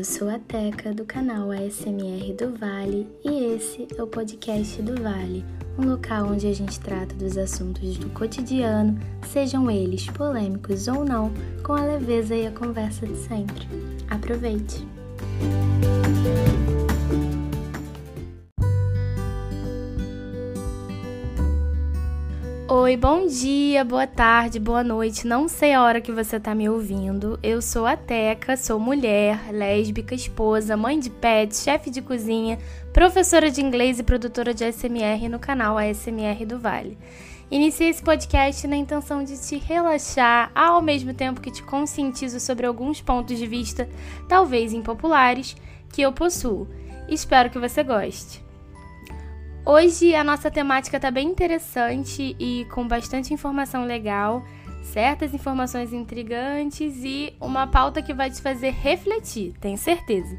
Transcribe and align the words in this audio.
eu 0.00 0.04
sou 0.04 0.30
a 0.30 0.38
Teca 0.38 0.94
do 0.94 1.04
canal 1.04 1.50
ASMR 1.50 2.32
do 2.32 2.56
Vale 2.56 3.06
e 3.22 3.54
esse 3.54 3.86
é 3.94 4.02
o 4.02 4.06
podcast 4.06 4.80
do 4.80 5.02
Vale, 5.02 5.44
um 5.78 5.84
local 5.84 6.28
onde 6.28 6.46
a 6.46 6.54
gente 6.54 6.80
trata 6.80 7.14
dos 7.16 7.36
assuntos 7.36 7.98
do 7.98 8.08
cotidiano, 8.08 8.98
sejam 9.28 9.70
eles 9.70 10.06
polêmicos 10.06 10.88
ou 10.88 11.04
não, 11.04 11.30
com 11.62 11.74
a 11.74 11.84
leveza 11.84 12.34
e 12.34 12.46
a 12.46 12.50
conversa 12.50 13.06
de 13.06 13.14
sempre. 13.14 13.68
Aproveite! 14.08 14.88
Oi, 22.82 22.96
bom 22.96 23.26
dia, 23.26 23.84
boa 23.84 24.06
tarde, 24.06 24.58
boa 24.58 24.82
noite. 24.82 25.26
Não 25.26 25.48
sei 25.48 25.74
a 25.74 25.82
hora 25.82 26.00
que 26.00 26.10
você 26.10 26.40
tá 26.40 26.54
me 26.54 26.66
ouvindo. 26.66 27.38
Eu 27.42 27.60
sou 27.60 27.84
a 27.84 27.94
Teca, 27.94 28.56
sou 28.56 28.80
mulher, 28.80 29.52
lésbica, 29.52 30.14
esposa, 30.14 30.78
mãe 30.78 30.98
de 30.98 31.10
pet, 31.10 31.54
chefe 31.54 31.90
de 31.90 32.00
cozinha, 32.00 32.58
professora 32.90 33.50
de 33.50 33.60
inglês 33.60 33.98
e 33.98 34.02
produtora 34.02 34.54
de 34.54 34.64
ASMR 34.64 35.28
no 35.28 35.38
canal 35.38 35.76
ASMR 35.76 36.46
do 36.46 36.58
Vale. 36.58 36.96
Iniciei 37.50 37.90
esse 37.90 38.02
podcast 38.02 38.66
na 38.66 38.76
intenção 38.76 39.22
de 39.22 39.38
te 39.38 39.58
relaxar, 39.58 40.50
ao 40.54 40.80
mesmo 40.80 41.12
tempo 41.12 41.42
que 41.42 41.50
te 41.50 41.62
conscientizo 41.62 42.40
sobre 42.40 42.64
alguns 42.64 43.02
pontos 43.02 43.36
de 43.36 43.46
vista, 43.46 43.90
talvez 44.26 44.72
impopulares, 44.72 45.54
que 45.92 46.00
eu 46.00 46.14
possuo. 46.14 46.66
Espero 47.06 47.50
que 47.50 47.58
você 47.58 47.82
goste. 47.82 48.42
Hoje 49.72 50.16
a 50.16 50.24
nossa 50.24 50.50
temática 50.50 50.96
está 50.96 51.12
bem 51.12 51.28
interessante 51.28 52.34
e 52.40 52.66
com 52.72 52.88
bastante 52.88 53.32
informação 53.32 53.84
legal, 53.84 54.42
certas 54.82 55.32
informações 55.32 55.92
intrigantes 55.92 57.04
e 57.04 57.32
uma 57.40 57.68
pauta 57.68 58.02
que 58.02 58.12
vai 58.12 58.28
te 58.28 58.42
fazer 58.42 58.70
refletir, 58.70 59.54
tenho 59.60 59.78
certeza. 59.78 60.36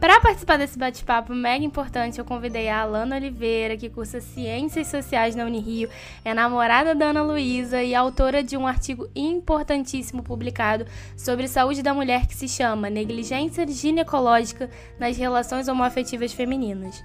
Para 0.00 0.18
participar 0.18 0.58
desse 0.58 0.76
bate-papo 0.76 1.32
mega 1.32 1.64
importante, 1.64 2.18
eu 2.18 2.24
convidei 2.24 2.68
a 2.68 2.80
Alana 2.80 3.14
Oliveira, 3.14 3.76
que 3.76 3.88
cursa 3.88 4.20
Ciências 4.20 4.88
Sociais 4.88 5.36
na 5.36 5.44
Unirio, 5.44 5.88
é 6.24 6.34
namorada 6.34 6.92
da 6.92 7.10
Ana 7.10 7.22
Luísa 7.22 7.84
e 7.84 7.94
autora 7.94 8.42
de 8.42 8.56
um 8.56 8.66
artigo 8.66 9.08
importantíssimo 9.14 10.24
publicado 10.24 10.86
sobre 11.16 11.46
saúde 11.46 11.84
da 11.84 11.94
mulher 11.94 12.26
que 12.26 12.34
se 12.34 12.48
chama 12.48 12.90
Negligência 12.90 13.64
Ginecológica 13.64 14.68
nas 14.98 15.16
Relações 15.16 15.68
Homoafetivas 15.68 16.32
Femininas. 16.32 17.00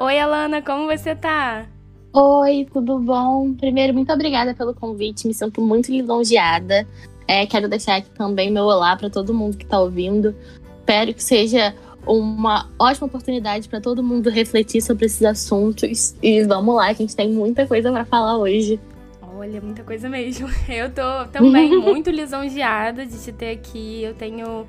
Oi, 0.00 0.16
Alana, 0.16 0.62
como 0.62 0.86
você 0.86 1.12
tá? 1.12 1.66
Oi, 2.12 2.68
tudo 2.72 3.00
bom? 3.00 3.52
Primeiro, 3.54 3.92
muito 3.92 4.12
obrigada 4.12 4.54
pelo 4.54 4.72
convite, 4.72 5.26
me 5.26 5.34
sinto 5.34 5.60
muito 5.60 5.90
lisonjeada. 5.90 6.86
É, 7.26 7.44
quero 7.46 7.68
deixar 7.68 7.96
aqui 7.96 8.08
também 8.10 8.48
meu 8.48 8.62
olá 8.62 8.94
para 8.96 9.10
todo 9.10 9.34
mundo 9.34 9.56
que 9.56 9.64
está 9.64 9.80
ouvindo. 9.80 10.36
Espero 10.78 11.12
que 11.12 11.22
seja 11.24 11.74
uma 12.06 12.68
ótima 12.78 13.08
oportunidade 13.08 13.68
para 13.68 13.80
todo 13.80 14.00
mundo 14.00 14.30
refletir 14.30 14.80
sobre 14.80 15.06
esses 15.06 15.24
assuntos. 15.24 16.14
E 16.22 16.44
vamos 16.44 16.76
lá, 16.76 16.94
que 16.94 17.02
a 17.02 17.04
gente 17.04 17.16
tem 17.16 17.32
muita 17.32 17.66
coisa 17.66 17.90
para 17.90 18.04
falar 18.04 18.38
hoje. 18.38 18.78
Olha, 19.20 19.60
muita 19.60 19.82
coisa 19.82 20.08
mesmo. 20.08 20.48
Eu 20.70 20.90
tô 20.90 21.26
também 21.32 21.74
muito 21.76 22.08
lisonjeada 22.08 23.04
de 23.04 23.18
te 23.18 23.32
ter 23.32 23.50
aqui. 23.50 24.04
Eu 24.04 24.14
tenho 24.14 24.64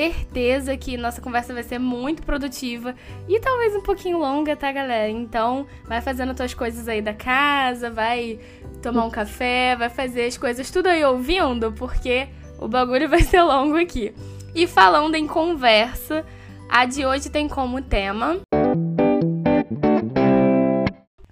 certeza 0.00 0.76
que 0.78 0.96
nossa 0.96 1.20
conversa 1.20 1.52
vai 1.52 1.62
ser 1.62 1.78
muito 1.78 2.22
produtiva 2.22 2.94
e 3.28 3.38
talvez 3.38 3.76
um 3.76 3.82
pouquinho 3.82 4.18
longa, 4.18 4.56
tá, 4.56 4.72
galera? 4.72 5.10
Então, 5.10 5.66
vai 5.84 6.00
fazendo 6.00 6.34
tuas 6.34 6.54
coisas 6.54 6.88
aí 6.88 7.02
da 7.02 7.12
casa, 7.12 7.90
vai 7.90 8.38
tomar 8.82 9.04
um 9.04 9.10
café, 9.10 9.76
vai 9.76 9.90
fazer 9.90 10.24
as 10.24 10.38
coisas 10.38 10.70
tudo 10.70 10.86
aí 10.86 11.04
ouvindo, 11.04 11.72
porque 11.72 12.28
o 12.58 12.66
bagulho 12.66 13.08
vai 13.10 13.20
ser 13.20 13.42
longo 13.42 13.76
aqui. 13.76 14.14
E 14.54 14.66
falando 14.66 15.14
em 15.16 15.26
conversa, 15.26 16.24
a 16.68 16.86
de 16.86 17.04
hoje 17.04 17.28
tem 17.28 17.46
como 17.46 17.82
tema 17.82 18.40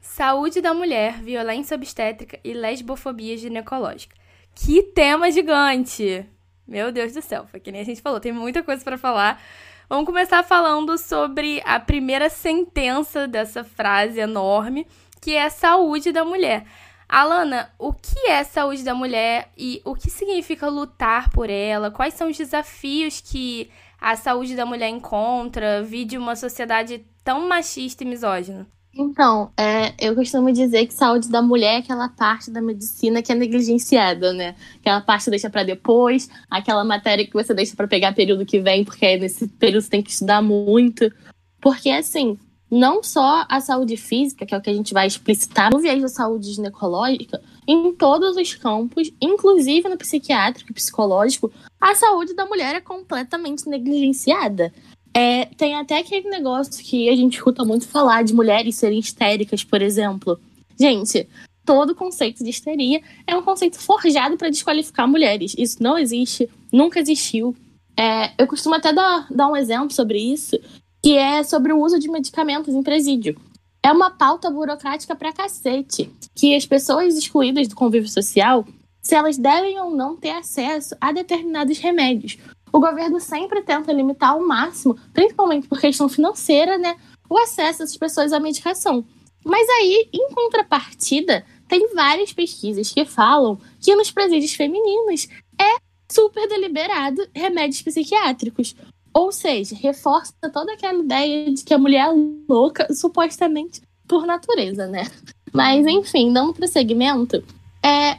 Saúde 0.03 0.61
da 0.61 0.75
mulher, 0.75 1.23
violência 1.23 1.75
obstétrica 1.75 2.39
e 2.45 2.53
lesbofobia 2.53 3.37
ginecológica. 3.37 4.17
Que 4.53 4.83
tema 4.83 5.31
gigante! 5.31 6.27
Meu 6.69 6.93
Deus 6.93 7.15
do 7.15 7.23
céu, 7.23 7.47
foi 7.47 7.61
que 7.61 7.73
nem 7.73 7.81
a 7.81 7.85
gente 7.85 8.03
falou, 8.03 8.21
tem 8.21 8.31
muita 8.31 8.63
coisa 8.63 8.85
para 8.85 8.99
falar. 8.99 9.41
Vamos 9.89 10.05
começar 10.05 10.43
falando 10.43 10.99
sobre 10.99 11.63
a 11.65 11.81
primeira 11.81 12.29
sentença 12.29 13.27
dessa 13.27 13.65
frase 13.65 14.21
enorme, 14.21 14.87
que 15.19 15.35
é 15.35 15.45
a 15.45 15.51
saúde 15.51 16.13
da 16.13 16.27
mulher. 16.27 16.67
Alana, 17.09 17.73
o 17.79 17.95
que 17.95 18.29
é 18.29 18.45
saúde 18.45 18.85
da 18.85 18.95
mulher 18.95 19.51
e 19.57 19.81
o 19.83 19.95
que 19.95 20.11
significa 20.11 20.69
lutar 20.69 21.31
por 21.31 21.49
ela? 21.49 21.91
Quais 21.91 22.13
são 22.13 22.29
os 22.29 22.37
desafios 22.37 23.23
que 23.23 23.71
a 23.99 24.15
saúde 24.15 24.55
da 24.55 24.67
mulher 24.67 24.91
encontra, 24.91 25.83
vide 25.83 26.19
uma 26.19 26.37
sociedade 26.37 27.07
tão 27.25 27.49
machista 27.49 28.05
e 28.05 28.07
misógina? 28.07 28.67
Então, 29.01 29.53
é, 29.57 29.95
eu 29.97 30.13
costumo 30.13 30.51
dizer 30.51 30.85
que 30.89 30.93
saúde 30.93 31.29
da 31.29 31.41
mulher 31.41 31.75
é 31.75 31.77
aquela 31.77 32.09
parte 32.09 32.51
da 32.51 32.61
medicina 32.61 33.23
que 33.23 33.31
é 33.31 33.35
negligenciada, 33.37 34.33
né? 34.33 34.57
Aquela 34.81 35.01
parte 35.01 35.27
que 35.27 35.31
deixa 35.31 35.49
para 35.49 35.63
depois, 35.63 36.29
aquela 36.51 36.83
matéria 36.83 37.25
que 37.25 37.33
você 37.33 37.55
deixa 37.55 37.77
para 37.77 37.87
pegar 37.87 38.13
período 38.13 38.45
que 38.45 38.59
vem, 38.59 38.85
porque 38.85 39.17
nesse 39.17 39.47
período 39.47 39.83
você 39.83 39.91
tem 39.91 40.03
que 40.03 40.11
estudar 40.11 40.43
muito. 40.43 41.13
Porque, 41.61 41.91
assim, 41.91 42.37
não 42.69 43.01
só 43.01 43.47
a 43.49 43.61
saúde 43.61 43.97
física, 43.97 44.45
que 44.45 44.53
é 44.53 44.59
o 44.59 44.61
que 44.61 44.71
a 44.71 44.75
gente 44.75 44.93
vai 44.93 45.07
explicitar 45.07 45.71
no 45.73 45.79
viés 45.79 46.03
da 46.03 46.09
saúde 46.09 46.53
ginecológica, 46.53 47.41
em 47.69 47.95
todos 47.95 48.37
os 48.37 48.55
campos, 48.55 49.13
inclusive 49.21 49.89
no 49.89 49.97
psiquiátrico 49.97 50.73
e 50.73 50.75
psicológico, 50.75 51.53
a 51.81 51.95
saúde 51.95 52.35
da 52.35 52.45
mulher 52.47 52.75
é 52.75 52.81
completamente 52.81 53.69
negligenciada. 53.69 54.73
É, 55.19 55.47
tem 55.57 55.75
até 55.75 55.99
aquele 55.99 56.31
negócio 56.31 56.81
que 56.85 57.09
a 57.09 57.17
gente 57.17 57.35
escuta 57.35 57.65
muito 57.65 57.89
falar 57.89 58.23
de 58.23 58.33
mulheres 58.33 58.77
serem 58.77 59.01
histéricas, 59.01 59.65
por 59.65 59.83
exemplo. 59.83 60.39
Gente, 60.79 61.29
todo 61.65 61.93
conceito 61.93 62.45
de 62.45 62.51
histeria 62.51 63.03
é 63.27 63.37
um 63.37 63.43
conceito 63.43 63.81
forjado 63.81 64.37
para 64.37 64.49
desqualificar 64.49 65.09
mulheres. 65.09 65.57
Isso 65.59 65.83
não 65.83 65.99
existe, 65.99 66.49
nunca 66.73 67.01
existiu. 67.01 67.57
É, 67.99 68.31
eu 68.39 68.47
costumo 68.47 68.77
até 68.77 68.93
dar, 68.93 69.27
dar 69.29 69.49
um 69.49 69.57
exemplo 69.57 69.91
sobre 69.91 70.21
isso, 70.21 70.57
que 71.03 71.17
é 71.17 71.43
sobre 71.43 71.73
o 71.73 71.83
uso 71.83 71.99
de 71.99 72.09
medicamentos 72.09 72.73
em 72.73 72.83
presídio. 72.85 73.37
É 73.83 73.91
uma 73.91 74.13
pauta 74.13 74.49
burocrática 74.49 75.17
pra 75.17 75.33
cacete, 75.33 76.13
que 76.33 76.55
as 76.55 76.65
pessoas 76.65 77.19
excluídas 77.19 77.67
do 77.67 77.75
convívio 77.75 78.09
social, 78.09 78.65
se 79.03 79.17
elas 79.17 79.37
devem 79.37 79.81
ou 79.81 79.91
não 79.91 80.17
ter 80.17 80.31
acesso 80.31 80.95
a 81.01 81.11
determinados 81.11 81.79
remédios 81.79 82.39
o 82.79 82.81
governo 82.81 83.19
sempre 83.19 83.61
tenta 83.61 83.93
limitar 83.93 84.31
ao 84.31 84.41
máximo, 84.41 84.97
principalmente 85.13 85.67
por 85.67 85.81
questão 85.81 86.09
financeira, 86.09 86.79
né, 86.79 86.97
o 87.29 87.37
acesso 87.37 87.81
dessas 87.81 87.97
pessoas 87.97 88.33
à 88.33 88.39
medicação. 88.39 89.05
Mas 89.45 89.69
aí, 89.69 90.09
em 90.13 90.33
contrapartida, 90.33 91.45
tem 91.67 91.93
várias 91.93 92.33
pesquisas 92.33 92.93
que 92.93 93.05
falam 93.05 93.59
que 93.81 93.97
nos 93.97 94.13
presídios 94.13 94.55
femininos 94.55 95.27
é 95.61 95.77
super 96.09 96.49
deliberado 96.49 97.29
remédios 97.35 97.83
psiquiátricos. 97.83 98.77
Ou 99.13 99.33
seja, 99.33 99.75
reforça 99.75 100.33
toda 100.53 100.73
aquela 100.73 101.03
ideia 101.03 101.53
de 101.53 101.65
que 101.65 101.75
a 101.75 101.79
mulher 101.79 102.09
é 102.09 102.15
louca, 102.49 102.95
supostamente 102.95 103.83
por 104.07 104.25
natureza, 104.25 104.87
né? 104.87 105.11
Mas, 105.53 105.85
enfim, 105.85 106.33
dando 106.33 106.55
prosseguimento, 106.55 107.43
é, 107.83 108.19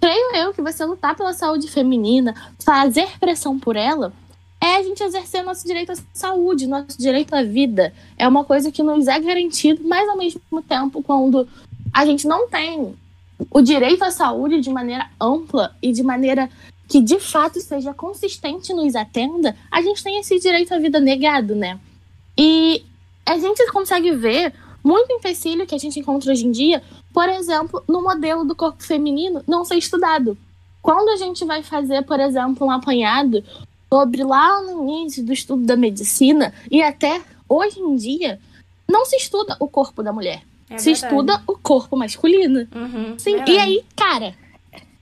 creio 0.00 0.36
eu 0.36 0.54
que 0.54 0.62
você 0.62 0.84
lutar 0.84 1.14
pela 1.14 1.32
saúde 1.32 1.68
feminina, 1.68 2.34
fazer 2.64 3.08
pressão 3.18 3.58
por 3.58 3.76
ela, 3.76 4.12
é 4.60 4.76
a 4.76 4.82
gente 4.82 5.02
exercer 5.02 5.42
nosso 5.42 5.66
direito 5.66 5.92
à 5.92 5.94
saúde, 6.12 6.66
nosso 6.66 6.98
direito 6.98 7.34
à 7.34 7.42
vida. 7.42 7.92
É 8.16 8.26
uma 8.26 8.44
coisa 8.44 8.70
que 8.70 8.82
nos 8.82 9.08
é 9.08 9.18
garantido, 9.18 9.82
mas 9.86 10.08
ao 10.08 10.16
mesmo 10.16 10.62
tempo, 10.66 11.02
quando 11.02 11.48
a 11.92 12.04
gente 12.04 12.26
não 12.26 12.48
tem 12.48 12.94
o 13.50 13.60
direito 13.62 14.02
à 14.02 14.10
saúde 14.10 14.60
de 14.60 14.70
maneira 14.70 15.08
ampla 15.20 15.74
e 15.82 15.92
de 15.92 16.02
maneira 16.02 16.48
que 16.86 17.00
de 17.00 17.18
fato 17.20 17.60
seja 17.60 17.94
consistente 17.94 18.74
nos 18.74 18.94
atenda, 18.96 19.56
a 19.70 19.80
gente 19.80 20.02
tem 20.02 20.18
esse 20.18 20.38
direito 20.38 20.74
à 20.74 20.78
vida 20.78 21.00
negado, 21.00 21.54
né? 21.54 21.78
E 22.36 22.84
a 23.24 23.38
gente 23.38 23.64
consegue 23.70 24.12
ver 24.12 24.52
muito 24.82 25.12
empecilho 25.12 25.66
que 25.66 25.74
a 25.74 25.78
gente 25.78 25.98
encontra 26.00 26.32
hoje 26.32 26.46
em 26.46 26.50
dia 26.50 26.82
por 27.12 27.28
exemplo, 27.28 27.82
no 27.88 28.02
modelo 28.02 28.44
do 28.44 28.54
corpo 28.54 28.82
feminino 28.82 29.42
não 29.46 29.64
ser 29.64 29.76
estudado. 29.76 30.36
Quando 30.80 31.10
a 31.10 31.16
gente 31.16 31.44
vai 31.44 31.62
fazer, 31.62 32.02
por 32.02 32.20
exemplo, 32.20 32.66
um 32.66 32.70
apanhado 32.70 33.44
sobre 33.92 34.22
lá 34.22 34.62
no 34.62 34.88
início 34.88 35.24
do 35.24 35.32
estudo 35.32 35.64
da 35.64 35.76
medicina 35.76 36.54
e 36.70 36.82
até 36.82 37.20
hoje 37.48 37.80
em 37.80 37.96
dia, 37.96 38.40
não 38.88 39.04
se 39.04 39.16
estuda 39.16 39.56
o 39.58 39.68
corpo 39.68 40.02
da 40.02 40.12
mulher. 40.12 40.42
É 40.70 40.78
se 40.78 40.92
verdade. 40.92 41.12
estuda 41.12 41.42
o 41.46 41.58
corpo 41.58 41.96
masculino. 41.96 42.60
Uhum, 42.74 43.18
Sim, 43.18 43.32
verdade. 43.32 43.52
e 43.52 43.58
aí, 43.58 43.84
cara, 43.96 44.34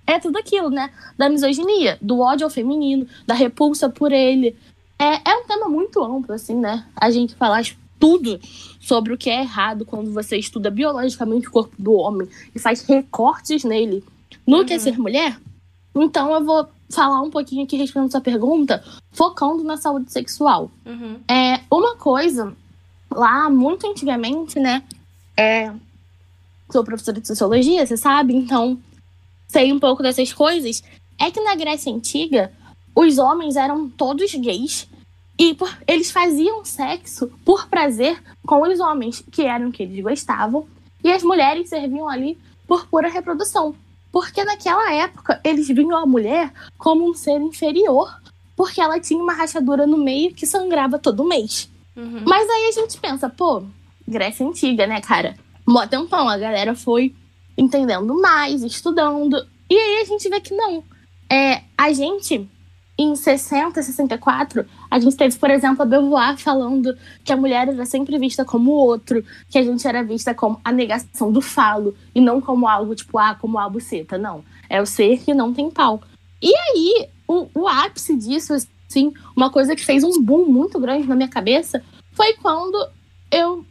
é 0.06 0.18
tudo 0.18 0.38
aquilo, 0.38 0.70
né? 0.70 0.90
Da 1.18 1.28
misoginia, 1.28 1.98
do 2.00 2.20
ódio 2.20 2.44
ao 2.46 2.50
feminino, 2.50 3.06
da 3.26 3.34
repulsa 3.34 3.90
por 3.90 4.10
ele. 4.10 4.56
É, 4.98 5.30
é 5.30 5.36
um 5.36 5.46
tema 5.46 5.68
muito 5.68 6.02
amplo, 6.02 6.34
assim, 6.34 6.56
né? 6.56 6.86
A 6.96 7.10
gente 7.10 7.34
falar 7.34 7.62
tudo 8.00 8.40
sobre 8.88 9.12
o 9.12 9.18
que 9.18 9.28
é 9.28 9.42
errado 9.42 9.84
quando 9.84 10.10
você 10.10 10.38
estuda 10.38 10.70
biologicamente 10.70 11.46
o 11.46 11.50
corpo 11.50 11.74
do 11.78 11.92
homem 11.92 12.26
e 12.54 12.58
faz 12.58 12.80
recortes 12.82 13.62
nele 13.62 14.02
no 14.46 14.58
uhum. 14.58 14.64
que 14.64 14.72
é 14.72 14.78
ser 14.78 14.98
mulher, 14.98 15.38
então 15.94 16.32
eu 16.32 16.42
vou 16.42 16.66
falar 16.88 17.20
um 17.20 17.30
pouquinho 17.30 17.64
aqui 17.64 17.76
respondendo 17.76 18.10
sua 18.10 18.20
pergunta, 18.22 18.82
focando 19.12 19.62
na 19.62 19.76
saúde 19.76 20.10
sexual. 20.10 20.70
Uhum. 20.86 21.20
É, 21.28 21.60
uma 21.70 21.96
coisa, 21.96 22.54
lá 23.10 23.50
muito 23.50 23.86
antigamente, 23.86 24.58
né? 24.58 24.82
É, 25.36 25.70
sou 26.70 26.82
professora 26.82 27.20
de 27.20 27.26
sociologia, 27.26 27.86
você 27.86 27.96
sabe, 27.98 28.34
então 28.34 28.78
sei 29.48 29.70
um 29.70 29.78
pouco 29.78 30.02
dessas 30.02 30.32
coisas. 30.32 30.82
É 31.18 31.30
que 31.30 31.42
na 31.42 31.54
Grécia 31.54 31.92
Antiga, 31.92 32.50
os 32.94 33.18
homens 33.18 33.54
eram 33.54 33.88
todos 33.90 34.34
gays 34.34 34.88
e 35.38 35.54
por, 35.54 35.72
eles 35.86 36.10
faziam 36.10 36.64
sexo 36.64 37.30
por 37.44 37.68
prazer 37.68 38.20
com 38.44 38.62
os 38.62 38.80
homens, 38.80 39.24
que 39.30 39.42
eram 39.42 39.70
que 39.70 39.84
eles 39.84 40.02
gostavam, 40.02 40.66
e 41.02 41.12
as 41.12 41.22
mulheres 41.22 41.68
serviam 41.68 42.08
ali 42.08 42.36
por 42.66 42.86
pura 42.86 43.08
reprodução. 43.08 43.74
Porque 44.10 44.42
naquela 44.42 44.92
época 44.92 45.40
eles 45.44 45.68
viam 45.68 45.96
a 45.96 46.06
mulher 46.06 46.52
como 46.76 47.08
um 47.08 47.14
ser 47.14 47.40
inferior, 47.40 48.20
porque 48.56 48.80
ela 48.80 48.98
tinha 48.98 49.22
uma 49.22 49.32
rachadura 49.32 49.86
no 49.86 49.96
meio 49.96 50.34
que 50.34 50.46
sangrava 50.46 50.98
todo 50.98 51.24
mês. 51.24 51.70
Uhum. 51.96 52.24
Mas 52.26 52.48
aí 52.48 52.68
a 52.68 52.72
gente 52.72 52.98
pensa, 52.98 53.28
pô, 53.28 53.62
Grécia 54.06 54.44
Antiga, 54.44 54.86
né, 54.86 55.00
cara? 55.00 55.36
Mó 55.66 55.86
tempão, 55.86 56.28
a 56.28 56.38
galera 56.38 56.74
foi 56.74 57.14
entendendo 57.56 58.20
mais, 58.20 58.62
estudando. 58.62 59.46
E 59.70 59.76
aí 59.76 60.00
a 60.00 60.04
gente 60.04 60.28
vê 60.28 60.40
que 60.40 60.54
não. 60.54 60.82
É, 61.30 61.62
a 61.76 61.92
gente, 61.92 62.48
em 62.98 63.14
60, 63.14 63.82
64, 63.82 64.64
a 64.90 64.98
gente 64.98 65.16
teve, 65.16 65.36
por 65.36 65.50
exemplo, 65.50 65.82
a 65.82 65.86
Beauvoir 65.86 66.36
falando 66.38 66.96
que 67.24 67.32
a 67.32 67.36
mulher 67.36 67.68
era 67.68 67.84
sempre 67.84 68.18
vista 68.18 68.44
como 68.44 68.70
outro, 68.70 69.24
que 69.50 69.58
a 69.58 69.62
gente 69.62 69.86
era 69.86 70.02
vista 70.02 70.34
como 70.34 70.60
a 70.64 70.72
negação 70.72 71.30
do 71.30 71.40
falo, 71.40 71.94
e 72.14 72.20
não 72.20 72.40
como 72.40 72.66
algo 72.66 72.94
tipo, 72.94 73.18
ah, 73.18 73.34
como 73.34 73.58
a 73.58 73.68
buceta. 73.68 74.16
Não. 74.16 74.44
É 74.68 74.80
o 74.80 74.86
ser 74.86 75.18
que 75.18 75.34
não 75.34 75.52
tem 75.52 75.70
pau. 75.70 76.02
E 76.40 76.54
aí, 76.54 77.08
o, 77.26 77.48
o 77.54 77.68
ápice 77.68 78.16
disso, 78.16 78.54
assim, 78.54 79.12
uma 79.36 79.50
coisa 79.50 79.76
que 79.76 79.84
fez 79.84 80.04
um 80.04 80.22
boom 80.22 80.46
muito 80.46 80.78
grande 80.78 81.06
na 81.06 81.16
minha 81.16 81.28
cabeça, 81.28 81.82
foi 82.12 82.34
quando 82.34 82.76
eu 83.30 83.64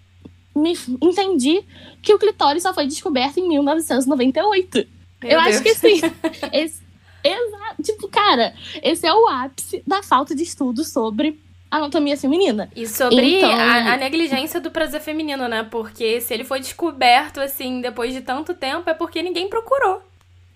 me 0.56 0.74
entendi 1.02 1.64
que 2.02 2.14
o 2.14 2.20
clitóris 2.20 2.64
só 2.64 2.74
foi 2.74 2.88
descoberto 2.88 3.40
em 3.40 3.48
1998. 3.48 4.88
Meu 5.22 5.32
eu 5.32 5.44
Deus. 5.44 5.56
acho 5.56 5.64
que 5.64 5.76
sim. 5.76 6.02
Esse, 6.54 6.82
exato. 7.24 7.84
Tipo, 7.84 8.08
cara, 8.08 8.54
esse 8.82 9.06
é 9.06 9.14
o 9.14 9.28
ápice 9.28 9.84
da 9.86 10.02
falta 10.04 10.36
de 10.36 10.44
estudo 10.44 10.84
sobre 10.84 11.40
anatomia 11.70 12.16
feminina. 12.18 12.70
E 12.76 12.88
sobre 12.88 13.38
Então- 13.40 13.52
a, 13.52 13.94
a 13.94 13.98
negligência 13.98 14.60
do 14.62 14.72
prazer 14.72 15.02
feminino, 15.02 15.48
né? 15.48 15.64
Porque 15.64 16.22
se 16.22 16.34
ele 16.34 16.44
foi 16.44 16.60
descoberto, 16.60 17.40
assim, 17.40 17.82
depois 17.82 18.14
de 18.14 18.22
tanto 18.22 18.54
tempo, 18.54 18.90
é 18.90 18.94
porque 18.94 19.22
ninguém 19.22 19.50
procurou. 19.50 20.02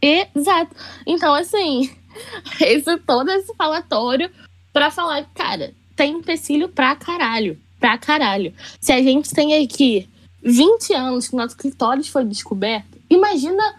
Exato. 0.02 0.76
Então, 1.06 1.34
assim, 1.34 1.92
esse 2.62 2.98
todo 3.00 3.30
esse 3.30 3.54
falatório 3.56 4.32
pra 4.74 4.90
falar, 4.90 5.26
cara, 5.36 5.74
tem 5.96 6.14
empecilho 6.14 6.70
pra 6.70 6.96
caralho. 6.96 7.60
Pra 7.80 7.98
caralho. 7.98 8.54
Se 8.80 8.92
a 8.92 9.02
gente 9.02 9.32
tem 9.32 9.64
aqui 9.64 10.08
20 10.44 10.94
anos 10.94 11.28
que 11.28 11.36
nosso 11.36 11.58
clitóris 11.58 12.08
foi 12.08 12.24
descoberto, 12.24 12.98
imagina 13.10 13.76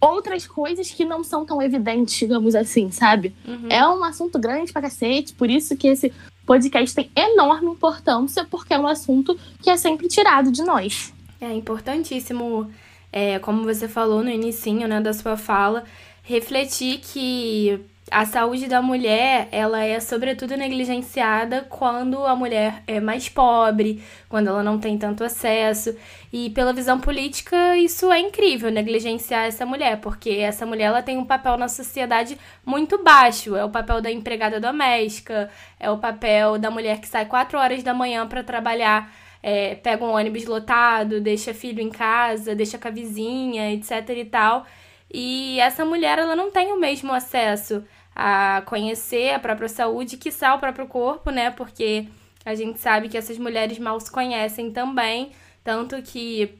outras 0.00 0.46
coisas 0.46 0.90
que 0.90 1.04
não 1.04 1.22
são 1.22 1.44
tão 1.44 1.60
evidentes, 1.60 2.16
digamos 2.16 2.54
assim, 2.54 2.90
sabe? 2.90 3.34
Uhum. 3.46 3.68
É 3.68 3.86
um 3.86 4.02
assunto 4.02 4.38
grande 4.38 4.72
pra 4.72 4.82
cacete, 4.82 5.34
por 5.34 5.50
isso 5.50 5.76
que 5.76 5.88
esse 5.88 6.12
podcast 6.46 6.94
tem 6.94 7.10
enorme 7.14 7.70
importância, 7.70 8.46
porque 8.50 8.74
é 8.74 8.78
um 8.78 8.86
assunto 8.86 9.38
que 9.62 9.68
é 9.68 9.76
sempre 9.76 10.08
tirado 10.08 10.50
de 10.50 10.62
nós. 10.62 11.12
É 11.40 11.52
importantíssimo, 11.52 12.70
é, 13.12 13.38
como 13.38 13.62
você 13.64 13.86
falou 13.86 14.22
no 14.22 14.30
inicinho, 14.30 14.88
né, 14.88 15.00
da 15.00 15.12
sua 15.12 15.36
fala, 15.36 15.84
refletir 16.22 16.98
que 17.00 17.80
a 18.10 18.24
saúde 18.26 18.66
da 18.66 18.82
mulher, 18.82 19.48
ela 19.52 19.84
é 19.84 20.00
sobretudo 20.00 20.56
negligenciada 20.56 21.66
quando 21.68 22.24
a 22.26 22.34
mulher 22.34 22.82
é 22.86 23.00
mais 23.00 23.28
pobre, 23.28 24.02
quando 24.28 24.48
ela 24.48 24.62
não 24.62 24.78
tem 24.78 24.98
tanto 24.98 25.22
acesso. 25.22 25.96
E 26.32 26.50
pela 26.50 26.72
visão 26.72 26.98
política, 26.98 27.76
isso 27.76 28.10
é 28.10 28.18
incrível, 28.18 28.70
negligenciar 28.70 29.46
essa 29.46 29.64
mulher, 29.64 30.00
porque 30.00 30.30
essa 30.30 30.66
mulher 30.66 30.86
ela 30.86 31.02
tem 31.02 31.18
um 31.18 31.24
papel 31.24 31.56
na 31.56 31.68
sociedade 31.68 32.36
muito 32.66 33.02
baixo. 33.02 33.56
É 33.56 33.64
o 33.64 33.70
papel 33.70 34.00
da 34.00 34.10
empregada 34.10 34.58
doméstica, 34.58 35.48
é 35.78 35.90
o 35.90 35.98
papel 35.98 36.58
da 36.58 36.70
mulher 36.70 37.00
que 37.00 37.08
sai 37.08 37.26
4 37.26 37.58
horas 37.58 37.82
da 37.82 37.94
manhã 37.94 38.26
para 38.26 38.42
trabalhar 38.42 39.12
é, 39.42 39.74
pega 39.74 40.04
um 40.04 40.12
ônibus 40.12 40.44
lotado, 40.44 41.20
deixa 41.20 41.54
filho 41.54 41.80
em 41.80 41.90
casa, 41.90 42.54
deixa 42.54 42.78
com 42.78 42.88
a 42.88 42.90
vizinha, 42.90 43.72
etc 43.72 44.08
e 44.10 44.24
tal. 44.24 44.66
E 45.12 45.58
essa 45.60 45.84
mulher, 45.84 46.18
ela 46.18 46.36
não 46.36 46.50
tem 46.50 46.72
o 46.72 46.78
mesmo 46.78 47.12
acesso 47.12 47.84
a 48.22 48.60
conhecer 48.66 49.32
a 49.32 49.38
própria 49.38 49.66
saúde, 49.66 50.18
que 50.18 50.28
o 50.28 50.58
próprio 50.58 50.86
corpo, 50.86 51.30
né? 51.30 51.50
Porque 51.50 52.06
a 52.44 52.54
gente 52.54 52.78
sabe 52.78 53.08
que 53.08 53.16
essas 53.16 53.38
mulheres 53.38 53.78
mal 53.78 53.98
se 53.98 54.10
conhecem 54.10 54.70
também, 54.70 55.32
tanto 55.64 56.02
que 56.02 56.54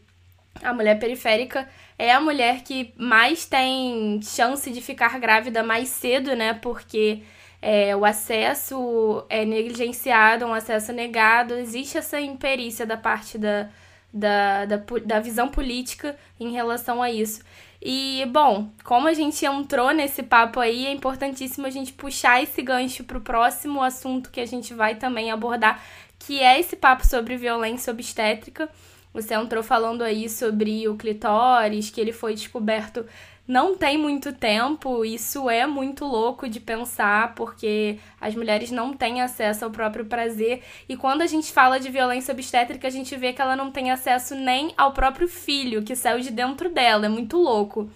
a 0.62 0.72
mulher 0.72 0.98
periférica 0.98 1.68
é 1.98 2.12
a 2.12 2.20
mulher 2.20 2.62
que 2.62 2.94
mais 2.96 3.44
tem 3.44 4.20
chance 4.22 4.70
de 4.70 4.80
ficar 4.80 5.20
grávida 5.20 5.62
mais 5.62 5.90
cedo, 5.90 6.34
né? 6.34 6.54
Porque 6.54 7.24
é, 7.60 7.94
o 7.94 8.06
acesso 8.06 9.26
é 9.28 9.44
negligenciado, 9.44 10.46
um 10.46 10.54
acesso 10.54 10.94
negado, 10.94 11.52
existe 11.52 11.98
essa 11.98 12.18
imperícia 12.18 12.86
da 12.86 12.96
parte 12.96 13.36
da, 13.36 13.68
da, 14.10 14.64
da, 14.64 14.82
da 15.04 15.20
visão 15.20 15.48
política 15.48 16.16
em 16.38 16.52
relação 16.52 17.02
a 17.02 17.10
isso. 17.10 17.44
E, 17.82 18.26
bom, 18.26 18.70
como 18.84 19.08
a 19.08 19.14
gente 19.14 19.44
entrou 19.46 19.92
nesse 19.92 20.22
papo 20.22 20.60
aí, 20.60 20.86
é 20.86 20.92
importantíssimo 20.92 21.66
a 21.66 21.70
gente 21.70 21.92
puxar 21.94 22.42
esse 22.42 22.60
gancho 22.60 23.04
pro 23.04 23.22
próximo 23.22 23.82
assunto 23.82 24.30
que 24.30 24.40
a 24.40 24.46
gente 24.46 24.74
vai 24.74 24.96
também 24.96 25.30
abordar, 25.30 25.82
que 26.18 26.40
é 26.40 26.60
esse 26.60 26.76
papo 26.76 27.06
sobre 27.06 27.38
violência 27.38 27.90
obstétrica. 27.90 28.68
Você 29.14 29.34
entrou 29.34 29.62
falando 29.62 30.02
aí 30.02 30.28
sobre 30.28 30.86
o 30.88 30.96
clitóris, 30.96 31.90
que 31.90 32.00
ele 32.00 32.12
foi 32.12 32.34
descoberto 32.34 33.04
não 33.50 33.75
tem 33.76 33.99
muito 33.99 34.32
tempo, 34.32 35.05
isso 35.05 35.50
é 35.50 35.67
muito 35.67 36.05
louco 36.05 36.49
de 36.49 36.61
pensar, 36.61 37.35
porque 37.35 37.99
as 38.20 38.32
mulheres 38.32 38.70
não 38.70 38.93
têm 38.93 39.20
acesso 39.20 39.64
ao 39.64 39.73
próprio 39.73 40.05
prazer. 40.05 40.62
E 40.88 40.97
quando 40.97 41.23
a 41.23 41.26
gente 41.26 41.50
fala 41.50 41.81
de 41.81 41.91
violência 41.91 42.31
obstétrica, 42.31 42.87
a 42.87 42.91
gente 42.93 43.17
vê 43.17 43.32
que 43.32 43.43
ela 43.43 43.56
não 43.56 43.73
tem 43.73 43.91
acesso 43.91 44.37
nem 44.37 44.73
ao 44.76 44.93
próprio 44.93 45.26
filho 45.26 45.82
que 45.82 45.97
saiu 45.97 46.20
de 46.20 46.31
dentro 46.31 46.70
dela. 46.70 47.06
É 47.06 47.08
muito 47.08 47.38
louco. 47.38 47.91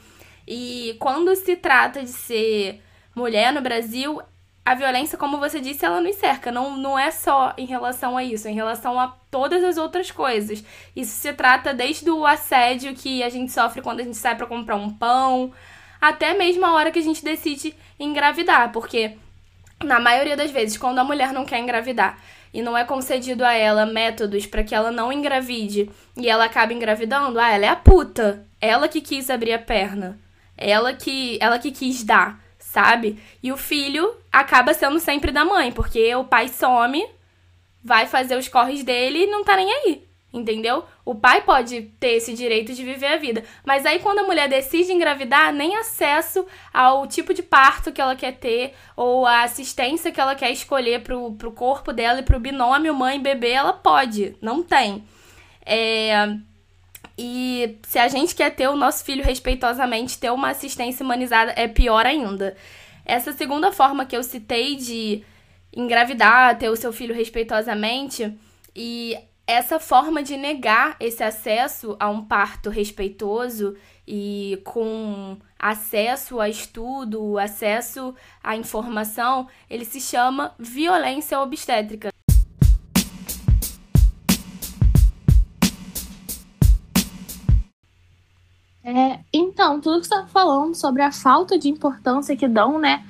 E 0.44 0.96
quando 0.98 1.32
se 1.36 1.54
trata 1.54 2.02
de 2.02 2.10
ser 2.10 2.82
mulher 3.14 3.52
no 3.52 3.60
Brasil, 3.60 4.20
a 4.64 4.74
violência, 4.74 5.18
como 5.18 5.38
você 5.38 5.60
disse, 5.60 5.84
ela 5.84 6.00
nos 6.00 6.16
cerca. 6.16 6.50
Não, 6.50 6.76
não 6.76 6.98
é 6.98 7.10
só 7.10 7.52
em 7.58 7.66
relação 7.66 8.16
a 8.16 8.24
isso, 8.24 8.48
é 8.48 8.50
em 8.50 8.54
relação 8.54 8.98
a 8.98 9.08
todas 9.30 9.62
as 9.62 9.76
outras 9.76 10.10
coisas. 10.10 10.64
Isso 10.96 11.12
se 11.12 11.32
trata 11.34 11.74
desde 11.74 12.08
o 12.10 12.24
assédio 12.24 12.94
que 12.94 13.22
a 13.22 13.28
gente 13.28 13.52
sofre 13.52 13.82
quando 13.82 14.00
a 14.00 14.04
gente 14.04 14.16
sai 14.16 14.34
para 14.34 14.46
comprar 14.46 14.76
um 14.76 14.90
pão, 14.90 15.52
até 16.00 16.32
mesmo 16.32 16.64
a 16.64 16.72
hora 16.72 16.90
que 16.90 16.98
a 16.98 17.02
gente 17.02 17.22
decide 17.22 17.74
engravidar, 17.98 18.72
porque 18.72 19.16
na 19.82 20.00
maioria 20.00 20.36
das 20.36 20.50
vezes, 20.50 20.78
quando 20.78 20.98
a 20.98 21.04
mulher 21.04 21.32
não 21.32 21.44
quer 21.44 21.58
engravidar 21.58 22.18
e 22.52 22.62
não 22.62 22.76
é 22.76 22.84
concedido 22.84 23.44
a 23.44 23.52
ela 23.52 23.84
métodos 23.84 24.46
para 24.46 24.62
que 24.62 24.74
ela 24.74 24.90
não 24.90 25.12
engravide 25.12 25.90
e 26.16 26.28
ela 26.28 26.44
acaba 26.44 26.72
engravidando, 26.72 27.38
ah, 27.38 27.50
ela 27.50 27.66
é 27.66 27.68
a 27.68 27.76
puta. 27.76 28.46
Ela 28.60 28.88
que 28.88 29.00
quis 29.00 29.28
abrir 29.28 29.52
a 29.52 29.58
perna. 29.58 30.18
Ela 30.56 30.94
que, 30.94 31.36
ela 31.40 31.58
que 31.58 31.72
quis 31.72 32.04
dar, 32.04 32.40
sabe? 32.74 33.16
E 33.40 33.52
o 33.52 33.56
filho 33.56 34.16
acaba 34.32 34.74
sendo 34.74 34.98
sempre 34.98 35.30
da 35.30 35.44
mãe, 35.44 35.70
porque 35.70 36.12
o 36.16 36.24
pai 36.24 36.48
some, 36.48 37.06
vai 37.82 38.06
fazer 38.06 38.36
os 38.36 38.48
corres 38.48 38.82
dele 38.82 39.20
e 39.20 39.26
não 39.26 39.44
tá 39.44 39.56
nem 39.56 39.72
aí. 39.72 40.04
Entendeu? 40.32 40.84
O 41.04 41.14
pai 41.14 41.42
pode 41.42 41.82
ter 42.00 42.14
esse 42.14 42.34
direito 42.34 42.74
de 42.74 42.82
viver 42.82 43.06
a 43.06 43.16
vida. 43.16 43.44
Mas 43.64 43.86
aí, 43.86 44.00
quando 44.00 44.18
a 44.18 44.24
mulher 44.24 44.48
decide 44.48 44.92
engravidar, 44.92 45.52
nem 45.52 45.76
acesso 45.76 46.44
ao 46.72 47.06
tipo 47.06 47.32
de 47.32 47.40
parto 47.40 47.92
que 47.92 48.00
ela 48.00 48.16
quer 48.16 48.32
ter, 48.32 48.74
ou 48.96 49.24
a 49.24 49.44
assistência 49.44 50.10
que 50.10 50.20
ela 50.20 50.34
quer 50.34 50.50
escolher 50.50 51.04
pro, 51.04 51.34
pro 51.34 51.52
corpo 51.52 51.92
dela 51.92 52.18
e 52.18 52.24
pro 52.24 52.40
binômio 52.40 52.92
mãe-bebê, 52.92 53.50
ela 53.50 53.72
pode. 53.72 54.36
Não 54.42 54.64
tem. 54.64 55.04
É. 55.64 56.36
E 57.16 57.78
se 57.86 57.98
a 57.98 58.08
gente 58.08 58.34
quer 58.34 58.50
ter 58.50 58.68
o 58.68 58.76
nosso 58.76 59.04
filho 59.04 59.24
respeitosamente, 59.24 60.18
ter 60.18 60.30
uma 60.30 60.50
assistência 60.50 61.04
humanizada 61.04 61.52
é 61.56 61.68
pior 61.68 62.04
ainda. 62.06 62.56
Essa 63.04 63.32
segunda 63.32 63.70
forma 63.70 64.06
que 64.06 64.16
eu 64.16 64.22
citei 64.22 64.76
de 64.76 65.22
engravidar, 65.76 66.58
ter 66.58 66.68
o 66.68 66.76
seu 66.76 66.92
filho 66.92 67.14
respeitosamente, 67.14 68.36
e 68.74 69.16
essa 69.46 69.78
forma 69.78 70.22
de 70.22 70.36
negar 70.36 70.96
esse 70.98 71.22
acesso 71.22 71.96
a 72.00 72.08
um 72.08 72.24
parto 72.24 72.70
respeitoso 72.70 73.76
e 74.06 74.60
com 74.64 75.36
acesso 75.58 76.40
a 76.40 76.48
estudo, 76.48 77.38
acesso 77.38 78.14
à 78.42 78.56
informação, 78.56 79.46
ele 79.68 79.84
se 79.84 80.00
chama 80.00 80.54
violência 80.58 81.38
obstétrica. 81.40 82.13
É, 88.84 89.20
então, 89.32 89.80
tudo 89.80 90.00
que 90.00 90.06
você 90.06 90.14
tá 90.14 90.26
falando 90.26 90.74
sobre 90.74 91.00
a 91.00 91.10
falta 91.10 91.58
de 91.58 91.68
importância 91.68 92.36
que 92.36 92.46
dão, 92.46 92.78
né, 92.78 93.02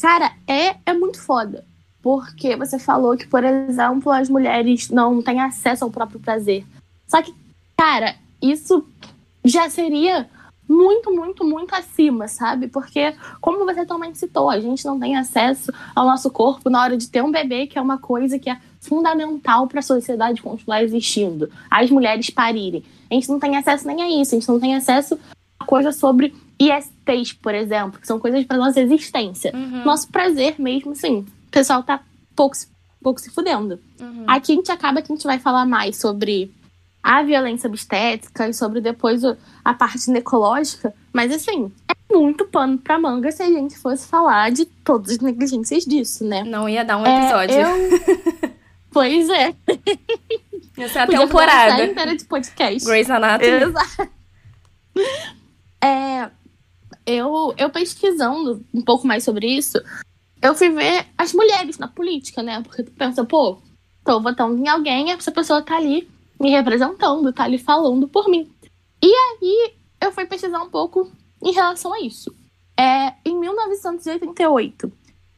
Cara, 0.00 0.32
é, 0.46 0.76
é 0.86 0.94
muito 0.94 1.20
foda. 1.20 1.64
Porque 2.02 2.56
você 2.56 2.78
falou 2.78 3.16
que, 3.16 3.26
por 3.26 3.44
exemplo, 3.44 4.10
as 4.10 4.30
mulheres 4.30 4.88
não 4.88 5.20
têm 5.20 5.40
acesso 5.40 5.84
ao 5.84 5.90
próprio 5.90 6.18
prazer. 6.18 6.64
Só 7.06 7.20
que, 7.20 7.34
cara, 7.76 8.16
isso 8.40 8.86
já 9.44 9.68
seria 9.68 10.28
muito, 10.70 11.12
muito, 11.12 11.44
muito 11.44 11.74
acima, 11.74 12.28
sabe? 12.28 12.68
Porque, 12.68 13.12
como 13.40 13.64
você 13.64 13.84
também 13.84 14.14
citou, 14.14 14.48
a 14.48 14.60
gente 14.60 14.84
não 14.84 15.00
tem 15.00 15.16
acesso 15.16 15.72
ao 15.96 16.06
nosso 16.06 16.30
corpo 16.30 16.70
na 16.70 16.80
hora 16.80 16.96
de 16.96 17.08
ter 17.08 17.24
um 17.24 17.30
bebê, 17.32 17.66
que 17.66 17.76
é 17.76 17.82
uma 17.82 17.98
coisa 17.98 18.38
que 18.38 18.48
é 18.48 18.56
fundamental 18.80 19.66
para 19.66 19.80
a 19.80 19.82
sociedade 19.82 20.40
continuar 20.40 20.84
existindo. 20.84 21.50
As 21.68 21.90
mulheres 21.90 22.30
parirem. 22.30 22.84
A 23.10 23.14
gente 23.14 23.28
não 23.28 23.40
tem 23.40 23.56
acesso 23.56 23.84
nem 23.84 24.00
a 24.00 24.22
isso, 24.22 24.32
a 24.32 24.38
gente 24.38 24.48
não 24.48 24.60
tem 24.60 24.76
acesso 24.76 25.18
a 25.58 25.64
coisas 25.64 25.96
sobre 25.96 26.32
ISTs, 26.56 27.32
por 27.32 27.52
exemplo, 27.52 28.00
que 28.00 28.06
são 28.06 28.20
coisas 28.20 28.44
para 28.44 28.56
nossa 28.56 28.80
existência. 28.80 29.50
Uhum. 29.52 29.84
Nosso 29.84 30.08
prazer 30.08 30.54
mesmo, 30.56 30.94
sim. 30.94 31.26
O 31.48 31.50
pessoal 31.50 31.82
tá 31.82 32.00
pouco, 32.36 32.56
pouco 33.02 33.20
se 33.20 33.28
fudendo. 33.30 33.80
Uhum. 34.00 34.24
Aqui 34.28 34.52
a 34.52 34.54
gente 34.54 34.70
acaba 34.70 35.02
que 35.02 35.12
a 35.12 35.16
gente 35.16 35.26
vai 35.26 35.40
falar 35.40 35.66
mais 35.66 35.96
sobre 35.96 36.52
a 37.02 37.22
violência 37.22 37.68
obstétrica 37.68 38.48
e 38.48 38.54
sobre 38.54 38.80
depois 38.80 39.22
a 39.64 39.74
parte 39.74 40.04
ginecológica, 40.04 40.94
mas 41.12 41.32
assim, 41.32 41.72
é 41.88 42.14
muito 42.14 42.44
pano 42.46 42.78
pra 42.78 42.98
manga 42.98 43.30
se 43.32 43.42
a 43.42 43.46
gente 43.46 43.78
fosse 43.78 44.06
falar 44.06 44.50
de 44.50 44.66
todas 44.66 45.12
as 45.12 45.18
negligências 45.18 45.84
disso, 45.84 46.24
né? 46.24 46.44
Não 46.44 46.68
ia 46.68 46.84
dar 46.84 46.98
um 46.98 47.06
episódio. 47.06 47.56
É, 47.56 47.62
eu... 47.62 48.50
pois 48.92 49.28
é. 49.30 49.54
Essa 50.76 51.00
é 51.00 51.02
a 51.02 51.06
Podia 51.06 51.20
temporada. 51.20 51.84
Inteira 51.84 52.16
de 52.16 52.24
podcast. 52.24 52.86
Grey's 52.86 53.10
Anatomy. 53.10 53.50
Exato. 53.64 54.10
É, 55.82 56.30
eu, 57.06 57.54
eu 57.56 57.70
pesquisando 57.70 58.64
um 58.74 58.82
pouco 58.82 59.06
mais 59.06 59.24
sobre 59.24 59.46
isso, 59.46 59.80
eu 60.42 60.54
fui 60.54 60.68
ver 60.70 61.06
as 61.16 61.32
mulheres 61.32 61.78
na 61.78 61.88
política, 61.88 62.42
né? 62.42 62.62
Porque 62.62 62.82
tu 62.82 62.92
pensa, 62.92 63.24
pô, 63.24 63.58
tô 64.04 64.20
votando 64.20 64.58
em 64.58 64.68
alguém, 64.68 65.10
essa 65.10 65.32
pessoa 65.32 65.62
tá 65.62 65.76
ali 65.76 66.08
me 66.40 66.50
representando, 66.50 67.32
tá 67.32 67.44
ali 67.44 67.58
falando 67.58 68.08
por 68.08 68.28
mim. 68.28 68.50
E 69.02 69.12
aí 69.14 69.74
eu 70.00 70.10
fui 70.10 70.24
pesquisar 70.24 70.62
um 70.62 70.70
pouco 70.70 71.10
em 71.42 71.52
relação 71.52 71.92
a 71.92 72.00
isso. 72.00 72.34
É, 72.78 73.12
em 73.24 73.38
1988 73.38 74.90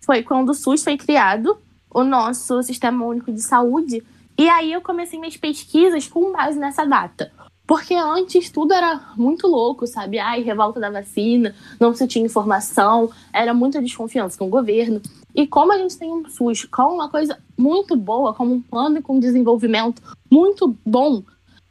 foi 0.04 0.22
quando 0.22 0.50
o 0.50 0.54
SUS 0.54 0.84
foi 0.84 0.96
criado, 0.96 1.58
o 1.90 2.04
nosso 2.04 2.62
Sistema 2.62 3.04
Único 3.04 3.32
de 3.32 3.42
Saúde, 3.42 4.02
e 4.38 4.48
aí 4.48 4.72
eu 4.72 4.80
comecei 4.80 5.18
minhas 5.18 5.36
pesquisas 5.36 6.06
com 6.06 6.32
base 6.32 6.58
nessa 6.58 6.84
data. 6.84 7.32
Porque 7.66 7.94
antes 7.94 8.50
tudo 8.50 8.74
era 8.74 9.12
muito 9.16 9.46
louco, 9.46 9.86
sabe? 9.86 10.18
Ai, 10.18 10.42
revolta 10.42 10.80
da 10.80 10.90
vacina, 10.90 11.54
não 11.78 11.94
se 11.94 12.06
tinha 12.06 12.24
informação, 12.24 13.10
era 13.32 13.54
muita 13.54 13.80
desconfiança 13.80 14.36
com 14.36 14.46
o 14.46 14.50
governo. 14.50 15.00
E 15.34 15.46
como 15.46 15.72
a 15.72 15.78
gente 15.78 15.98
tem 15.98 16.12
um 16.12 16.28
SUS 16.28 16.64
com 16.64 16.94
uma 16.94 17.08
coisa 17.08 17.38
muito 17.56 17.96
boa, 17.96 18.34
como 18.34 18.54
um 18.54 18.60
plano 18.60 19.02
com 19.02 19.18
desenvolvimento 19.18 20.02
muito 20.30 20.76
bom, 20.84 21.22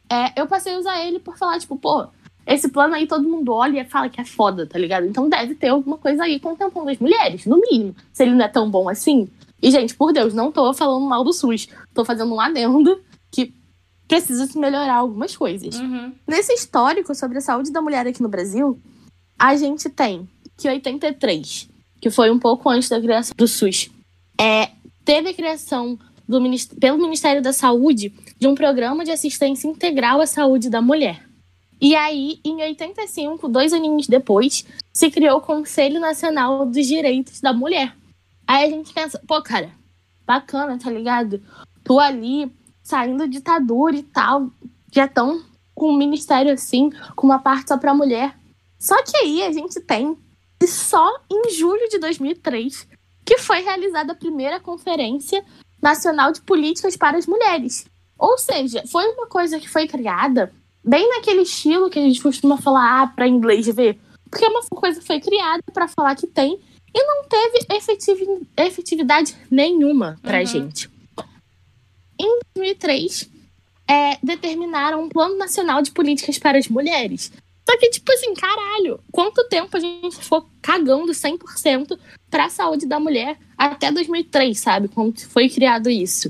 é, 0.09 0.39
eu 0.39 0.47
passei 0.47 0.73
a 0.73 0.79
usar 0.79 1.05
ele 1.05 1.19
por 1.19 1.37
falar, 1.37 1.59
tipo, 1.59 1.77
pô, 1.77 2.07
esse 2.45 2.69
plano 2.69 2.95
aí 2.95 3.07
todo 3.07 3.27
mundo 3.27 3.53
olha 3.53 3.81
e 3.81 3.85
fala 3.85 4.09
que 4.09 4.19
é 4.19 4.25
foda, 4.25 4.65
tá 4.65 4.77
ligado? 4.77 5.05
Então 5.05 5.29
deve 5.29 5.55
ter 5.55 5.69
alguma 5.69 5.97
coisa 5.97 6.23
aí 6.23 6.39
contemplando 6.39 6.89
as 6.89 6.97
mulheres, 6.97 7.45
no 7.45 7.59
mínimo. 7.59 7.95
Se 8.11 8.23
ele 8.23 8.33
não 8.33 8.45
é 8.45 8.47
tão 8.47 8.69
bom 8.69 8.89
assim. 8.89 9.29
E, 9.61 9.69
gente, 9.69 9.95
por 9.95 10.11
Deus, 10.11 10.33
não 10.33 10.51
tô 10.51 10.73
falando 10.73 11.05
mal 11.05 11.23
do 11.23 11.31
SUS. 11.31 11.67
Tô 11.93 12.03
fazendo 12.03 12.33
um 12.33 12.41
adendo 12.41 12.99
que 13.29 13.53
precisa 14.07 14.47
se 14.47 14.57
melhorar 14.57 14.95
algumas 14.95 15.37
coisas. 15.37 15.79
Uhum. 15.79 16.11
Nesse 16.27 16.51
histórico 16.53 17.13
sobre 17.13 17.37
a 17.37 17.41
saúde 17.41 17.71
da 17.71 17.81
mulher 17.81 18.07
aqui 18.07 18.23
no 18.23 18.27
Brasil, 18.27 18.79
a 19.37 19.55
gente 19.55 19.87
tem 19.89 20.27
que 20.57 20.67
83, 20.67 21.69
que 22.01 22.09
foi 22.09 22.31
um 22.31 22.39
pouco 22.39 22.69
antes 22.69 22.89
da 22.89 22.99
criação 22.99 23.33
do 23.37 23.47
SUS, 23.47 23.89
é, 24.39 24.71
teve 25.05 25.29
a 25.29 25.33
criação 25.33 25.97
do, 26.27 26.41
pelo 26.79 26.97
Ministério 26.97 27.41
da 27.41 27.53
Saúde 27.53 28.11
de 28.39 28.47
um 28.47 28.55
programa 28.55 29.05
de 29.05 29.11
assistência 29.11 29.67
integral 29.67 30.19
à 30.19 30.25
saúde 30.25 30.69
da 30.69 30.81
mulher. 30.81 31.23
E 31.79 31.95
aí, 31.95 32.39
em 32.43 32.61
85, 32.61 33.47
dois 33.47 33.73
aninhos 33.73 34.07
depois, 34.07 34.65
se 34.93 35.09
criou 35.09 35.37
o 35.37 35.41
Conselho 35.41 35.99
Nacional 35.99 36.65
dos 36.65 36.85
Direitos 36.85 37.41
da 37.41 37.53
Mulher. 37.53 37.95
Aí 38.45 38.65
a 38.65 38.69
gente 38.69 38.93
pensa, 38.93 39.19
pô, 39.27 39.41
cara, 39.41 39.71
bacana, 40.25 40.77
tá 40.77 40.91
ligado? 40.91 41.41
Tu 41.83 41.99
ali 41.99 42.51
saindo 42.83 43.27
ditadura 43.27 43.95
e 43.95 44.03
tal, 44.03 44.51
já 44.93 45.05
estão 45.05 45.41
com 45.73 45.91
um 45.91 45.97
ministério 45.97 46.53
assim, 46.53 46.91
com 47.15 47.25
uma 47.25 47.39
parte 47.39 47.69
só 47.69 47.77
para 47.77 47.93
mulher. 47.93 48.37
Só 48.77 49.01
que 49.03 49.17
aí 49.17 49.43
a 49.43 49.51
gente 49.51 49.79
tem 49.81 50.15
só 50.67 51.07
em 51.31 51.51
julho 51.51 51.87
de 51.89 51.99
2003 51.99 52.87
que 53.25 53.37
foi 53.37 53.61
realizada 53.61 54.13
a 54.13 54.15
primeira 54.15 54.59
conferência 54.59 55.43
nacional 55.81 56.31
de 56.31 56.41
políticas 56.41 56.97
para 56.97 57.17
as 57.17 57.27
mulheres. 57.27 57.85
Ou 58.17 58.37
seja, 58.37 58.83
foi 58.87 59.07
uma 59.07 59.27
coisa 59.27 59.59
que 59.59 59.69
foi 59.69 59.87
criada 59.87 60.51
bem 60.83 61.07
naquele 61.09 61.41
estilo 61.41 61.89
que 61.89 61.99
a 61.99 62.01
gente 62.01 62.21
costuma 62.21 62.57
falar 62.57 63.03
ah, 63.03 63.07
para 63.07 63.27
inglês 63.27 63.67
ver, 63.67 63.99
porque 64.29 64.45
é 64.45 64.49
uma 64.49 64.61
coisa 64.69 64.99
que 64.99 65.05
foi 65.05 65.19
criada 65.19 65.61
para 65.71 65.87
falar 65.87 66.15
que 66.15 66.27
tem 66.27 66.59
e 66.93 67.03
não 67.03 67.23
teve 67.23 67.67
efetividade 68.57 69.35
nenhuma 69.49 70.19
para 70.23 70.39
uhum. 70.39 70.45
gente 70.45 70.91
em 72.21 72.39
2003, 72.55 73.29
é, 73.87 74.17
determinaram 74.21 75.03
um 75.03 75.09
Plano 75.09 75.37
Nacional 75.37 75.81
de 75.81 75.91
Políticas 75.91 76.37
para 76.37 76.57
as 76.57 76.67
Mulheres. 76.67 77.31
Só 77.71 77.77
que, 77.77 77.89
tipo 77.89 78.11
assim, 78.11 78.33
caralho, 78.33 78.99
quanto 79.13 79.47
tempo 79.47 79.77
a 79.77 79.79
gente 79.79 80.17
ficou 80.17 80.45
cagando 80.61 81.13
100% 81.13 81.97
para 82.29 82.45
a 82.45 82.49
saúde 82.49 82.85
da 82.85 82.99
mulher 82.99 83.39
até 83.57 83.89
2003, 83.89 84.59
sabe? 84.59 84.89
Quando 84.89 85.17
foi 85.21 85.47
criado 85.47 85.89
isso. 85.89 86.29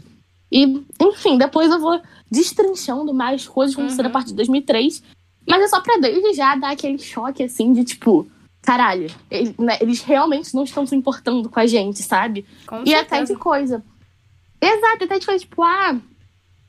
E, 0.51 0.83
enfim, 1.01 1.39
depois 1.39 1.71
eu 1.71 1.79
vou 1.79 1.99
destrinchando 2.29 3.11
mais 3.11 3.47
coisas 3.47 3.73
que 3.75 3.81
aconteceram 3.81 4.09
uhum. 4.09 4.11
a 4.11 4.13
partir 4.13 4.29
de 4.29 4.35
2003. 4.35 5.01
Mas 5.49 5.63
é 5.63 5.67
só 5.67 5.81
pra 5.81 5.97
desde 5.97 6.33
já 6.33 6.55
dar 6.55 6.73
aquele 6.73 6.99
choque, 6.99 7.41
assim, 7.41 7.73
de 7.73 7.85
tipo, 7.85 8.29
caralho, 8.61 9.07
eles, 9.31 9.57
né, 9.57 9.79
eles 9.81 10.03
realmente 10.03 10.53
não 10.53 10.63
estão 10.63 10.85
se 10.85 10.95
importando 10.95 11.49
com 11.49 11.59
a 11.59 11.65
gente, 11.65 12.03
sabe? 12.03 12.45
Com 12.67 12.83
e 12.83 12.89
certeza. 12.89 12.99
até 12.99 13.23
de 13.23 13.35
coisa. 13.35 13.83
Exato, 14.61 15.05
até 15.05 15.17
tipo, 15.17 15.39
tipo, 15.39 15.63
ah, 15.63 15.99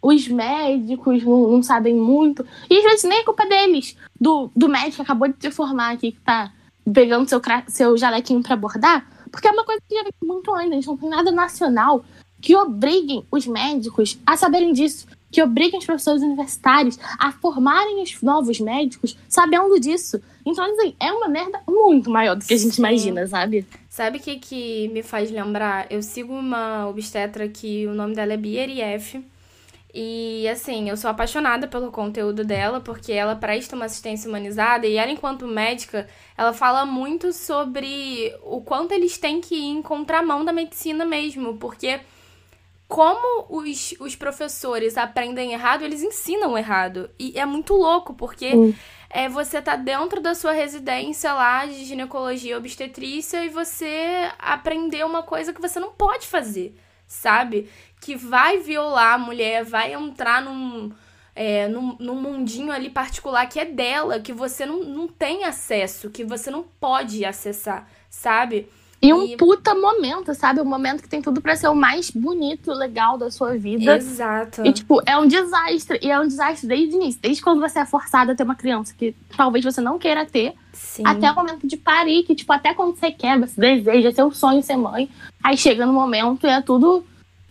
os 0.02 0.26
médicos 0.26 1.22
não, 1.22 1.48
não, 1.48 1.62
sabem 1.62 1.94
muito. 1.94 2.44
E 2.68 2.76
às 2.76 2.82
vezes 2.82 3.04
nem 3.04 3.20
é 3.20 3.24
culpa 3.24 3.46
deles. 3.46 3.96
Do, 4.20 4.50
do 4.54 4.68
médico 4.68 4.96
que 4.96 5.02
acabou 5.02 5.28
de 5.28 5.34
te 5.34 5.50
formar 5.50 5.92
aqui, 5.92 6.12
que 6.12 6.20
tá 6.20 6.52
pegando 6.92 7.28
seu, 7.28 7.40
seu 7.68 7.96
jalequinho 7.96 8.42
para 8.42 8.56
bordar. 8.56 9.06
Porque 9.30 9.46
é 9.46 9.52
uma 9.52 9.64
coisa 9.64 9.80
que 9.88 9.94
já 9.94 10.02
vem 10.02 10.12
muito 10.22 10.52
antes. 10.52 10.70
A 10.70 10.74
gente 10.74 10.86
não 10.88 10.96
tem 10.96 11.08
nada 11.08 11.30
nacional 11.30 12.04
que 12.40 12.56
obriguem 12.56 13.24
os 13.30 13.46
médicos 13.46 14.18
a 14.26 14.36
saberem 14.36 14.72
disso. 14.72 15.06
Que 15.30 15.42
obriguem 15.42 15.78
os 15.78 15.86
professores 15.86 16.20
universitários 16.20 16.98
a 17.18 17.32
formarem 17.32 18.02
os 18.02 18.20
novos 18.20 18.60
médicos 18.60 19.16
sabendo 19.28 19.78
disso. 19.80 20.20
Então, 20.44 20.64
assim, 20.64 20.94
é 21.00 21.10
uma 21.12 21.28
merda 21.28 21.60
muito 21.66 22.10
maior 22.10 22.34
do 22.34 22.44
que 22.44 22.52
a 22.52 22.56
gente 22.56 22.74
Sim. 22.74 22.82
imagina, 22.82 23.26
sabe? 23.26 23.64
Sabe 23.88 24.18
o 24.18 24.20
que, 24.20 24.36
que 24.38 24.88
me 24.88 25.02
faz 25.02 25.30
lembrar? 25.30 25.86
Eu 25.88 26.02
sigo 26.02 26.34
uma 26.34 26.86
obstetra 26.88 27.48
que 27.48 27.86
o 27.86 27.94
nome 27.94 28.14
dela 28.14 28.34
é 28.34 28.36
Bia 28.36 28.66
F. 28.96 29.24
E 29.94 30.48
assim, 30.48 30.88
eu 30.88 30.96
sou 30.96 31.10
apaixonada 31.10 31.68
pelo 31.68 31.90
conteúdo 31.90 32.44
dela, 32.44 32.80
porque 32.80 33.12
ela 33.12 33.36
presta 33.36 33.76
uma 33.76 33.84
assistência 33.84 34.28
humanizada 34.28 34.86
e 34.86 34.96
ela, 34.96 35.10
enquanto 35.10 35.46
médica, 35.46 36.08
ela 36.36 36.52
fala 36.52 36.86
muito 36.86 37.32
sobre 37.32 38.34
o 38.42 38.62
quanto 38.62 38.92
eles 38.92 39.18
têm 39.18 39.40
que 39.40 39.54
ir 39.54 39.68
em 39.68 39.82
contramão 39.82 40.44
da 40.44 40.52
medicina 40.52 41.04
mesmo, 41.04 41.58
porque 41.58 42.00
como 42.88 43.46
os, 43.48 43.94
os 44.00 44.16
professores 44.16 44.96
aprendem 44.96 45.52
errado, 45.52 45.82
eles 45.82 46.02
ensinam 46.02 46.56
errado. 46.56 47.10
E 47.18 47.38
é 47.38 47.44
muito 47.44 47.74
louco, 47.74 48.14
porque. 48.14 48.52
Uhum 48.54 48.74
é 49.12 49.28
você 49.28 49.60
tá 49.60 49.76
dentro 49.76 50.22
da 50.22 50.34
sua 50.34 50.52
residência 50.52 51.34
lá 51.34 51.66
de 51.66 51.84
ginecologia 51.84 52.56
obstetrícia 52.56 53.44
e 53.44 53.50
você 53.50 54.30
aprender 54.38 55.04
uma 55.04 55.22
coisa 55.22 55.52
que 55.52 55.60
você 55.60 55.78
não 55.78 55.92
pode 55.92 56.26
fazer, 56.26 56.74
sabe? 57.06 57.68
Que 58.02 58.16
vai 58.16 58.58
violar 58.58 59.14
a 59.14 59.18
mulher, 59.18 59.64
vai 59.64 59.94
entrar 59.94 60.42
num, 60.42 60.90
é, 61.36 61.68
num, 61.68 61.96
num 61.98 62.20
mundinho 62.20 62.72
ali 62.72 62.90
particular 62.90 63.46
que 63.46 63.60
é 63.60 63.64
dela, 63.64 64.18
que 64.18 64.32
você 64.32 64.66
não, 64.66 64.82
não 64.82 65.06
tem 65.06 65.44
acesso, 65.44 66.10
que 66.10 66.24
você 66.24 66.50
não 66.50 66.64
pode 66.80 67.24
acessar, 67.24 67.88
sabe? 68.10 68.68
E 69.02 69.12
um 69.12 69.24
e... 69.24 69.36
puta 69.36 69.74
momento, 69.74 70.32
sabe? 70.32 70.60
Um 70.60 70.64
momento 70.64 71.02
que 71.02 71.08
tem 71.08 71.20
tudo 71.20 71.40
para 71.40 71.56
ser 71.56 71.66
o 71.66 71.74
mais 71.74 72.08
bonito, 72.08 72.72
legal 72.72 73.18
da 73.18 73.32
sua 73.32 73.58
vida. 73.58 73.96
Exato. 73.96 74.64
E, 74.64 74.72
tipo, 74.72 75.02
é 75.04 75.18
um 75.18 75.26
desastre. 75.26 75.98
E 76.00 76.08
é 76.08 76.20
um 76.20 76.26
desastre 76.26 76.68
desde 76.68 76.94
o 76.94 77.02
início. 77.02 77.20
Desde 77.20 77.42
quando 77.42 77.60
você 77.60 77.80
é 77.80 77.84
forçada 77.84 78.30
a 78.30 78.34
ter 78.36 78.44
uma 78.44 78.54
criança 78.54 78.94
que 78.96 79.12
talvez 79.36 79.64
você 79.64 79.80
não 79.80 79.98
queira 79.98 80.24
ter. 80.24 80.54
Sim. 80.72 81.02
Até 81.04 81.32
o 81.32 81.34
momento 81.34 81.66
de 81.66 81.76
parir, 81.76 82.22
que, 82.22 82.32
tipo, 82.32 82.52
até 82.52 82.72
quando 82.74 82.94
você 82.94 83.10
quer, 83.10 83.36
você 83.40 83.60
deseja, 83.60 84.08
é 84.08 84.12
seu 84.12 84.30
sonho 84.30 84.62
ser 84.62 84.76
mãe. 84.76 85.10
Aí 85.42 85.56
chega 85.56 85.84
no 85.84 85.92
momento 85.92 86.46
e 86.46 86.50
é 86.50 86.62
tudo 86.62 87.04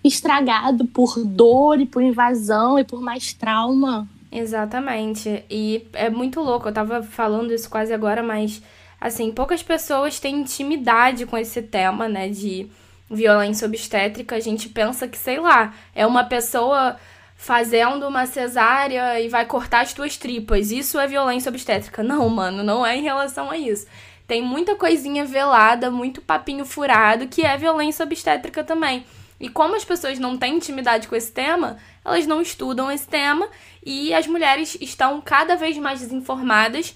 estragado 0.04 0.86
por 0.86 1.24
dor 1.24 1.80
e 1.80 1.86
por 1.86 2.02
invasão 2.02 2.80
e 2.80 2.84
por 2.84 3.02
mais 3.02 3.34
trauma. 3.34 4.08
Exatamente. 4.32 5.44
E 5.50 5.88
é 5.94 6.10
muito 6.10 6.40
louco. 6.40 6.70
Eu 6.70 6.74
tava 6.74 7.04
falando 7.04 7.54
isso 7.54 7.70
quase 7.70 7.94
agora, 7.94 8.24
mas 8.24 8.62
assim, 9.00 9.32
poucas 9.32 9.62
pessoas 9.62 10.20
têm 10.20 10.42
intimidade 10.42 11.26
com 11.26 11.38
esse 11.38 11.62
tema, 11.62 12.08
né, 12.08 12.30
de 12.30 12.68
violência 13.10 13.68
obstétrica. 13.68 14.36
A 14.36 14.40
gente 14.40 14.70
pensa 14.70 15.08
que, 15.08 15.18
sei 15.18 15.40
lá, 15.40 15.74
é 15.94 16.06
uma 16.06 16.24
pessoa 16.24 16.98
fazendo 17.36 18.08
uma 18.08 18.28
cesárea 18.28 19.20
e 19.20 19.28
vai 19.28 19.46
cortar 19.46 19.82
as 19.82 19.94
tuas 19.94 20.16
tripas. 20.16 20.72
Isso 20.72 21.00
é 21.00 21.08
violência 21.08 21.50
obstétrica. 21.50 22.04
Não, 22.04 22.30
mano, 22.30 22.64
não 22.64 22.86
é 22.86 22.96
em 22.96 23.02
relação 23.02 23.50
a 23.50 23.58
isso. 23.58 23.88
Tem 24.28 24.42
muita 24.42 24.76
coisinha 24.76 25.26
velada, 25.26 25.92
muito 25.92 26.22
papinho 26.22 26.64
furado, 26.64 27.28
que 27.28 27.42
é 27.42 27.58
violência 27.58 28.06
obstétrica 28.06 28.64
também. 28.64 29.04
E 29.42 29.50
como 29.50 29.76
as 29.76 29.84
pessoas 29.84 30.20
não 30.20 30.38
têm 30.38 30.58
intimidade 30.58 31.08
com 31.08 31.16
esse 31.16 31.32
tema, 31.32 31.80
elas 32.06 32.28
não 32.28 32.40
estudam 32.44 32.92
esse 32.92 33.08
tema 33.08 33.50
e 33.84 34.14
as 34.14 34.28
mulheres 34.28 34.78
estão 34.80 35.20
cada 35.20 35.56
vez 35.56 35.76
mais 35.80 36.00
desinformadas. 36.00 36.96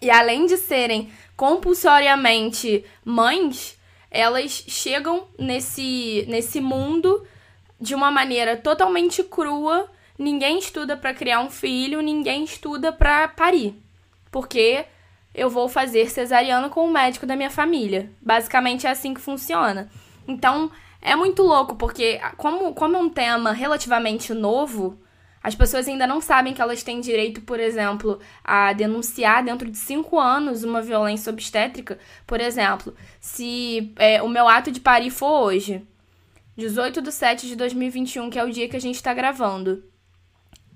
E 0.00 0.10
além 0.10 0.46
de 0.46 0.56
serem 0.56 1.12
compulsoriamente 1.36 2.82
mães, 3.04 3.78
elas 4.10 4.64
chegam 4.66 5.28
nesse, 5.38 6.24
nesse 6.28 6.62
mundo 6.62 7.22
de 7.78 7.94
uma 7.94 8.10
maneira 8.10 8.56
totalmente 8.56 9.22
crua. 9.22 9.86
Ninguém 10.18 10.58
estuda 10.58 10.96
para 10.96 11.12
criar 11.12 11.40
um 11.40 11.50
filho, 11.50 12.00
ninguém 12.00 12.44
estuda 12.44 12.90
para 12.90 13.28
parir. 13.28 13.74
Porque 14.30 14.86
eu 15.34 15.50
vou 15.50 15.68
fazer 15.68 16.08
cesariana 16.10 16.70
com 16.70 16.86
o 16.86 16.90
médico 16.90 17.26
da 17.26 17.36
minha 17.36 17.50
família. 17.50 18.10
Basicamente 18.22 18.86
é 18.86 18.90
assim 18.90 19.12
que 19.12 19.20
funciona. 19.20 19.90
Então, 20.26 20.70
é 21.06 21.14
muito 21.14 21.42
louco, 21.44 21.76
porque 21.76 22.20
como, 22.36 22.74
como 22.74 22.96
é 22.96 22.98
um 22.98 23.08
tema 23.08 23.52
relativamente 23.52 24.34
novo, 24.34 25.00
as 25.40 25.54
pessoas 25.54 25.86
ainda 25.86 26.04
não 26.04 26.20
sabem 26.20 26.52
que 26.52 26.60
elas 26.60 26.82
têm 26.82 27.00
direito, 27.00 27.40
por 27.42 27.60
exemplo, 27.60 28.18
a 28.42 28.72
denunciar 28.72 29.44
dentro 29.44 29.70
de 29.70 29.78
cinco 29.78 30.18
anos 30.18 30.64
uma 30.64 30.82
violência 30.82 31.30
obstétrica. 31.30 31.96
Por 32.26 32.40
exemplo, 32.40 32.92
se 33.20 33.92
é, 33.94 34.20
o 34.20 34.28
meu 34.28 34.48
ato 34.48 34.72
de 34.72 34.80
parir 34.80 35.10
for 35.10 35.44
hoje, 35.44 35.86
18 36.56 37.00
de 37.00 37.12
7 37.12 37.46
de 37.46 37.54
2021, 37.54 38.28
que 38.28 38.38
é 38.40 38.44
o 38.44 38.50
dia 38.50 38.68
que 38.68 38.76
a 38.76 38.80
gente 38.80 38.96
está 38.96 39.14
gravando, 39.14 39.84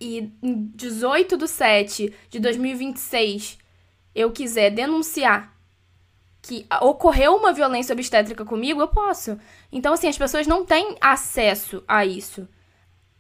e 0.01 0.33
18 0.41 1.37
de 1.37 1.49
7 1.49 2.15
de 2.31 2.39
2026 2.39 3.59
eu 4.15 4.31
quiser 4.31 4.71
denunciar 4.71 5.60
que 6.43 6.67
ocorreu 6.81 7.37
uma 7.37 7.53
violência 7.53 7.93
obstétrica 7.93 8.45
comigo, 8.45 8.81
eu 8.81 8.89
posso. 8.89 9.39
Então, 9.71 9.93
assim, 9.93 10.09
as 10.09 10.17
pessoas 10.17 10.47
não 10.47 10.65
têm 10.65 10.97
acesso 11.01 11.83
a 11.87 12.05
isso. 12.05 12.49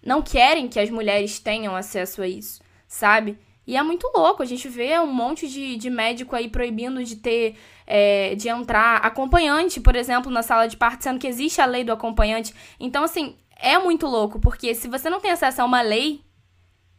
Não 0.02 0.22
querem 0.22 0.68
que 0.68 0.80
as 0.80 0.88
mulheres 0.88 1.38
tenham 1.38 1.76
acesso 1.76 2.22
a 2.22 2.28
isso, 2.28 2.62
sabe? 2.88 3.38
E 3.66 3.76
é 3.76 3.82
muito 3.82 4.10
louco, 4.14 4.42
a 4.42 4.46
gente 4.46 4.68
vê 4.68 4.98
um 4.98 5.12
monte 5.12 5.46
de, 5.46 5.76
de 5.76 5.90
médico 5.90 6.34
aí 6.34 6.48
proibindo 6.48 7.04
de 7.04 7.16
ter, 7.16 7.56
é, 7.86 8.34
de 8.34 8.48
entrar 8.48 8.96
acompanhante, 8.96 9.80
por 9.80 9.94
exemplo, 9.94 10.32
na 10.32 10.42
sala 10.42 10.66
de 10.66 10.76
parto, 10.76 11.04
sendo 11.04 11.20
que 11.20 11.26
existe 11.28 11.60
a 11.60 11.66
lei 11.66 11.84
do 11.84 11.92
acompanhante. 11.92 12.54
Então, 12.80 13.04
assim, 13.04 13.36
é 13.56 13.78
muito 13.78 14.06
louco, 14.06 14.40
porque 14.40 14.74
se 14.74 14.88
você 14.88 15.10
não 15.10 15.20
tem 15.20 15.30
acesso 15.30 15.60
a 15.60 15.64
uma 15.66 15.82
lei 15.82 16.22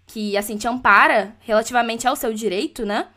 que, 0.06 0.38
assim, 0.38 0.56
te 0.56 0.68
ampara 0.68 1.36
relativamente 1.40 2.08
ao 2.08 2.16
seu 2.16 2.34
direito, 2.34 2.86
né? 2.86 3.08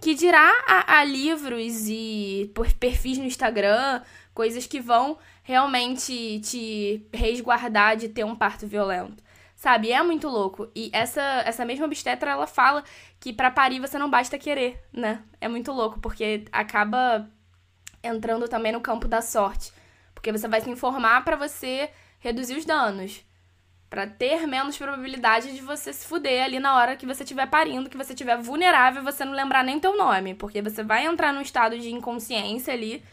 Que 0.00 0.14
dirá 0.14 0.52
a, 0.66 0.98
a 0.98 1.04
livros 1.04 1.88
e 1.88 2.52
perfis 2.78 3.18
no 3.18 3.24
Instagram, 3.24 4.02
coisas 4.34 4.66
que 4.66 4.80
vão 4.80 5.18
realmente 5.42 6.40
te 6.40 7.06
resguardar 7.12 7.96
de 7.96 8.08
ter 8.08 8.24
um 8.24 8.36
parto 8.36 8.66
violento. 8.66 9.22
Sabe? 9.56 9.92
É 9.92 10.02
muito 10.02 10.28
louco. 10.28 10.68
E 10.74 10.90
essa, 10.92 11.22
essa 11.46 11.64
mesma 11.64 11.86
obstetra, 11.86 12.32
ela 12.32 12.46
fala 12.46 12.84
que 13.18 13.32
para 13.32 13.50
parir 13.50 13.80
você 13.80 13.96
não 13.98 14.10
basta 14.10 14.38
querer, 14.38 14.82
né? 14.92 15.22
É 15.40 15.48
muito 15.48 15.72
louco, 15.72 16.00
porque 16.00 16.44
acaba 16.52 17.30
entrando 18.02 18.46
também 18.48 18.72
no 18.72 18.80
campo 18.80 19.08
da 19.08 19.22
sorte. 19.22 19.72
Porque 20.14 20.30
você 20.30 20.46
vai 20.48 20.60
se 20.60 20.68
informar 20.68 21.24
para 21.24 21.36
você 21.36 21.90
reduzir 22.18 22.56
os 22.56 22.64
danos 22.64 23.24
para 23.88 24.06
ter 24.06 24.46
menos 24.46 24.76
probabilidade 24.76 25.54
de 25.54 25.60
você 25.60 25.92
se 25.92 26.06
fuder 26.06 26.44
ali 26.44 26.58
na 26.58 26.76
hora 26.76 26.96
que 26.96 27.06
você 27.06 27.22
estiver 27.22 27.46
parindo, 27.46 27.88
que 27.88 27.96
você 27.96 28.12
estiver 28.12 28.36
vulnerável 28.36 29.02
você 29.02 29.24
não 29.24 29.32
lembrar 29.32 29.62
nem 29.62 29.78
teu 29.78 29.96
nome, 29.96 30.34
porque 30.34 30.60
você 30.60 30.82
vai 30.82 31.06
entrar 31.06 31.32
num 31.32 31.40
estado 31.40 31.78
de 31.78 31.90
inconsciência 31.90 32.72
ali 32.72 33.04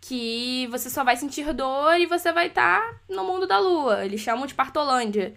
que 0.00 0.68
você 0.70 0.88
só 0.88 1.02
vai 1.02 1.16
sentir 1.16 1.52
dor 1.52 1.98
e 1.98 2.06
você 2.06 2.32
vai 2.32 2.48
estar 2.48 2.80
tá 2.80 3.00
no 3.08 3.24
mundo 3.24 3.46
da 3.46 3.58
lua. 3.58 4.04
Eles 4.04 4.20
chamam 4.20 4.46
de 4.46 4.54
partolândia. 4.54 5.34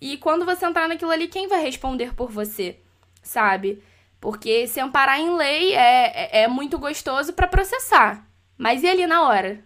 E 0.00 0.16
quando 0.16 0.44
você 0.44 0.64
entrar 0.64 0.88
naquilo 0.88 1.10
ali, 1.10 1.28
quem 1.28 1.48
vai 1.48 1.62
responder 1.62 2.14
por 2.14 2.30
você? 2.30 2.78
Sabe? 3.22 3.82
Porque 4.20 4.66
se 4.66 4.80
amparar 4.80 5.18
em 5.18 5.34
lei 5.34 5.74
é, 5.74 6.40
é, 6.40 6.42
é 6.42 6.48
muito 6.48 6.78
gostoso 6.78 7.32
para 7.32 7.46
processar. 7.46 8.26
Mas 8.56 8.82
e 8.82 8.88
ali 8.88 9.06
na 9.06 9.22
hora? 9.22 9.64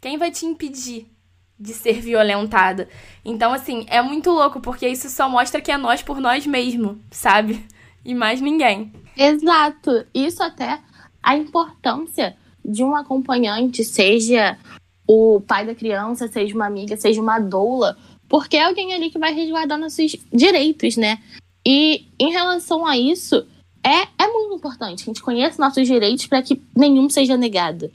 Quem 0.00 0.18
vai 0.18 0.30
te 0.30 0.44
impedir 0.44 1.13
de 1.58 1.72
ser 1.72 2.00
violentada. 2.00 2.88
Então, 3.24 3.52
assim, 3.52 3.86
é 3.88 4.02
muito 4.02 4.30
louco, 4.30 4.60
porque 4.60 4.88
isso 4.88 5.08
só 5.08 5.28
mostra 5.28 5.60
que 5.60 5.70
é 5.70 5.76
nós 5.78 6.02
por 6.02 6.20
nós 6.20 6.46
mesmo, 6.46 7.00
sabe? 7.10 7.64
E 8.04 8.14
mais 8.14 8.40
ninguém. 8.40 8.92
Exato. 9.16 10.04
Isso 10.12 10.42
até 10.42 10.80
a 11.22 11.36
importância 11.36 12.36
de 12.64 12.82
um 12.82 12.94
acompanhante, 12.94 13.84
seja 13.84 14.58
o 15.06 15.40
pai 15.40 15.66
da 15.66 15.74
criança, 15.74 16.28
seja 16.28 16.54
uma 16.54 16.66
amiga, 16.66 16.96
seja 16.96 17.20
uma 17.20 17.38
doula, 17.38 17.96
porque 18.28 18.56
é 18.56 18.64
alguém 18.64 18.92
ali 18.94 19.10
que 19.10 19.18
vai 19.18 19.32
resguardar 19.32 19.78
nossos 19.78 20.16
direitos, 20.32 20.96
né? 20.96 21.18
E 21.64 22.06
em 22.18 22.30
relação 22.30 22.86
a 22.86 22.96
isso, 22.96 23.46
é, 23.82 24.08
é 24.18 24.28
muito 24.28 24.54
importante 24.54 25.04
que 25.04 25.10
a 25.10 25.12
gente 25.12 25.22
conheça 25.22 25.60
nossos 25.60 25.86
direitos 25.86 26.26
para 26.26 26.42
que 26.42 26.60
nenhum 26.74 27.08
seja 27.08 27.36
negado. 27.36 27.90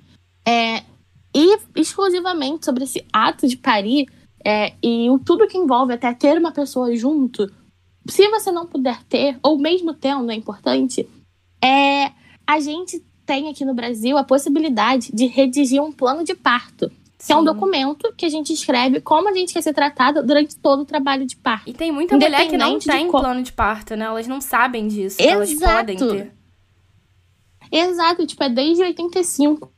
É, 0.47 0.83
e 1.33 1.57
exclusivamente 1.75 2.65
sobre 2.65 2.83
esse 2.83 3.05
ato 3.13 3.47
de 3.47 3.57
parir 3.57 4.07
é, 4.43 4.73
e 4.81 5.09
o, 5.09 5.19
tudo 5.19 5.47
que 5.47 5.57
envolve 5.57 5.93
até 5.93 6.13
ter 6.13 6.37
uma 6.37 6.51
pessoa 6.51 6.95
junto, 6.95 7.51
se 8.07 8.27
você 8.29 8.51
não 8.51 8.65
puder 8.65 9.03
ter, 9.03 9.37
ou 9.43 9.57
mesmo 9.57 9.93
tendo, 9.93 10.31
é 10.31 10.35
importante, 10.35 11.07
é, 11.63 12.11
a 12.47 12.59
gente 12.59 13.03
tem 13.25 13.49
aqui 13.49 13.63
no 13.63 13.73
Brasil 13.73 14.17
a 14.17 14.23
possibilidade 14.23 15.11
de 15.13 15.27
redigir 15.27 15.81
um 15.81 15.91
plano 15.91 16.23
de 16.23 16.33
parto. 16.33 16.91
Que 17.23 17.33
é 17.33 17.35
um 17.35 17.43
documento 17.43 18.13
que 18.15 18.25
a 18.25 18.29
gente 18.29 18.53
escreve 18.53 19.01
como 19.01 19.27
a 19.27 19.33
gente 19.33 19.53
quer 19.53 19.61
ser 19.61 19.73
tratada 19.73 20.23
durante 20.23 20.55
todo 20.55 20.83
o 20.83 20.85
trabalho 20.85 21.25
de 21.25 21.35
parto. 21.35 21.69
E 21.69 21.73
tem 21.73 21.91
muita 21.91 22.15
mulher 22.15 22.47
que 22.47 22.57
não 22.57 22.79
tem 22.79 23.11
plano 23.11 23.43
de 23.43 23.51
parto, 23.51 23.93
né? 23.97 24.05
Elas 24.05 24.25
não 24.25 24.39
sabem 24.39 24.87
disso. 24.87 25.21
Exato. 25.21 25.35
Elas 25.35 25.53
podem 25.53 25.97
ter. 25.97 26.38
Exato, 27.71 28.25
tipo, 28.25 28.43
é 28.43 28.49
desde 28.49 28.83
85 28.83 29.71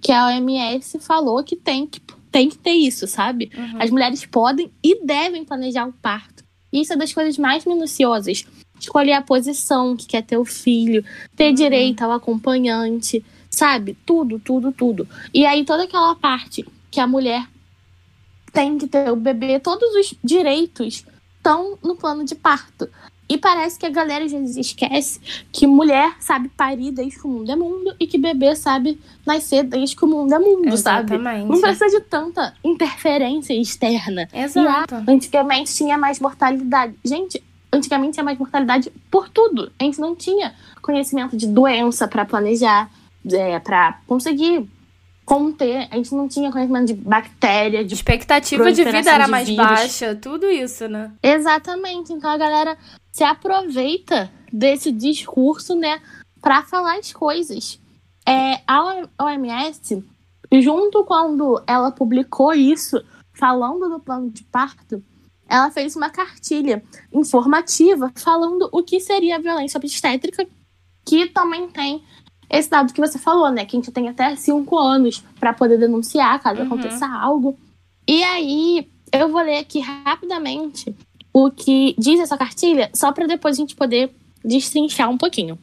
que 0.00 0.12
a 0.12 0.26
OMS 0.26 0.98
falou 1.00 1.42
que 1.42 1.56
tem 1.56 1.86
que, 1.86 2.00
tem 2.30 2.48
que 2.48 2.58
ter 2.58 2.72
isso, 2.72 3.06
sabe? 3.06 3.50
Uhum. 3.56 3.82
As 3.82 3.90
mulheres 3.90 4.24
podem 4.26 4.70
e 4.82 5.04
devem 5.04 5.44
planejar 5.44 5.86
o 5.86 5.92
parto. 5.92 6.44
Isso 6.72 6.92
é 6.92 6.96
das 6.96 7.12
coisas 7.12 7.36
mais 7.38 7.64
minuciosas. 7.64 8.44
Escolher 8.78 9.12
a 9.12 9.22
posição 9.22 9.96
que 9.96 10.06
quer 10.06 10.22
ter 10.22 10.38
o 10.38 10.44
filho, 10.44 11.04
ter 11.36 11.48
uhum. 11.48 11.54
direito 11.54 12.02
ao 12.02 12.12
acompanhante, 12.12 13.24
sabe? 13.50 13.96
Tudo, 14.06 14.38
tudo, 14.38 14.72
tudo. 14.72 15.08
E 15.34 15.44
aí 15.44 15.64
toda 15.64 15.84
aquela 15.84 16.14
parte 16.14 16.64
que 16.90 17.00
a 17.00 17.06
mulher 17.06 17.46
tem 18.52 18.78
que 18.78 18.86
ter 18.86 19.10
o 19.10 19.16
bebê, 19.16 19.60
todos 19.60 19.94
os 19.94 20.14
direitos 20.22 21.04
estão 21.36 21.78
no 21.82 21.96
plano 21.96 22.24
de 22.24 22.34
parto. 22.34 22.88
E 23.30 23.38
parece 23.38 23.78
que 23.78 23.86
a 23.86 23.90
galera 23.90 24.24
às 24.24 24.32
vezes 24.32 24.56
esquece 24.56 25.20
que 25.52 25.64
mulher 25.64 26.16
sabe 26.18 26.48
parir 26.48 26.90
desde 26.90 27.16
que 27.16 27.28
o 27.28 27.30
mundo 27.30 27.52
é 27.52 27.54
mundo 27.54 27.94
e 28.00 28.04
que 28.04 28.18
bebê 28.18 28.56
sabe 28.56 29.00
nascer 29.24 29.62
desde 29.62 29.94
que 29.94 30.04
o 30.04 30.08
mundo 30.08 30.34
é 30.34 30.38
mundo, 30.40 30.66
Exatamente. 30.66 31.22
sabe? 31.22 31.44
Não 31.44 31.60
precisa 31.60 31.86
de 31.86 32.00
tanta 32.00 32.52
interferência 32.64 33.54
externa. 33.54 34.28
Exato. 34.34 34.96
Antigamente 35.06 35.72
tinha 35.72 35.96
mais 35.96 36.18
mortalidade. 36.18 36.96
Gente, 37.04 37.40
antigamente 37.72 38.14
tinha 38.14 38.24
mais 38.24 38.36
mortalidade 38.36 38.92
por 39.08 39.28
tudo. 39.28 39.70
A 39.78 39.84
gente 39.84 40.00
não 40.00 40.16
tinha 40.16 40.52
conhecimento 40.82 41.36
de 41.36 41.46
doença 41.46 42.08
para 42.08 42.24
planejar, 42.24 42.90
é, 43.30 43.60
para 43.60 44.00
conseguir 44.08 44.68
conter. 45.30 45.86
A 45.92 45.96
gente 45.96 46.12
não 46.12 46.26
tinha 46.26 46.50
conhecimento 46.50 46.86
de 46.88 46.94
bactéria, 46.94 47.84
de 47.84 47.94
expectativa 47.94 48.72
de 48.72 48.82
vida 48.82 49.12
era 49.12 49.28
mais 49.28 49.48
baixa, 49.48 50.16
tudo 50.16 50.50
isso, 50.50 50.88
né? 50.88 51.12
Exatamente. 51.22 52.12
Então 52.12 52.28
a 52.28 52.36
galera 52.36 52.76
se 53.12 53.22
aproveita 53.22 54.28
desse 54.52 54.90
discurso, 54.90 55.76
né, 55.76 56.02
para 56.40 56.64
falar 56.64 56.98
as 56.98 57.12
coisas. 57.12 57.78
É, 58.26 58.60
a 58.66 59.04
OMS, 59.20 60.04
junto 60.60 61.04
quando 61.04 61.62
ela 61.64 61.92
publicou 61.92 62.52
isso, 62.52 63.00
falando 63.32 63.88
do 63.88 64.00
plano 64.00 64.30
de 64.30 64.42
parto, 64.42 65.00
ela 65.48 65.70
fez 65.70 65.94
uma 65.94 66.10
cartilha 66.10 66.82
informativa 67.12 68.10
falando 68.16 68.68
o 68.72 68.82
que 68.82 68.98
seria 68.98 69.36
a 69.36 69.40
violência 69.40 69.78
obstétrica, 69.78 70.44
que 71.04 71.28
também 71.28 71.68
tem 71.68 72.02
esse 72.50 72.68
dado 72.68 72.92
que 72.92 73.00
você 73.00 73.18
falou, 73.18 73.50
né? 73.50 73.64
Que 73.64 73.76
a 73.76 73.78
gente 73.78 73.92
tem 73.92 74.08
até 74.08 74.34
cinco 74.34 74.76
anos 74.76 75.22
para 75.38 75.52
poder 75.52 75.78
denunciar 75.78 76.42
caso 76.42 76.60
uhum. 76.60 76.66
aconteça 76.66 77.06
algo. 77.06 77.56
E 78.06 78.22
aí, 78.24 78.88
eu 79.12 79.28
vou 79.28 79.40
ler 79.40 79.58
aqui 79.58 79.78
rapidamente 79.78 80.94
o 81.32 81.50
que 81.50 81.94
diz 81.96 82.18
essa 82.18 82.36
cartilha, 82.36 82.90
só 82.92 83.12
para 83.12 83.26
depois 83.26 83.56
a 83.56 83.60
gente 83.60 83.76
poder 83.76 84.12
destrinchar 84.44 85.08
um 85.08 85.16
pouquinho. 85.16 85.56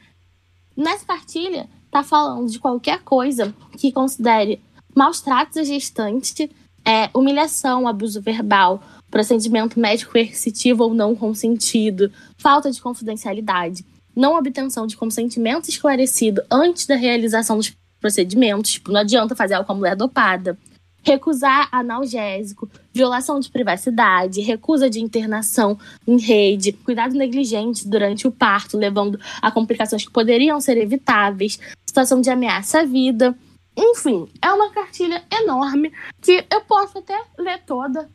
Nessa 0.75 1.05
cartilha, 1.05 1.67
tá 1.91 2.03
falando 2.03 2.49
de 2.49 2.59
qualquer 2.59 3.01
coisa 3.03 3.53
que 3.77 3.91
considere 3.91 4.61
maus 4.95 5.19
tratos 5.19 5.57
à 5.57 5.63
gestante, 5.63 6.49
é, 6.85 7.09
humilhação, 7.13 7.87
abuso 7.87 8.21
verbal, 8.21 8.81
procedimento 9.11 9.79
médico 9.79 10.13
coercitivo 10.13 10.83
ou 10.83 10.93
não 10.93 11.15
consentido, 11.15 12.11
falta 12.37 12.71
de 12.71 12.81
confidencialidade, 12.81 13.85
não 14.17 14.35
obtenção 14.35 14.87
de 14.87 14.97
consentimento 14.97 15.69
esclarecido 15.69 16.41
antes 16.51 16.87
da 16.87 16.95
realização 16.95 17.57
dos 17.57 17.71
procedimentos, 17.99 18.71
tipo, 18.71 18.91
não 18.91 19.01
adianta 19.01 19.35
fazer 19.35 19.53
algo 19.53 19.67
com 19.67 19.73
a 19.73 19.75
mulher 19.75 19.95
dopada, 19.95 20.57
recusar 21.03 21.69
analgésico, 21.71 22.69
violação 22.93 23.39
de 23.39 23.49
privacidade, 23.49 24.41
recusa 24.41 24.89
de 24.89 24.99
internação 24.99 25.79
em 26.05 26.17
rede, 26.17 26.73
cuidado 26.73 27.13
negligente 27.13 27.87
durante 27.87 28.27
o 28.27 28.31
parto, 28.31 28.77
levando 28.77 29.19
a 29.41 29.51
complicações 29.51 30.03
que 30.03 30.11
poderiam 30.11 30.59
ser 30.59 30.77
evitáveis, 30.77 31.59
situação 31.85 32.19
de 32.19 32.29
ameaça 32.29 32.81
à 32.81 32.83
vida. 32.83 33.37
Enfim, 33.77 34.27
é 34.41 34.51
uma 34.51 34.71
cartilha 34.71 35.23
enorme 35.31 35.93
que 36.19 36.43
eu 36.51 36.61
posso 36.61 36.97
até 36.97 37.17
ler 37.37 37.59
toda. 37.65 38.09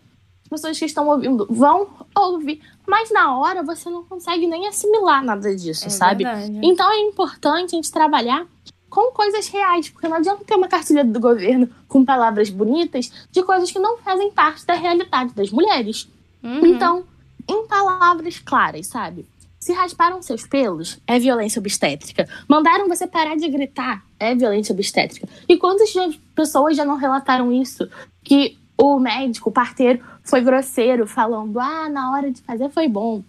As 0.55 0.61
pessoas 0.61 0.79
que 0.79 0.85
estão 0.85 1.09
ouvindo 1.09 1.47
vão 1.49 1.89
ouvir, 2.15 2.61
mas 2.87 3.11
na 3.11 3.39
hora 3.39 3.63
você 3.63 3.89
não 3.89 4.05
consegue 4.05 4.47
nem 4.47 4.69
assimilar 4.69 5.25
nada 5.25 5.57
disso, 5.57 5.87
é 5.87 5.89
sabe? 5.89 6.25
Verdade. 6.25 6.61
Então 6.63 6.91
é 6.93 7.01
importante 7.01 7.75
a 7.75 7.77
gente 7.77 7.91
trabalhar 7.91 8.47
com 8.91 9.11
coisas 9.13 9.49
reais, 9.49 9.89
porque 9.89 10.07
não 10.07 10.19
adianta 10.19 10.45
ter 10.45 10.55
uma 10.55 10.69
cartilha 10.69 11.03
do 11.03 11.19
governo 11.19 11.71
com 11.89 12.05
palavras 12.05 12.51
bonitas 12.51 13.11
de 13.31 13.43
coisas 13.43 13.71
que 13.71 13.79
não 13.79 13.97
fazem 13.99 14.31
parte 14.31 14.67
da 14.67 14.75
realidade 14.75 15.33
das 15.33 15.51
mulheres. 15.51 16.07
Uhum. 16.43 16.67
Então, 16.67 17.05
em 17.49 17.67
palavras 17.67 18.39
claras, 18.39 18.89
sabe? 18.89 19.27
Se 19.59 19.73
rasparam 19.73 20.21
seus 20.21 20.47
pelos, 20.47 20.99
é 21.07 21.19
violência 21.19 21.61
obstétrica. 21.61 22.29
Mandaram 22.47 22.89
você 22.89 23.07
parar 23.07 23.37
de 23.37 23.49
gritar, 23.49 24.05
é 24.19 24.35
violência 24.35 24.75
obstétrica. 24.75 25.27
E 25.49 25.57
quantas 25.57 25.91
pessoas 26.35 26.77
já 26.77 26.85
não 26.85 26.97
relataram 26.97 27.51
isso? 27.51 27.89
Que 28.23 28.59
o 28.77 28.99
médico, 28.99 29.51
o 29.51 29.53
parteiro, 29.53 30.01
foi 30.23 30.41
grosseiro, 30.41 31.07
falando: 31.07 31.59
ah, 31.59 31.89
na 31.89 32.13
hora 32.13 32.31
de 32.31 32.41
fazer 32.43 32.69
foi 32.71 32.89
bom. 32.89 33.23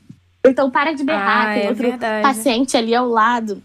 Então 0.45 0.69
para 0.69 0.93
de 0.93 1.03
berrar, 1.03 1.49
ah, 1.49 1.53
tem 1.53 1.65
é 1.65 1.69
outro 1.69 1.89
verdade. 1.89 2.21
paciente 2.21 2.75
ali 2.75 2.93
ao 2.93 3.07
lado. 3.07 3.61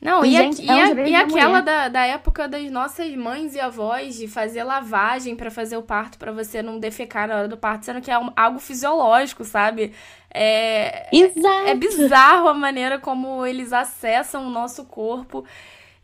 Não, 0.00 0.24
e, 0.24 0.30
gente, 0.30 0.68
a, 0.70 0.78
é 0.78 0.86
um 0.86 0.98
e, 0.98 1.02
a, 1.02 1.08
e 1.08 1.14
aquela 1.14 1.60
da, 1.60 1.88
da 1.88 2.06
época 2.06 2.48
das 2.48 2.70
nossas 2.70 3.14
mães 3.14 3.54
e 3.54 3.60
avós 3.60 4.16
de 4.16 4.26
fazer 4.26 4.64
lavagem 4.64 5.36
para 5.36 5.50
fazer 5.50 5.76
o 5.76 5.82
parto, 5.82 6.16
para 6.18 6.32
você 6.32 6.62
não 6.62 6.78
defecar 6.78 7.28
na 7.28 7.36
hora 7.36 7.48
do 7.48 7.56
parto, 7.56 7.84
sendo 7.84 8.00
que 8.00 8.10
é 8.10 8.18
um, 8.18 8.30
algo 8.34 8.58
fisiológico, 8.58 9.44
sabe? 9.44 9.92
É, 10.32 11.06
Exato. 11.12 11.68
é 11.68 11.74
bizarro 11.74 12.48
a 12.48 12.54
maneira 12.54 12.98
como 12.98 13.44
eles 13.44 13.74
acessam 13.74 14.46
o 14.46 14.50
nosso 14.50 14.84
corpo. 14.84 15.44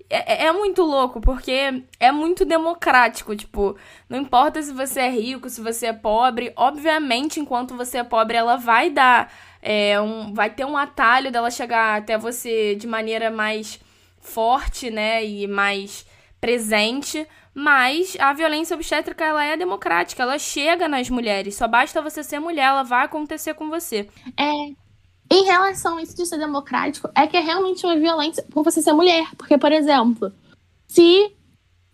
É, 0.08 0.44
é, 0.44 0.46
é 0.46 0.52
muito 0.52 0.82
louco, 0.82 1.20
porque 1.20 1.82
é 1.98 2.12
muito 2.12 2.44
democrático. 2.44 3.34
Tipo, 3.34 3.76
não 4.08 4.18
importa 4.18 4.62
se 4.62 4.72
você 4.72 5.00
é 5.00 5.10
rico, 5.10 5.48
se 5.48 5.60
você 5.60 5.86
é 5.86 5.92
pobre. 5.92 6.52
Obviamente, 6.56 7.40
enquanto 7.40 7.76
você 7.76 7.98
é 7.98 8.04
pobre, 8.04 8.36
ela 8.36 8.56
vai 8.56 8.90
dar. 8.90 9.32
É, 9.62 10.00
um, 10.00 10.32
vai 10.32 10.50
ter 10.50 10.64
um 10.64 10.76
atalho 10.76 11.32
dela 11.32 11.50
chegar 11.50 11.98
até 11.98 12.16
você 12.16 12.76
de 12.76 12.86
maneira 12.86 13.30
mais 13.30 13.80
forte, 14.20 14.90
né, 14.90 15.24
e 15.24 15.46
mais 15.46 16.06
presente, 16.40 17.26
mas 17.54 18.16
a 18.20 18.32
violência 18.32 18.74
obstétrica 18.74 19.24
ela 19.24 19.44
é 19.44 19.56
democrática, 19.56 20.22
ela 20.22 20.38
chega 20.38 20.88
nas 20.88 21.08
mulheres. 21.08 21.54
Só 21.54 21.66
basta 21.66 22.02
você 22.02 22.22
ser 22.22 22.38
mulher, 22.38 22.66
ela 22.66 22.82
vai 22.82 23.04
acontecer 23.04 23.54
com 23.54 23.70
você. 23.70 24.08
É. 24.38 24.85
Em 25.30 25.44
relação 25.44 25.98
a 25.98 26.02
isso 26.02 26.16
de 26.16 26.24
ser 26.24 26.38
democrático, 26.38 27.10
é 27.14 27.26
que 27.26 27.36
é 27.36 27.40
realmente 27.40 27.84
uma 27.84 27.96
violência 27.96 28.44
por 28.50 28.62
você 28.62 28.80
ser 28.80 28.92
mulher. 28.92 29.28
Porque, 29.36 29.58
por 29.58 29.72
exemplo, 29.72 30.32
se 30.86 31.32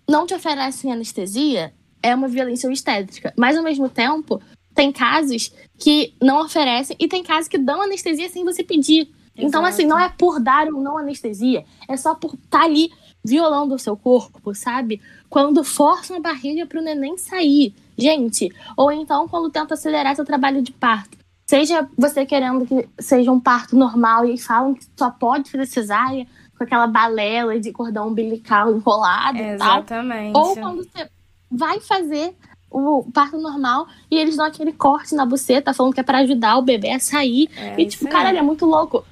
não 0.09 0.27
te 0.27 0.35
oferecem 0.35 0.93
anestesia, 0.93 1.73
é 2.03 2.15
uma 2.15 2.29
violência 2.29 2.69
obstétrica. 2.69 3.33
Mas, 3.37 3.57
ao 3.57 3.63
mesmo 3.63 3.89
tempo, 3.89 4.41
tem 4.75 4.93
casos 4.93 5.53
que 5.79 6.15
não 6.21 6.41
oferecem 6.45 6.97
e 6.99 7.09
tem 7.09 7.23
casos 7.23 7.49
que 7.49 7.59
dão 7.59 7.83
anestesia 7.83 8.29
sem 8.29 8.45
você 8.45 8.63
pedir. 8.63 9.03
Exato. 9.35 9.49
Então, 9.49 9.65
assim, 9.65 9.87
não 9.87 9.99
é 9.99 10.11
por 10.11 10.39
dar 10.39 10.67
ou 10.69 10.81
não 10.81 10.99
anestesia, 10.99 11.65
é 11.89 11.97
só 11.97 12.15
por 12.15 12.35
estar 12.35 12.59
tá 12.59 12.65
ali 12.65 12.91
violando 13.25 13.75
o 13.75 13.79
seu 13.79 13.97
corpo, 13.97 14.55
sabe? 14.55 15.01
Quando 15.31 15.65
forçam 15.65 16.17
a 16.17 16.21
barriga 16.21 16.67
para 16.67 16.81
o 16.81 16.83
neném 16.83 17.17
sair. 17.17 17.75
Gente, 17.97 18.51
ou 18.77 18.91
então 18.91 19.29
quando 19.29 19.51
tenta 19.51 19.75
acelerar 19.75 20.17
seu 20.17 20.25
trabalho 20.25 20.61
de 20.61 20.73
parto. 20.73 21.22
Seja 21.53 21.87
você 21.99 22.25
querendo 22.25 22.65
que 22.65 22.89
seja 22.99 23.31
um 23.31 23.39
parto 23.39 23.77
normal 23.77 24.25
e 24.25 24.39
falam 24.39 24.73
que 24.73 24.87
só 24.97 25.11
pode 25.11 25.51
fazer 25.51 25.67
cesárea 25.67 26.27
com 26.57 26.65
aquela 26.65 26.87
balela 26.87 27.61
de 27.61 27.71
cordão 27.71 28.09
umbilical 28.09 28.75
enrolado 28.75 29.37
Exatamente. 29.37 30.31
e 30.31 30.33
tal. 30.33 30.43
Ou 30.47 30.57
quando 30.57 30.77
você 30.79 31.11
vai 31.51 31.79
fazer 31.79 32.35
o 32.71 33.05
parto 33.13 33.37
normal 33.37 33.87
e 34.11 34.17
eles 34.17 34.35
dão 34.35 34.47
aquele 34.47 34.73
corte 34.73 35.15
na 35.15 35.27
buceta 35.27 35.75
falando 35.75 35.93
que 35.93 36.01
é 36.01 36.03
para 36.03 36.21
ajudar 36.21 36.57
o 36.57 36.63
bebê 36.63 36.93
a 36.93 36.99
sair. 36.99 37.51
É, 37.55 37.79
e 37.79 37.87
tipo, 37.87 38.09
caralho, 38.09 38.39
é 38.39 38.43
muito 38.43 38.65
louco 38.65 39.05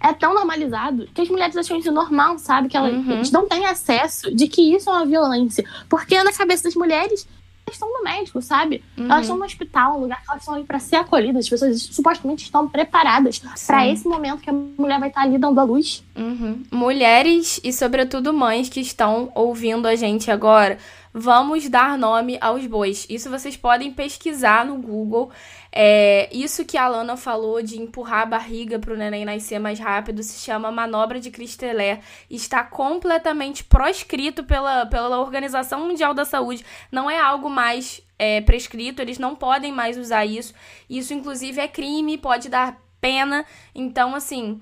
é 0.00 0.12
tão 0.12 0.34
normalizado 0.34 1.08
que 1.14 1.20
as 1.22 1.28
mulheres 1.28 1.56
acham 1.56 1.78
isso 1.78 1.92
normal, 1.92 2.40
sabe? 2.40 2.68
Que 2.68 2.76
elas, 2.76 2.92
uhum. 2.92 3.22
não 3.32 3.48
têm 3.48 3.66
acesso 3.66 4.34
de 4.34 4.48
que 4.48 4.74
isso 4.74 4.90
é 4.90 4.92
uma 4.92 5.06
violência. 5.06 5.64
Porque 5.88 6.20
na 6.24 6.32
cabeça 6.32 6.64
das 6.64 6.74
mulheres, 6.74 7.24
elas 7.66 7.76
estão 7.76 7.92
no 7.92 8.04
médico, 8.04 8.42
sabe? 8.42 8.82
Uhum. 8.96 9.06
Elas 9.06 9.22
estão 9.22 9.36
no 9.36 9.44
hospital, 9.44 9.96
um 9.96 10.00
lugar 10.02 10.22
que 10.22 10.30
elas 10.30 10.42
estão 10.42 10.54
ali 10.54 10.64
para 10.64 10.78
ser 10.78 10.96
acolhidas. 10.96 11.44
As 11.44 11.48
pessoas 11.48 11.82
supostamente 11.82 12.44
estão 12.44 12.68
preparadas 12.68 13.40
para 13.66 13.88
esse 13.88 14.06
momento 14.06 14.40
que 14.40 14.50
a 14.50 14.52
mulher 14.52 15.00
vai 15.00 15.08
estar 15.08 15.22
ali 15.22 15.38
dando 15.38 15.58
a 15.58 15.64
luz. 15.64 16.04
Uhum. 16.14 16.62
Mulheres 16.70 17.60
e, 17.64 17.72
sobretudo, 17.72 18.32
mães 18.32 18.68
que 18.68 18.80
estão 18.80 19.30
ouvindo 19.34 19.86
a 19.86 19.96
gente 19.96 20.30
agora 20.30 20.78
vamos 21.16 21.68
dar 21.68 21.96
nome 21.96 22.36
aos 22.40 22.66
bois. 22.66 23.06
Isso 23.08 23.30
vocês 23.30 23.56
podem 23.56 23.92
pesquisar 23.92 24.66
no 24.66 24.76
Google. 24.76 25.30
É, 25.76 26.28
isso 26.30 26.64
que 26.64 26.78
a 26.78 26.86
Lana 26.86 27.16
falou 27.16 27.60
de 27.60 27.82
empurrar 27.82 28.22
a 28.22 28.26
barriga 28.26 28.78
para 28.78 28.94
o 28.94 28.96
neném 28.96 29.24
nascer 29.24 29.58
mais 29.58 29.80
rápido 29.80 30.22
se 30.22 30.38
chama 30.38 30.70
manobra 30.70 31.18
de 31.18 31.32
Cristelé. 31.32 32.00
Está 32.30 32.62
completamente 32.62 33.64
proscrito 33.64 34.44
pela, 34.44 34.86
pela 34.86 35.18
Organização 35.18 35.80
Mundial 35.80 36.14
da 36.14 36.24
Saúde. 36.24 36.64
Não 36.92 37.10
é 37.10 37.18
algo 37.18 37.50
mais 37.50 38.00
é, 38.16 38.40
prescrito, 38.42 39.02
eles 39.02 39.18
não 39.18 39.34
podem 39.34 39.72
mais 39.72 39.98
usar 39.98 40.24
isso. 40.24 40.54
Isso, 40.88 41.12
inclusive, 41.12 41.60
é 41.60 41.66
crime, 41.66 42.18
pode 42.18 42.48
dar 42.48 42.80
pena. 43.00 43.44
Então, 43.74 44.14
assim 44.14 44.60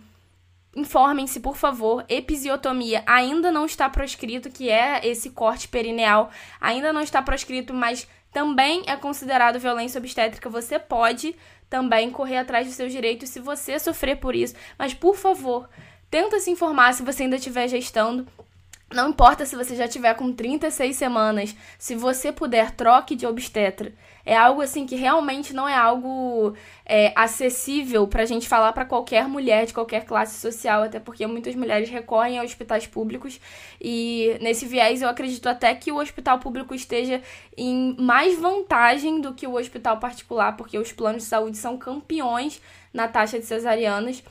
Informem-se, 0.75 1.39
por 1.41 1.55
favor. 1.55 2.03
Episiotomia 2.09 3.03
ainda 3.07 3.53
não 3.53 3.67
está 3.67 3.91
proscrito, 3.91 4.49
que 4.49 4.71
é 4.71 5.07
esse 5.07 5.31
corte 5.31 5.69
perineal, 5.69 6.31
ainda 6.59 6.93
não 6.95 7.03
está 7.03 7.21
proscrito, 7.21 7.75
mas 7.75 8.09
também 8.33 8.83
é 8.87 8.97
considerado 8.97 9.61
violência 9.61 9.99
obstétrica. 9.99 10.49
Você 10.49 10.79
pode 10.79 11.37
também 11.69 12.11
correr 12.11 12.39
atrás 12.39 12.67
dos 12.67 12.75
seus 12.77 12.91
direitos 12.91 13.29
se 13.29 13.39
você 13.41 13.79
sofrer 13.79 14.17
por 14.17 14.35
isso. 14.35 14.55
Mas, 14.79 14.95
por 14.95 15.17
favor, 15.17 15.69
tenta 16.11 16.41
se 16.41 16.51
informar 16.51 16.95
se 16.95 17.03
você 17.03 17.25
ainda 17.25 17.37
estiver 17.37 17.69
gestando. 17.69 18.27
Não 18.93 19.09
importa 19.09 19.47
se 19.47 19.57
você 19.57 19.75
já 19.75 19.89
tiver 19.89 20.15
com 20.15 20.33
36 20.33 20.95
semanas, 20.95 21.57
se 21.79 21.95
você 21.95 22.31
puder, 22.31 22.71
troque 22.73 23.17
de 23.17 23.27
obstetra. 23.27 23.93
É 24.25 24.37
algo 24.37 24.61
assim 24.61 24.87
que 24.87 24.95
realmente 24.95 25.53
não 25.53 25.69
é 25.69 25.75
algo 25.75 26.55
é, 26.87 27.13
acessível 27.17 28.07
pra 28.07 28.25
gente 28.25 28.49
falar 28.49 28.73
para 28.73 28.85
qualquer 28.85 29.27
mulher 29.27 29.67
de 29.67 29.75
qualquer 29.75 30.05
classe 30.05 30.39
social, 30.39 30.83
até 30.83 31.01
porque 31.01 31.27
muitas 31.27 31.57
mulheres 31.57 31.91
recorrem 31.91 32.39
a 32.39 32.43
hospitais 32.45 32.87
públicos 32.87 33.41
e 33.81 34.37
nesse 34.41 34.65
viés 34.65 35.03
eu 35.03 35.09
acredito 35.09 35.49
até 35.49 35.75
que 35.75 35.91
o 35.91 35.99
hospital 35.99 36.39
público 36.39 36.73
esteja 36.73 37.21
em 37.57 37.97
mais 37.99 38.39
vantagem 38.39 39.21
do 39.21 39.35
que 39.35 39.47
o 39.47 39.57
hospital 39.57 39.99
particular, 39.99 40.57
porque 40.57 40.79
os 40.79 40.93
planos 40.93 41.25
de 41.25 41.29
saúde 41.29 41.57
são 41.57 41.77
campeões 41.77 42.63
na 42.93 43.09
taxa 43.09 43.41
de 43.41 43.47
cesarianas 43.47 44.23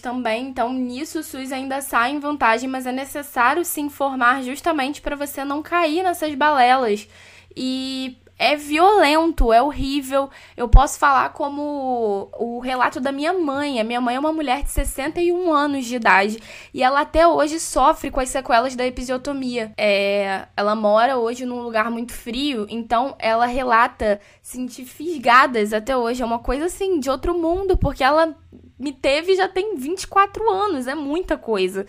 também, 0.00 0.48
então 0.48 0.72
nisso 0.72 1.20
o 1.20 1.22
SUS 1.22 1.52
ainda 1.52 1.80
sai 1.80 2.12
em 2.12 2.20
vantagem, 2.20 2.68
mas 2.68 2.86
é 2.86 2.92
necessário 2.92 3.64
se 3.64 3.80
informar 3.80 4.42
justamente 4.42 5.00
para 5.00 5.16
você 5.16 5.44
não 5.44 5.62
cair 5.62 6.02
nessas 6.02 6.34
balelas. 6.34 7.08
E 7.56 8.16
é 8.38 8.56
violento, 8.56 9.52
é 9.52 9.62
horrível. 9.62 10.28
Eu 10.56 10.68
posso 10.68 10.98
falar 10.98 11.30
como 11.30 12.28
o 12.38 12.58
relato 12.58 13.00
da 13.00 13.12
minha 13.12 13.32
mãe. 13.32 13.80
A 13.80 13.84
minha 13.84 14.00
mãe 14.00 14.16
é 14.16 14.18
uma 14.18 14.32
mulher 14.32 14.62
de 14.62 14.70
61 14.70 15.52
anos 15.52 15.86
de 15.86 15.96
idade 15.96 16.38
e 16.72 16.82
ela 16.82 17.02
até 17.02 17.26
hoje 17.26 17.60
sofre 17.60 18.10
com 18.10 18.20
as 18.20 18.28
sequelas 18.28 18.74
da 18.74 18.86
episiotomia. 18.86 19.72
É, 19.76 20.46
ela 20.56 20.74
mora 20.74 21.16
hoje 21.16 21.46
num 21.46 21.62
lugar 21.62 21.90
muito 21.90 22.12
frio, 22.12 22.66
então 22.68 23.14
ela 23.18 23.46
relata 23.46 24.20
sentir 24.42 24.84
fisgadas 24.84 25.72
até 25.72 25.96
hoje. 25.96 26.22
É 26.22 26.26
uma 26.26 26.40
coisa 26.40 26.66
assim 26.66 26.98
de 26.98 27.08
outro 27.08 27.38
mundo, 27.38 27.76
porque 27.76 28.02
ela 28.02 28.36
me 28.78 28.92
teve 28.92 29.36
já 29.36 29.48
tem 29.48 29.76
24 29.76 30.50
anos, 30.50 30.86
é 30.86 30.94
muita 30.94 31.38
coisa. 31.38 31.86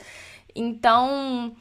Então, 0.55 1.53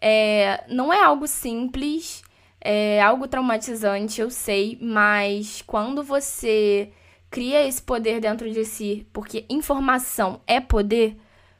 é, 0.00 0.64
não 0.68 0.92
é 0.92 1.00
algo 1.00 1.26
simples, 1.26 2.22
é 2.60 3.00
algo 3.00 3.28
traumatizante, 3.28 4.20
eu 4.20 4.30
sei, 4.30 4.78
mas 4.80 5.62
quando 5.66 6.02
você 6.02 6.90
cria 7.30 7.66
esse 7.66 7.82
poder 7.82 8.20
dentro 8.20 8.50
de 8.50 8.64
si, 8.64 9.06
porque 9.12 9.44
informação 9.48 10.40
é 10.46 10.60
poder, 10.60 11.16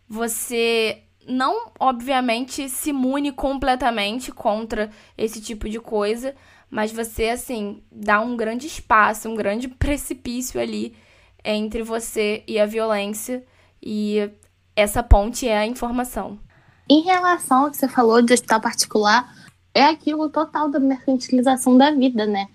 você 0.08 1.02
não, 1.28 1.70
obviamente, 1.78 2.68
se 2.68 2.90
imune 2.90 3.32
completamente 3.32 4.30
contra 4.30 4.90
esse 5.18 5.40
tipo 5.40 5.68
de 5.68 5.80
coisa, 5.80 6.34
mas 6.70 6.92
você, 6.92 7.30
assim, 7.30 7.82
dá 7.90 8.20
um 8.20 8.36
grande 8.36 8.66
espaço, 8.66 9.28
um 9.28 9.34
grande 9.34 9.68
precipício 9.68 10.60
ali 10.60 10.94
entre 11.44 11.82
você 11.82 12.42
e 12.46 12.58
a 12.58 12.66
violência, 12.66 13.44
e 13.82 14.30
essa 14.74 15.02
ponte 15.02 15.46
é 15.46 15.58
a 15.58 15.66
informação. 15.66 16.38
Em 16.88 17.02
relação 17.02 17.64
ao 17.64 17.70
que 17.70 17.76
você 17.76 17.88
falou 17.88 18.22
de 18.22 18.32
hospital 18.32 18.60
particular, 18.60 19.34
é 19.76 19.84
aquilo 19.84 20.30
total 20.30 20.70
da 20.70 20.80
mercantilização 20.80 21.76
da 21.76 21.90
vida, 21.90 22.26
né? 22.26 22.48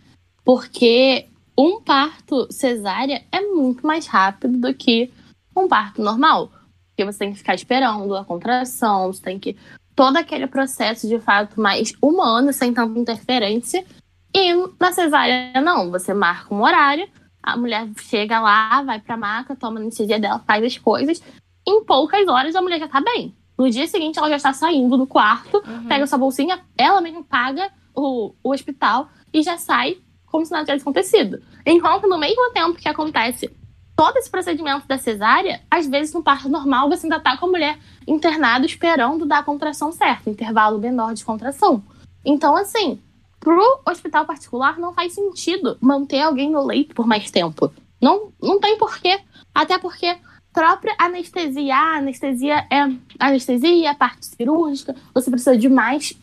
Porque 0.44 1.28
um 1.58 1.80
parto 1.82 2.52
cesárea 2.52 3.24
é 3.32 3.42
muito 3.42 3.86
mais 3.86 4.08
rápido 4.08 4.58
do 4.58 4.74
que 4.74 5.12
um 5.56 5.68
parto 5.68 6.02
normal. 6.02 6.52
Porque 6.88 7.06
você 7.06 7.20
tem 7.20 7.32
que 7.32 7.38
ficar 7.38 7.54
esperando 7.54 8.16
a 8.16 8.26
contração, 8.26 9.14
você 9.14 9.22
tem 9.22 9.40
que. 9.40 9.56
Todo 9.96 10.18
aquele 10.18 10.48
processo 10.48 11.08
de 11.08 11.20
fato 11.20 11.60
mais 11.62 11.94
humano, 12.02 12.52
sem 12.52 12.74
tanta 12.74 12.98
interferência. 12.98 13.86
E 14.34 14.54
na 14.80 14.92
cesárea, 14.92 15.62
não. 15.62 15.92
Você 15.92 16.14
marca 16.14 16.54
um 16.54 16.64
horário, 16.64 17.08
a 17.44 17.56
mulher 17.56 17.88
chega 18.00 18.40
lá, 18.40 18.82
vai 18.82 19.00
pra 19.00 19.18
maca, 19.18 19.56
toma 19.56 19.80
a 19.80 19.82
anestesia 19.82 20.20
dela, 20.20 20.40
faz 20.40 20.64
as 20.64 20.78
coisas. 20.78 21.22
Em 21.68 21.84
poucas 21.84 22.28
horas 22.28 22.56
a 22.56 22.62
mulher 22.62 22.80
já 22.80 22.88
tá 22.88 23.02
bem. 23.02 23.36
No 23.62 23.70
dia 23.70 23.86
seguinte, 23.86 24.18
ela 24.18 24.28
já 24.28 24.38
está 24.38 24.54
saindo 24.54 24.98
do 24.98 25.06
quarto, 25.06 25.58
uhum. 25.58 25.86
pega 25.88 26.08
sua 26.08 26.18
bolsinha, 26.18 26.60
ela 26.76 27.00
mesma 27.00 27.24
paga 27.24 27.70
o, 27.94 28.34
o 28.44 28.52
hospital 28.52 29.08
e 29.32 29.44
já 29.44 29.56
sai 29.56 30.00
como 30.26 30.44
se 30.44 30.52
nada 30.52 30.66
tivesse 30.66 30.82
acontecido. 30.82 31.44
Enquanto, 31.64 32.08
no 32.08 32.18
mesmo 32.18 32.52
tempo 32.54 32.74
que 32.74 32.90
acontece 32.90 33.56
todo 33.96 34.18
esse 34.18 34.32
procedimento 34.32 34.88
da 34.88 34.98
cesárea, 34.98 35.62
às 35.70 35.86
vezes 35.86 36.12
no 36.12 36.24
parto 36.24 36.50
normal 36.50 36.90
você 36.90 37.06
ainda 37.06 37.20
tá 37.20 37.38
com 37.38 37.46
a 37.46 37.50
mulher 37.50 37.78
internada 38.08 38.66
esperando 38.66 39.28
dar 39.28 39.38
a 39.38 39.44
contração 39.44 39.92
certa, 39.92 40.28
intervalo 40.28 40.80
menor 40.80 41.14
de 41.14 41.24
contração. 41.24 41.84
Então, 42.26 42.58
assim, 42.58 43.00
pro 43.40 43.62
hospital 43.88 44.26
particular 44.26 44.80
não 44.80 44.92
faz 44.92 45.14
sentido 45.14 45.78
manter 45.80 46.22
alguém 46.22 46.50
no 46.50 46.66
leito 46.66 46.96
por 46.96 47.06
mais 47.06 47.30
tempo. 47.30 47.72
Não, 48.02 48.32
não 48.42 48.60
tem 48.60 48.76
porquê. 48.76 49.20
Até 49.54 49.78
porque 49.78 50.18
própria 50.54 50.96
anestesia, 51.00 51.76
a 51.76 51.98
anestesia 51.98 52.68
é 52.70 52.90
anestesia, 53.20 53.96
parte 53.96 54.26
cirúrgica, 54.26 54.96
você 55.14 55.30
precisa 55.30 55.58
de 55.58 55.70
mais 55.70 56.14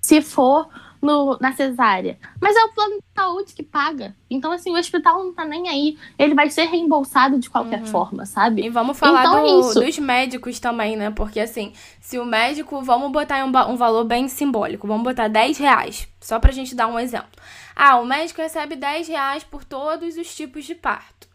se 0.00 0.22
for 0.22 0.68
no, 1.02 1.36
na 1.40 1.52
cesárea. 1.52 2.18
Mas 2.40 2.56
é 2.56 2.64
o 2.64 2.72
plano 2.72 2.96
de 2.96 3.04
saúde 3.14 3.54
que 3.54 3.62
paga. 3.62 4.14
Então, 4.30 4.52
assim, 4.52 4.70
o 4.70 4.78
hospital 4.78 5.22
não 5.22 5.32
tá 5.32 5.44
nem 5.44 5.68
aí. 5.68 5.98
Ele 6.18 6.34
vai 6.34 6.50
ser 6.50 6.64
reembolsado 6.64 7.38
de 7.38 7.50
qualquer 7.50 7.80
uhum. 7.80 7.86
forma, 7.86 8.26
sabe? 8.26 8.64
E 8.64 8.68
vamos 8.68 8.98
falar 8.98 9.20
então, 9.20 9.42
do, 9.42 9.70
é 9.70 9.84
dos 9.84 9.98
médicos 9.98 10.58
também, 10.58 10.96
né? 10.96 11.10
Porque, 11.10 11.40
assim, 11.40 11.72
se 12.00 12.18
o 12.18 12.24
médico, 12.24 12.82
vamos 12.82 13.10
botar 13.12 13.44
um, 13.44 13.72
um 13.72 13.76
valor 13.76 14.04
bem 14.04 14.28
simbólico, 14.28 14.86
vamos 14.86 15.04
botar 15.04 15.28
10 15.28 15.58
reais, 15.58 16.08
só 16.20 16.38
pra 16.38 16.52
gente 16.52 16.74
dar 16.74 16.86
um 16.86 16.98
exemplo. 16.98 17.30
Ah, 17.74 17.98
o 17.98 18.06
médico 18.06 18.40
recebe 18.40 18.74
10 18.74 19.08
reais 19.08 19.44
por 19.44 19.64
todos 19.64 20.16
os 20.16 20.34
tipos 20.34 20.64
de 20.64 20.74
parto. 20.74 21.28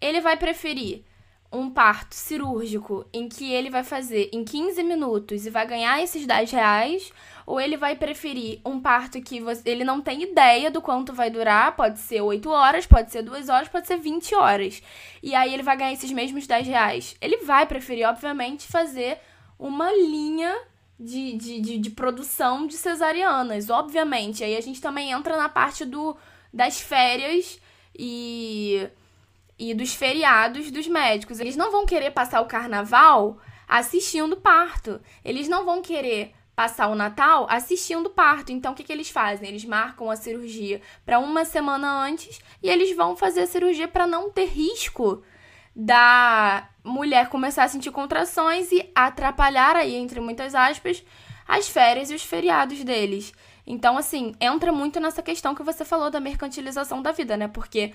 Ele 0.00 0.20
vai 0.20 0.36
preferir 0.36 1.04
um 1.52 1.68
parto 1.68 2.14
cirúrgico 2.14 3.04
em 3.12 3.28
que 3.28 3.52
ele 3.52 3.68
vai 3.68 3.84
fazer 3.84 4.30
em 4.32 4.42
15 4.42 4.82
minutos 4.82 5.44
e 5.44 5.50
vai 5.50 5.66
ganhar 5.66 6.02
esses 6.02 6.26
10 6.26 6.50
reais, 6.50 7.12
ou 7.44 7.60
ele 7.60 7.76
vai 7.76 7.94
preferir 7.94 8.60
um 8.64 8.80
parto 8.80 9.20
que 9.20 9.40
você, 9.40 9.68
ele 9.68 9.84
não 9.84 10.00
tem 10.00 10.22
ideia 10.22 10.70
do 10.70 10.80
quanto 10.80 11.12
vai 11.12 11.28
durar, 11.28 11.76
pode 11.76 11.98
ser 11.98 12.22
8 12.22 12.48
horas, 12.48 12.86
pode 12.86 13.12
ser 13.12 13.22
2 13.22 13.50
horas, 13.50 13.68
pode 13.68 13.86
ser 13.86 13.98
20 13.98 14.34
horas. 14.34 14.82
E 15.22 15.34
aí 15.34 15.52
ele 15.52 15.62
vai 15.62 15.76
ganhar 15.76 15.92
esses 15.92 16.10
mesmos 16.10 16.46
10 16.46 16.66
reais. 16.66 17.16
Ele 17.20 17.38
vai 17.38 17.66
preferir, 17.66 18.08
obviamente, 18.08 18.66
fazer 18.66 19.18
uma 19.58 19.92
linha 19.92 20.56
de, 20.98 21.36
de, 21.36 21.60
de, 21.60 21.78
de 21.78 21.90
produção 21.90 22.66
de 22.66 22.74
cesarianas, 22.74 23.68
obviamente. 23.68 24.42
Aí 24.42 24.56
a 24.56 24.60
gente 24.62 24.80
também 24.80 25.10
entra 25.10 25.36
na 25.36 25.48
parte 25.48 25.84
do, 25.84 26.16
das 26.52 26.80
férias 26.80 27.60
e 27.94 28.88
e 29.58 29.74
dos 29.74 29.94
feriados 29.94 30.70
dos 30.70 30.86
médicos. 30.86 31.40
Eles 31.40 31.56
não 31.56 31.70
vão 31.70 31.86
querer 31.86 32.10
passar 32.10 32.40
o 32.40 32.46
carnaval 32.46 33.38
assistindo 33.68 34.36
parto. 34.36 35.00
Eles 35.24 35.48
não 35.48 35.64
vão 35.64 35.80
querer 35.80 36.34
passar 36.54 36.88
o 36.88 36.94
Natal 36.94 37.46
assistindo 37.48 38.10
parto. 38.10 38.52
Então, 38.52 38.72
o 38.72 38.74
que, 38.74 38.84
que 38.84 38.92
eles 38.92 39.10
fazem? 39.10 39.48
Eles 39.48 39.64
marcam 39.64 40.10
a 40.10 40.16
cirurgia 40.16 40.80
para 41.04 41.18
uma 41.18 41.44
semana 41.44 42.04
antes 42.04 42.40
e 42.62 42.68
eles 42.68 42.94
vão 42.94 43.16
fazer 43.16 43.42
a 43.42 43.46
cirurgia 43.46 43.88
para 43.88 44.06
não 44.06 44.30
ter 44.30 44.46
risco 44.46 45.22
da 45.74 46.68
mulher 46.84 47.28
começar 47.28 47.64
a 47.64 47.68
sentir 47.68 47.90
contrações 47.90 48.70
e 48.70 48.90
atrapalhar 48.94 49.74
aí, 49.76 49.94
entre 49.94 50.20
muitas 50.20 50.54
aspas, 50.54 51.02
as 51.48 51.68
férias 51.68 52.10
e 52.10 52.14
os 52.14 52.22
feriados 52.22 52.84
deles. 52.84 53.32
Então, 53.66 53.96
assim, 53.96 54.34
entra 54.40 54.72
muito 54.72 55.00
nessa 55.00 55.22
questão 55.22 55.54
que 55.54 55.62
você 55.62 55.84
falou 55.84 56.10
da 56.10 56.20
mercantilização 56.20 57.00
da 57.00 57.12
vida, 57.12 57.36
né? 57.36 57.48
Porque 57.48 57.94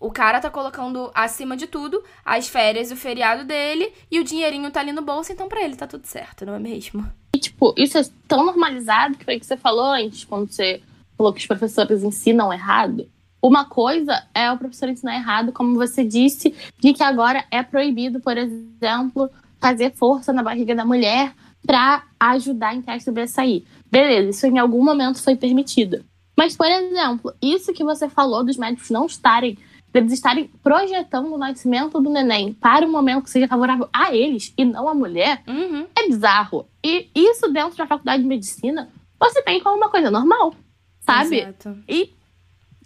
o 0.00 0.10
cara 0.10 0.40
tá 0.40 0.48
colocando 0.48 1.10
acima 1.14 1.54
de 1.54 1.66
tudo 1.66 2.02
as 2.24 2.48
férias, 2.48 2.90
o 2.90 2.96
feriado 2.96 3.44
dele 3.44 3.92
e 4.10 4.18
o 4.18 4.24
dinheirinho 4.24 4.70
tá 4.70 4.80
ali 4.80 4.92
no 4.92 5.02
bolso, 5.02 5.30
então 5.30 5.46
para 5.46 5.62
ele 5.62 5.76
tá 5.76 5.86
tudo 5.86 6.06
certo, 6.06 6.46
não 6.46 6.54
é 6.54 6.58
mesmo? 6.58 7.06
E, 7.36 7.38
tipo, 7.38 7.74
isso 7.76 7.98
é 7.98 8.02
tão 8.26 8.44
normalizado 8.46 9.18
que 9.18 9.24
foi 9.24 9.36
o 9.36 9.40
que 9.40 9.46
você 9.46 9.58
falou 9.58 9.92
antes, 9.92 10.24
quando 10.24 10.50
você 10.50 10.80
falou 11.16 11.32
que 11.34 11.40
os 11.40 11.46
professores 11.46 12.02
ensinam 12.02 12.50
errado. 12.50 13.06
Uma 13.42 13.66
coisa 13.66 14.26
é 14.34 14.50
o 14.50 14.58
professor 14.58 14.88
ensinar 14.88 15.14
errado, 15.16 15.52
como 15.52 15.74
você 15.74 16.02
disse, 16.02 16.54
de 16.78 16.92
que 16.94 17.02
agora 17.02 17.44
é 17.50 17.62
proibido, 17.62 18.20
por 18.20 18.36
exemplo, 18.36 19.30
fazer 19.60 19.92
força 19.94 20.32
na 20.32 20.42
barriga 20.42 20.74
da 20.74 20.84
mulher 20.84 21.34
para 21.66 22.04
ajudar 22.18 22.74
em 22.74 22.82
teste 22.82 23.10
a 23.10 23.26
sair. 23.26 23.66
Beleza, 23.90 24.30
isso 24.30 24.46
em 24.46 24.58
algum 24.58 24.82
momento 24.82 25.22
foi 25.22 25.36
permitido. 25.36 26.04
Mas, 26.36 26.56
por 26.56 26.66
exemplo, 26.66 27.34
isso 27.40 27.72
que 27.72 27.84
você 27.84 28.08
falou 28.08 28.42
dos 28.42 28.56
médicos 28.56 28.88
não 28.88 29.04
estarem 29.04 29.58
deles 29.92 30.12
estarem 30.12 30.48
projetando 30.62 31.32
o 31.32 31.38
nascimento 31.38 32.00
do 32.00 32.10
neném 32.10 32.52
para 32.52 32.86
um 32.86 32.90
momento 32.90 33.24
que 33.24 33.30
seja 33.30 33.48
favorável 33.48 33.88
a 33.92 34.14
eles 34.14 34.52
e 34.56 34.64
não 34.64 34.88
à 34.88 34.94
mulher, 34.94 35.42
uhum. 35.46 35.86
é 35.96 36.06
bizarro. 36.06 36.66
E 36.84 37.08
isso 37.14 37.50
dentro 37.52 37.76
da 37.76 37.86
faculdade 37.86 38.22
de 38.22 38.28
medicina, 38.28 38.90
você 39.18 39.42
tem 39.42 39.60
como 39.60 39.76
uma 39.76 39.90
coisa 39.90 40.10
normal, 40.10 40.54
sabe? 41.00 41.40
Exato. 41.40 41.76
E, 41.88 42.14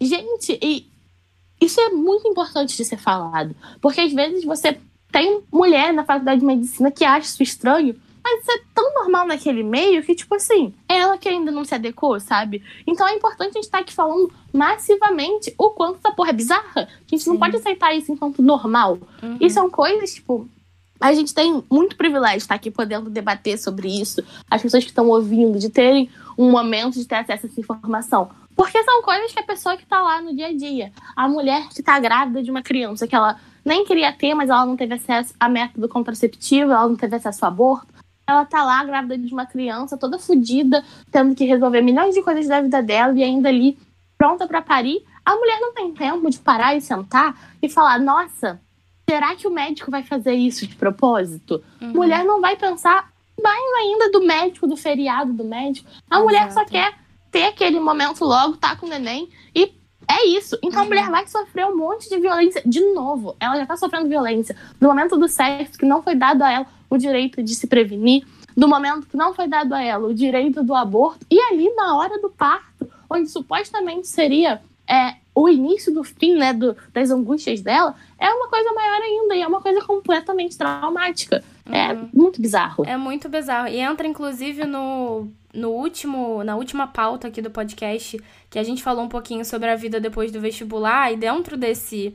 gente, 0.01 0.59
e 0.61 0.89
isso 1.61 1.79
é 1.79 1.89
muito 1.89 2.27
importante 2.27 2.75
de 2.75 2.83
ser 2.83 2.97
falado. 2.97 3.55
Porque 3.81 4.01
às 4.01 4.11
vezes 4.11 4.43
você 4.43 4.79
tem 5.11 5.43
mulher 5.51 5.93
na 5.93 6.03
faculdade 6.03 6.41
de 6.41 6.45
medicina 6.45 6.91
que 6.91 7.05
acha 7.05 7.27
isso 7.27 7.43
estranho, 7.43 7.95
mas 8.25 8.41
isso 8.41 8.51
é 8.53 8.59
tão 8.73 8.91
normal 8.95 9.27
naquele 9.27 9.61
meio 9.61 10.01
que, 10.01 10.15
tipo 10.15 10.33
assim, 10.33 10.73
é 10.89 10.97
ela 10.97 11.15
que 11.15 11.29
ainda 11.29 11.51
não 11.51 11.63
se 11.63 11.75
adequou, 11.75 12.19
sabe? 12.19 12.63
Então 12.87 13.07
é 13.07 13.13
importante 13.13 13.51
a 13.51 13.53
gente 13.53 13.65
estar 13.65 13.77
tá 13.77 13.83
aqui 13.83 13.93
falando 13.93 14.33
massivamente 14.51 15.53
o 15.59 15.69
quanto 15.69 15.99
essa 15.99 16.11
porra 16.11 16.31
é 16.31 16.33
bizarra. 16.33 16.87
A 16.89 17.07
gente 17.07 17.23
Sim. 17.23 17.29
não 17.29 17.37
pode 17.37 17.55
aceitar 17.55 17.93
isso 17.93 18.11
enquanto 18.11 18.41
normal. 18.41 18.97
Uhum. 19.21 19.37
E 19.39 19.47
são 19.51 19.69
coisas, 19.69 20.15
tipo, 20.15 20.49
a 20.99 21.13
gente 21.13 21.35
tem 21.35 21.63
muito 21.69 21.95
privilégio 21.95 22.39
de 22.39 22.43
estar 22.45 22.55
aqui 22.55 22.71
podendo 22.71 23.11
debater 23.11 23.59
sobre 23.59 23.87
isso, 23.87 24.23
as 24.49 24.59
pessoas 24.59 24.83
que 24.83 24.89
estão 24.89 25.07
ouvindo, 25.07 25.59
de 25.59 25.69
terem 25.69 26.09
um 26.35 26.49
momento 26.49 26.95
de 26.95 27.05
ter 27.05 27.17
acesso 27.17 27.45
a 27.45 27.49
essa 27.49 27.59
informação. 27.59 28.31
Porque 28.55 28.83
são 28.83 29.03
coisas 29.03 29.31
que 29.31 29.39
a 29.39 29.43
pessoa 29.43 29.77
que 29.77 29.83
está 29.83 30.01
lá 30.01 30.19
no 30.19 30.35
dia 30.35 30.47
a 30.47 30.57
dia, 30.57 30.91
a 31.15 31.27
mulher 31.27 31.67
que 31.67 31.81
está 31.81 31.99
grávida 31.99 32.41
de 32.41 32.49
uma 32.49 32.63
criança, 32.63 33.05
que 33.05 33.15
ela 33.15 33.39
nem 33.63 33.85
queria 33.85 34.11
ter, 34.11 34.33
mas 34.33 34.49
ela 34.49 34.65
não 34.65 34.75
teve 34.75 34.95
acesso 34.95 35.35
a 35.39 35.47
método 35.47 35.87
contraceptivo, 35.87 36.71
ela 36.71 36.87
não 36.87 36.95
teve 36.95 37.15
acesso 37.15 37.45
ao 37.45 37.51
aborto, 37.51 37.94
ela 38.27 38.45
tá 38.45 38.63
lá 38.63 38.83
grávida 38.83 39.17
de 39.17 39.33
uma 39.33 39.45
criança, 39.45 39.97
toda 39.97 40.19
fodida, 40.19 40.83
tendo 41.11 41.35
que 41.35 41.45
resolver 41.45 41.81
milhões 41.81 42.15
de 42.15 42.21
coisas 42.21 42.47
da 42.47 42.61
vida 42.61 42.81
dela 42.81 43.13
e 43.17 43.23
ainda 43.23 43.49
ali 43.49 43.77
pronta 44.17 44.47
para 44.47 44.61
parir. 44.61 45.03
A 45.23 45.35
mulher 45.35 45.59
não 45.59 45.73
tem 45.73 45.93
tempo 45.93 46.29
de 46.29 46.39
parar 46.39 46.75
e 46.75 46.81
sentar 46.81 47.35
e 47.61 47.69
falar: 47.69 47.99
nossa, 47.99 48.59
será 49.09 49.35
que 49.35 49.47
o 49.47 49.51
médico 49.51 49.91
vai 49.91 50.03
fazer 50.03 50.33
isso 50.33 50.65
de 50.67 50.75
propósito? 50.75 51.63
Uhum. 51.81 51.93
Mulher 51.93 52.23
não 52.23 52.41
vai 52.41 52.55
pensar 52.55 53.11
mais 53.41 53.73
ainda 53.77 54.11
do 54.11 54.25
médico, 54.25 54.67
do 54.67 54.77
feriado 54.77 55.33
do 55.33 55.43
médico. 55.43 55.87
A 56.09 56.15
Exato. 56.15 56.23
mulher 56.23 56.51
só 56.51 56.65
quer 56.65 56.93
ter 57.31 57.43
aquele 57.43 57.79
momento 57.79 58.23
logo, 58.23 58.57
tá 58.57 58.75
com 58.75 58.85
o 58.85 58.89
neném 58.89 59.29
e 59.53 59.73
é 60.07 60.27
isso. 60.27 60.57
Então 60.61 60.79
uhum. 60.79 60.85
a 60.85 60.89
mulher 60.89 61.09
vai 61.09 61.27
sofrer 61.27 61.65
um 61.65 61.75
monte 61.75 62.09
de 62.09 62.19
violência 62.19 62.61
de 62.65 62.81
novo. 62.93 63.35
Ela 63.39 63.57
já 63.57 63.65
tá 63.65 63.77
sofrendo 63.77 64.07
violência. 64.07 64.55
No 64.79 64.89
momento 64.89 65.17
do 65.17 65.27
sexo, 65.27 65.77
que 65.77 65.85
não 65.85 66.01
foi 66.01 66.15
dado 66.15 66.43
a 66.43 66.51
ela 66.51 66.67
o 66.89 66.97
direito 66.97 67.41
de 67.41 67.55
se 67.55 67.67
prevenir. 67.67 68.25
No 68.55 68.67
momento 68.67 69.07
que 69.07 69.17
não 69.17 69.33
foi 69.33 69.47
dado 69.47 69.73
a 69.73 69.81
ela 69.81 70.07
o 70.07 70.13
direito 70.13 70.63
do 70.63 70.73
aborto. 70.73 71.25
E 71.29 71.39
ali 71.39 71.73
na 71.75 71.97
hora 71.97 72.19
do 72.21 72.29
parto, 72.29 72.89
onde 73.09 73.29
supostamente 73.29 74.07
seria 74.07 74.61
é, 74.87 75.15
o 75.33 75.49
início 75.49 75.93
do 75.93 76.03
fim, 76.03 76.35
né, 76.35 76.53
do, 76.53 76.75
das 76.93 77.09
angústias 77.09 77.61
dela, 77.61 77.95
é 78.19 78.29
uma 78.29 78.47
coisa 78.47 78.71
maior 78.73 79.01
ainda. 79.01 79.35
E 79.35 79.41
é 79.41 79.47
uma 79.47 79.61
coisa 79.61 79.81
completamente 79.81 80.57
traumática. 80.57 81.43
É 81.71 81.93
uhum. 81.93 82.09
muito 82.13 82.41
bizarro. 82.41 82.85
É 82.85 82.95
muito 82.95 83.27
bizarro. 83.27 83.67
E 83.67 83.79
entra, 83.79 84.07
inclusive, 84.07 84.65
no 84.65 85.27
no 85.53 85.69
último, 85.69 86.43
na 86.43 86.57
última 86.57 86.85
pauta 86.85 87.29
aqui 87.29 87.41
do 87.41 87.49
podcast, 87.49 88.21
que 88.49 88.59
a 88.59 88.63
gente 88.63 88.83
falou 88.83 89.05
um 89.05 89.09
pouquinho 89.09 89.45
sobre 89.45 89.69
a 89.69 89.75
vida 89.75 90.01
depois 90.01 90.29
do 90.29 90.41
vestibular, 90.41 91.13
e 91.13 91.15
dentro 91.15 91.55
desse 91.55 92.13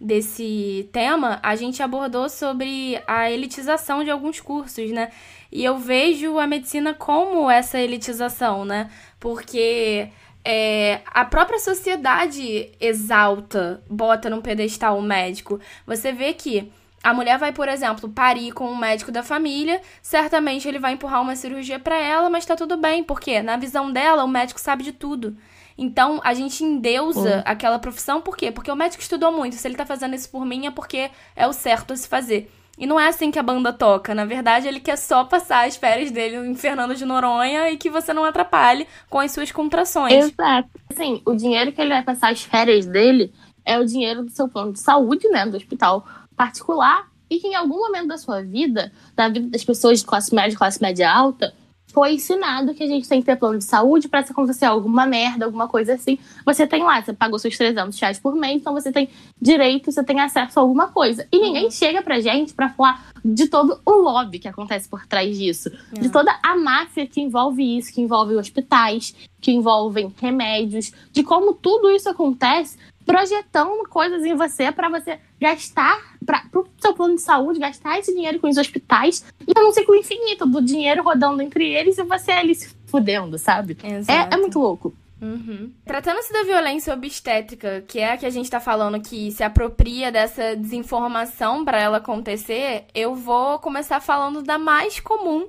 desse 0.00 0.88
tema, 0.92 1.40
a 1.42 1.56
gente 1.56 1.82
abordou 1.82 2.28
sobre 2.28 3.02
a 3.04 3.30
elitização 3.30 4.04
de 4.04 4.10
alguns 4.10 4.40
cursos, 4.40 4.90
né? 4.92 5.10
E 5.50 5.64
eu 5.64 5.76
vejo 5.76 6.38
a 6.38 6.46
medicina 6.46 6.94
como 6.94 7.50
essa 7.50 7.80
elitização, 7.80 8.64
né? 8.64 8.90
Porque 9.18 10.08
é, 10.44 11.00
a 11.06 11.24
própria 11.24 11.58
sociedade 11.58 12.70
exalta, 12.80 13.82
bota 13.90 14.30
num 14.30 14.40
pedestal 14.40 14.98
o 14.98 15.02
médico. 15.02 15.58
Você 15.84 16.12
vê 16.12 16.32
que 16.32 16.70
a 17.02 17.14
mulher 17.14 17.38
vai, 17.38 17.52
por 17.52 17.68
exemplo, 17.68 18.08
parir 18.08 18.52
com 18.52 18.68
um 18.68 18.76
médico 18.76 19.12
da 19.12 19.22
família, 19.22 19.80
certamente 20.02 20.66
ele 20.66 20.78
vai 20.78 20.92
empurrar 20.92 21.22
uma 21.22 21.36
cirurgia 21.36 21.78
para 21.78 21.96
ela, 21.96 22.28
mas 22.28 22.44
tá 22.44 22.56
tudo 22.56 22.76
bem, 22.76 23.04
porque 23.04 23.40
na 23.42 23.56
visão 23.56 23.92
dela 23.92 24.24
o 24.24 24.28
médico 24.28 24.60
sabe 24.60 24.82
de 24.82 24.92
tudo. 24.92 25.36
Então, 25.76 26.20
a 26.24 26.34
gente 26.34 26.64
endeusa 26.64 27.40
aquela 27.46 27.78
profissão, 27.78 28.20
por 28.20 28.36
quê? 28.36 28.50
Porque 28.50 28.70
o 28.70 28.74
médico 28.74 29.00
estudou 29.00 29.30
muito. 29.30 29.54
Se 29.54 29.68
ele 29.68 29.76
tá 29.76 29.86
fazendo 29.86 30.14
isso 30.14 30.28
por 30.28 30.44
mim, 30.44 30.66
é 30.66 30.72
porque 30.72 31.08
é 31.36 31.46
o 31.46 31.52
certo 31.52 31.92
a 31.92 31.96
se 31.96 32.08
fazer. 32.08 32.50
E 32.76 32.84
não 32.84 32.98
é 32.98 33.06
assim 33.08 33.30
que 33.30 33.38
a 33.38 33.42
banda 33.44 33.72
toca. 33.72 34.12
Na 34.12 34.24
verdade, 34.24 34.66
ele 34.66 34.80
quer 34.80 34.96
só 34.96 35.24
passar 35.24 35.66
as 35.66 35.76
férias 35.76 36.10
dele 36.10 36.36
em 36.36 36.54
Fernando 36.54 36.96
de 36.96 37.04
Noronha 37.04 37.70
e 37.70 37.76
que 37.76 37.90
você 37.90 38.12
não 38.12 38.24
atrapalhe 38.24 38.88
com 39.08 39.20
as 39.20 39.30
suas 39.30 39.52
contrações. 39.52 40.26
Exato. 40.26 40.68
Assim, 40.90 41.22
o 41.24 41.34
dinheiro 41.34 41.72
que 41.72 41.80
ele 41.80 41.90
vai 41.90 42.02
passar 42.02 42.32
as 42.32 42.42
férias 42.42 42.84
dele 42.84 43.32
é 43.64 43.78
o 43.78 43.84
dinheiro 43.84 44.24
do 44.24 44.30
seu 44.30 44.48
plano 44.48 44.72
de 44.72 44.80
saúde, 44.80 45.28
né? 45.28 45.46
Do 45.46 45.56
hospital 45.56 46.06
particular. 46.38 47.10
E 47.28 47.38
que 47.38 47.48
em 47.48 47.54
algum 47.54 47.76
momento 47.76 48.08
da 48.08 48.16
sua 48.16 48.42
vida, 48.42 48.90
da 49.14 49.28
vida 49.28 49.50
das 49.50 49.62
pessoas 49.62 50.00
de 50.00 50.06
classe 50.06 50.34
média, 50.34 50.56
classe 50.56 50.80
média 50.80 51.12
alta, 51.12 51.52
foi 51.92 52.12
ensinado 52.12 52.74
que 52.74 52.82
a 52.82 52.86
gente 52.86 53.08
tem 53.08 53.20
que 53.20 53.26
ter 53.26 53.36
plano 53.36 53.58
de 53.58 53.64
saúde 53.64 54.08
para 54.08 54.22
se 54.22 54.30
acontecer 54.30 54.66
alguma 54.66 55.06
merda, 55.06 55.46
alguma 55.46 55.66
coisa 55.66 55.94
assim. 55.94 56.18
Você 56.44 56.66
tem 56.66 56.82
lá, 56.82 57.02
você 57.02 57.12
pagou 57.12 57.38
seus 57.38 57.56
300 57.56 57.98
reais 57.98 58.18
por 58.20 58.34
mês, 58.34 58.60
então 58.60 58.74
você 58.74 58.92
tem 58.92 59.08
direito, 59.40 59.90
você 59.90 60.04
tem 60.04 60.20
acesso 60.20 60.58
a 60.58 60.62
alguma 60.62 60.88
coisa. 60.88 61.26
E 61.32 61.40
ninguém 61.40 61.64
uhum. 61.64 61.70
chega 61.70 62.02
pra 62.02 62.20
gente 62.20 62.52
para 62.52 62.68
falar 62.68 63.10
de 63.24 63.48
todo 63.48 63.80
o 63.84 63.90
lobby 63.92 64.38
que 64.38 64.48
acontece 64.48 64.88
por 64.88 65.06
trás 65.06 65.36
disso, 65.36 65.70
uhum. 65.92 66.02
de 66.02 66.10
toda 66.10 66.38
a 66.42 66.56
máfia 66.56 67.06
que 67.06 67.20
envolve 67.20 67.78
isso, 67.78 67.92
que 67.92 68.00
envolve 68.00 68.36
hospitais, 68.36 69.14
que 69.40 69.50
envolvem 69.50 70.14
remédios, 70.20 70.92
de 71.10 71.22
como 71.22 71.54
tudo 71.54 71.90
isso 71.90 72.08
acontece 72.08 72.76
projetando 73.06 73.88
coisas 73.88 74.22
em 74.24 74.34
você 74.34 74.70
para 74.70 74.90
você 74.90 75.18
gastar 75.40 75.98
para 76.28 76.60
o 76.60 76.66
seu 76.78 76.92
plano 76.92 77.14
de 77.14 77.22
saúde, 77.22 77.58
gastar 77.58 77.98
esse 77.98 78.14
dinheiro 78.14 78.38
com 78.38 78.50
os 78.50 78.58
hospitais 78.58 79.24
e 79.46 79.58
é 79.58 79.64
um 79.64 79.72
ciclo 79.72 79.96
infinito 79.96 80.44
do 80.44 80.60
dinheiro 80.60 81.02
rodando 81.02 81.40
entre 81.40 81.72
eles 81.72 81.96
e 81.96 82.02
você 82.02 82.32
ali 82.32 82.54
se 82.54 82.68
fudendo, 82.86 83.38
sabe? 83.38 83.78
É, 83.82 84.34
é, 84.34 84.36
muito 84.36 84.58
louco. 84.58 84.94
Uhum. 85.22 85.72
Tratando-se 85.86 86.30
da 86.30 86.42
violência 86.42 86.92
obstétrica, 86.92 87.82
que 87.88 87.98
é 87.98 88.12
a 88.12 88.16
que 88.18 88.26
a 88.26 88.30
gente 88.30 88.50
tá 88.50 88.60
falando 88.60 89.00
que 89.00 89.32
se 89.32 89.42
apropria 89.42 90.12
dessa 90.12 90.54
desinformação 90.54 91.64
para 91.64 91.80
ela 91.80 91.96
acontecer, 91.96 92.84
eu 92.94 93.14
vou 93.14 93.58
começar 93.58 93.98
falando 93.98 94.42
da 94.42 94.58
mais 94.58 95.00
comum 95.00 95.48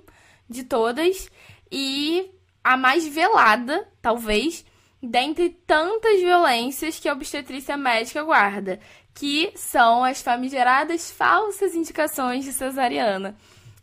de 0.50 0.64
todas 0.64 1.30
e 1.70 2.32
a 2.64 2.78
mais 2.78 3.06
velada, 3.06 3.86
talvez, 4.02 4.66
dentre 5.04 5.50
tantas 5.68 6.20
violências 6.22 6.98
que 6.98 7.10
a 7.10 7.14
obstetrícia 7.14 7.76
médica 7.76 8.24
guarda, 8.24 8.80
que 9.20 9.52
são 9.54 10.02
as 10.02 10.22
famigeradas 10.22 11.12
falsas 11.12 11.76
indicações 11.76 12.46
de 12.46 12.54
cesariana. 12.54 13.36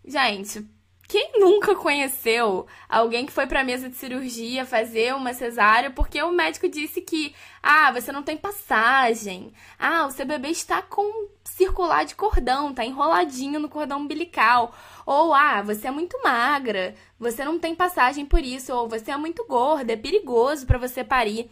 Gente, 0.02 0.66
quem 1.06 1.38
nunca 1.38 1.74
conheceu 1.76 2.66
alguém 2.88 3.26
que 3.26 3.32
foi 3.32 3.46
para 3.46 3.62
mesa 3.62 3.86
de 3.90 3.96
cirurgia 3.96 4.64
fazer 4.64 5.14
uma 5.14 5.34
cesárea 5.34 5.90
porque 5.90 6.22
o 6.22 6.32
médico 6.32 6.70
disse 6.70 7.02
que, 7.02 7.34
ah, 7.62 7.92
você 7.92 8.10
não 8.10 8.22
tem 8.22 8.34
passagem. 8.34 9.52
Ah, 9.78 10.06
o 10.06 10.10
seu 10.10 10.24
bebê 10.24 10.48
está 10.48 10.80
com 10.80 11.28
circular 11.44 12.06
de 12.06 12.14
cordão, 12.14 12.72
tá 12.72 12.82
enroladinho 12.82 13.60
no 13.60 13.68
cordão 13.68 14.00
umbilical. 14.00 14.74
Ou, 15.04 15.34
ah, 15.34 15.60
você 15.60 15.88
é 15.88 15.90
muito 15.90 16.18
magra, 16.24 16.94
você 17.18 17.44
não 17.44 17.58
tem 17.58 17.74
passagem 17.74 18.24
por 18.24 18.40
isso. 18.40 18.72
Ou 18.72 18.88
você 18.88 19.10
é 19.10 19.16
muito 19.18 19.44
gorda, 19.44 19.92
é 19.92 19.96
perigoso 19.96 20.64
para 20.64 20.78
você 20.78 21.04
parir. 21.04 21.50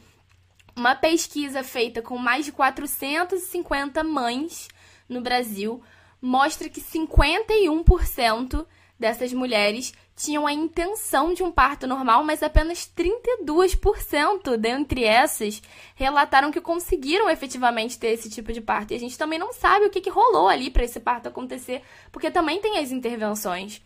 Uma 0.77 0.95
pesquisa 0.95 1.63
feita 1.63 2.03
com 2.03 2.19
mais 2.19 2.45
de 2.45 2.53
450 2.53 4.03
mães 4.03 4.69
no 5.09 5.21
Brasil 5.21 5.83
mostra 6.21 6.69
que 6.69 6.81
51% 6.81 8.67
dessas 8.99 9.33
mulheres 9.33 9.93
tinham 10.17 10.47
a 10.47 10.53
intenção 10.53 11.35
de 11.35 11.43
um 11.43 11.51
parto 11.51 11.87
normal, 11.87 12.25
mas 12.25 12.43
apenas 12.43 12.91
32% 12.97 14.57
dentre 14.57 15.05
essas 15.05 15.61
relataram 15.95 16.53
que 16.53 16.61
conseguiram 16.61 17.29
efetivamente 17.29 17.99
ter 17.99 18.09
esse 18.09 18.31
tipo 18.31 18.53
de 18.53 18.61
parto. 18.61 18.93
E 18.93 18.97
a 18.97 19.01
gente 19.01 19.19
também 19.19 19.39
não 19.39 19.53
sabe 19.53 19.87
o 19.87 19.91
que, 19.91 20.01
que 20.01 20.11
rolou 20.11 20.49
ali 20.49 20.71
para 20.71 20.85
esse 20.85 21.01
parto 21.01 21.29
acontecer, 21.29 21.83
porque 22.13 22.31
também 22.31 22.61
tem 22.61 22.79
as 22.79 22.91
intervenções. 22.91 23.83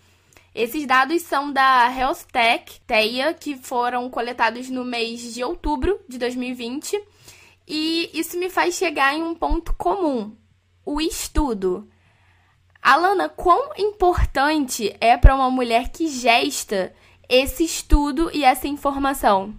Esses 0.59 0.88
dados 0.88 1.23
são 1.23 1.53
da 1.53 1.88
Health 1.97 2.27
Tech, 2.33 2.81
TEIA, 2.85 3.33
que 3.33 3.55
foram 3.57 4.11
coletados 4.11 4.68
no 4.68 4.85
mês 4.85 5.33
de 5.33 5.44
outubro 5.44 6.01
de 6.09 6.18
2020. 6.18 7.01
E 7.64 8.11
isso 8.12 8.37
me 8.37 8.51
faz 8.51 8.75
chegar 8.75 9.14
em 9.14 9.23
um 9.23 9.37
ponto 9.37 9.73
comum: 9.75 10.37
o 10.85 11.01
estudo. 11.01 11.88
Alana, 12.83 13.29
quão 13.29 13.71
importante 13.79 14.92
é 15.01 15.16
para 15.16 15.37
uma 15.37 15.49
mulher 15.49 15.90
que 15.90 16.09
gesta 16.09 16.92
esse 17.29 17.62
estudo 17.62 18.29
e 18.35 18.42
essa 18.42 18.66
informação? 18.66 19.55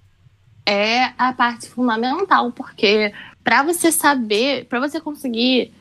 É 0.65 1.13
a 1.17 1.31
parte 1.31 1.69
fundamental, 1.69 2.51
porque 2.51 3.13
para 3.41 3.63
você 3.63 3.89
saber, 3.89 4.65
para 4.65 4.81
você 4.81 4.99
conseguir 4.99 5.73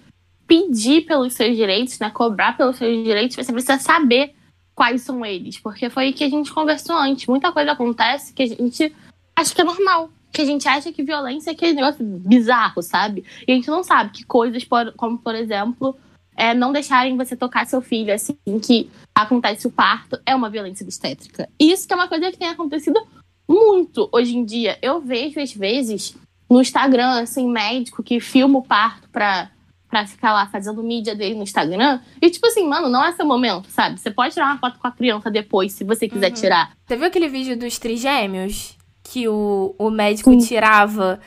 pedir 0.47 1.07
pelos 1.07 1.35
seus 1.35 1.57
direitos, 1.57 1.99
né, 1.99 2.09
cobrar 2.09 2.57
pelos 2.57 2.77
seus 2.77 3.03
direitos, 3.03 3.35
você 3.35 3.53
precisa 3.53 3.81
saber 3.81 4.38
quais 4.79 5.03
são 5.03 5.27
eles, 5.27 5.59
porque 5.59 5.91
foi 5.91 6.13
que 6.13 6.23
a 6.23 6.31
gente 6.31 6.53
conversou 6.53 6.95
antes. 6.95 7.27
Muita 7.27 7.51
coisa 7.51 7.73
acontece 7.73 8.33
que 8.33 8.45
a 8.45 8.47
gente 8.47 8.95
acha 9.35 9.53
que 9.53 9.61
é 9.61 9.65
normal, 9.65 10.09
que 10.33 10.41
a 10.41 10.45
gente 10.45 10.69
acha 10.69 10.93
que 10.93 11.03
violência 11.03 11.51
é 11.51 11.53
aquele 11.53 11.73
negócio 11.73 12.05
bizarro, 12.05 12.81
sabe? 12.81 13.25
E 13.45 13.51
a 13.51 13.57
gente 13.57 13.69
não 13.69 13.83
sabe 13.83 14.13
que 14.13 14.25
coisas, 14.25 14.65
como 14.97 15.19
por 15.19 15.35
exemplo, 15.35 15.97
é, 16.37 16.55
não 16.55 16.73
deixarem 16.73 17.17
você 17.17 17.37
tocar 17.37 17.67
seu 17.67 17.81
filho 17.81 18.15
assim 18.15 18.39
que 18.63 18.89
acontece 19.13 19.67
o 19.67 19.73
parto 19.73 20.17
é 20.25 20.33
uma 20.33 20.49
violência 20.49 20.85
obstétrica. 20.85 21.49
E 21.59 21.73
isso 21.73 21.85
que 21.85 21.93
é 21.93 21.97
uma 21.97 22.07
coisa 22.07 22.31
que 22.31 22.39
tem 22.39 22.49
acontecido 22.49 23.05
muito 23.49 24.09
hoje 24.13 24.37
em 24.37 24.45
dia. 24.45 24.79
Eu 24.81 25.01
vejo 25.01 25.41
às 25.41 25.53
vezes 25.53 26.15
no 26.49 26.61
Instagram 26.61 27.21
assim 27.21 27.51
médico 27.51 28.01
que 28.01 28.21
filma 28.21 28.61
o 28.61 28.63
parto 28.63 29.09
para 29.09 29.51
pra 29.89 30.07
ficar 30.07 30.33
lá 30.33 30.47
fazendo 30.47 30.83
mídia 30.83 31.15
dele 31.15 31.35
no 31.35 31.43
Instagram. 31.43 32.01
E, 32.21 32.31
tipo 32.31 32.47
assim, 32.47 32.67
mano, 32.67 32.89
não 32.89 33.05
é 33.05 33.13
seu 33.13 33.25
momento, 33.25 33.71
sabe? 33.71 33.99
Você 33.99 34.11
pode 34.11 34.35
tirar 34.35 34.47
uma 34.47 34.59
foto 34.59 34.79
com 34.79 34.87
a 34.87 34.93
criança 34.93 35.31
depois, 35.31 35.73
se 35.73 35.85
você 35.85 36.09
quiser 36.09 36.29
uhum. 36.29 36.35
tirar. 36.35 36.73
Você 36.87 36.97
viu 36.97 37.07
aquele 37.07 37.29
vídeo 37.29 37.57
dos 37.57 37.79
trigêmeos? 37.79 38.77
Que 39.03 39.27
o, 39.27 39.75
o 39.79 39.91
médico 39.91 40.31
Sim. 40.33 40.39
tirava 40.39 41.19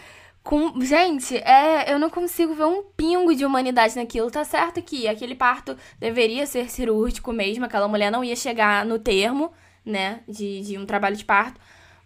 com. 0.43 0.79
Gente, 0.81 1.35
é, 1.37 1.91
eu 1.91 1.97
não 1.97 2.09
consigo 2.09 2.53
ver 2.53 2.65
um 2.65 2.83
pingo 2.95 3.33
de 3.33 3.43
humanidade 3.43 3.95
naquilo. 3.95 4.29
Tá 4.29 4.43
certo 4.43 4.81
que 4.81 5.07
aquele 5.07 5.33
parto 5.33 5.75
deveria 5.99 6.45
ser 6.45 6.69
cirúrgico 6.69 7.33
mesmo, 7.33 7.65
aquela 7.65 7.87
mulher 7.87 8.11
não 8.11 8.23
ia 8.23 8.35
chegar 8.35 8.85
no 8.85 8.99
termo, 8.99 9.51
né, 9.83 10.19
de, 10.27 10.61
de 10.61 10.77
um 10.77 10.85
trabalho 10.85 11.15
de 11.15 11.25
parto. 11.25 11.59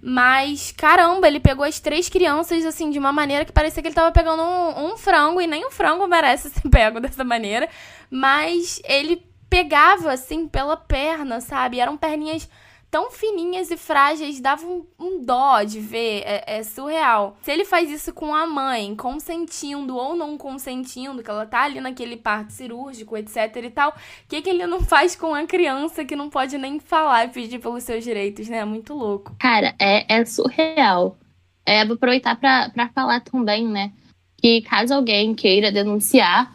Mas, 0.08 0.72
caramba, 0.72 1.28
ele 1.28 1.40
pegou 1.40 1.66
as 1.66 1.80
três 1.80 2.08
crianças, 2.08 2.64
assim, 2.64 2.92
de 2.92 3.00
uma 3.00 3.12
maneira 3.12 3.44
que 3.44 3.52
parecia 3.52 3.82
que 3.82 3.88
ele 3.88 3.96
tava 3.96 4.12
pegando 4.12 4.40
um, 4.40 4.92
um 4.92 4.98
frango, 4.98 5.42
e 5.42 5.48
nem 5.48 5.66
um 5.66 5.72
frango 5.72 6.06
merece 6.08 6.52
ser 6.54 6.70
pego 6.70 7.00
dessa 7.00 7.24
maneira. 7.24 7.68
Mas 8.08 8.80
ele 8.86 9.26
pegava, 9.50 10.12
assim, 10.12 10.48
pela 10.48 10.78
perna, 10.78 11.42
sabe? 11.42 11.80
Eram 11.80 11.98
perninhas 11.98 12.48
tão 12.96 13.12
fininhas 13.12 13.70
e 13.72 13.76
frágeis, 13.76 14.40
dava 14.40 14.66
um, 14.66 14.86
um 14.98 15.22
dó 15.22 15.62
de 15.64 15.82
ver, 15.82 16.24
é, 16.26 16.60
é, 16.60 16.64
surreal. 16.64 17.36
Se 17.42 17.52
ele 17.52 17.66
faz 17.66 17.92
isso 17.92 18.14
com 18.14 18.34
a 18.34 18.48
mãe, 18.48 18.96
consentindo 18.96 19.98
ou 19.98 20.16
não 20.16 20.38
consentindo, 20.38 21.22
que 21.22 21.30
ela 21.30 21.46
tá 21.46 21.64
ali 21.64 21.82
naquele 21.82 22.16
parto 22.16 22.54
cirúrgico, 22.54 23.18
etc 23.18 23.54
e 23.58 23.70
tal, 23.70 23.90
o 23.90 23.94
que, 24.30 24.42
que 24.42 24.50
ele 24.50 24.66
não 24.66 24.80
faz 24.80 25.14
com 25.14 25.36
a 25.36 25.46
criança 25.46 26.06
que 26.06 26.16
não 26.16 26.30
pode 26.30 26.58
nem 26.58 26.80
falar 26.80 27.26
e 27.26 27.28
pedir 27.32 27.60
pelos 27.60 27.84
seus 27.84 28.02
direitos, 28.02 28.48
né? 28.48 28.60
É 28.60 28.66
muito 28.66 28.94
louco. 28.94 29.36
Cara, 29.40 29.76
é, 29.78 30.06
é 30.08 30.24
surreal. 30.24 31.18
É, 31.66 31.84
vou 31.84 31.96
aproveitar 31.96 32.38
para 32.38 32.90
falar 32.96 33.20
também, 33.20 33.68
né? 33.68 33.92
Que 34.38 34.62
caso 34.62 34.94
alguém 34.94 35.36
queira 35.36 35.70
denunciar, 35.70 36.50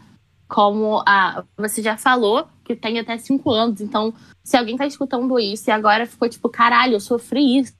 como 0.47 1.03
a, 1.05 1.43
você 1.55 1.83
já 1.83 1.97
falou, 1.97 2.47
que 2.75 2.81
tem 2.81 2.99
até 2.99 3.17
cinco 3.17 3.51
anos, 3.51 3.81
então 3.81 4.13
se 4.43 4.57
alguém 4.57 4.77
tá 4.77 4.85
escutando 4.85 5.39
isso 5.39 5.69
e 5.69 5.71
agora 5.71 6.05
ficou 6.05 6.27
tipo, 6.27 6.49
caralho, 6.49 6.93
eu 6.93 6.99
sofri 6.99 7.59
isso. 7.59 7.73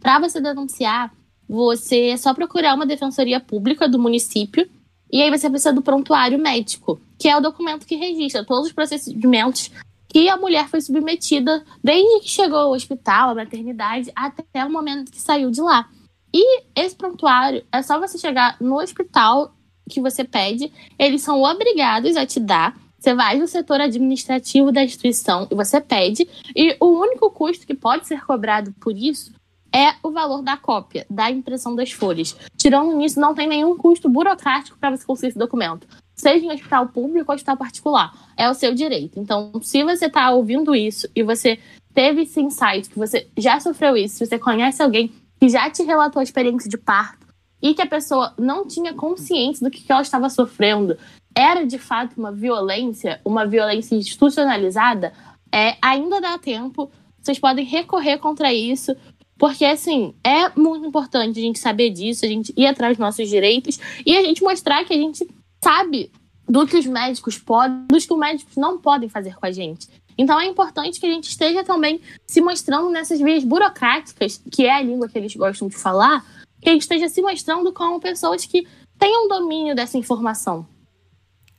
Pra 0.00 0.18
você 0.18 0.40
denunciar, 0.40 1.12
você 1.48 2.08
é 2.08 2.16
só 2.16 2.34
procurar 2.34 2.74
uma 2.74 2.86
defensoria 2.86 3.40
pública 3.40 3.88
do 3.88 3.98
município 3.98 4.68
e 5.12 5.22
aí 5.22 5.30
você 5.30 5.48
precisa 5.48 5.72
do 5.72 5.82
prontuário 5.82 6.38
médico, 6.38 7.00
que 7.18 7.28
é 7.28 7.36
o 7.36 7.40
documento 7.40 7.86
que 7.86 7.96
registra 7.96 8.44
todos 8.44 8.66
os 8.66 8.72
procedimentos 8.72 9.70
que 10.08 10.28
a 10.28 10.36
mulher 10.36 10.68
foi 10.68 10.80
submetida 10.80 11.64
desde 11.82 12.20
que 12.20 12.28
chegou 12.28 12.58
ao 12.58 12.72
hospital, 12.72 13.30
à 13.30 13.34
maternidade, 13.34 14.10
até 14.14 14.64
o 14.64 14.70
momento 14.70 15.12
que 15.12 15.20
saiu 15.20 15.50
de 15.50 15.60
lá. 15.60 15.88
E 16.32 16.62
esse 16.74 16.94
prontuário 16.94 17.64
é 17.72 17.82
só 17.82 17.98
você 17.98 18.18
chegar 18.18 18.56
no 18.60 18.80
hospital 18.80 19.54
que 19.88 20.00
você 20.00 20.24
pede, 20.24 20.72
eles 20.98 21.22
são 21.22 21.42
obrigados 21.42 22.16
a 22.16 22.26
te 22.26 22.40
dar. 22.40 22.76
Você 23.06 23.14
vai 23.14 23.38
no 23.38 23.46
setor 23.46 23.80
administrativo 23.80 24.72
da 24.72 24.82
instituição 24.82 25.46
e 25.48 25.54
você 25.54 25.80
pede, 25.80 26.28
e 26.56 26.76
o 26.80 26.86
único 26.86 27.30
custo 27.30 27.64
que 27.64 27.72
pode 27.72 28.04
ser 28.04 28.26
cobrado 28.26 28.74
por 28.80 28.98
isso 28.98 29.32
é 29.72 29.94
o 30.02 30.10
valor 30.10 30.42
da 30.42 30.56
cópia, 30.56 31.06
da 31.08 31.30
impressão 31.30 31.76
das 31.76 31.92
folhas. 31.92 32.36
Tirando 32.56 32.96
nisso, 32.96 33.20
não 33.20 33.32
tem 33.32 33.46
nenhum 33.46 33.76
custo 33.76 34.08
burocrático 34.08 34.76
para 34.76 34.90
você 34.90 35.06
conseguir 35.06 35.28
esse 35.28 35.38
documento. 35.38 35.86
Seja 36.16 36.44
em 36.44 36.52
hospital 36.52 36.88
público 36.88 37.30
ou 37.30 37.36
hospital 37.36 37.56
particular. 37.56 38.12
É 38.36 38.50
o 38.50 38.54
seu 38.54 38.74
direito. 38.74 39.20
Então, 39.20 39.52
se 39.62 39.84
você 39.84 40.06
está 40.06 40.28
ouvindo 40.32 40.74
isso 40.74 41.08
e 41.14 41.22
você 41.22 41.60
teve 41.94 42.22
esse 42.22 42.40
insight, 42.40 42.90
que 42.90 42.98
você 42.98 43.28
já 43.38 43.60
sofreu 43.60 43.96
isso, 43.96 44.16
se 44.16 44.26
você 44.26 44.36
conhece 44.36 44.82
alguém 44.82 45.12
que 45.38 45.48
já 45.48 45.70
te 45.70 45.84
relatou 45.84 46.18
a 46.18 46.24
experiência 46.24 46.68
de 46.68 46.76
parto 46.76 47.24
e 47.62 47.72
que 47.72 47.82
a 47.82 47.86
pessoa 47.86 48.34
não 48.36 48.66
tinha 48.66 48.92
consciência 48.94 49.64
do 49.64 49.70
que 49.70 49.84
ela 49.88 50.02
estava 50.02 50.28
sofrendo, 50.28 50.98
era 51.36 51.66
de 51.66 51.78
fato 51.78 52.14
uma 52.16 52.32
violência, 52.32 53.20
uma 53.22 53.46
violência 53.46 53.94
institucionalizada, 53.94 55.12
é, 55.52 55.76
ainda 55.82 56.18
dá 56.18 56.38
tempo. 56.38 56.90
Vocês 57.20 57.38
podem 57.38 57.64
recorrer 57.64 58.16
contra 58.18 58.54
isso, 58.54 58.96
porque 59.36 59.64
assim 59.64 60.14
é 60.24 60.48
muito 60.58 60.86
importante 60.86 61.38
a 61.38 61.42
gente 61.42 61.58
saber 61.58 61.90
disso, 61.90 62.24
a 62.24 62.28
gente 62.28 62.54
ir 62.56 62.66
atrás 62.66 62.96
dos 62.96 63.04
nossos 63.04 63.28
direitos 63.28 63.78
e 64.06 64.16
a 64.16 64.22
gente 64.22 64.42
mostrar 64.42 64.84
que 64.84 64.94
a 64.94 64.96
gente 64.96 65.28
sabe 65.62 66.10
do 66.48 66.66
que 66.66 66.76
os 66.76 66.86
médicos 66.86 67.36
podem, 67.36 67.86
dos 67.88 68.06
que 68.06 68.14
os 68.14 68.18
médicos 68.18 68.56
não 68.56 68.78
podem 68.78 69.08
fazer 69.08 69.34
com 69.34 69.44
a 69.44 69.50
gente. 69.50 69.88
Então 70.16 70.40
é 70.40 70.46
importante 70.46 70.98
que 70.98 71.04
a 71.04 71.10
gente 71.10 71.28
esteja 71.28 71.62
também 71.62 72.00
se 72.26 72.40
mostrando 72.40 72.88
nessas 72.88 73.20
vias 73.20 73.44
burocráticas, 73.44 74.40
que 74.50 74.64
é 74.64 74.74
a 74.74 74.80
língua 74.80 75.08
que 75.08 75.18
eles 75.18 75.34
gostam 75.36 75.68
de 75.68 75.76
falar, 75.76 76.24
que 76.62 76.70
a 76.70 76.72
gente 76.72 76.82
esteja 76.82 77.08
se 77.08 77.20
mostrando 77.20 77.70
como 77.72 78.00
pessoas 78.00 78.46
que 78.46 78.66
tenham 78.98 79.28
domínio 79.28 79.74
dessa 79.74 79.98
informação. 79.98 80.66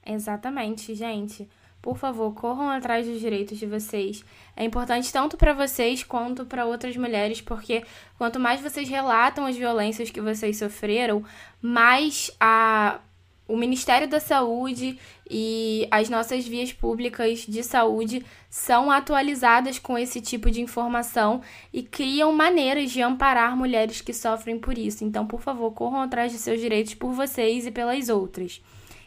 Exatamente, 0.07 0.95
gente. 0.95 1.47
Por 1.81 1.97
favor, 1.97 2.33
corram 2.33 2.69
atrás 2.69 3.05
dos 3.05 3.19
direitos 3.19 3.57
de 3.57 3.65
vocês. 3.65 4.23
É 4.55 4.63
importante 4.63 5.11
tanto 5.11 5.37
para 5.37 5.53
vocês 5.53 6.03
quanto 6.03 6.45
para 6.45 6.65
outras 6.65 6.97
mulheres, 6.97 7.39
porque 7.39 7.83
quanto 8.17 8.39
mais 8.39 8.59
vocês 8.59 8.89
relatam 8.89 9.45
as 9.45 9.55
violências 9.55 10.09
que 10.09 10.19
vocês 10.19 10.57
sofreram, 10.57 11.23
mais 11.61 12.31
a 12.39 12.99
o 13.47 13.55
Ministério 13.55 14.09
da 14.09 14.19
Saúde 14.19 14.99
e 15.29 15.87
as 15.89 16.09
nossas 16.09 16.45
vias 16.45 16.73
públicas 16.73 17.45
de 17.47 17.63
saúde 17.63 18.25
são 18.49 18.91
atualizadas 18.91 19.79
com 19.79 19.97
esse 19.97 20.19
tipo 20.19 20.51
de 20.51 20.59
informação 20.59 21.41
e 21.71 21.81
criam 21.81 22.33
maneiras 22.33 22.91
de 22.91 23.01
amparar 23.01 23.55
mulheres 23.55 24.01
que 24.01 24.13
sofrem 24.13 24.59
por 24.59 24.77
isso. 24.77 25.05
Então, 25.05 25.25
por 25.25 25.41
favor, 25.41 25.71
corram 25.71 26.01
atrás 26.01 26.31
de 26.31 26.37
seus 26.37 26.59
direitos 26.59 26.93
por 26.93 27.13
vocês 27.13 27.65
e 27.65 27.71
pelas 27.71 28.09
outras. 28.09 28.61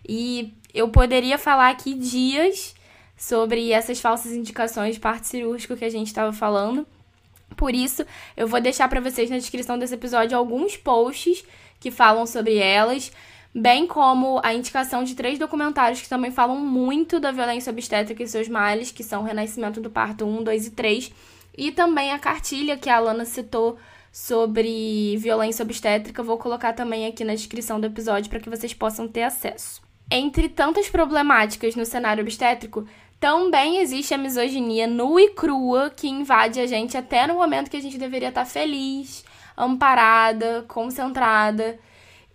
E 0.09 0.55
eu 0.73 0.89
poderia 0.89 1.39
falar 1.39 1.71
aqui 1.71 1.95
dias 1.95 2.75
sobre 3.17 3.71
essas 3.73 4.01
falsas 4.01 4.33
indicações 4.33 4.95
de 4.95 5.01
parte 5.01 5.27
cirúrgico 5.27 5.77
que 5.77 5.85
a 5.85 5.91
gente 5.91 6.07
estava 6.07 6.33
falando. 6.33 6.87
Por 7.57 7.75
isso, 7.75 8.05
eu 8.37 8.47
vou 8.47 8.61
deixar 8.61 8.89
para 8.89 9.01
vocês 9.01 9.29
na 9.29 9.37
descrição 9.37 9.79
desse 9.79 9.95
episódio 9.95 10.37
alguns 10.37 10.77
posts 10.77 11.45
que 11.79 11.91
falam 11.91 12.27
sobre 12.27 12.57
elas 12.57 13.13
bem 13.55 13.87
como 13.87 14.41
a 14.45 14.55
indicação 14.55 15.03
de 15.03 15.15
três 15.15 15.39
documentários 15.39 16.01
que 16.01 16.09
também 16.09 16.31
falam 16.31 16.57
muito 16.57 17.19
da 17.19 17.33
violência 17.33 17.71
obstétrica 17.73 18.23
e 18.23 18.29
seus 18.29 18.49
males, 18.49 18.93
que 18.93 19.03
são 19.03 19.23
Renascimento 19.23 19.81
do 19.81 19.91
Parto 19.91 20.25
1, 20.25 20.45
2 20.45 20.67
e 20.69 20.71
3, 20.71 21.13
e 21.57 21.73
também 21.73 22.13
a 22.13 22.19
cartilha 22.19 22.77
que 22.77 22.89
a 22.89 22.97
Alana 22.97 23.25
citou 23.25 23.77
sobre 24.13 25.17
violência 25.19 25.63
obstétrica, 25.63 26.23
vou 26.23 26.39
colocar 26.39 26.73
também 26.73 27.07
aqui 27.07 27.25
na 27.25 27.35
descrição 27.35 27.81
do 27.81 27.87
episódio 27.87 28.31
para 28.31 28.41
que 28.41 28.51
vocês 28.51 28.75
possam 28.75 29.07
ter 29.07 29.23
acesso. 29.23 29.90
Entre 30.11 30.49
tantas 30.49 30.89
problemáticas 30.89 31.77
no 31.77 31.87
cenário 31.87 32.23
obstétrico, 32.23 32.87
também 33.21 33.79
existe 33.79 34.13
a 34.13 34.19
misoginia 34.19 34.87
nua 34.87 35.23
e 35.23 35.31
crua 35.31 35.91
que 35.91 36.09
invade 36.09 36.59
a 36.59 36.67
gente 36.67 36.97
até 36.97 37.27
no 37.27 37.35
momento 37.35 37.71
que 37.71 37.77
a 37.77 37.83
gente 37.83 37.99
deveria 37.99 38.31
estar 38.31 38.45
feliz, 38.45 39.25
amparada, 39.57 40.65
concentrada 40.67 41.79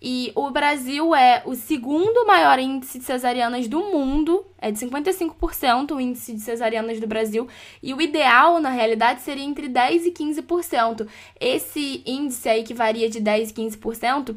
e 0.07 0.31
o 0.35 0.51
Brasil 0.51 1.15
é 1.15 1.41
o 1.45 1.55
segundo 1.55 2.27
maior 2.27 2.59
índice 2.59 2.99
de 2.99 3.05
cesarianas 3.05 3.67
do 3.67 3.79
mundo, 3.79 4.45
é 4.59 4.69
de 4.69 4.77
55% 4.77 5.95
o 5.95 5.99
índice 5.99 6.33
de 6.33 6.41
cesarianas 6.41 6.99
do 6.99 7.07
Brasil, 7.07 7.47
e 7.81 7.91
o 7.91 7.99
ideal, 7.99 8.59
na 8.59 8.69
realidade, 8.69 9.21
seria 9.21 9.43
entre 9.43 9.67
10% 9.67 10.05
e 10.05 10.11
15%. 10.11 11.07
Esse 11.39 12.03
índice 12.05 12.47
aí 12.47 12.63
que 12.63 12.73
varia 12.73 13.09
de 13.09 13.19
10% 13.19 13.49
e 13.49 13.53
15% 13.53 14.35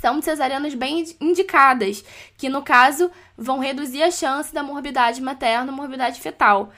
são 0.00 0.20
cesarianas 0.22 0.74
bem 0.74 1.04
indicadas, 1.20 2.04
que 2.36 2.48
no 2.48 2.62
caso 2.62 3.10
vão 3.36 3.58
reduzir 3.58 4.02
a 4.02 4.10
chance 4.10 4.52
da 4.52 4.62
morbidade 4.62 5.20
materna 5.20 5.70
e 5.70 5.74
morbidade 5.74 6.20
fetal. 6.20 6.70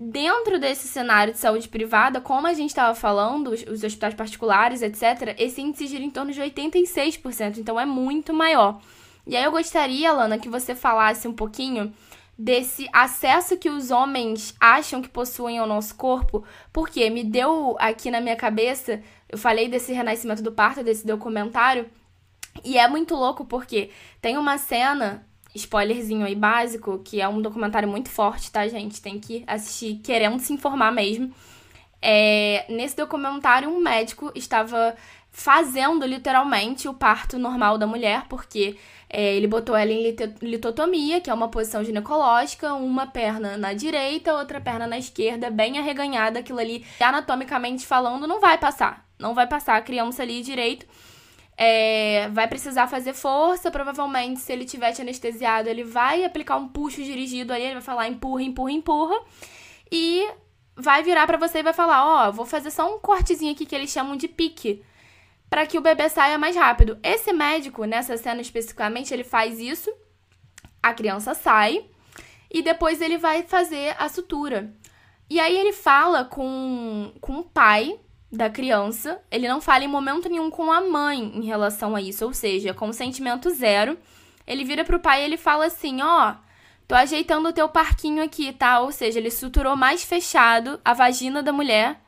Dentro 0.00 0.60
desse 0.60 0.86
cenário 0.86 1.32
de 1.32 1.40
saúde 1.40 1.68
privada, 1.68 2.20
como 2.20 2.46
a 2.46 2.54
gente 2.54 2.70
estava 2.70 2.94
falando, 2.94 3.48
os, 3.50 3.62
os, 3.64 3.82
hospitais 3.82 4.14
particulares, 4.14 4.80
etc., 4.80 5.34
esse 5.36 5.60
índice 5.60 5.88
gira 5.88 6.04
em 6.04 6.10
torno 6.10 6.32
de 6.32 6.40
86%, 6.40 7.58
então 7.58 7.80
é 7.80 7.84
muito 7.84 8.32
maior. 8.32 8.80
E 9.26 9.36
aí 9.36 9.42
eu 9.42 9.50
gostaria, 9.50 10.10
Alana, 10.10 10.38
que 10.38 10.48
você 10.48 10.74
falasse 10.74 11.26
um 11.26 11.32
pouquinho 11.32 11.92
desse 12.38 12.88
acesso 12.92 13.56
que 13.56 13.68
os 13.68 13.90
homens 13.90 14.54
acham 14.60 15.02
que 15.02 15.08
possuem 15.08 15.58
ao 15.58 15.66
nosso 15.66 15.96
corpo, 15.96 16.44
porque 16.72 17.10
me 17.10 17.24
deu 17.24 17.76
aqui 17.80 18.08
na 18.08 18.20
minha 18.20 18.36
cabeça, 18.36 19.02
eu 19.28 19.36
falei 19.36 19.68
desse 19.68 19.92
renascimento 19.92 20.42
do 20.42 20.52
parto, 20.52 20.84
desse 20.84 21.04
documentário, 21.04 21.90
e 22.64 22.78
é 22.78 22.88
muito 22.88 23.14
louco 23.14 23.44
porque 23.44 23.90
tem 24.20 24.36
uma 24.36 24.58
cena 24.58 25.26
spoilerzinho 25.54 26.26
aí 26.26 26.34
básico, 26.34 26.98
que 27.00 27.20
é 27.20 27.28
um 27.28 27.40
documentário 27.40 27.88
muito 27.88 28.08
forte, 28.08 28.50
tá, 28.50 28.66
gente? 28.68 29.00
Tem 29.00 29.18
que 29.18 29.44
assistir 29.46 29.96
querendo 30.02 30.38
se 30.38 30.52
informar 30.52 30.92
mesmo. 30.92 31.32
É, 32.00 32.64
nesse 32.68 32.96
documentário, 32.96 33.68
um 33.68 33.80
médico 33.80 34.30
estava 34.34 34.94
fazendo 35.30 36.06
literalmente 36.06 36.88
o 36.88 36.94
parto 36.94 37.38
normal 37.38 37.76
da 37.76 37.86
mulher, 37.86 38.24
porque 38.28 38.76
é, 39.10 39.34
ele 39.34 39.46
botou 39.46 39.76
ela 39.76 39.90
em 39.90 40.14
litotomia, 40.42 41.20
que 41.20 41.30
é 41.30 41.34
uma 41.34 41.48
posição 41.48 41.82
ginecológica, 41.84 42.74
uma 42.74 43.06
perna 43.06 43.56
na 43.56 43.72
direita, 43.72 44.34
outra 44.34 44.60
perna 44.60 44.86
na 44.86 44.98
esquerda, 44.98 45.50
bem 45.50 45.78
arreganhada, 45.78 46.40
aquilo 46.40 46.58
ali, 46.58 46.84
anatomicamente 47.00 47.86
falando, 47.86 48.26
não 48.26 48.40
vai 48.40 48.58
passar. 48.58 49.06
Não 49.18 49.34
vai 49.34 49.48
passar 49.48 49.76
a 49.76 49.82
criança 49.82 50.22
ali 50.22 50.42
direito 50.42 50.86
é, 51.60 52.28
vai 52.28 52.46
precisar 52.46 52.86
fazer 52.86 53.12
força, 53.12 53.68
provavelmente, 53.68 54.38
se 54.38 54.52
ele 54.52 54.64
tiver 54.64 54.92
te 54.92 55.02
anestesiado, 55.02 55.68
ele 55.68 55.82
vai 55.82 56.24
aplicar 56.24 56.56
um 56.56 56.68
puxo 56.68 57.02
dirigido 57.02 57.52
aí, 57.52 57.64
ele 57.64 57.74
vai 57.74 57.82
falar 57.82 58.06
empurra, 58.06 58.44
empurra, 58.44 58.70
empurra. 58.70 59.20
E 59.90 60.24
vai 60.76 61.02
virar 61.02 61.26
para 61.26 61.36
você 61.36 61.58
e 61.58 61.62
vai 61.64 61.72
falar: 61.72 62.06
Ó, 62.06 62.28
oh, 62.28 62.32
vou 62.32 62.46
fazer 62.46 62.70
só 62.70 62.94
um 62.94 63.00
cortezinho 63.00 63.50
aqui 63.50 63.66
que 63.66 63.74
eles 63.74 63.90
chamam 63.90 64.16
de 64.16 64.28
pique, 64.28 64.84
para 65.50 65.66
que 65.66 65.76
o 65.76 65.80
bebê 65.80 66.08
saia 66.08 66.38
mais 66.38 66.54
rápido. 66.54 66.96
Esse 67.02 67.32
médico, 67.32 67.84
nessa 67.84 68.16
cena 68.16 68.40
especificamente, 68.40 69.12
ele 69.12 69.24
faz 69.24 69.58
isso, 69.58 69.92
a 70.80 70.94
criança 70.94 71.34
sai, 71.34 71.86
e 72.48 72.62
depois 72.62 73.00
ele 73.00 73.18
vai 73.18 73.42
fazer 73.42 73.96
a 73.98 74.08
sutura. 74.08 74.72
E 75.28 75.40
aí 75.40 75.58
ele 75.58 75.72
fala 75.72 76.24
com, 76.24 77.12
com 77.20 77.40
o 77.40 77.44
pai 77.44 77.98
da 78.30 78.50
criança, 78.50 79.18
ele 79.30 79.48
não 79.48 79.60
fala 79.60 79.84
em 79.84 79.88
momento 79.88 80.28
nenhum 80.28 80.50
com 80.50 80.70
a 80.70 80.80
mãe 80.82 81.32
em 81.34 81.44
relação 81.44 81.96
a 81.96 82.00
isso, 82.00 82.24
ou 82.24 82.34
seja, 82.34 82.74
consentimento 82.74 83.50
zero. 83.50 83.98
Ele 84.46 84.64
vira 84.64 84.84
pro 84.84 85.00
pai 85.00 85.22
e 85.22 85.24
ele 85.24 85.36
fala 85.36 85.66
assim: 85.66 86.02
Ó, 86.02 86.30
oh, 86.30 86.34
tô 86.86 86.94
ajeitando 86.94 87.48
o 87.48 87.52
teu 87.52 87.68
parquinho 87.68 88.22
aqui, 88.22 88.52
tá? 88.52 88.80
Ou 88.80 88.92
seja, 88.92 89.18
ele 89.18 89.30
suturou 89.30 89.76
mais 89.76 90.04
fechado 90.04 90.78
a 90.84 90.92
vagina 90.92 91.42
da 91.42 91.52
mulher. 91.52 92.00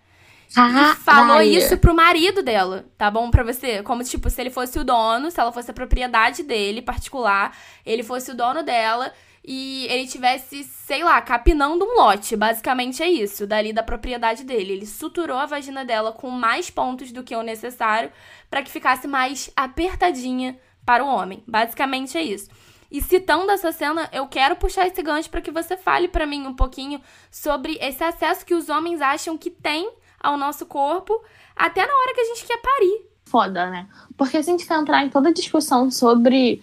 Ah, 0.56 0.92
e 0.92 0.96
falou 0.96 1.40
isso 1.40 1.78
pro 1.78 1.94
marido 1.94 2.42
dela, 2.42 2.84
tá 2.98 3.08
bom 3.08 3.30
pra 3.30 3.44
você? 3.44 3.84
Como, 3.84 4.02
tipo, 4.02 4.28
se 4.28 4.40
ele 4.40 4.50
fosse 4.50 4.80
o 4.80 4.84
dono, 4.84 5.30
se 5.30 5.38
ela 5.38 5.52
fosse 5.52 5.70
a 5.70 5.74
propriedade 5.74 6.42
dele, 6.42 6.82
particular, 6.82 7.56
ele 7.86 8.02
fosse 8.02 8.32
o 8.32 8.36
dono 8.36 8.64
dela 8.64 9.12
e 9.44 9.86
ele 9.88 10.06
tivesse, 10.06 10.64
sei 10.64 11.02
lá, 11.02 11.20
capinando 11.20 11.84
um 11.84 11.96
lote. 11.96 12.36
Basicamente 12.36 13.02
é 13.02 13.10
isso, 13.10 13.46
dali 13.46 13.72
da 13.72 13.82
propriedade 13.82 14.44
dele. 14.44 14.72
Ele 14.72 14.86
suturou 14.86 15.38
a 15.38 15.46
vagina 15.46 15.84
dela 15.84 16.12
com 16.12 16.30
mais 16.30 16.70
pontos 16.70 17.10
do 17.10 17.22
que 17.22 17.34
o 17.34 17.42
necessário 17.42 18.10
para 18.50 18.62
que 18.62 18.70
ficasse 18.70 19.08
mais 19.08 19.50
apertadinha 19.56 20.58
para 20.84 21.04
o 21.04 21.08
homem. 21.08 21.42
Basicamente 21.46 22.18
é 22.18 22.22
isso. 22.22 22.50
E 22.90 23.00
citando 23.00 23.50
essa 23.52 23.70
cena, 23.70 24.08
eu 24.12 24.26
quero 24.26 24.56
puxar 24.56 24.86
esse 24.86 25.00
gancho 25.00 25.30
para 25.30 25.40
que 25.40 25.50
você 25.50 25.76
fale 25.76 26.08
para 26.08 26.26
mim 26.26 26.46
um 26.46 26.54
pouquinho 26.54 27.00
sobre 27.30 27.78
esse 27.80 28.02
acesso 28.02 28.44
que 28.44 28.54
os 28.54 28.68
homens 28.68 29.00
acham 29.00 29.38
que 29.38 29.48
tem 29.48 29.90
ao 30.18 30.36
nosso 30.36 30.66
corpo, 30.66 31.22
até 31.54 31.86
na 31.86 31.92
hora 31.92 32.14
que 32.14 32.20
a 32.20 32.24
gente 32.24 32.44
quer 32.44 32.60
parir. 32.60 33.06
Foda, 33.24 33.70
né? 33.70 33.88
Porque 34.16 34.42
se 34.42 34.50
a 34.50 34.52
gente 34.52 34.66
for 34.66 34.74
entrar 34.74 35.04
em 35.04 35.08
toda 35.08 35.32
discussão 35.32 35.88
sobre 35.88 36.62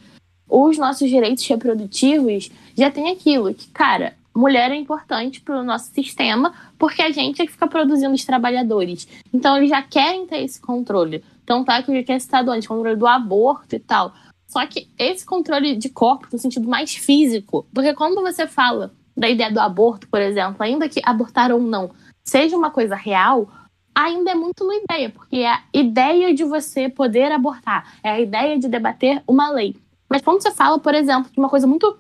os 0.50 0.78
nossos 0.78 1.10
direitos 1.10 1.46
reprodutivos, 1.48 2.50
já 2.76 2.90
tem 2.90 3.12
aquilo 3.12 3.54
que, 3.54 3.68
cara, 3.70 4.14
mulher 4.36 4.72
é 4.72 4.76
importante 4.76 5.42
para 5.42 5.60
o 5.60 5.64
nosso 5.64 5.92
sistema 5.94 6.54
porque 6.78 7.02
a 7.02 7.12
gente 7.12 7.42
é 7.42 7.46
que 7.46 7.52
fica 7.52 7.68
produzindo 7.68 8.14
os 8.14 8.24
trabalhadores. 8.24 9.08
Então 9.34 9.58
eles 9.58 9.70
já 9.70 9.82
querem 9.82 10.28
ter 10.28 10.44
esse 10.44 10.62
controle. 10.62 11.24
Então 11.44 11.64
tá 11.64 11.82
que 11.82 11.92
eu 11.92 11.96
já 11.96 12.04
tinha 12.04 12.20
citado 12.20 12.52
antes, 12.52 12.68
controle 12.68 12.96
do 12.96 13.08
aborto 13.08 13.76
e 13.76 13.80
tal. 13.80 14.14
Só 14.48 14.66
que 14.66 14.88
esse 14.98 15.26
controle 15.26 15.76
de 15.76 15.90
corpo, 15.90 16.28
no 16.32 16.40
sentido 16.40 16.68
mais 16.68 16.94
físico, 16.96 17.68
porque 17.74 17.94
quando 17.94 18.22
você 18.22 18.48
fala 18.48 18.94
da 19.16 19.28
ideia 19.28 19.52
do 19.52 19.60
aborto, 19.60 20.08
por 20.08 20.22
exemplo, 20.22 20.58
ainda 20.60 20.88
que 20.88 21.02
abortar 21.04 21.52
ou 21.52 21.60
não 21.60 21.92
seja 22.24 22.56
uma 22.56 22.70
coisa 22.70 22.96
real, 22.96 23.50
ainda 23.96 24.32
é 24.32 24.36
muito 24.36 24.64
uma 24.64 24.76
ideia, 24.76 25.10
porque 25.10 25.38
é 25.38 25.50
a 25.50 25.64
ideia 25.74 26.34
de 26.34 26.44
você 26.44 26.88
poder 26.88 27.32
abortar, 27.32 27.98
é 28.04 28.12
a 28.12 28.20
ideia 28.20 28.60
de 28.60 28.68
debater 28.68 29.24
uma 29.26 29.50
lei. 29.50 29.76
Mas 30.10 30.22
quando 30.22 30.42
você 30.42 30.52
fala, 30.52 30.80
por 30.80 30.94
exemplo, 30.94 31.32
de 31.32 31.40
uma 31.40 31.50
coisa 31.50 31.68
muito 31.68 31.98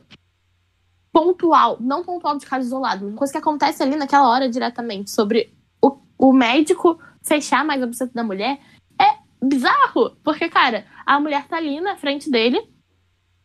pontual, 1.11 1.77
não 1.79 2.03
pontual 2.03 2.37
de 2.37 2.45
caso 2.45 2.67
isolado, 2.67 3.07
uma 3.07 3.17
coisa 3.17 3.33
que 3.33 3.39
acontece 3.39 3.81
ali 3.81 3.95
naquela 3.95 4.29
hora 4.29 4.49
diretamente, 4.49 5.09
sobre 5.11 5.53
o, 5.81 5.97
o 6.17 6.31
médico 6.31 6.99
fechar 7.23 7.65
mais 7.65 7.81
a 7.81 7.87
buceta 7.87 8.11
da 8.13 8.23
mulher, 8.23 8.59
é 8.99 9.17
bizarro. 9.43 10.15
Porque, 10.23 10.47
cara, 10.47 10.85
a 11.05 11.19
mulher 11.19 11.47
tá 11.47 11.57
ali 11.57 11.81
na 11.81 11.97
frente 11.97 12.29
dele, 12.29 12.61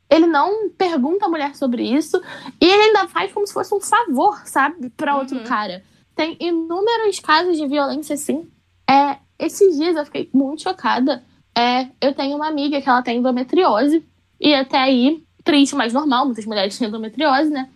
ele 0.09 0.27
não 0.27 0.71
pergunta 0.71 1.25
a 1.25 1.29
mulher 1.29 1.57
sobre 1.57 1.83
isso, 1.83 2.21
e 2.61 2.67
ele 2.67 2.83
ainda 2.83 3.09
faz 3.09 3.33
como 3.33 3.47
se 3.47 3.55
fosse 3.55 3.75
um 3.75 3.81
favor, 3.81 4.47
sabe, 4.47 4.91
para 4.91 5.17
outro 5.17 5.39
uhum. 5.39 5.45
cara. 5.45 5.83
Tem 6.15 6.37
inúmeros 6.39 7.19
casos 7.19 7.57
de 7.57 7.67
violência 7.67 8.15
assim. 8.15 8.51
É, 8.89 9.17
esses 9.39 9.77
dias 9.77 9.97
eu 9.97 10.05
fiquei 10.05 10.31
muito 10.33 10.63
chocada. 10.63 11.25
É, 11.57 11.89
eu 12.01 12.15
tenho 12.15 12.37
uma 12.37 12.49
amiga 12.49 12.81
que 12.81 12.89
ela 12.89 13.03
tem 13.03 13.19
endometriose, 13.19 14.07
e 14.43 14.53
até 14.53 14.77
aí, 14.77 15.23
triste, 15.45 15.77
mas 15.77 15.93
normal, 15.93 16.27
muitas 16.27 16.45
mulheres 16.45 16.77
têm 16.77 16.89
endometriose, 16.89 17.49
né? 17.49 17.71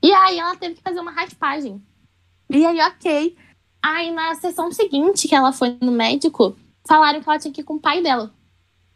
E 0.00 0.12
aí 0.12 0.38
ela 0.38 0.54
teve 0.54 0.76
que 0.76 0.82
fazer 0.82 1.00
uma 1.00 1.10
raspagem. 1.10 1.82
E 2.48 2.64
aí, 2.64 2.80
ok. 2.80 3.36
Aí 3.82 4.12
na 4.12 4.36
sessão 4.36 4.70
seguinte 4.70 5.26
que 5.26 5.34
ela 5.34 5.52
foi 5.52 5.76
no 5.80 5.90
médico, 5.90 6.56
falaram 6.86 7.20
que 7.20 7.28
ela 7.28 7.38
tinha 7.40 7.52
que 7.52 7.62
ir 7.62 7.64
com 7.64 7.74
o 7.74 7.80
pai 7.80 8.00
dela. 8.00 8.32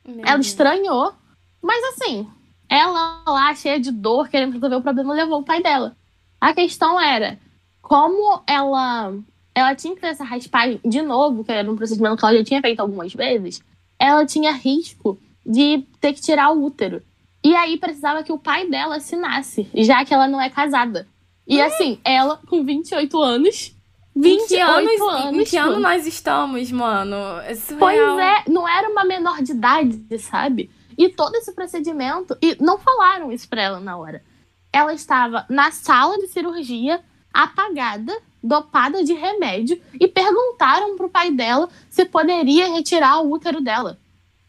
Meu 0.07 0.24
ela 0.24 0.41
estranhou, 0.41 1.12
mas 1.61 1.83
assim, 1.87 2.29
ela 2.68 3.24
lá 3.27 3.53
cheia 3.57 3.81
de 3.81 3.91
dor, 3.91 4.29
querendo 4.29 4.53
resolver 4.53 4.77
o 4.77 4.83
problema, 4.83 5.12
levou 5.12 5.41
o 5.41 5.45
pai 5.45 5.61
dela. 5.61 5.97
A 6.41 6.55
questão 6.55 7.01
era 7.01 7.41
como 7.83 8.43
ela 8.47 9.12
ela 9.53 9.74
tinha 9.74 9.95
que 9.95 10.01
fazer 10.01 10.12
essa 10.12 10.24
raspagem 10.24 10.81
de 10.85 11.03
novo, 11.03 11.43
que 11.43 11.51
era 11.51 11.68
um 11.68 11.74
procedimento 11.74 12.16
que 12.18 12.24
ela 12.24 12.37
já 12.37 12.45
tinha 12.45 12.61
feito 12.61 12.79
algumas 12.79 13.12
vezes, 13.12 13.62
ela 13.99 14.24
tinha 14.24 14.53
risco 14.53 15.18
de 15.45 15.85
ter 16.01 16.12
que 16.12 16.20
tirar 16.20 16.51
o 16.53 16.64
útero. 16.64 17.03
E 17.47 17.55
aí 17.55 17.78
precisava 17.78 18.24
que 18.24 18.32
o 18.32 18.38
pai 18.40 18.68
dela 18.68 18.97
assinasse, 18.97 19.70
já 19.72 20.05
que 20.05 20.12
ela 20.12 20.26
não 20.26 20.40
é 20.40 20.51
casada. 20.51 21.07
E 21.47 21.62
assim, 21.62 22.01
ela 22.05 22.40
com 22.49 22.64
28 22.64 23.22
anos. 23.22 23.72
28 24.16 24.53
em 24.53 24.61
anos, 24.61 25.01
anos. 25.01 25.40
Em 25.40 25.44
que 25.44 25.57
ano 25.57 25.78
nós 25.78 26.09
estamos, 26.09 26.72
mano? 26.72 27.14
É 27.44 27.55
pois 27.78 28.18
é, 28.18 28.51
não 28.51 28.68
era 28.68 28.90
uma 28.90 29.05
menor 29.05 29.40
de 29.42 29.53
idade, 29.53 30.18
sabe? 30.18 30.72
E 30.99 31.09
todo 31.09 31.36
esse 31.36 31.53
procedimento. 31.53 32.36
E 32.42 32.57
não 32.61 32.78
falaram 32.78 33.30
isso 33.30 33.49
pra 33.49 33.62
ela 33.62 33.78
na 33.78 33.97
hora. 33.97 34.24
Ela 34.72 34.92
estava 34.92 35.47
na 35.49 35.70
sala 35.70 36.18
de 36.18 36.26
cirurgia 36.26 37.01
apagada, 37.32 38.12
dopada 38.42 39.05
de 39.05 39.12
remédio, 39.12 39.80
e 40.01 40.09
perguntaram 40.09 40.97
pro 40.97 41.09
pai 41.09 41.30
dela 41.30 41.68
se 41.88 42.05
poderia 42.07 42.72
retirar 42.72 43.20
o 43.20 43.30
útero 43.30 43.61
dela. 43.61 44.01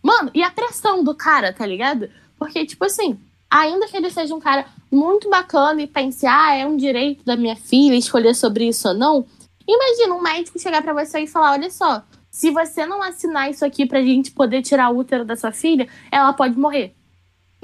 Mano, 0.02 0.32
e 0.34 0.42
a 0.42 0.50
pressão 0.50 1.04
do 1.04 1.14
cara, 1.14 1.54
tá 1.54 1.64
ligado? 1.64 2.10
Porque, 2.38 2.66
tipo 2.66 2.86
assim, 2.86 3.20
ainda 3.50 3.88
que 3.88 3.98
ele 3.98 4.10
seja 4.10 4.36
um 4.36 4.40
cara 4.40 4.66
muito 4.92 5.30
bacana 5.30 5.82
e 5.82 5.88
pense, 5.88 6.26
ah, 6.26 6.54
é 6.54 6.66
um 6.66 6.78
direito 6.78 7.24
da 7.26 7.36
minha 7.36 7.56
filha 7.56 7.96
escolher 7.96 8.36
sobre 8.36 8.68
isso 8.68 8.88
ou 8.88 8.94
não, 8.94 9.26
imagina 9.68 10.14
um 10.14 10.22
médico 10.22 10.60
chegar 10.60 10.82
para 10.82 10.94
você 10.94 11.22
e 11.22 11.28
falar: 11.28 11.54
olha 11.54 11.70
só, 11.70 12.04
se 12.30 12.52
você 12.52 12.86
não 12.86 13.02
assinar 13.02 13.50
isso 13.50 13.66
aqui 13.66 13.86
pra 13.86 14.02
gente 14.02 14.32
poder 14.32 14.62
tirar 14.62 14.90
o 14.90 14.98
útero 14.98 15.26
da 15.26 15.36
sua 15.36 15.52
filha, 15.52 15.88
ela 16.12 16.34
pode 16.34 16.58
morrer. 16.58 16.96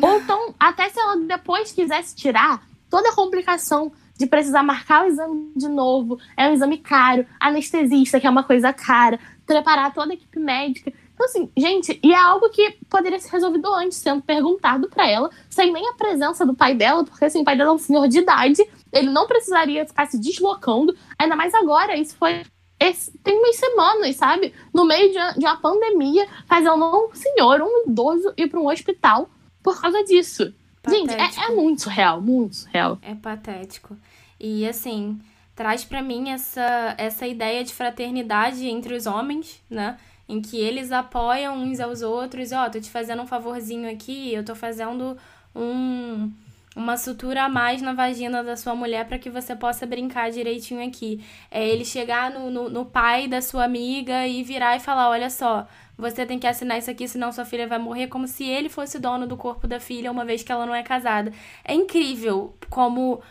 Ou 0.01 0.17
então, 0.17 0.55
até 0.59 0.89
se 0.89 0.99
ela 0.99 1.17
depois 1.17 1.71
quisesse 1.71 2.15
tirar, 2.15 2.65
toda 2.89 3.09
a 3.09 3.15
complicação 3.15 3.91
de 4.17 4.25
precisar 4.25 4.63
marcar 4.63 5.03
o 5.03 5.07
exame 5.07 5.51
de 5.55 5.67
novo, 5.67 6.19
é 6.37 6.47
um 6.47 6.53
exame 6.53 6.77
caro, 6.77 7.25
anestesista, 7.39 8.19
que 8.19 8.27
é 8.27 8.29
uma 8.29 8.43
coisa 8.43 8.71
cara, 8.73 9.19
preparar 9.45 9.93
toda 9.93 10.11
a 10.11 10.15
equipe 10.15 10.39
médica. 10.39 10.91
Então, 11.13 11.25
assim, 11.25 11.49
gente, 11.55 11.99
e 12.03 12.11
é 12.11 12.17
algo 12.17 12.49
que 12.49 12.77
poderia 12.89 13.19
ser 13.19 13.31
resolvido 13.31 13.73
antes, 13.73 13.97
sendo 13.97 14.21
perguntado 14.21 14.89
para 14.89 15.07
ela, 15.07 15.29
sem 15.49 15.71
nem 15.71 15.87
a 15.87 15.93
presença 15.93 16.45
do 16.45 16.55
pai 16.55 16.73
dela, 16.73 17.03
porque, 17.03 17.25
assim, 17.25 17.41
o 17.41 17.43
pai 17.43 17.55
dela 17.55 17.69
é 17.69 17.73
um 17.73 17.77
senhor 17.77 18.07
de 18.07 18.19
idade, 18.19 18.63
ele 18.91 19.09
não 19.09 19.27
precisaria 19.27 19.85
ficar 19.85 20.07
se 20.07 20.19
deslocando, 20.19 20.95
ainda 21.17 21.35
mais 21.35 21.53
agora, 21.53 21.95
isso 21.95 22.15
foi. 22.15 22.43
Esse, 22.79 23.17
tem 23.19 23.37
umas 23.37 23.55
semanas, 23.55 24.15
sabe? 24.15 24.53
No 24.73 24.85
meio 24.85 25.09
de, 25.09 25.39
de 25.39 25.45
uma 25.45 25.57
pandemia, 25.57 26.27
fazendo 26.47 26.83
um 26.83 27.13
senhor, 27.13 27.61
um 27.61 27.89
idoso, 27.89 28.33
ir 28.35 28.47
para 28.47 28.59
um 28.59 28.67
hospital 28.67 29.29
por 29.61 29.79
causa 29.79 30.03
disso. 30.03 30.53
Patético. 30.81 31.09
Gente, 31.11 31.39
é, 31.39 31.45
é 31.45 31.55
muito 31.55 31.83
surreal, 31.83 32.21
muito 32.21 32.55
surreal. 32.55 32.97
É 33.01 33.15
patético. 33.15 33.95
E 34.37 34.67
assim, 34.67 35.17
traz 35.55 35.85
para 35.85 36.01
mim 36.01 36.29
essa, 36.29 36.93
essa 36.97 37.25
ideia 37.25 37.63
de 37.63 37.73
fraternidade 37.73 38.67
entre 38.67 38.95
os 38.95 39.05
homens, 39.05 39.63
né? 39.69 39.97
Em 40.33 40.41
que 40.41 40.57
eles 40.59 40.91
apoiam 40.91 41.55
uns 41.57 41.79
aos 41.79 42.01
outros. 42.01 42.51
Ó, 42.51 42.65
oh, 42.65 42.69
tô 42.69 42.79
te 42.79 42.89
fazendo 42.89 43.21
um 43.21 43.27
favorzinho 43.27 43.89
aqui, 43.89 44.33
eu 44.33 44.43
tô 44.43 44.55
fazendo 44.55 45.15
um 45.55 46.31
uma 46.75 46.97
sutura 46.97 47.43
a 47.43 47.49
mais 47.49 47.81
na 47.81 47.93
vagina 47.93 48.43
da 48.43 48.57
sua 48.57 48.73
mulher 48.73 49.07
para 49.07 49.19
que 49.19 49.29
você 49.29 49.55
possa 49.55 49.85
brincar 49.85 50.31
direitinho 50.31 50.85
aqui. 50.85 51.23
É 51.51 51.67
ele 51.67 51.85
chegar 51.85 52.31
no, 52.31 52.49
no, 52.49 52.69
no, 52.69 52.85
pai 52.85 53.27
da 53.27 53.41
sua 53.41 53.65
amiga 53.65 54.27
e 54.27 54.43
virar 54.43 54.75
e 54.75 54.79
falar: 54.79 55.09
olha 55.09 55.29
só, 55.29 55.67
você 55.97 56.25
tem 56.25 56.39
que 56.39 56.47
assinar 56.47 56.79
isso 56.79 56.89
aqui, 56.89 57.07
senão 57.07 57.31
sua 57.31 57.45
filha 57.45 57.67
vai 57.67 57.77
morrer, 57.77 58.07
como 58.07 58.27
se 58.27 58.43
ele 58.43 58.69
fosse 58.69 58.99
dono 58.99 59.27
do 59.27 59.37
corpo 59.37 59.67
da 59.67 59.79
filha, 59.79 60.11
uma 60.11 60.25
vez 60.25 60.41
que 60.41 60.51
ela 60.51 60.65
não 60.65 60.73
é 60.73 60.81
casada. 60.81 61.31
É 61.63 61.73
incrível 61.73 62.55
como, 62.69 63.21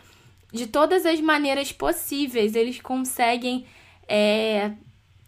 de 0.51 0.67
todas 0.67 1.05
as 1.05 1.19
maneiras 1.19 1.71
possíveis, 1.71 2.55
eles 2.55 2.79
conseguem. 2.81 3.65
É, 4.07 4.71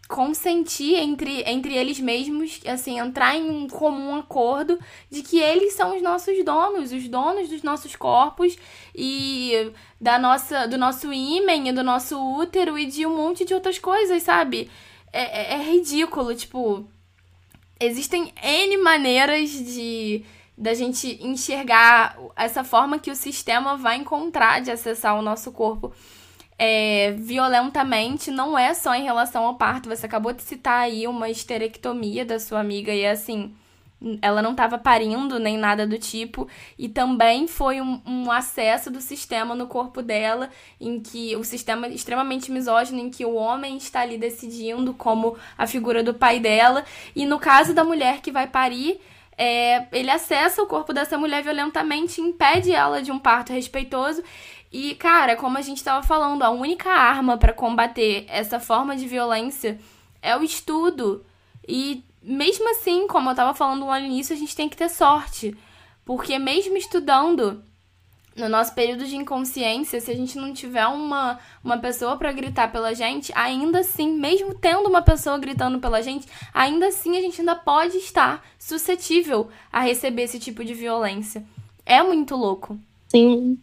consentir 0.08 0.96
entre, 0.96 1.42
entre 1.48 1.76
eles 1.76 2.00
mesmos, 2.00 2.62
assim, 2.68 3.00
entrar 3.00 3.36
em 3.36 3.50
um 3.50 3.68
comum 3.68 4.16
acordo 4.16 4.80
de 5.10 5.24
que 5.24 5.40
eles 5.40 5.74
são 5.74 5.96
os 5.96 6.02
nossos 6.02 6.44
donos, 6.46 6.92
os 6.92 7.08
donos 7.08 7.50
dos 7.50 7.64
nossos 7.64 7.96
corpos 7.96 8.56
e 8.94 9.72
da 10.00 10.20
nossa, 10.20 10.68
do 10.68 10.78
nosso 10.78 11.12
ímen, 11.12 11.74
do 11.74 11.84
nosso 11.84 12.20
útero 12.38 12.78
e 12.78 12.86
de 12.86 13.06
um 13.06 13.16
monte 13.16 13.46
de 13.46 13.54
outras 13.54 13.80
coisas, 13.80 14.22
sabe? 14.22 14.70
É, 15.12 15.56
é, 15.56 15.60
é 15.60 15.72
ridículo, 15.72 16.36
tipo, 16.36 16.88
existem 17.80 18.32
N 18.42 18.78
maneiras 18.78 19.50
de 19.50 20.24
da 20.58 20.74
gente 20.74 21.20
enxergar 21.22 22.18
essa 22.34 22.64
forma 22.64 22.98
que 22.98 23.12
o 23.12 23.16
sistema 23.16 23.76
vai 23.76 23.98
encontrar 23.98 24.62
de 24.62 24.72
acessar 24.72 25.20
o 25.20 25.22
nosso 25.22 25.52
corpo 25.52 25.92
é, 26.58 27.12
violentamente 27.18 28.32
não 28.32 28.58
é 28.58 28.74
só 28.74 28.96
em 28.96 29.04
relação 29.04 29.46
ao 29.46 29.56
parto. 29.56 29.90
Você 29.90 30.06
acabou 30.06 30.34
de 30.34 30.42
citar 30.42 30.82
aí 30.82 31.08
uma 31.08 31.30
esterectomia 31.30 32.26
da 32.26 32.40
sua 32.40 32.60
amiga 32.60 32.94
e 32.94 33.06
assim. 33.06 33.54
Ela 34.22 34.42
não 34.42 34.52
estava 34.52 34.78
parindo 34.78 35.40
nem 35.40 35.58
nada 35.58 35.88
do 35.88 35.98
tipo, 35.98 36.48
e 36.78 36.88
também 36.88 37.48
foi 37.48 37.82
um, 37.82 38.00
um, 38.06 38.30
acesso 38.30 38.92
do 38.92 39.00
sistema 39.02 39.56
no 39.56 39.68
corpo 39.68 40.02
dela, 40.02 40.50
em 40.80 41.00
que 41.00 41.36
o 41.38 41.44
sistema 41.44 41.88
extremamente 41.88 42.52
misógino, 42.52 43.00
em 43.00 43.10
que 43.10 43.26
o 43.26 43.34
homem 43.34 43.78
está 43.78 44.02
ali 44.02 44.18
decidindo 44.18 44.94
como 44.94 45.38
a 45.58 45.66
figura 45.66 46.04
do 46.04 46.14
pai 46.14 46.40
dela, 46.40 46.84
e 47.16 47.26
no 47.26 47.40
caso 47.40 47.74
da 47.74 47.86
mulher 47.86 48.22
que 48.22 48.32
vai 48.32 48.46
parir, 48.46 49.00
é, 49.38 49.88
ele 49.92 50.12
acessa 50.12 50.62
o 50.62 50.68
corpo 50.68 50.94
dessa 50.94 51.18
mulher 51.18 51.42
violentamente, 51.42 52.22
impede 52.22 52.74
ela 52.74 53.02
de 53.02 53.12
um 53.12 53.18
parto 53.18 53.54
respeitoso, 53.54 54.22
e, 54.78 54.94
cara, 54.94 55.38
como 55.38 55.58
a 55.58 55.62
gente 55.62 55.78
estava 55.78 56.06
falando, 56.06 56.44
a 56.44 56.50
única 56.50 56.90
arma 56.90 57.38
para 57.38 57.54
combater 57.54 58.26
essa 58.28 58.60
forma 58.60 58.94
de 58.94 59.08
violência 59.08 59.80
é 60.22 60.36
o 60.36 60.44
estudo. 60.44 61.26
E 61.66 62.04
mesmo 62.22 62.70
assim, 62.72 63.08
como 63.08 63.30
eu 63.30 63.32
estava 63.32 63.54
falando 63.54 63.86
lá 63.86 63.98
no 64.02 64.06
início, 64.06 64.36
a 64.36 64.38
gente 64.38 64.54
tem 64.54 64.68
que 64.68 64.76
ter 64.76 64.90
sorte. 64.90 65.56
Porque 66.04 66.38
mesmo 66.38 66.76
estudando, 66.76 67.64
no 68.36 68.50
nosso 68.50 68.76
período 68.76 69.06
de 69.06 69.16
inconsciência, 69.16 70.02
se 70.02 70.12
a 70.12 70.14
gente 70.14 70.38
não 70.38 70.54
tiver 70.54 70.86
uma, 70.88 71.40
uma 71.64 71.78
pessoa 71.78 72.18
para 72.18 72.34
gritar 72.34 72.70
pela 72.70 72.94
gente, 72.94 73.32
ainda 73.34 73.80
assim, 73.80 74.12
mesmo 74.12 74.54
tendo 74.56 74.90
uma 74.90 75.02
pessoa 75.02 75.38
gritando 75.38 75.80
pela 75.80 76.04
gente, 76.04 76.28
ainda 76.54 76.88
assim 76.88 77.16
a 77.16 77.22
gente 77.22 77.40
ainda 77.40 77.56
pode 77.56 77.96
estar 77.96 78.46
suscetível 78.60 79.48
a 79.72 79.80
receber 79.80 80.24
esse 80.24 80.38
tipo 80.38 80.66
de 80.66 80.74
violência. 80.74 81.46
É 81.86 82.04
muito 82.04 82.36
louco. 82.36 82.78
Sim, 83.08 83.58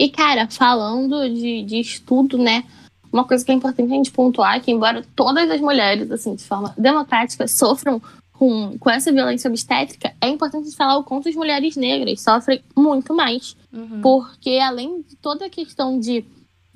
e, 0.00 0.08
cara, 0.08 0.48
falando 0.48 1.28
de, 1.28 1.62
de 1.62 1.78
estudo, 1.78 2.38
né? 2.38 2.64
Uma 3.12 3.22
coisa 3.22 3.44
que 3.44 3.52
é 3.52 3.54
importante 3.54 3.92
a 3.92 3.96
gente 3.96 4.10
pontuar 4.10 4.56
é 4.56 4.60
que, 4.60 4.70
embora 4.70 5.04
todas 5.14 5.50
as 5.50 5.60
mulheres, 5.60 6.10
assim, 6.10 6.34
de 6.34 6.42
forma 6.42 6.72
democrática, 6.78 7.46
sofram 7.46 8.00
com, 8.32 8.78
com 8.78 8.88
essa 8.88 9.12
violência 9.12 9.50
obstétrica, 9.50 10.14
é 10.18 10.28
importante 10.30 10.74
falar 10.74 10.96
o 10.96 11.04
quanto 11.04 11.28
as 11.28 11.34
mulheres 11.34 11.76
negras 11.76 12.22
sofrem 12.22 12.64
muito 12.74 13.12
mais. 13.12 13.54
Uhum. 13.70 14.00
Porque, 14.00 14.58
além 14.58 15.02
de 15.02 15.16
toda 15.16 15.44
a 15.44 15.50
questão 15.50 16.00
de 16.00 16.24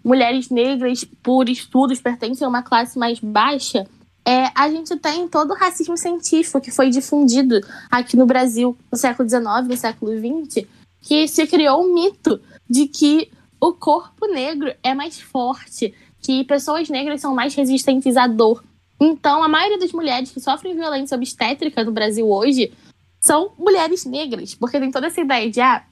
mulheres 0.04 0.50
negras, 0.50 1.02
por 1.22 1.48
estudos, 1.48 2.02
pertencem 2.02 2.44
a 2.44 2.48
uma 2.50 2.62
classe 2.62 2.98
mais 2.98 3.18
baixa, 3.20 3.86
é, 4.22 4.50
a 4.54 4.68
gente 4.68 4.94
tem 4.96 5.26
todo 5.28 5.52
o 5.52 5.56
racismo 5.56 5.96
científico 5.96 6.60
que 6.60 6.70
foi 6.70 6.90
difundido 6.90 7.58
aqui 7.90 8.18
no 8.18 8.26
Brasil 8.26 8.76
no 8.92 8.98
século 8.98 9.26
XIX, 9.26 9.66
no 9.66 9.76
século 9.78 10.12
XX, 10.12 10.66
que 11.00 11.26
se 11.26 11.46
criou 11.46 11.82
um 11.82 11.94
mito 11.94 12.38
de 12.68 12.86
que 12.86 13.30
o 13.60 13.72
corpo 13.72 14.26
negro 14.26 14.74
é 14.82 14.94
mais 14.94 15.20
forte, 15.20 15.94
que 16.20 16.44
pessoas 16.44 16.88
negras 16.88 17.20
são 17.20 17.34
mais 17.34 17.54
resistentes 17.54 18.16
à 18.16 18.26
dor. 18.26 18.64
Então, 19.00 19.42
a 19.42 19.48
maioria 19.48 19.78
das 19.78 19.92
mulheres 19.92 20.30
que 20.30 20.40
sofrem 20.40 20.74
violência 20.74 21.16
obstétrica 21.16 21.84
no 21.84 21.92
Brasil 21.92 22.28
hoje 22.28 22.72
são 23.20 23.52
mulheres 23.58 24.04
negras, 24.04 24.54
porque 24.54 24.78
tem 24.78 24.90
toda 24.90 25.06
essa 25.06 25.20
ideia 25.20 25.50
de 25.50 25.60
ah, 25.60 25.84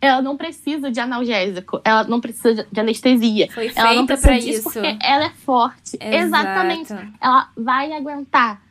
ela 0.00 0.22
não 0.22 0.36
precisa 0.36 0.90
de 0.90 1.00
analgésico, 1.00 1.80
ela 1.84 2.04
não 2.04 2.20
precisa 2.20 2.66
de 2.70 2.80
anestesia. 2.80 3.50
Foi 3.50 3.72
ela 3.74 3.94
não 3.94 4.06
precisa 4.06 4.28
pra 4.28 4.38
disso 4.38 4.50
isso. 4.50 4.62
porque 4.64 4.98
ela 5.02 5.24
é 5.24 5.30
forte. 5.30 5.96
Exato. 6.00 6.14
Exatamente. 6.14 6.92
Ela 7.20 7.50
vai 7.56 7.92
aguentar. 7.92 8.62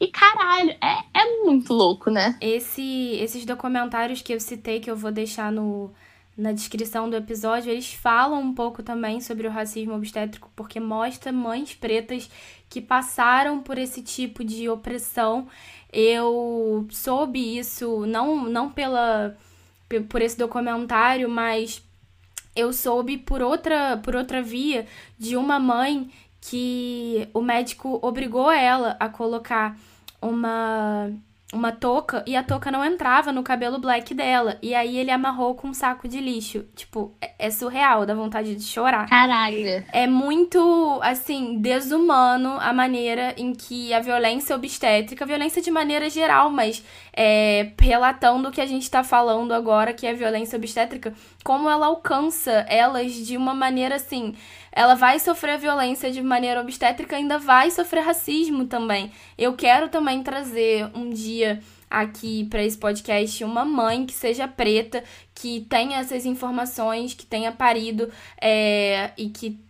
E 0.00 0.08
caralho, 0.08 0.70
é, 0.82 0.98
é 1.14 1.44
muito 1.44 1.72
louco, 1.72 2.10
né? 2.10 2.36
Esse, 2.40 3.16
esses 3.20 3.44
documentários 3.44 4.20
que 4.20 4.34
eu 4.34 4.40
citei, 4.40 4.80
que 4.80 4.90
eu 4.90 4.96
vou 4.96 5.12
deixar 5.12 5.52
no, 5.52 5.92
na 6.36 6.52
descrição 6.52 7.10
do 7.10 7.16
episódio, 7.16 7.70
eles 7.70 7.92
falam 7.92 8.40
um 8.40 8.54
pouco 8.54 8.82
também 8.82 9.20
sobre 9.20 9.46
o 9.46 9.50
racismo 9.50 9.94
obstétrico, 9.94 10.50
porque 10.56 10.80
mostra 10.80 11.30
mães 11.30 11.74
pretas 11.74 12.30
que 12.70 12.80
passaram 12.80 13.60
por 13.60 13.76
esse 13.76 14.02
tipo 14.02 14.42
de 14.42 14.68
opressão. 14.68 15.46
Eu 15.92 16.86
soube 16.90 17.58
isso 17.58 18.06
não, 18.06 18.44
não 18.48 18.70
pela 18.70 19.36
pe- 19.88 20.00
por 20.00 20.22
esse 20.22 20.38
documentário, 20.38 21.28
mas 21.28 21.82
eu 22.56 22.72
soube 22.72 23.18
por 23.18 23.42
outra 23.42 23.98
por 23.98 24.16
outra 24.16 24.42
via 24.42 24.86
de 25.18 25.36
uma 25.36 25.58
mãe 25.58 26.10
que 26.40 27.28
o 27.34 27.42
médico 27.42 27.98
obrigou 28.02 28.50
ela 28.50 28.96
a 28.98 29.08
colocar 29.08 29.78
uma 30.20 31.10
uma 31.52 31.70
touca 31.70 32.24
e 32.26 32.34
a 32.34 32.42
touca 32.42 32.70
não 32.70 32.84
entrava 32.84 33.30
no 33.30 33.42
cabelo 33.42 33.78
black 33.78 34.14
dela. 34.14 34.58
E 34.62 34.74
aí 34.74 34.96
ele 34.96 35.10
amarrou 35.10 35.54
com 35.54 35.68
um 35.68 35.74
saco 35.74 36.08
de 36.08 36.18
lixo. 36.20 36.64
Tipo, 36.74 37.12
é- 37.20 37.32
é 37.38 37.50
surreal, 37.50 38.06
dá 38.06 38.14
vontade 38.14 38.54
de 38.54 38.62
chorar. 38.62 39.08
Caralho. 39.08 39.84
É 39.92 40.06
muito, 40.06 40.98
assim, 41.02 41.58
desumano 41.60 42.56
a 42.60 42.72
maneira 42.72 43.34
em 43.36 43.52
que 43.52 43.92
a 43.92 44.00
violência 44.00 44.56
obstétrica, 44.56 45.24
a 45.24 45.28
violência 45.28 45.60
de 45.60 45.70
maneira 45.70 46.08
geral, 46.08 46.48
mas 46.50 46.82
é, 47.14 47.72
relatando 47.78 48.48
o 48.48 48.52
que 48.52 48.60
a 48.60 48.66
gente 48.66 48.90
tá 48.90 49.04
falando 49.04 49.52
agora, 49.52 49.92
que 49.92 50.06
é 50.06 50.10
a 50.10 50.14
violência 50.14 50.56
obstétrica, 50.56 51.12
como 51.42 51.68
ela 51.68 51.86
alcança 51.86 52.64
elas 52.68 53.12
de 53.12 53.36
uma 53.36 53.54
maneira 53.54 53.96
assim. 53.96 54.34
Ela 54.70 54.94
vai 54.94 55.18
sofrer 55.18 55.58
violência 55.58 56.10
de 56.10 56.22
maneira 56.22 56.60
obstétrica, 56.60 57.16
ainda 57.16 57.38
vai 57.38 57.70
sofrer 57.70 58.02
racismo 58.02 58.66
também. 58.66 59.12
Eu 59.36 59.54
quero 59.54 59.88
também 59.88 60.22
trazer 60.22 60.90
um 60.94 61.10
dia 61.10 61.60
aqui 61.90 62.44
para 62.44 62.62
esse 62.64 62.78
podcast 62.78 63.44
uma 63.44 63.64
mãe 63.64 64.06
que 64.06 64.14
seja 64.14 64.48
preta, 64.48 65.04
que 65.34 65.66
tenha 65.68 65.98
essas 65.98 66.24
informações, 66.24 67.12
que 67.12 67.26
tenha 67.26 67.52
parido 67.52 68.10
é, 68.40 69.10
e 69.18 69.28
que 69.28 69.60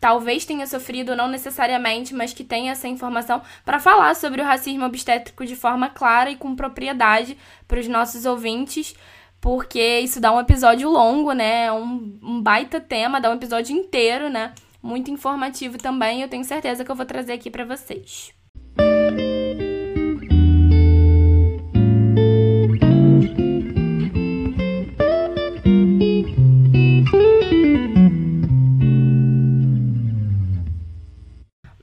talvez 0.00 0.46
tenha 0.46 0.66
sofrido, 0.66 1.14
não 1.14 1.28
necessariamente, 1.28 2.14
mas 2.14 2.32
que 2.32 2.42
tenha 2.42 2.72
essa 2.72 2.88
informação 2.88 3.42
para 3.64 3.78
falar 3.78 4.14
sobre 4.14 4.40
o 4.40 4.44
racismo 4.44 4.84
obstétrico 4.84 5.44
de 5.44 5.54
forma 5.54 5.90
clara 5.90 6.30
e 6.30 6.36
com 6.36 6.56
propriedade 6.56 7.36
para 7.68 7.78
os 7.78 7.86
nossos 7.86 8.24
ouvintes, 8.24 8.94
porque 9.40 10.00
isso 10.00 10.20
dá 10.20 10.32
um 10.32 10.40
episódio 10.40 10.88
longo, 10.90 11.32
né? 11.32 11.66
É 11.66 11.72
Um, 11.72 12.18
um 12.22 12.42
baita 12.42 12.80
tema, 12.80 13.20
dá 13.20 13.30
um 13.30 13.34
episódio 13.34 13.74
inteiro, 13.74 14.28
né? 14.28 14.52
Muito 14.82 15.10
informativo 15.10 15.78
também. 15.78 16.22
Eu 16.22 16.28
tenho 16.28 16.44
certeza 16.44 16.84
que 16.84 16.90
eu 16.90 16.96
vou 16.96 17.06
trazer 17.06 17.32
aqui 17.32 17.50
para 17.50 17.64
vocês. 17.64 18.34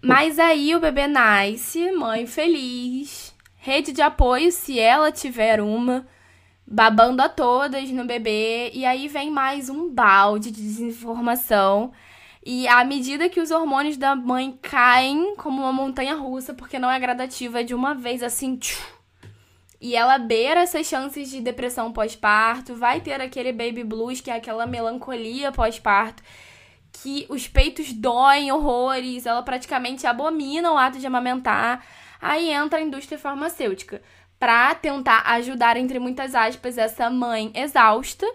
Mas 0.04 0.40
aí 0.40 0.74
o 0.74 0.80
bebê 0.80 1.06
nasce, 1.06 1.92
mãe 1.92 2.26
feliz, 2.26 3.36
rede 3.58 3.92
de 3.92 4.02
apoio 4.02 4.52
se 4.52 4.80
ela 4.80 5.12
tiver 5.12 5.60
uma, 5.60 6.08
babando 6.68 7.22
a 7.22 7.30
todas 7.30 7.90
no 7.92 8.04
bebê, 8.04 8.72
e 8.74 8.86
aí 8.86 9.08
vem 9.08 9.32
mais 9.32 9.70
um 9.70 9.90
balde 9.90 10.52
de 10.52 10.62
desinformação. 10.62 11.94
E 12.46 12.68
à 12.68 12.84
medida 12.84 13.30
que 13.30 13.40
os 13.40 13.52
hormônios 13.52 13.96
da 13.96 14.16
mãe 14.16 14.58
caem 14.62 15.36
como 15.38 15.62
uma 15.62 15.72
montanha 15.72 16.16
russa, 16.16 16.54
porque 16.54 16.78
não 16.78 16.92
é 16.92 17.00
gradativa, 17.00 17.62
é 17.62 17.64
de 17.64 17.74
uma 17.74 17.94
vez 17.94 18.22
assim, 18.22 18.58
tchu, 18.58 18.82
e 19.80 19.96
ela 19.96 20.18
beira 20.18 20.62
essas 20.62 20.88
chances 20.88 21.30
de 21.30 21.40
depressão 21.40 21.94
pós-parto, 21.94 22.76
vai 22.76 23.00
ter 23.00 23.22
aquele 23.22 23.54
baby 23.54 23.84
blues, 23.84 24.20
que 24.20 24.32
é 24.32 24.36
aquela 24.36 24.66
melancolia 24.66 25.52
pós-parto, 25.52 26.24
que 26.92 27.26
os 27.30 27.48
peitos 27.48 27.94
doem 27.94 28.52
horrores, 28.52 29.26
ela 29.26 29.44
praticamente 29.44 30.08
abomina 30.08 30.72
o 30.72 30.78
ato 30.78 31.00
de 31.00 31.06
amamentar. 31.06 31.86
Aí 32.20 32.50
entra 32.50 32.80
a 32.80 32.82
indústria 32.82 33.20
farmacêutica 33.20 34.02
para 34.40 34.76
tentar 34.76 35.22
ajudar, 35.26 35.78
entre 35.78 36.00
muitas 36.00 36.36
aspas, 36.36 36.78
essa 36.78 37.10
mãe 37.10 37.52
exausta. 37.56 38.26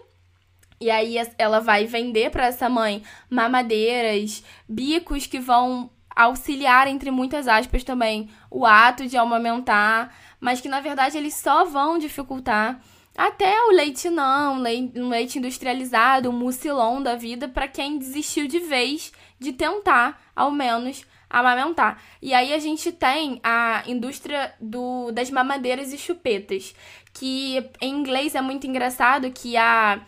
E 0.79 0.91
aí 0.91 1.15
ela 1.37 1.59
vai 1.59 1.85
vender 1.85 2.29
para 2.29 2.47
essa 2.47 2.67
mãe 2.67 3.03
mamadeiras, 3.29 4.43
bicos 4.67 5.25
que 5.25 5.39
vão 5.39 5.89
auxiliar, 6.15 6.87
entre 6.87 7.09
muitas 7.09 7.47
aspas, 7.47 7.83
também 7.83 8.29
o 8.51 8.65
ato 8.65 9.07
de 9.07 9.17
amamentar, 9.17 10.13
mas 10.39 10.59
que 10.59 10.67
na 10.67 10.81
verdade 10.81 11.17
eles 11.17 11.35
só 11.35 11.63
vão 11.65 11.97
dificultar 11.97 12.79
até 13.15 13.61
o 13.65 13.71
leite 13.71 14.09
não, 14.09 14.55
um 14.55 15.09
leite 15.09 15.37
industrializado, 15.37 16.29
um 16.29 16.33
mucilon 16.33 17.01
da 17.01 17.15
vida 17.15 17.47
para 17.47 17.67
quem 17.67 17.99
desistiu 17.99 18.47
de 18.47 18.59
vez 18.59 19.11
de 19.39 19.53
tentar, 19.53 20.19
ao 20.35 20.49
menos, 20.49 21.05
amamentar. 21.39 22.01
E 22.21 22.33
aí 22.33 22.53
a 22.53 22.59
gente 22.59 22.91
tem 22.91 23.39
a 23.43 23.83
indústria 23.87 24.53
do, 24.61 25.11
das 25.11 25.29
mamadeiras 25.29 25.91
e 25.91 25.97
chupetas, 25.97 26.73
que 27.13 27.69
em 27.81 27.93
inglês 27.93 28.35
é 28.35 28.41
muito 28.41 28.67
engraçado 28.67 29.31
que 29.31 29.57
a 29.57 29.99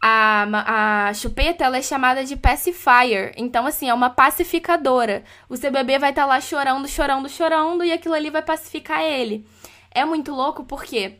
a, 0.00 1.08
a 1.08 1.14
chupeta 1.14 1.64
ela 1.64 1.76
é 1.76 1.82
chamada 1.82 2.24
de 2.24 2.36
pacifier. 2.36 3.34
Então, 3.36 3.66
assim, 3.66 3.88
é 3.88 3.94
uma 3.94 4.10
pacificadora. 4.10 5.24
O 5.48 5.56
seu 5.56 5.70
bebê 5.72 5.98
vai 5.98 6.10
estar 6.10 6.22
tá 6.22 6.28
lá 6.28 6.40
chorando, 6.40 6.86
chorando, 6.86 7.28
chorando, 7.28 7.84
e 7.84 7.92
aquilo 7.92 8.14
ali 8.14 8.30
vai 8.30 8.42
pacificar 8.42 9.02
ele. 9.02 9.46
É 9.90 10.04
muito 10.04 10.32
louco, 10.32 10.64
por 10.64 10.84
quê? 10.84 11.18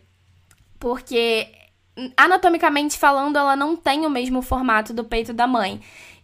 Porque, 0.79 1.49
anatomicamente 2.17 2.97
falando, 2.97 3.37
ela 3.37 3.57
não 3.57 3.75
tem 3.75 4.07
o 4.07 4.11
mesmo 4.11 4.43
formato 4.43 4.95
do 4.95 5.05
peito 5.05 5.33
da 5.33 5.47
mãe. 5.47 5.81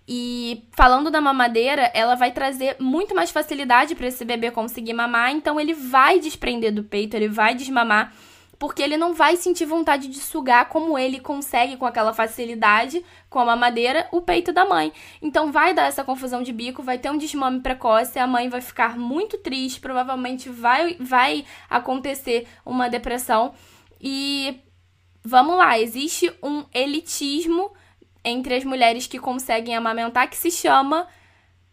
E 0.06 0.68
falando 0.72 1.10
da 1.10 1.20
mamadeira, 1.20 1.90
ela 1.94 2.14
vai 2.14 2.30
trazer 2.30 2.76
muito 2.78 3.14
mais 3.14 3.30
facilidade 3.30 3.94
para 3.94 4.06
esse 4.06 4.24
bebê 4.24 4.50
conseguir 4.50 4.92
mamar, 4.92 5.30
então 5.30 5.58
ele 5.58 5.72
vai 5.72 6.18
desprender 6.18 6.72
do 6.72 6.84
peito, 6.84 7.16
ele 7.16 7.28
vai 7.28 7.54
desmamar 7.54 8.12
porque 8.58 8.82
ele 8.82 8.96
não 8.96 9.12
vai 9.12 9.36
sentir 9.36 9.64
vontade 9.64 10.08
de 10.08 10.18
sugar 10.18 10.68
como 10.68 10.98
ele 10.98 11.20
consegue 11.20 11.76
com 11.76 11.86
aquela 11.86 12.12
facilidade 12.12 13.04
com 13.28 13.38
a 13.38 13.44
mamadeira 13.44 14.08
o 14.12 14.22
peito 14.22 14.52
da 14.52 14.64
mãe. 14.64 14.92
Então 15.20 15.50
vai 15.50 15.74
dar 15.74 15.86
essa 15.86 16.04
confusão 16.04 16.42
de 16.42 16.52
bico, 16.52 16.82
vai 16.82 16.98
ter 16.98 17.10
um 17.10 17.18
desmame 17.18 17.60
precoce, 17.60 18.18
a 18.18 18.26
mãe 18.26 18.48
vai 18.48 18.60
ficar 18.60 18.96
muito 18.96 19.38
triste, 19.38 19.80
provavelmente 19.80 20.48
vai 20.48 20.96
vai 21.00 21.44
acontecer 21.68 22.46
uma 22.64 22.88
depressão 22.88 23.52
e 24.00 24.60
vamos 25.22 25.56
lá, 25.56 25.78
existe 25.78 26.32
um 26.42 26.64
elitismo 26.72 27.72
entre 28.24 28.54
as 28.54 28.64
mulheres 28.64 29.06
que 29.06 29.18
conseguem 29.18 29.76
amamentar 29.76 30.28
que 30.28 30.36
se 30.36 30.50
chama 30.50 31.06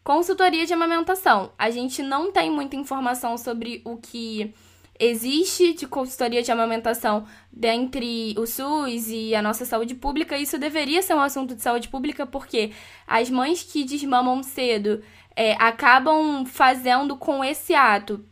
consultoria 0.03 0.65
de 0.65 0.73
amamentação. 0.73 1.51
A 1.57 1.69
gente 1.69 2.01
não 2.01 2.31
tem 2.31 2.51
muita 2.51 2.75
informação 2.75 3.37
sobre 3.37 3.81
o 3.85 3.97
que 3.97 4.53
existe 4.99 5.73
de 5.73 5.87
consultoria 5.87 6.43
de 6.43 6.51
amamentação 6.51 7.25
dentre 7.51 8.35
o 8.37 8.45
SUS 8.45 9.07
e 9.07 9.33
a 9.33 9.41
nossa 9.41 9.65
saúde 9.65 9.95
pública, 9.95 10.37
isso 10.37 10.59
deveria 10.59 11.01
ser 11.01 11.15
um 11.15 11.19
assunto 11.19 11.55
de 11.55 11.61
saúde 11.63 11.87
pública, 11.87 12.25
porque 12.25 12.71
as 13.07 13.27
mães 13.27 13.63
que 13.63 13.83
desmamam 13.83 14.43
cedo 14.43 15.01
é, 15.35 15.53
acabam 15.53 16.45
fazendo 16.45 17.17
com 17.17 17.43
esse 17.43 17.73
ato 17.73 18.23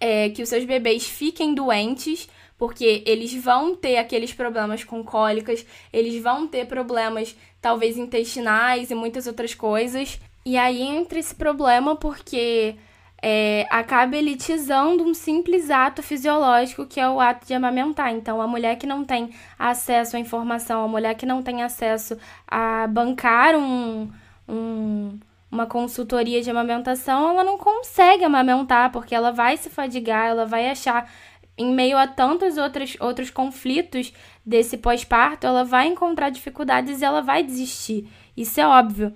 é, 0.00 0.30
que 0.30 0.42
os 0.42 0.48
seus 0.48 0.64
bebês 0.64 1.06
fiquem 1.06 1.54
doentes, 1.54 2.28
porque 2.64 3.02
eles 3.04 3.34
vão 3.34 3.76
ter 3.76 3.98
aqueles 3.98 4.32
problemas 4.32 4.82
com 4.82 5.04
cólicas, 5.04 5.66
eles 5.92 6.22
vão 6.22 6.48
ter 6.48 6.64
problemas 6.66 7.36
talvez 7.60 7.98
intestinais 7.98 8.90
e 8.90 8.94
muitas 8.94 9.26
outras 9.26 9.54
coisas. 9.54 10.18
E 10.46 10.56
aí 10.56 10.80
entra 10.80 11.18
esse 11.18 11.34
problema 11.34 11.94
porque 11.94 12.74
é, 13.20 13.66
acaba 13.68 14.16
elitizando 14.16 15.04
um 15.04 15.12
simples 15.12 15.70
ato 15.70 16.02
fisiológico 16.02 16.86
que 16.86 16.98
é 16.98 17.06
o 17.06 17.20
ato 17.20 17.46
de 17.46 17.52
amamentar. 17.52 18.14
Então, 18.14 18.40
a 18.40 18.46
mulher 18.46 18.76
que 18.76 18.86
não 18.86 19.04
tem 19.04 19.34
acesso 19.58 20.16
à 20.16 20.18
informação, 20.18 20.82
a 20.82 20.88
mulher 20.88 21.14
que 21.16 21.26
não 21.26 21.42
tem 21.42 21.62
acesso 21.62 22.16
a 22.48 22.86
bancar 22.86 23.54
um, 23.56 24.10
um, 24.48 25.18
uma 25.54 25.66
consultoria 25.66 26.40
de 26.40 26.50
amamentação, 26.50 27.28
ela 27.28 27.44
não 27.44 27.56
consegue 27.58 28.24
amamentar, 28.24 28.90
porque 28.90 29.14
ela 29.14 29.30
vai 29.30 29.58
se 29.58 29.68
fadigar, 29.68 30.28
ela 30.28 30.46
vai 30.46 30.68
achar, 30.70 31.08
em 31.56 31.72
meio 31.72 31.96
a 31.96 32.06
tantos 32.06 32.56
outros, 32.56 32.96
outros 33.00 33.30
conflitos 33.30 34.12
desse 34.44 34.76
pós-parto, 34.76 35.46
ela 35.46 35.64
vai 35.64 35.86
encontrar 35.86 36.30
dificuldades 36.30 37.00
e 37.00 37.04
ela 37.04 37.20
vai 37.20 37.42
desistir. 37.42 38.08
Isso 38.36 38.60
é 38.60 38.66
óbvio. 38.66 39.14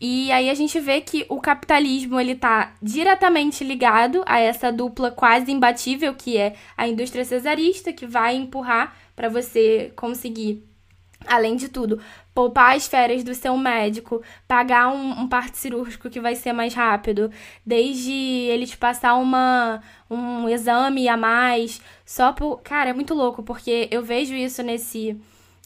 E 0.00 0.32
aí 0.32 0.48
a 0.48 0.54
gente 0.54 0.80
vê 0.80 1.00
que 1.02 1.26
o 1.28 1.40
capitalismo 1.40 2.18
ele 2.18 2.34
tá 2.34 2.72
diretamente 2.80 3.62
ligado 3.62 4.22
a 4.26 4.38
essa 4.38 4.72
dupla 4.72 5.10
quase 5.10 5.52
imbatível 5.52 6.14
que 6.14 6.38
é 6.38 6.54
a 6.74 6.88
indústria 6.88 7.24
cesarista, 7.24 7.92
que 7.92 8.06
vai 8.06 8.34
empurrar 8.34 8.96
para 9.14 9.28
você 9.28 9.92
conseguir 9.94 10.69
Além 11.26 11.54
de 11.54 11.68
tudo, 11.68 12.00
poupar 12.34 12.74
as 12.74 12.86
férias 12.86 13.22
do 13.22 13.34
seu 13.34 13.56
médico, 13.56 14.22
pagar 14.48 14.88
um, 14.88 15.20
um 15.20 15.28
parto 15.28 15.56
cirúrgico 15.56 16.08
que 16.08 16.18
vai 16.20 16.34
ser 16.34 16.52
mais 16.52 16.72
rápido, 16.72 17.30
desde 17.64 18.12
ele 18.12 18.66
te 18.66 18.76
passar 18.76 19.14
uma, 19.16 19.82
um 20.10 20.48
exame 20.48 21.08
a 21.08 21.16
mais, 21.16 21.80
só 22.06 22.32
por. 22.32 22.62
Cara, 22.62 22.90
é 22.90 22.92
muito 22.94 23.14
louco, 23.14 23.42
porque 23.42 23.86
eu 23.90 24.02
vejo 24.02 24.34
isso 24.34 24.62
nesse 24.62 25.20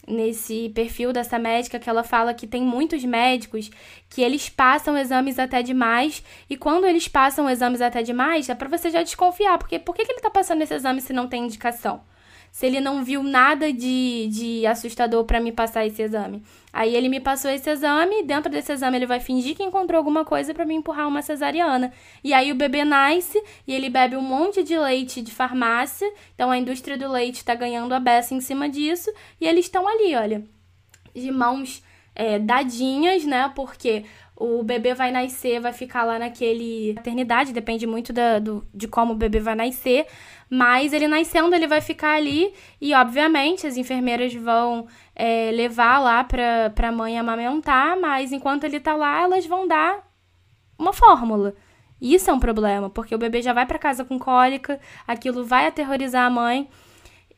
nesse 0.07 0.69
perfil 0.69 1.11
dessa 1.11 1.39
médica 1.39 1.79
que 1.79 1.89
ela 1.89 2.03
fala 2.03 2.33
que 2.33 2.45
tem 2.45 2.61
muitos 2.61 3.03
médicos 3.03 3.71
que 4.09 4.21
eles 4.21 4.49
passam 4.49 4.95
exames 4.97 5.39
até 5.39 5.63
demais 5.63 6.23
e 6.49 6.55
quando 6.55 6.85
eles 6.85 7.07
passam 7.07 7.49
exames 7.49 7.81
até 7.81 8.03
demais 8.03 8.47
é 8.47 8.53
para 8.53 8.69
você 8.69 8.89
já 8.89 9.01
desconfiar, 9.01 9.57
porque 9.57 9.79
por 9.79 9.95
que, 9.95 10.05
que 10.05 10.11
ele 10.11 10.21
tá 10.21 10.29
passando 10.29 10.61
esse 10.61 10.75
exame 10.75 11.01
se 11.01 11.11
não 11.11 11.27
tem 11.27 11.45
indicação? 11.45 12.03
Se 12.55 12.65
ele 12.65 12.79
não 12.79 13.03
viu 13.03 13.21
nada 13.21 13.73
de, 13.73 14.29
de 14.31 14.65
assustador 14.65 15.25
para 15.25 15.41
me 15.41 15.51
passar 15.51 15.85
esse 15.85 16.01
exame. 16.01 16.41
Aí 16.71 16.95
ele 16.95 17.09
me 17.09 17.19
passou 17.19 17.51
esse 17.51 17.69
exame, 17.69 18.23
dentro 18.23 18.49
desse 18.49 18.71
exame 18.71 18.95
ele 18.97 19.05
vai 19.05 19.19
fingir 19.19 19.57
que 19.57 19.61
encontrou 19.61 19.97
alguma 19.97 20.23
coisa 20.23 20.53
para 20.53 20.63
me 20.63 20.73
empurrar 20.73 21.05
uma 21.05 21.21
cesariana. 21.21 21.91
E 22.23 22.33
aí 22.33 22.53
o 22.53 22.55
bebê 22.55 22.85
nasce 22.85 23.43
e 23.67 23.73
ele 23.73 23.89
bebe 23.89 24.15
um 24.15 24.21
monte 24.21 24.63
de 24.63 24.77
leite 24.77 25.21
de 25.21 25.33
farmácia, 25.33 26.09
então 26.33 26.49
a 26.49 26.57
indústria 26.57 26.97
do 26.97 27.11
leite 27.11 27.39
está 27.39 27.53
ganhando 27.53 27.93
a 27.93 27.99
beça 27.99 28.33
em 28.33 28.39
cima 28.39 28.69
disso, 28.69 29.11
e 29.41 29.45
eles 29.45 29.65
estão 29.65 29.85
ali, 29.85 30.15
olha, 30.15 30.41
de 31.13 31.29
mãos 31.31 31.83
é, 32.15 32.39
dadinhas, 32.39 33.25
né? 33.25 33.51
Porque 33.53 34.05
o 34.35 34.63
bebê 34.63 34.93
vai 34.93 35.11
nascer, 35.11 35.61
vai 35.61 35.71
ficar 35.71 36.03
lá 36.03 36.19
naquele 36.19 36.93
maternidade, 36.93 37.53
depende 37.53 37.87
muito 37.87 38.11
da, 38.11 38.37
do, 38.39 38.67
de 38.73 38.87
como 38.87 39.13
o 39.13 39.15
bebê 39.15 39.39
vai 39.39 39.55
nascer, 39.55 40.05
mas 40.49 40.91
ele 40.91 41.07
nascendo, 41.07 41.55
ele 41.55 41.67
vai 41.67 41.79
ficar 41.79 42.15
ali 42.15 42.53
e, 42.81 42.93
obviamente, 42.93 43.65
as 43.65 43.77
enfermeiras 43.77 44.33
vão 44.33 44.87
é, 45.15 45.51
levar 45.51 45.99
lá 45.99 46.23
pra, 46.23 46.69
pra 46.71 46.91
mãe 46.91 47.17
amamentar, 47.17 47.97
mas 47.99 48.33
enquanto 48.33 48.65
ele 48.65 48.79
tá 48.79 48.95
lá, 48.95 49.21
elas 49.21 49.45
vão 49.45 49.67
dar 49.67 50.05
uma 50.77 50.91
fórmula. 50.91 51.55
Isso 52.01 52.29
é 52.29 52.33
um 52.33 52.39
problema, 52.39 52.89
porque 52.89 53.15
o 53.15 53.17
bebê 53.17 53.41
já 53.41 53.53
vai 53.53 53.65
para 53.65 53.79
casa 53.79 54.03
com 54.03 54.19
cólica, 54.19 54.79
aquilo 55.07 55.45
vai 55.45 55.67
aterrorizar 55.67 56.25
a 56.25 56.29
mãe. 56.29 56.67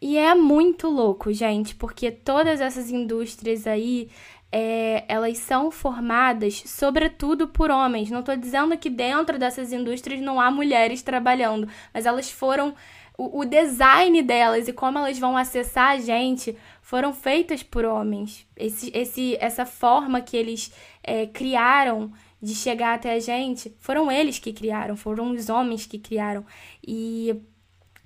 E 0.01 0.17
é 0.17 0.35
muito 0.35 0.87
louco, 0.87 1.33
gente, 1.33 1.75
porque 1.75 2.11
todas 2.11 2.61
essas 2.61 2.91
indústrias 2.91 3.65
aí, 3.65 4.09
é, 4.51 5.03
elas 5.07 5.37
são 5.39 5.69
formadas 5.71 6.63
sobretudo 6.65 7.47
por 7.47 7.69
homens. 7.69 8.09
Não 8.09 8.21
estou 8.21 8.35
dizendo 8.35 8.77
que 8.77 8.89
dentro 8.89 9.37
dessas 9.37 9.73
indústrias 9.73 10.21
não 10.21 10.39
há 10.39 10.49
mulheres 10.49 11.01
trabalhando, 11.01 11.67
mas 11.93 12.05
elas 12.05 12.31
foram. 12.31 12.73
O, 13.17 13.39
o 13.39 13.45
design 13.45 14.21
delas 14.21 14.67
e 14.67 14.73
como 14.73 14.99
elas 14.99 15.17
vão 15.17 15.35
acessar 15.35 15.93
a 15.93 15.97
gente 15.97 16.55
foram 16.81 17.11
feitas 17.13 17.63
por 17.63 17.83
homens. 17.83 18.47
Esse, 18.55 18.91
esse, 18.93 19.35
essa 19.39 19.65
forma 19.65 20.21
que 20.21 20.37
eles 20.37 20.71
é, 21.03 21.25
criaram 21.25 22.11
de 22.39 22.53
chegar 22.53 22.93
até 22.93 23.13
a 23.13 23.19
gente 23.19 23.75
foram 23.79 24.11
eles 24.11 24.37
que 24.37 24.53
criaram, 24.53 24.95
foram 24.95 25.31
os 25.31 25.49
homens 25.49 25.87
que 25.87 25.97
criaram. 25.97 26.45
E 26.87 27.41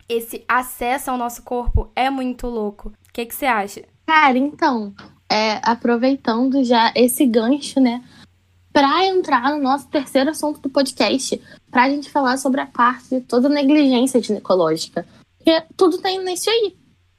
esse 0.08 0.44
acesso 0.48 1.12
ao 1.12 1.18
nosso 1.18 1.44
corpo 1.44 1.92
é 1.96 2.10
muito 2.10 2.48
louco. 2.48 2.89
O 2.89 3.14
que, 3.14 3.26
que 3.26 3.36
você 3.36 3.46
acha? 3.46 3.84
Cara, 4.06 4.38
então, 4.38 4.94
é, 5.32 5.61
aproveitando 5.63 6.61
já 6.61 6.91
esse 6.93 7.25
gancho, 7.25 7.79
né? 7.79 8.03
Para 8.73 9.05
entrar 9.05 9.51
no 9.51 9.63
nosso 9.63 9.88
terceiro 9.88 10.29
assunto 10.29 10.59
do 10.59 10.69
podcast, 10.69 11.41
para 11.69 11.84
a 11.84 11.89
gente 11.89 12.09
falar 12.09 12.38
sobre 12.38 12.59
a 12.59 12.65
parte 12.65 13.07
de 13.09 13.21
toda 13.21 13.47
negligência 13.47 14.21
ginecológica. 14.21 15.07
Porque 15.38 15.63
tudo 15.77 15.97
tem 15.99 16.21
nisso 16.23 16.49
aí. 16.49 16.75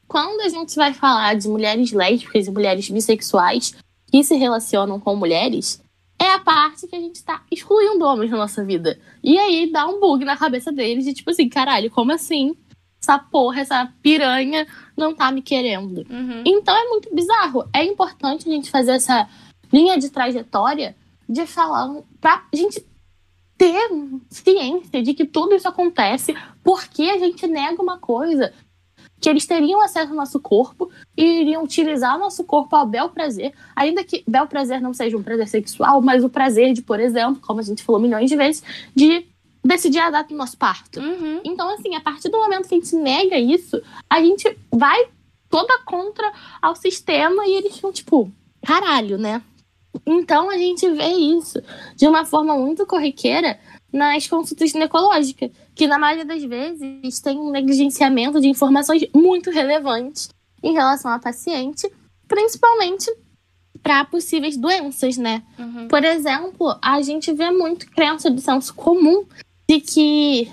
Quando 0.06 0.42
a 0.42 0.48
gente 0.50 0.76
vai 0.76 0.92
falar 0.92 1.34
de 1.36 1.48
mulheres 1.48 1.90
lésbicas 1.90 2.46
e 2.46 2.50
mulheres 2.50 2.90
bissexuais 2.90 3.74
que 4.10 4.22
se 4.22 4.34
relacionam 4.36 5.00
com 5.00 5.16
mulheres, 5.16 5.82
é 6.18 6.34
a 6.34 6.38
parte 6.38 6.86
que 6.86 6.94
a 6.94 7.00
gente 7.00 7.24
tá 7.24 7.42
excluindo 7.50 8.04
homens 8.04 8.30
na 8.30 8.36
nossa 8.36 8.62
vida. 8.62 8.98
E 9.24 9.38
aí 9.38 9.72
dá 9.72 9.88
um 9.88 9.98
bug 9.98 10.22
na 10.24 10.36
cabeça 10.36 10.70
deles 10.70 11.04
de 11.06 11.14
tipo 11.14 11.30
assim, 11.30 11.48
caralho, 11.48 11.90
como 11.90 12.12
assim? 12.12 12.54
Essa 13.02 13.18
porra, 13.18 13.60
essa 13.60 13.92
piranha 14.00 14.66
não 14.96 15.14
tá 15.14 15.30
me 15.32 15.42
querendo. 15.42 16.06
Uhum. 16.08 16.42
Então 16.46 16.74
é 16.74 16.88
muito 16.88 17.12
bizarro. 17.14 17.68
É 17.74 17.84
importante 17.84 18.48
a 18.48 18.52
gente 18.52 18.70
fazer 18.70 18.92
essa 18.92 19.28
linha 19.72 19.98
de 19.98 20.08
trajetória 20.08 20.94
de 21.28 21.46
falar 21.46 22.02
pra 22.20 22.44
gente 22.52 22.84
ter 23.58 23.88
ciência 24.30 25.02
de 25.02 25.14
que 25.14 25.24
tudo 25.24 25.54
isso 25.54 25.68
acontece 25.68 26.34
porque 26.62 27.02
a 27.02 27.18
gente 27.18 27.46
nega 27.46 27.82
uma 27.82 27.98
coisa 27.98 28.52
que 29.20 29.28
eles 29.28 29.46
teriam 29.46 29.80
acesso 29.80 30.10
ao 30.10 30.16
nosso 30.16 30.40
corpo 30.40 30.90
e 31.16 31.42
iriam 31.42 31.62
utilizar 31.62 32.16
o 32.16 32.18
nosso 32.18 32.42
corpo 32.44 32.74
ao 32.74 32.86
bel 32.86 33.08
prazer, 33.08 33.52
ainda 33.74 34.02
que 34.02 34.24
bel 34.26 34.48
prazer 34.48 34.80
não 34.80 34.92
seja 34.92 35.16
um 35.16 35.22
prazer 35.22 35.46
sexual, 35.46 36.02
mas 36.02 36.24
o 36.24 36.28
prazer 36.28 36.72
de, 36.72 36.82
por 36.82 36.98
exemplo, 36.98 37.40
como 37.40 37.60
a 37.60 37.62
gente 37.62 37.84
falou 37.84 38.00
milhões 38.00 38.28
de 38.28 38.36
vezes, 38.36 38.64
de 38.94 39.24
decidir 39.64 40.00
a 40.00 40.10
data 40.10 40.28
do 40.28 40.36
nosso 40.36 40.56
parto. 40.56 41.00
Uhum. 41.00 41.40
Então, 41.44 41.68
assim, 41.70 41.94
a 41.94 42.00
partir 42.00 42.28
do 42.28 42.38
momento 42.38 42.68
que 42.68 42.74
a 42.74 42.78
gente 42.78 42.94
nega 42.96 43.38
isso, 43.38 43.80
a 44.08 44.20
gente 44.20 44.56
vai 44.70 45.08
toda 45.48 45.78
contra 45.84 46.32
ao 46.60 46.74
sistema 46.74 47.46
e 47.46 47.56
eles 47.56 47.76
ficam 47.76 47.92
tipo, 47.92 48.30
caralho, 48.64 49.18
né? 49.18 49.42
Então 50.06 50.50
a 50.50 50.56
gente 50.56 50.88
vê 50.90 51.08
isso 51.12 51.62
de 51.94 52.06
uma 52.08 52.24
forma 52.24 52.56
muito 52.56 52.86
corriqueira 52.86 53.60
nas 53.92 54.26
consultas 54.26 54.70
ginecológicas, 54.70 55.50
que 55.74 55.86
na 55.86 55.98
maioria 55.98 56.24
das 56.24 56.42
vezes 56.42 57.20
tem 57.20 57.38
um 57.38 57.50
negligenciamento 57.50 58.40
de 58.40 58.48
informações 58.48 59.04
muito 59.14 59.50
relevantes 59.50 60.30
em 60.62 60.72
relação 60.72 61.10
à 61.10 61.18
paciente, 61.18 61.90
principalmente 62.26 63.14
para 63.82 64.04
possíveis 64.04 64.56
doenças, 64.56 65.18
né? 65.18 65.42
Uhum. 65.58 65.88
Por 65.88 66.02
exemplo, 66.04 66.78
a 66.80 67.02
gente 67.02 67.32
vê 67.32 67.50
muito 67.50 67.90
crença 67.90 68.30
de 68.30 68.40
senso 68.40 68.72
comum 68.74 69.26
de 69.72 69.80
que 69.80 70.52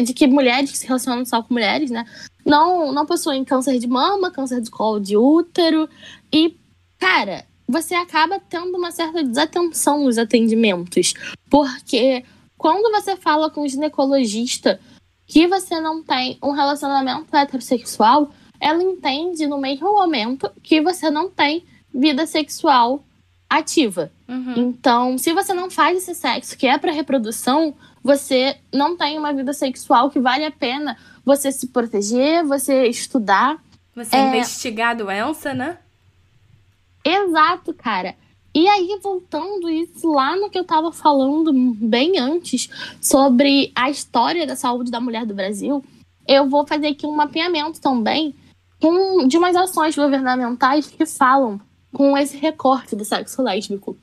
de 0.00 0.12
que 0.12 0.26
mulheres 0.26 0.70
que 0.70 0.78
se 0.78 0.86
relacionam 0.86 1.24
só 1.24 1.42
com 1.42 1.54
mulheres, 1.54 1.90
né, 1.90 2.04
não, 2.44 2.92
não 2.92 3.06
possuem 3.06 3.44
câncer 3.44 3.78
de 3.78 3.86
mama, 3.86 4.30
câncer 4.30 4.60
de 4.60 4.70
colo 4.70 4.98
de 4.98 5.16
útero. 5.16 5.88
E, 6.32 6.56
cara, 6.98 7.44
você 7.68 7.94
acaba 7.94 8.40
tendo 8.40 8.76
uma 8.76 8.90
certa 8.90 9.22
desatenção 9.22 10.04
nos 10.04 10.18
atendimentos. 10.18 11.14
Porque 11.48 12.24
quando 12.58 12.90
você 12.90 13.16
fala 13.16 13.50
com 13.50 13.62
um 13.62 13.68
ginecologista 13.68 14.80
que 15.26 15.46
você 15.46 15.80
não 15.80 16.02
tem 16.02 16.38
um 16.42 16.50
relacionamento 16.50 17.34
heterossexual, 17.36 18.30
ela 18.60 18.82
entende 18.82 19.46
no 19.46 19.58
mesmo 19.58 19.92
momento 19.92 20.50
que 20.62 20.80
você 20.80 21.08
não 21.10 21.30
tem 21.30 21.64
vida 21.94 22.26
sexual 22.26 23.04
ativa. 23.48 24.10
Uhum. 24.28 24.54
Então, 24.56 25.18
se 25.18 25.32
você 25.32 25.54
não 25.54 25.70
faz 25.70 25.98
esse 25.98 26.14
sexo 26.14 26.58
que 26.58 26.66
é 26.66 26.76
para 26.76 26.92
reprodução, 26.92 27.74
você 28.04 28.58
não 28.70 28.98
tem 28.98 29.18
uma 29.18 29.32
vida 29.32 29.54
sexual 29.54 30.10
que 30.10 30.20
vale 30.20 30.44
a 30.44 30.50
pena 30.50 30.98
você 31.24 31.50
se 31.50 31.68
proteger, 31.68 32.44
você 32.44 32.86
estudar. 32.86 33.58
Você 33.96 34.14
é... 34.14 34.28
investigar 34.28 34.90
a 34.90 34.94
doença, 34.94 35.54
né? 35.54 35.78
Exato, 37.02 37.72
cara. 37.72 38.14
E 38.54 38.68
aí, 38.68 39.00
voltando 39.02 39.68
isso 39.70 40.06
lá 40.12 40.36
no 40.36 40.50
que 40.50 40.58
eu 40.58 40.64
tava 40.64 40.92
falando 40.92 41.52
bem 41.74 42.18
antes 42.18 42.68
sobre 43.00 43.72
a 43.74 43.90
história 43.90 44.46
da 44.46 44.54
saúde 44.54 44.90
da 44.90 45.00
mulher 45.00 45.24
do 45.26 45.34
Brasil, 45.34 45.82
eu 46.28 46.48
vou 46.48 46.66
fazer 46.66 46.88
aqui 46.88 47.06
um 47.06 47.16
mapeamento 47.16 47.80
também 47.80 48.34
com, 48.80 49.26
de 49.26 49.38
umas 49.38 49.56
ações 49.56 49.96
governamentais 49.96 50.86
que 50.86 51.06
falam 51.06 51.60
com 51.92 52.16
esse 52.16 52.36
recorte 52.36 52.94
do 52.94 53.04
sexo 53.04 53.42
lésbico. 53.42 53.96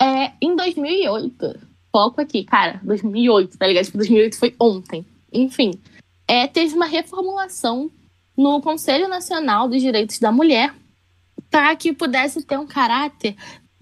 É, 0.00 0.32
em 0.40 0.54
2008, 0.54 1.58
foco 1.96 2.20
aqui, 2.20 2.44
cara, 2.44 2.78
2008, 2.82 3.56
tá 3.56 3.66
ligado? 3.66 3.86
Tipo, 3.86 3.96
2008 3.96 4.38
foi 4.38 4.54
ontem. 4.60 5.06
Enfim, 5.32 5.70
é, 6.28 6.46
teve 6.46 6.74
uma 6.74 6.84
reformulação 6.84 7.90
no 8.36 8.60
Conselho 8.60 9.08
Nacional 9.08 9.66
dos 9.66 9.80
Direitos 9.80 10.18
da 10.18 10.30
Mulher 10.30 10.74
para 11.50 11.74
que 11.74 11.94
pudesse 11.94 12.44
ter 12.44 12.58
um 12.58 12.66
caráter 12.66 13.34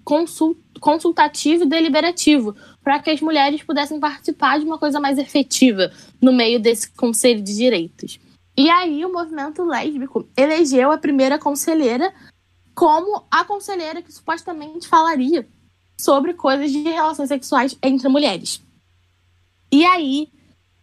consult 0.05 0.57
consultativo 0.79 1.63
e 1.63 1.67
deliberativo, 1.67 2.55
para 2.83 2.99
que 2.99 3.09
as 3.09 3.19
mulheres 3.19 3.63
pudessem 3.63 3.99
participar 3.99 4.59
de 4.59 4.65
uma 4.65 4.77
coisa 4.77 4.99
mais 4.99 5.17
efetiva 5.17 5.91
no 6.21 6.31
meio 6.31 6.59
desse 6.59 6.89
Conselho 6.91 7.41
de 7.41 7.53
Direitos. 7.53 8.19
E 8.55 8.69
aí 8.69 9.03
o 9.03 9.11
movimento 9.11 9.63
lésbico 9.63 10.25
elegeu 10.37 10.89
a 10.91 10.97
primeira 10.97 11.37
conselheira 11.37 12.13
como 12.73 13.25
a 13.29 13.43
conselheira 13.43 14.01
que 14.01 14.11
supostamente 14.11 14.87
falaria 14.87 15.45
sobre 15.97 16.33
coisas 16.33 16.71
de 16.71 16.79
relações 16.81 17.29
sexuais 17.29 17.77
entre 17.81 18.07
mulheres. 18.07 18.61
E 19.71 19.85
aí, 19.85 20.29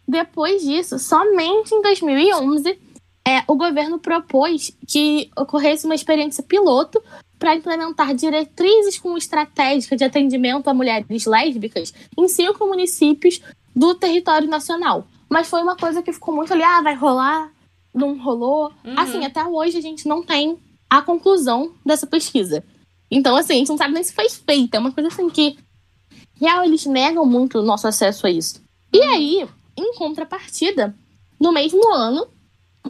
depois 0.07 0.61
disso, 0.61 0.99
somente 0.99 1.73
em 1.73 1.81
2011, 1.81 2.79
é, 3.25 3.43
o 3.47 3.55
governo 3.55 3.99
propôs 3.99 4.71
que 4.87 5.29
ocorresse 5.37 5.85
uma 5.85 5.95
experiência 5.95 6.43
piloto 6.43 7.01
para 7.39 7.55
implementar 7.55 8.13
diretrizes 8.13 8.97
com 8.99 9.17
estratégica 9.17 9.95
de 9.95 10.03
atendimento 10.03 10.67
a 10.69 10.73
mulheres 10.73 11.25
lésbicas 11.25 11.93
em 12.17 12.27
cinco 12.27 12.67
municípios 12.67 13.41
do 13.75 13.95
território 13.95 14.47
nacional. 14.47 15.07
Mas 15.29 15.49
foi 15.49 15.61
uma 15.61 15.75
coisa 15.75 16.01
que 16.03 16.13
ficou 16.13 16.33
muito 16.33 16.53
ali, 16.53 16.63
ah, 16.63 16.81
vai 16.81 16.95
rolar, 16.95 17.51
não 17.93 18.17
rolou. 18.17 18.71
Uhum. 18.85 18.99
Assim, 18.99 19.25
até 19.25 19.43
hoje 19.43 19.77
a 19.77 19.81
gente 19.81 20.07
não 20.07 20.23
tem 20.23 20.57
a 20.89 21.01
conclusão 21.01 21.73
dessa 21.85 22.05
pesquisa. 22.05 22.63
Então, 23.09 23.35
assim, 23.35 23.53
a 23.53 23.57
gente 23.57 23.69
não 23.69 23.77
sabe 23.77 23.93
nem 23.93 24.03
se 24.03 24.13
foi 24.13 24.29
feita. 24.29 24.77
É 24.77 24.79
uma 24.79 24.91
coisa 24.91 25.09
assim 25.09 25.29
que, 25.29 25.57
real, 26.39 26.63
eles 26.63 26.85
negam 26.85 27.25
muito 27.25 27.59
o 27.59 27.63
nosso 27.63 27.87
acesso 27.87 28.25
a 28.25 28.31
isso. 28.31 28.61
E 28.91 28.99
uhum. 28.99 29.09
aí, 29.09 29.47
em 29.77 29.93
contrapartida, 29.95 30.95
no 31.39 31.51
mesmo 31.51 31.93
ano, 31.93 32.27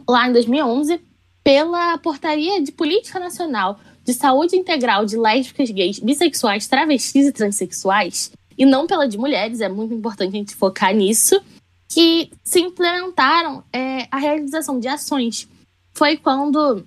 lá 0.08 0.28
em 0.28 0.32
2011, 0.32 1.00
pela 1.42 1.98
Portaria 1.98 2.62
de 2.62 2.72
Política 2.72 3.18
Nacional 3.18 3.78
de 4.02 4.12
Saúde 4.12 4.56
Integral 4.56 5.06
de 5.06 5.16
Lésbicas, 5.16 5.70
Gays, 5.70 5.98
Bissexuais, 5.98 6.66
Travestis 6.66 7.26
e 7.26 7.32
Transsexuais, 7.32 8.32
e 8.56 8.64
não 8.64 8.86
pela 8.86 9.08
de 9.08 9.18
mulheres, 9.18 9.60
é 9.60 9.68
muito 9.68 9.94
importante 9.94 10.28
a 10.28 10.38
gente 10.38 10.54
focar 10.54 10.94
nisso, 10.94 11.40
que 11.88 12.30
se 12.42 12.60
implementaram 12.60 13.64
é, 13.72 14.06
a 14.10 14.18
realização 14.18 14.78
de 14.78 14.88
ações. 14.88 15.48
Foi 15.92 16.16
quando 16.16 16.84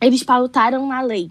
eles 0.00 0.22
pautaram 0.22 0.86
na 0.86 1.00
lei 1.00 1.30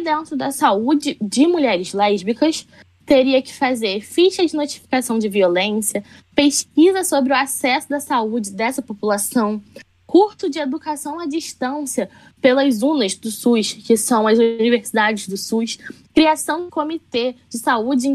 dentro 0.00 0.36
da 0.36 0.50
saúde 0.50 1.16
de 1.20 1.46
mulheres 1.46 1.92
lésbicas 1.92 2.66
teria 3.06 3.40
que 3.40 3.54
fazer 3.54 4.00
ficha 4.00 4.44
de 4.44 4.56
notificação 4.56 5.18
de 5.18 5.28
violência, 5.28 6.02
pesquisa 6.34 7.04
sobre 7.04 7.32
o 7.32 7.36
acesso 7.36 7.88
da 7.88 8.00
saúde 8.00 8.50
dessa 8.50 8.82
população, 8.82 9.62
curso 10.04 10.50
de 10.50 10.58
educação 10.58 11.20
à 11.20 11.26
distância 11.26 12.10
pelas 12.40 12.82
UNAs 12.82 13.14
do 13.14 13.30
SUS, 13.30 13.74
que 13.74 13.96
são 13.96 14.26
as 14.26 14.38
universidades 14.38 15.28
do 15.28 15.36
SUS, 15.36 15.78
criação 16.12 16.64
de 16.64 16.70
comitê 16.70 17.36
de 17.48 17.58
saúde 17.58 18.08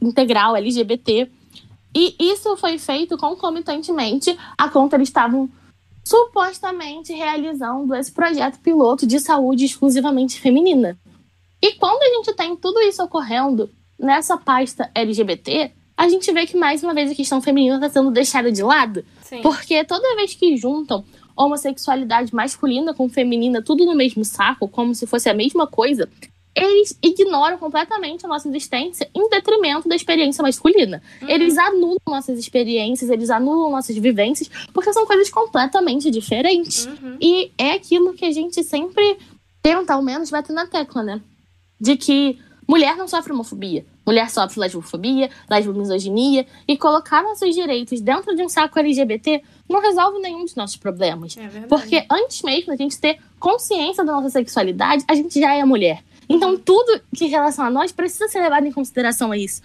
integral 0.00 0.56
LGBT. 0.56 1.30
E 1.94 2.16
isso 2.18 2.56
foi 2.56 2.78
feito 2.78 3.18
concomitantemente 3.18 4.36
a 4.56 4.68
conta 4.68 4.96
eles 4.96 5.08
estavam 5.08 5.48
supostamente 6.04 7.12
realizando 7.12 7.94
esse 7.94 8.10
projeto 8.10 8.58
piloto 8.58 9.06
de 9.06 9.20
saúde 9.20 9.64
exclusivamente 9.64 10.40
feminina. 10.40 10.98
E 11.62 11.74
quando 11.74 12.02
a 12.02 12.16
gente 12.16 12.34
tem 12.34 12.56
tudo 12.56 12.80
isso 12.80 13.02
ocorrendo 13.02 13.70
nessa 13.98 14.36
pasta 14.36 14.90
LGBT, 14.94 15.70
a 15.96 16.08
gente 16.08 16.30
vê 16.32 16.46
que 16.46 16.56
mais 16.56 16.82
uma 16.82 16.92
vez 16.92 17.10
a 17.10 17.14
questão 17.14 17.40
feminina 17.40 17.76
está 17.76 17.88
sendo 17.88 18.10
deixada 18.10 18.50
de 18.50 18.62
lado. 18.62 19.04
Sim. 19.22 19.40
Porque 19.42 19.84
toda 19.84 20.16
vez 20.16 20.34
que 20.34 20.56
juntam 20.56 21.04
homossexualidade 21.36 22.34
masculina 22.34 22.92
com 22.92 23.08
feminina, 23.08 23.62
tudo 23.62 23.84
no 23.84 23.94
mesmo 23.94 24.24
saco, 24.24 24.68
como 24.68 24.94
se 24.94 25.06
fosse 25.06 25.30
a 25.30 25.34
mesma 25.34 25.66
coisa, 25.66 26.08
eles 26.54 26.98
ignoram 27.02 27.56
completamente 27.56 28.26
a 28.26 28.28
nossa 28.28 28.48
existência 28.48 29.08
em 29.14 29.28
detrimento 29.28 29.88
da 29.88 29.96
experiência 29.96 30.42
masculina. 30.42 31.02
Uhum. 31.22 31.28
Eles 31.28 31.56
anulam 31.56 31.96
nossas 32.06 32.38
experiências, 32.38 33.08
eles 33.08 33.30
anulam 33.30 33.70
nossas 33.70 33.96
vivências, 33.96 34.50
porque 34.72 34.92
são 34.92 35.06
coisas 35.06 35.30
completamente 35.30 36.10
diferentes. 36.10 36.86
Uhum. 36.86 37.16
E 37.20 37.50
é 37.56 37.72
aquilo 37.72 38.12
que 38.12 38.24
a 38.24 38.32
gente 38.32 38.62
sempre 38.62 39.16
tenta, 39.62 39.94
ao 39.94 40.02
menos, 40.02 40.30
bater 40.30 40.52
na 40.52 40.66
tecla, 40.66 41.02
né? 41.02 41.22
De 41.82 41.96
que 41.96 42.38
mulher 42.66 42.96
não 42.96 43.08
sofre 43.08 43.32
homofobia. 43.32 43.84
Mulher 44.06 44.30
sofre 44.30 44.60
lesbofobia, 44.60 45.28
lesbomisoginia, 45.50 46.46
e 46.66 46.76
colocar 46.76 47.24
nossos 47.24 47.52
direitos 47.52 48.00
dentro 48.00 48.36
de 48.36 48.42
um 48.42 48.48
saco 48.48 48.78
LGBT 48.78 49.42
não 49.68 49.80
resolve 49.80 50.20
nenhum 50.20 50.44
dos 50.44 50.54
nossos 50.54 50.76
problemas. 50.76 51.36
É 51.36 51.66
porque 51.66 52.06
antes 52.08 52.42
mesmo 52.42 52.68
da 52.68 52.76
gente 52.76 52.98
ter 53.00 53.18
consciência 53.40 54.04
da 54.04 54.12
nossa 54.12 54.30
sexualidade, 54.30 55.04
a 55.08 55.14
gente 55.16 55.40
já 55.40 55.54
é 55.54 55.64
mulher. 55.64 56.04
Então, 56.28 56.52
uhum. 56.52 56.58
tudo 56.58 57.00
que 57.16 57.24
em 57.24 57.28
relação 57.28 57.64
a 57.64 57.70
nós 57.70 57.90
precisa 57.90 58.28
ser 58.28 58.40
levado 58.40 58.64
em 58.64 58.72
consideração 58.72 59.32
a 59.32 59.36
isso. 59.36 59.60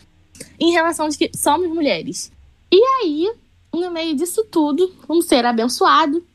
Em 0.60 0.72
relação 0.72 1.08
de 1.08 1.18
que 1.18 1.32
somos 1.36 1.68
mulheres. 1.70 2.32
E 2.72 2.82
aí, 2.82 3.32
no 3.72 3.92
meio 3.92 4.16
disso 4.16 4.44
tudo, 4.52 4.92
um 5.08 5.22
ser 5.22 5.46
abençoado, 5.46 6.26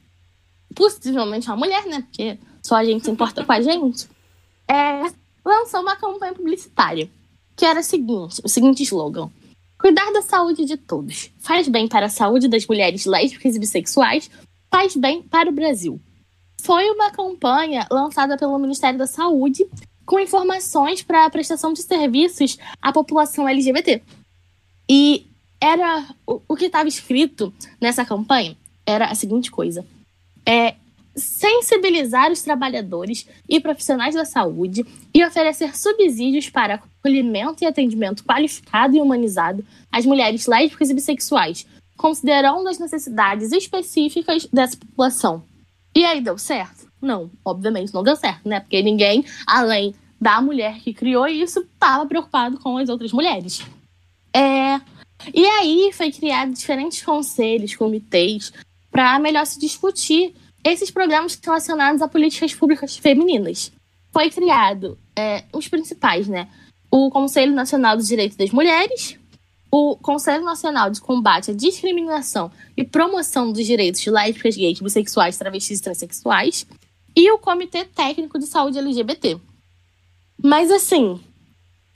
possivelmente 0.74 1.48
uma 1.48 1.56
mulher, 1.56 1.86
né? 1.86 2.02
Porque 2.02 2.38
só 2.62 2.76
a 2.76 2.84
gente 2.84 3.04
se 3.04 3.10
importa 3.10 3.44
com 3.44 3.52
a 3.52 3.60
gente, 3.60 4.08
é, 4.68 5.02
lançou 5.44 5.80
uma 5.80 5.96
campanha 5.96 6.34
publicitária 6.34 7.10
que 7.56 7.64
era 7.64 7.80
o 7.80 7.82
seguinte, 7.82 8.40
o 8.42 8.48
seguinte 8.48 8.82
slogan. 8.82 9.30
Cuidar 9.78 10.10
da 10.12 10.22
saúde 10.22 10.64
de 10.64 10.76
todos. 10.76 11.30
Faz 11.38 11.68
bem 11.68 11.88
para 11.88 12.06
a 12.06 12.08
saúde 12.08 12.48
das 12.48 12.66
mulheres 12.66 13.04
lésbicas 13.04 13.56
e 13.56 13.58
bissexuais. 13.58 14.30
Faz 14.70 14.96
bem 14.96 15.22
para 15.22 15.50
o 15.50 15.52
Brasil. 15.52 16.00
Foi 16.62 16.88
uma 16.90 17.10
campanha 17.10 17.86
lançada 17.90 18.36
pelo 18.38 18.58
Ministério 18.58 18.98
da 18.98 19.06
Saúde 19.06 19.66
com 20.06 20.20
informações 20.20 21.02
para 21.02 21.26
a 21.26 21.30
prestação 21.30 21.72
de 21.72 21.82
serviços 21.82 22.58
à 22.80 22.92
população 22.92 23.48
LGBT. 23.48 24.02
E 24.88 25.26
era 25.60 26.06
o, 26.26 26.40
o 26.48 26.56
que 26.56 26.66
estava 26.66 26.88
escrito 26.88 27.52
nessa 27.80 28.04
campanha 28.04 28.56
era 28.86 29.06
a 29.06 29.14
seguinte 29.14 29.50
coisa: 29.50 29.84
é 30.46 30.76
sensibilizar 31.14 32.30
os 32.30 32.42
trabalhadores 32.42 33.26
e 33.48 33.60
profissionais 33.60 34.14
da 34.14 34.24
saúde 34.24 34.84
e 35.12 35.24
oferecer 35.24 35.76
subsídios 35.76 36.48
para 36.48 36.74
acolhimento 36.74 37.62
e 37.62 37.66
atendimento 37.66 38.24
qualificado 38.24 38.96
e 38.96 39.00
humanizado 39.00 39.64
às 39.90 40.06
mulheres 40.06 40.46
lésbicas 40.46 40.90
e 40.90 40.94
bissexuais, 40.94 41.66
considerando 41.96 42.68
as 42.68 42.78
necessidades 42.78 43.52
específicas 43.52 44.46
dessa 44.52 44.76
população. 44.76 45.44
E 45.94 46.04
aí 46.04 46.20
deu 46.20 46.38
certo? 46.38 46.90
Não, 47.00 47.30
obviamente 47.44 47.92
não 47.92 48.02
deu 48.02 48.16
certo, 48.16 48.48
né? 48.48 48.60
Porque 48.60 48.82
ninguém, 48.82 49.24
além 49.46 49.94
da 50.20 50.40
mulher 50.40 50.78
que 50.80 50.94
criou 50.94 51.26
isso, 51.26 51.60
estava 51.60 52.06
preocupado 52.06 52.58
com 52.58 52.78
as 52.78 52.88
outras 52.88 53.12
mulheres. 53.12 53.62
É... 54.32 54.80
E 55.34 55.44
aí 55.44 55.90
foi 55.92 56.10
criado 56.10 56.52
diferentes 56.52 57.02
conselhos, 57.02 57.76
comitês, 57.76 58.52
para 58.90 59.18
melhor 59.18 59.44
se 59.44 59.58
discutir 59.58 60.34
esses 60.64 60.90
programas 60.90 61.38
relacionados 61.42 62.02
a 62.02 62.08
políticas 62.08 62.54
públicas 62.54 62.96
femininas. 62.96 63.72
Foi 64.12 64.30
criado 64.30 64.98
é, 65.16 65.44
os 65.52 65.68
principais, 65.68 66.28
né? 66.28 66.48
O 66.90 67.10
Conselho 67.10 67.54
Nacional 67.54 67.96
dos 67.96 68.08
Direitos 68.08 68.36
das 68.36 68.50
Mulheres, 68.50 69.18
o 69.70 69.96
Conselho 69.96 70.44
Nacional 70.44 70.90
de 70.90 71.00
Combate 71.00 71.50
à 71.50 71.54
Discriminação 71.54 72.50
e 72.76 72.84
Promoção 72.84 73.50
dos 73.50 73.64
Direitos 73.64 74.02
de 74.02 74.10
Lésbicas, 74.10 74.54
Gays, 74.54 74.80
Bissexuais, 74.80 75.38
Travestis 75.38 75.78
e 75.78 75.82
Transsexuais, 75.82 76.66
e 77.16 77.30
o 77.30 77.38
Comitê 77.38 77.84
Técnico 77.84 78.38
de 78.38 78.46
Saúde 78.46 78.78
LGBT. 78.78 79.38
Mas 80.42 80.70
assim, 80.70 81.18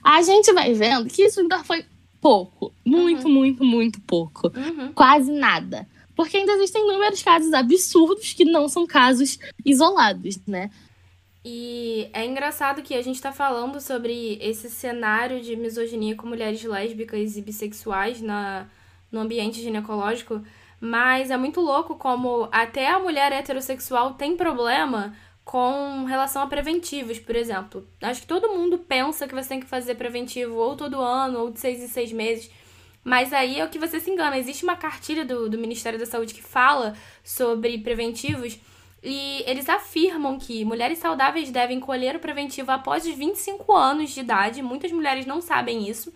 a 0.03 0.21
gente 0.23 0.51
vai 0.53 0.73
vendo 0.73 1.07
que 1.07 1.21
isso 1.21 1.39
ainda 1.39 1.63
foi 1.63 1.85
pouco. 2.19 2.73
Muito, 2.83 3.27
uhum. 3.27 3.33
muito, 3.33 3.63
muito 3.63 4.01
pouco. 4.01 4.47
Uhum. 4.47 4.91
Quase 4.93 5.31
nada. 5.31 5.87
Porque 6.17 6.35
ainda 6.35 6.53
existem 6.53 6.83
inúmeros 6.83 7.21
casos 7.21 7.53
absurdos 7.53 8.33
que 8.33 8.43
não 8.43 8.67
são 8.67 8.87
casos 8.87 9.37
isolados, 9.63 10.39
né? 10.47 10.71
E 11.45 12.09
é 12.11 12.25
engraçado 12.25 12.81
que 12.81 12.95
a 12.95 13.01
gente 13.03 13.21
tá 13.21 13.31
falando 13.31 13.79
sobre 13.79 14.37
esse 14.41 14.69
cenário 14.69 15.39
de 15.41 15.55
misoginia 15.55 16.15
com 16.15 16.27
mulheres 16.27 16.61
lésbicas 16.63 17.37
e 17.37 17.41
bissexuais 17.41 18.19
na, 18.19 18.67
no 19.11 19.19
ambiente 19.19 19.61
ginecológico, 19.61 20.41
mas 20.81 21.29
é 21.29 21.37
muito 21.37 21.61
louco 21.61 21.95
como 21.95 22.49
até 22.51 22.89
a 22.89 22.99
mulher 22.99 23.31
heterossexual 23.31 24.15
tem 24.15 24.35
problema 24.35 25.15
com 25.45 26.03
relação 26.03 26.41
a 26.41 26.47
preventivos, 26.47 27.19
por 27.19 27.35
exemplo. 27.35 27.87
Acho 28.01 28.21
que 28.21 28.27
todo 28.27 28.49
mundo 28.49 28.79
pensa 28.79 29.27
que 29.27 29.35
você 29.35 29.49
tem 29.49 29.59
que 29.59 29.67
fazer 29.67 29.95
preventivo 29.95 30.55
ou 30.55 30.75
todo 30.75 30.99
ano, 30.99 31.39
ou 31.39 31.51
de 31.51 31.59
seis 31.59 31.81
em 31.81 31.87
seis 31.87 32.11
meses. 32.11 32.51
Mas 33.07 33.31
aí 33.31 33.57
é 33.57 33.63
o 33.63 33.69
que 33.69 33.79
você 33.79 34.01
se 34.01 34.11
engana. 34.11 34.37
Existe 34.37 34.65
uma 34.65 34.75
cartilha 34.75 35.23
do, 35.23 35.49
do 35.49 35.57
Ministério 35.57 35.97
da 35.97 36.05
Saúde 36.05 36.33
que 36.33 36.43
fala 36.43 36.93
sobre 37.23 37.77
preventivos 37.77 38.59
e 39.01 39.45
eles 39.47 39.69
afirmam 39.69 40.37
que 40.37 40.65
mulheres 40.65 40.97
saudáveis 40.97 41.49
devem 41.49 41.79
colher 41.79 42.17
o 42.17 42.19
preventivo 42.19 42.69
após 42.69 43.05
os 43.05 43.15
25 43.15 43.73
anos 43.73 44.09
de 44.09 44.19
idade. 44.19 44.61
Muitas 44.61 44.91
mulheres 44.91 45.25
não 45.25 45.39
sabem 45.39 45.87
isso. 45.87 46.11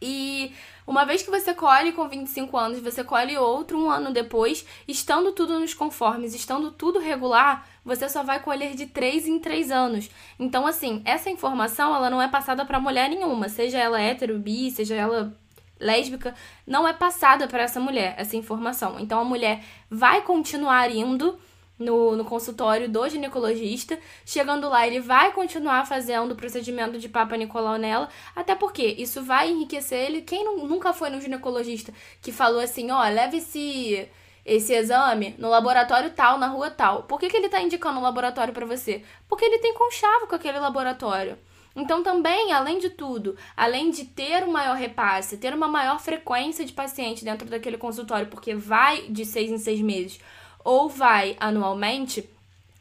E 0.00 0.52
uma 0.86 1.04
vez 1.04 1.20
que 1.24 1.32
você 1.32 1.52
colhe 1.52 1.90
com 1.90 2.08
25 2.08 2.56
anos, 2.56 2.78
você 2.78 3.02
colhe 3.02 3.36
outro 3.36 3.76
um 3.76 3.90
ano 3.90 4.12
depois, 4.12 4.64
estando 4.86 5.32
tudo 5.32 5.58
nos 5.58 5.74
conformes, 5.74 6.32
estando 6.32 6.70
tudo 6.70 7.00
regular, 7.00 7.68
você 7.84 8.08
só 8.08 8.22
vai 8.22 8.38
colher 8.38 8.76
de 8.76 8.86
3 8.86 9.26
em 9.26 9.40
3 9.40 9.72
anos. 9.72 10.08
Então, 10.38 10.64
assim, 10.64 11.02
essa 11.04 11.28
informação 11.28 11.92
ela 11.92 12.08
não 12.08 12.22
é 12.22 12.28
passada 12.28 12.64
para 12.64 12.78
mulher 12.78 13.10
nenhuma, 13.10 13.48
seja 13.48 13.78
ela 13.78 14.00
hétero, 14.00 14.38
bi, 14.38 14.70
seja 14.70 14.94
ela 14.94 15.36
lésbica, 15.80 16.34
não 16.66 16.86
é 16.86 16.92
passada 16.92 17.46
para 17.46 17.62
essa 17.62 17.80
mulher 17.80 18.14
essa 18.16 18.36
informação. 18.36 18.98
Então 18.98 19.20
a 19.20 19.24
mulher 19.24 19.62
vai 19.90 20.22
continuar 20.22 20.90
indo 20.90 21.38
no, 21.78 22.16
no 22.16 22.24
consultório 22.24 22.88
do 22.88 23.08
ginecologista. 23.08 23.98
Chegando 24.26 24.68
lá, 24.68 24.86
ele 24.86 25.00
vai 25.00 25.32
continuar 25.32 25.86
fazendo 25.86 26.32
o 26.32 26.36
procedimento 26.36 26.98
de 26.98 27.08
Papa 27.08 27.36
Nicolau 27.36 27.76
nela, 27.76 28.08
até 28.34 28.54
porque 28.54 28.84
isso 28.98 29.22
vai 29.22 29.50
enriquecer 29.50 30.06
ele. 30.06 30.22
Quem 30.22 30.44
não, 30.44 30.66
nunca 30.66 30.92
foi 30.92 31.10
no 31.10 31.20
ginecologista 31.20 31.92
que 32.20 32.32
falou 32.32 32.60
assim: 32.60 32.90
ó, 32.90 33.00
oh, 33.00 33.08
leve 33.08 33.38
esse 33.38 34.08
esse 34.44 34.72
exame 34.72 35.34
no 35.38 35.50
laboratório 35.50 36.10
tal, 36.10 36.38
na 36.38 36.46
rua 36.46 36.70
tal. 36.70 37.02
Por 37.02 37.20
que, 37.20 37.28
que 37.28 37.36
ele 37.36 37.50
tá 37.50 37.60
indicando 37.60 37.98
um 37.98 38.02
laboratório 38.02 38.54
para 38.54 38.64
você? 38.64 39.02
Porque 39.28 39.44
ele 39.44 39.58
tem 39.58 39.74
conchavo 39.74 40.26
com 40.26 40.34
aquele 40.34 40.58
laboratório. 40.58 41.38
Então, 41.78 42.02
também, 42.02 42.52
além 42.52 42.80
de 42.80 42.90
tudo, 42.90 43.36
além 43.56 43.90
de 43.92 44.04
ter 44.04 44.42
um 44.42 44.50
maior 44.50 44.76
repasse, 44.76 45.36
ter 45.36 45.54
uma 45.54 45.68
maior 45.68 46.00
frequência 46.00 46.64
de 46.64 46.72
paciente 46.72 47.24
dentro 47.24 47.48
daquele 47.48 47.78
consultório, 47.78 48.26
porque 48.26 48.52
vai 48.52 49.02
de 49.02 49.24
seis 49.24 49.48
em 49.48 49.58
seis 49.58 49.80
meses, 49.80 50.18
ou 50.64 50.88
vai 50.88 51.36
anualmente 51.38 52.28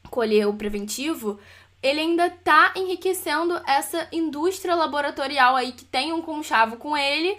colher 0.10 0.48
o 0.48 0.56
preventivo, 0.56 1.40
ele 1.82 2.00
ainda 2.00 2.26
está 2.26 2.74
enriquecendo 2.76 3.62
essa 3.68 4.08
indústria 4.12 4.74
laboratorial 4.74 5.56
aí 5.56 5.74
que 5.74 5.86
tem 5.86 6.12
um 6.12 6.22
conchavo 6.24 6.78
com 6.78 6.98
ele, 6.98 7.38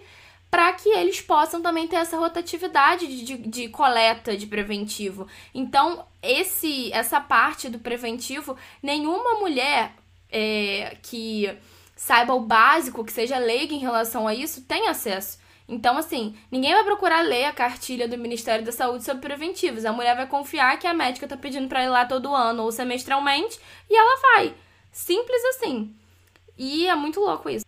para 0.48 0.72
que 0.74 0.88
eles 0.90 1.20
possam 1.20 1.60
também 1.60 1.88
ter 1.88 1.96
essa 1.96 2.16
rotatividade 2.16 3.06
de, 3.08 3.24
de, 3.24 3.36
de, 3.36 3.68
coleta 3.68 4.36
de 4.36 4.46
preventivo. 4.46 5.26
Então, 5.52 6.06
esse 6.22 6.92
essa 6.92 7.20
parte 7.20 7.68
do 7.68 7.80
preventivo, 7.80 8.56
nenhuma 8.80 9.34
mulher 9.40 9.92
é, 10.30 10.96
que 11.02 11.56
saiba 11.96 12.34
o 12.34 12.40
básico, 12.40 13.04
que 13.04 13.12
seja 13.12 13.38
leiga 13.38 13.74
em 13.74 13.78
relação 13.78 14.28
a 14.28 14.34
isso, 14.34 14.62
tem 14.62 14.88
acesso. 14.88 15.38
Então, 15.68 15.98
assim, 15.98 16.34
ninguém 16.50 16.72
vai 16.72 16.82
procurar 16.82 17.20
ler 17.20 17.44
a 17.44 17.52
cartilha 17.52 18.08
do 18.08 18.16
Ministério 18.16 18.64
da 18.64 18.72
Saúde 18.72 19.04
sobre 19.04 19.20
preventivos. 19.20 19.84
A 19.84 19.92
mulher 19.92 20.16
vai 20.16 20.26
confiar 20.26 20.78
que 20.78 20.86
a 20.86 20.94
médica 20.94 21.28
tá 21.28 21.36
pedindo 21.36 21.68
para 21.68 21.84
ir 21.84 21.88
lá 21.88 22.06
todo 22.06 22.34
ano 22.34 22.62
ou 22.62 22.72
semestralmente 22.72 23.60
e 23.90 23.94
ela 23.94 24.20
vai. 24.34 24.54
Simples 24.90 25.44
assim. 25.44 25.94
E 26.56 26.86
é 26.86 26.94
muito 26.94 27.20
louco 27.20 27.50
isso. 27.50 27.66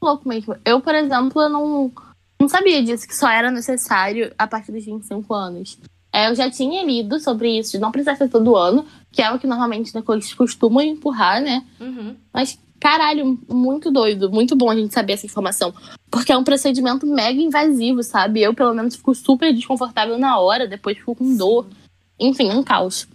Louco 0.00 0.28
mesmo. 0.28 0.56
Eu, 0.64 0.80
por 0.80 0.94
exemplo, 0.94 1.48
não, 1.48 1.92
não 2.40 2.48
sabia 2.48 2.82
disso, 2.84 3.06
que 3.06 3.16
só 3.16 3.28
era 3.28 3.50
necessário 3.50 4.32
a 4.38 4.46
partir 4.46 4.70
dos 4.70 4.84
25 4.84 5.34
anos. 5.34 5.78
É, 6.12 6.28
eu 6.28 6.34
já 6.34 6.50
tinha 6.50 6.84
lido 6.84 7.18
sobre 7.20 7.58
isso, 7.58 7.72
de 7.72 7.78
não 7.78 7.92
precisar 7.92 8.16
ser 8.16 8.28
todo 8.28 8.56
ano, 8.56 8.86
que 9.12 9.22
é 9.22 9.30
o 9.32 9.38
que 9.38 9.46
normalmente 9.46 9.94
né, 9.94 10.02
eles 10.08 10.34
costumam 10.34 10.82
empurrar, 10.82 11.40
né? 11.40 11.64
Uhum. 11.80 12.16
Mas 12.32 12.58
caralho, 12.80 13.38
muito 13.48 13.90
doido, 13.90 14.30
muito 14.30 14.56
bom 14.56 14.70
a 14.70 14.74
gente 14.74 14.94
saber 14.94 15.12
essa 15.12 15.26
informação. 15.26 15.74
Porque 16.10 16.32
é 16.32 16.36
um 16.36 16.42
procedimento 16.42 17.06
mega 17.06 17.40
invasivo, 17.40 18.02
sabe? 18.02 18.40
Eu, 18.40 18.54
pelo 18.54 18.74
menos, 18.74 18.96
fico 18.96 19.14
super 19.14 19.52
desconfortável 19.52 20.18
na 20.18 20.38
hora, 20.38 20.66
depois 20.66 20.96
fico 20.96 21.14
com 21.14 21.36
dor. 21.36 21.66
Enfim, 22.18 22.50
um 22.50 22.62
caos. 22.62 23.06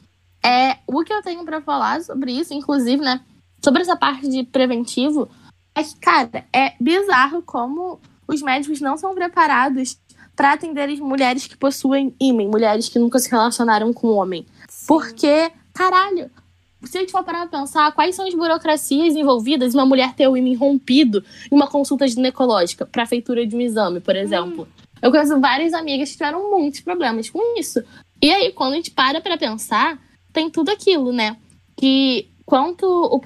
É, 0.43 0.77
o 0.85 1.03
que 1.03 1.11
eu 1.11 1.23
tenho 1.23 1.43
para 1.43 1.59
falar 1.59 2.01
sobre 2.01 2.31
isso, 2.31 2.53
inclusive, 2.53 3.01
né? 3.01 3.19
Sobre 3.63 3.81
essa 3.81 3.95
parte 3.95 4.29
de 4.29 4.43
preventivo, 4.43 5.27
é 5.73 5.83
que, 5.83 5.95
cara, 5.99 6.45
é 6.53 6.73
bizarro 6.79 7.41
como 7.41 7.99
os 8.27 8.41
médicos 8.43 8.79
não 8.79 8.95
são 8.95 9.15
preparados 9.15 9.97
para 10.35 10.53
atender 10.53 10.89
as 10.89 10.99
mulheres 10.99 11.47
que 11.47 11.57
possuem 11.57 12.13
ímã, 12.19 12.43
mulheres 12.43 12.87
que 12.87 12.99
nunca 12.99 13.17
se 13.17 13.31
relacionaram 13.31 13.91
com 13.91 14.09
homem. 14.09 14.45
Sim. 14.69 14.85
Porque, 14.87 15.51
caralho, 15.75 16.31
se 16.83 16.97
a 16.97 17.01
gente 17.01 17.11
for 17.11 17.23
parar 17.23 17.47
pra 17.47 17.59
pensar, 17.59 17.91
quais 17.91 18.15
são 18.15 18.25
as 18.25 18.33
burocracias 18.33 19.15
envolvidas 19.15 19.73
em 19.73 19.77
uma 19.77 19.85
mulher 19.85 20.13
ter 20.13 20.27
o 20.27 20.37
ímã 20.37 20.57
rompido 20.57 21.23
em 21.51 21.55
uma 21.55 21.67
consulta 21.67 22.07
ginecológica 22.07 22.85
para 22.85 23.05
feitura 23.05 23.45
de 23.45 23.55
um 23.55 23.61
exame, 23.61 23.99
por 23.99 24.15
exemplo? 24.15 24.63
Hum. 24.63 24.85
Eu 25.01 25.11
conheço 25.11 25.39
várias 25.39 25.73
amigas 25.73 26.09
que 26.09 26.17
tiveram 26.17 26.49
muitos 26.49 26.79
problemas 26.79 27.29
com 27.29 27.59
isso. 27.59 27.83
E 28.21 28.31
aí, 28.31 28.51
quando 28.51 28.73
a 28.73 28.75
gente 28.77 28.91
para 28.91 29.21
pra 29.21 29.37
pensar, 29.37 29.99
tem 30.31 30.49
tudo 30.49 30.69
aquilo, 30.69 31.11
né? 31.11 31.35
Que 31.75 32.29
quanto 32.45 32.85
o 32.85 33.21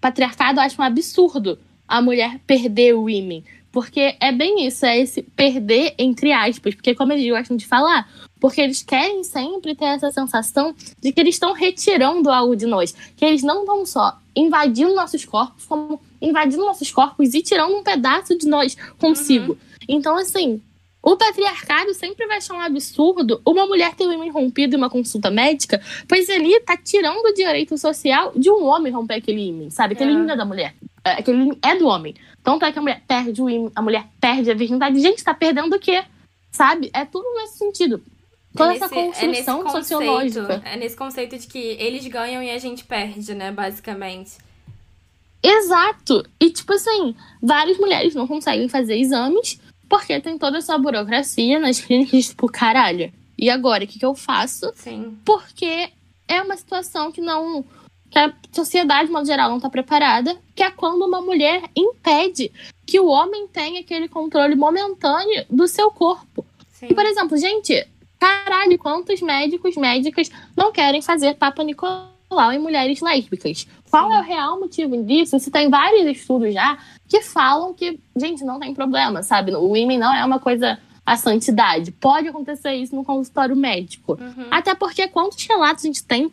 patriarcado 0.00 0.60
acha 0.60 0.80
um 0.80 0.84
absurdo 0.84 1.58
a 1.86 2.02
mulher 2.02 2.40
perder 2.46 2.94
o 2.94 3.08
ímã. 3.08 3.42
Porque 3.76 4.16
é 4.18 4.32
bem 4.32 4.66
isso, 4.66 4.86
é 4.86 4.98
esse 4.98 5.20
perder 5.20 5.94
entre 5.98 6.32
aspas. 6.32 6.74
Porque, 6.74 6.94
como 6.94 7.12
eles 7.12 7.30
gostam 7.30 7.58
de 7.58 7.66
falar, 7.66 8.10
porque 8.40 8.62
eles 8.62 8.82
querem 8.82 9.22
sempre 9.22 9.74
ter 9.74 9.84
essa 9.84 10.10
sensação 10.10 10.74
de 10.98 11.12
que 11.12 11.20
eles 11.20 11.34
estão 11.34 11.52
retirando 11.52 12.30
algo 12.30 12.56
de 12.56 12.64
nós. 12.64 12.94
Que 13.14 13.26
eles 13.26 13.42
não 13.42 13.60
estão 13.60 13.84
só 13.84 14.18
invadindo 14.34 14.94
nossos 14.94 15.26
corpos, 15.26 15.66
como 15.66 16.00
invadindo 16.22 16.64
nossos 16.64 16.90
corpos 16.90 17.34
e 17.34 17.42
tirando 17.42 17.76
um 17.76 17.82
pedaço 17.82 18.38
de 18.38 18.48
nós 18.48 18.74
consigo. 18.96 19.52
Uhum. 19.52 19.58
Então, 19.86 20.16
assim, 20.16 20.62
o 21.02 21.14
patriarcado 21.14 21.92
sempre 21.92 22.26
vai 22.26 22.38
achar 22.38 22.54
um 22.54 22.60
absurdo 22.62 23.42
uma 23.44 23.66
mulher 23.66 23.94
ter 23.94 24.06
o 24.06 24.12
ímã 24.12 24.32
rompido 24.32 24.74
em 24.74 24.78
uma 24.78 24.88
consulta 24.88 25.30
médica, 25.30 25.82
pois 26.08 26.30
ele 26.30 26.58
tá 26.60 26.78
tirando 26.78 27.26
o 27.26 27.34
direito 27.34 27.76
social 27.76 28.32
de 28.34 28.48
um 28.48 28.64
homem 28.64 28.90
romper 28.90 29.16
aquele 29.16 29.42
ímã, 29.42 29.68
sabe? 29.68 29.92
Aquele 29.92 30.12
é. 30.12 30.14
ímã 30.14 30.32
é 30.32 30.36
da 30.36 30.46
mulher. 30.46 30.74
É, 31.06 31.20
aquele 31.20 31.38
ímã 31.42 31.56
é 31.62 31.76
do 31.76 31.86
homem. 31.86 32.14
Então, 32.40 32.58
é 32.60 32.72
que 32.72 32.78
a 32.78 32.82
mulher 32.82 33.02
perde 33.06 33.42
o 33.42 33.48
ímã, 33.48 33.70
a 33.74 33.82
mulher 33.82 34.06
perde 34.20 34.50
a 34.50 34.54
virgindade. 34.54 35.00
Gente, 35.00 35.22
tá 35.22 35.34
perdendo 35.34 35.74
o 35.74 35.78
quê? 35.78 36.04
Sabe? 36.50 36.90
É 36.92 37.04
tudo 37.04 37.26
nesse 37.34 37.58
sentido 37.58 38.02
toda 38.56 38.72
é 38.72 38.76
essa 38.76 38.88
construção 38.88 39.66
é 39.66 39.70
sociológica. 39.70 40.62
É 40.64 40.76
nesse 40.76 40.96
conceito 40.96 41.38
de 41.38 41.46
que 41.46 41.58
eles 41.58 42.06
ganham 42.06 42.42
e 42.42 42.50
a 42.50 42.58
gente 42.58 42.84
perde, 42.84 43.34
né, 43.34 43.52
basicamente. 43.52 44.38
Exato! 45.42 46.26
E, 46.40 46.50
tipo 46.50 46.72
assim, 46.72 47.14
várias 47.40 47.78
mulheres 47.78 48.14
não 48.14 48.26
conseguem 48.26 48.68
fazer 48.68 48.98
exames 48.98 49.60
porque 49.88 50.18
tem 50.20 50.36
toda 50.38 50.58
essa 50.58 50.76
burocracia 50.76 51.60
nas 51.60 51.78
clínicas, 51.78 52.30
tipo, 52.30 52.48
caralho. 52.48 53.12
E 53.38 53.48
agora, 53.50 53.84
o 53.84 53.86
que, 53.86 53.98
que 53.98 54.06
eu 54.06 54.14
faço? 54.14 54.72
Sim. 54.74 55.16
Porque 55.24 55.90
é 56.26 56.42
uma 56.42 56.56
situação 56.56 57.12
que 57.12 57.20
não. 57.20 57.64
Que 58.10 58.18
a 58.18 58.32
sociedade, 58.52 59.06
de 59.06 59.12
modo 59.12 59.26
geral, 59.26 59.48
não 59.48 59.56
está 59.56 59.68
preparada, 59.68 60.36
que 60.54 60.62
é 60.62 60.70
quando 60.70 61.04
uma 61.04 61.20
mulher 61.20 61.62
impede 61.74 62.50
que 62.86 62.98
o 63.00 63.06
homem 63.06 63.46
tenha 63.48 63.80
aquele 63.80 64.08
controle 64.08 64.54
momentâneo 64.54 65.44
do 65.50 65.66
seu 65.66 65.90
corpo. 65.90 66.44
Sim. 66.70 66.88
E, 66.90 66.94
por 66.94 67.04
exemplo, 67.04 67.36
gente, 67.36 67.86
Caralho, 68.18 68.78
quantos 68.78 69.20
médicos, 69.20 69.76
médicas 69.76 70.30
não 70.56 70.72
querem 70.72 71.02
fazer 71.02 71.34
Papa 71.34 71.62
Nicolau 71.62 72.52
em 72.52 72.58
mulheres 72.58 73.00
lésbicas? 73.00 73.66
Qual 73.90 74.10
é 74.10 74.18
o 74.18 74.22
real 74.22 74.58
motivo 74.58 74.96
disso? 75.02 75.38
Se 75.38 75.50
tem 75.50 75.68
vários 75.68 76.06
estudos 76.06 76.52
já 76.52 76.78
que 77.08 77.20
falam 77.20 77.74
que, 77.74 78.00
gente, 78.16 78.42
não 78.42 78.58
tem 78.58 78.74
problema, 78.74 79.22
sabe? 79.22 79.54
O 79.54 79.68
women 79.68 79.98
não 79.98 80.14
é 80.14 80.24
uma 80.24 80.40
coisa 80.40 80.78
a 81.04 81.16
santidade. 81.16 81.92
Pode 81.92 82.26
acontecer 82.26 82.74
isso 82.74 82.96
no 82.96 83.04
consultório 83.04 83.54
médico. 83.54 84.18
Uhum. 84.20 84.46
Até 84.50 84.74
porque 84.74 85.06
quantos 85.06 85.46
relatos 85.46 85.84
a 85.84 85.86
gente 85.86 86.02
tem 86.02 86.32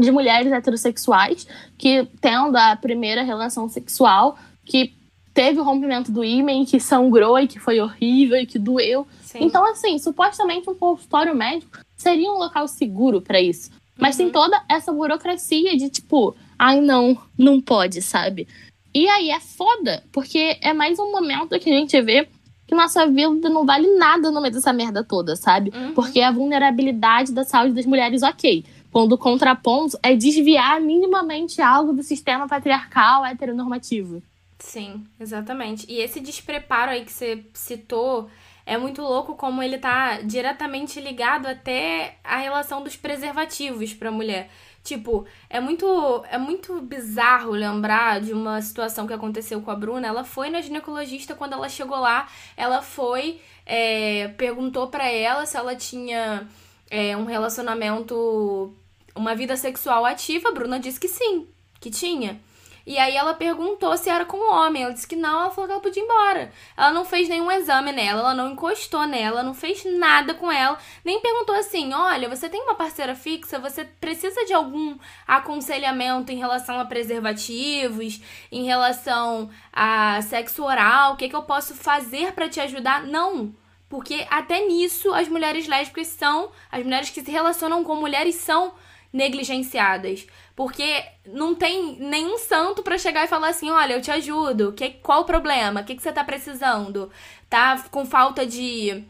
de 0.00 0.10
mulheres 0.10 0.50
heterossexuais 0.50 1.46
que 1.76 2.06
tendo 2.20 2.56
a 2.56 2.76
primeira 2.76 3.22
relação 3.22 3.68
sexual, 3.68 4.38
que 4.64 4.94
teve 5.32 5.60
o 5.60 5.64
rompimento 5.64 6.10
do 6.10 6.24
ímã, 6.24 6.64
que 6.64 6.80
sangrou 6.80 7.38
e 7.38 7.46
que 7.46 7.58
foi 7.58 7.80
horrível 7.80 8.36
e 8.38 8.46
que 8.46 8.58
doeu. 8.58 9.06
Sim. 9.22 9.38
Então, 9.42 9.64
assim, 9.64 9.98
supostamente 9.98 10.68
um 10.68 10.74
consultório 10.74 11.34
médico 11.34 11.78
seria 11.96 12.30
um 12.30 12.38
local 12.38 12.66
seguro 12.66 13.20
para 13.20 13.40
isso. 13.40 13.70
Mas 13.98 14.18
uhum. 14.18 14.24
tem 14.24 14.32
toda 14.32 14.62
essa 14.68 14.92
burocracia 14.92 15.76
de 15.76 15.90
tipo, 15.90 16.34
ai 16.58 16.80
não, 16.80 17.16
não 17.38 17.60
pode, 17.60 18.02
sabe? 18.02 18.48
E 18.92 19.08
aí 19.08 19.30
é 19.30 19.38
foda, 19.38 20.02
porque 20.10 20.58
é 20.60 20.72
mais 20.72 20.98
um 20.98 21.12
momento 21.12 21.58
que 21.58 21.70
a 21.70 21.74
gente 21.74 22.00
vê 22.02 22.26
que 22.66 22.74
nossa 22.74 23.06
vida 23.06 23.48
não 23.48 23.66
vale 23.66 23.96
nada 23.96 24.30
no 24.30 24.40
meio 24.40 24.54
dessa 24.54 24.72
merda 24.72 25.02
toda, 25.04 25.36
sabe? 25.36 25.72
Uhum. 25.74 25.92
Porque 25.92 26.20
a 26.20 26.30
vulnerabilidade 26.30 27.32
da 27.32 27.44
saúde 27.44 27.74
das 27.74 27.86
mulheres, 27.86 28.22
ok. 28.22 28.64
Quando 28.92 29.16
contraponto 29.16 29.98
é 30.02 30.16
desviar 30.16 30.80
minimamente 30.80 31.62
algo 31.62 31.92
do 31.92 32.02
sistema 32.02 32.48
patriarcal 32.48 33.24
heteronormativo. 33.24 34.22
Sim, 34.58 35.06
exatamente. 35.18 35.86
E 35.88 35.98
esse 36.00 36.20
despreparo 36.20 36.90
aí 36.90 37.04
que 37.04 37.12
você 37.12 37.44
citou 37.54 38.28
é 38.66 38.76
muito 38.76 39.02
louco 39.02 39.34
como 39.34 39.62
ele 39.62 39.78
tá 39.78 40.20
diretamente 40.20 41.00
ligado 41.00 41.46
até 41.46 42.18
a 42.22 42.36
relação 42.36 42.82
dos 42.84 42.96
preservativos 42.96 43.94
para 43.94 44.10
mulher. 44.10 44.50
Tipo, 44.82 45.26
é 45.48 45.60
muito 45.60 46.24
é 46.30 46.38
muito 46.38 46.80
bizarro 46.80 47.52
lembrar 47.52 48.20
de 48.20 48.32
uma 48.32 48.60
situação 48.62 49.06
que 49.06 49.12
aconteceu 49.12 49.60
com 49.60 49.70
a 49.70 49.74
Bruna. 49.74 50.06
Ela 50.06 50.24
foi 50.24 50.50
na 50.50 50.60
ginecologista 50.60 51.34
quando 51.34 51.54
ela 51.54 51.68
chegou 51.68 51.98
lá, 51.98 52.28
ela 52.56 52.80
foi 52.82 53.40
é, 53.66 54.28
perguntou 54.36 54.88
para 54.88 55.10
ela 55.10 55.46
se 55.46 55.56
ela 55.56 55.74
tinha 55.74 56.46
é, 56.90 57.16
um 57.16 57.24
relacionamento, 57.24 58.74
uma 59.14 59.34
vida 59.34 59.56
sexual 59.56 60.04
ativa. 60.04 60.48
A 60.48 60.52
Bruna 60.52 60.78
disse 60.78 61.00
que 61.00 61.08
sim, 61.08 61.48
que 61.80 61.90
tinha. 61.90 62.40
E 62.86 62.98
aí 62.98 63.14
ela 63.14 63.34
perguntou 63.34 63.96
se 63.96 64.08
era 64.08 64.24
com 64.24 64.36
o 64.36 64.52
homem. 64.52 64.82
Ela 64.82 64.92
disse 64.92 65.06
que 65.06 65.16
não, 65.16 65.42
ela 65.42 65.50
falou 65.50 65.66
que 65.66 65.72
ela 65.72 65.82
podia 65.82 66.02
ir 66.02 66.06
embora. 66.06 66.52
Ela 66.76 66.92
não 66.92 67.04
fez 67.04 67.28
nenhum 67.28 67.50
exame 67.50 67.92
nela, 67.92 68.20
ela 68.20 68.34
não 68.34 68.50
encostou 68.50 69.06
nela, 69.06 69.42
não 69.42 69.54
fez 69.54 69.84
nada 69.84 70.34
com 70.34 70.50
ela, 70.50 70.78
nem 71.04 71.20
perguntou 71.20 71.54
assim: 71.54 71.92
olha, 71.92 72.28
você 72.28 72.48
tem 72.48 72.62
uma 72.62 72.74
parceira 72.74 73.14
fixa, 73.14 73.58
você 73.58 73.84
precisa 73.84 74.44
de 74.44 74.52
algum 74.52 74.96
aconselhamento 75.26 76.32
em 76.32 76.38
relação 76.38 76.80
a 76.80 76.84
preservativos, 76.84 78.20
em 78.50 78.64
relação 78.64 79.50
a 79.72 80.20
sexo 80.22 80.64
oral, 80.64 81.12
o 81.12 81.16
que, 81.16 81.28
que 81.28 81.36
eu 81.36 81.42
posso 81.42 81.74
fazer 81.74 82.32
para 82.32 82.48
te 82.48 82.60
ajudar? 82.60 83.04
Não. 83.04 83.54
Porque 83.88 84.24
até 84.30 84.66
nisso 84.66 85.12
as 85.12 85.28
mulheres 85.28 85.66
lésbicas 85.66 86.06
são, 86.06 86.50
as 86.70 86.82
mulheres 86.84 87.10
que 87.10 87.22
se 87.22 87.30
relacionam 87.30 87.82
com 87.82 87.96
mulheres 87.96 88.36
são 88.36 88.72
negligenciadas. 89.12 90.26
Porque 90.54 91.02
não 91.26 91.54
tem 91.54 91.96
nenhum 91.98 92.38
santo 92.38 92.82
para 92.82 92.98
chegar 92.98 93.24
e 93.24 93.28
falar 93.28 93.48
assim: 93.48 93.70
olha, 93.70 93.94
eu 93.94 94.02
te 94.02 94.10
ajudo. 94.10 94.72
Que, 94.72 94.90
qual 94.90 95.22
o 95.22 95.24
problema? 95.24 95.80
O 95.80 95.84
que, 95.84 95.94
que 95.94 96.02
você 96.02 96.12
tá 96.12 96.24
precisando? 96.24 97.10
Tá 97.48 97.82
com 97.90 98.04
falta 98.04 98.46
de. 98.46 99.04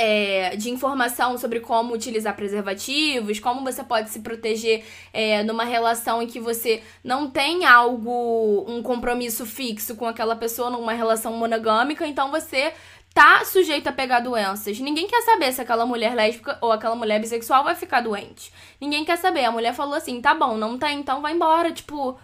É, 0.00 0.54
de 0.54 0.70
informação 0.70 1.36
sobre 1.36 1.58
como 1.58 1.92
utilizar 1.92 2.36
preservativos, 2.36 3.40
como 3.40 3.64
você 3.64 3.82
pode 3.82 4.10
se 4.10 4.20
proteger 4.20 4.84
é, 5.12 5.42
numa 5.42 5.64
relação 5.64 6.22
em 6.22 6.28
que 6.28 6.38
você 6.38 6.84
não 7.02 7.28
tem 7.28 7.64
algo, 7.64 8.64
um 8.68 8.80
compromisso 8.80 9.44
fixo 9.44 9.96
com 9.96 10.06
aquela 10.06 10.36
pessoa 10.36 10.70
numa 10.70 10.92
relação 10.92 11.32
monogâmica, 11.32 12.06
então 12.06 12.30
você 12.30 12.72
tá 13.18 13.44
sujeito 13.44 13.88
a 13.88 13.92
pegar 13.92 14.20
doenças. 14.20 14.78
Ninguém 14.78 15.08
quer 15.08 15.22
saber 15.22 15.52
se 15.52 15.60
aquela 15.60 15.84
mulher 15.84 16.14
lésbica 16.14 16.56
ou 16.60 16.70
aquela 16.70 16.94
mulher 16.94 17.20
bissexual 17.20 17.64
vai 17.64 17.74
ficar 17.74 18.00
doente. 18.00 18.52
Ninguém 18.80 19.04
quer 19.04 19.18
saber. 19.18 19.44
A 19.44 19.50
mulher 19.50 19.74
falou 19.74 19.94
assim: 19.94 20.20
tá 20.20 20.36
bom, 20.36 20.56
não 20.56 20.78
tá, 20.78 20.92
então 20.92 21.20
vai 21.20 21.32
embora. 21.32 21.72
Tipo, 21.72 22.16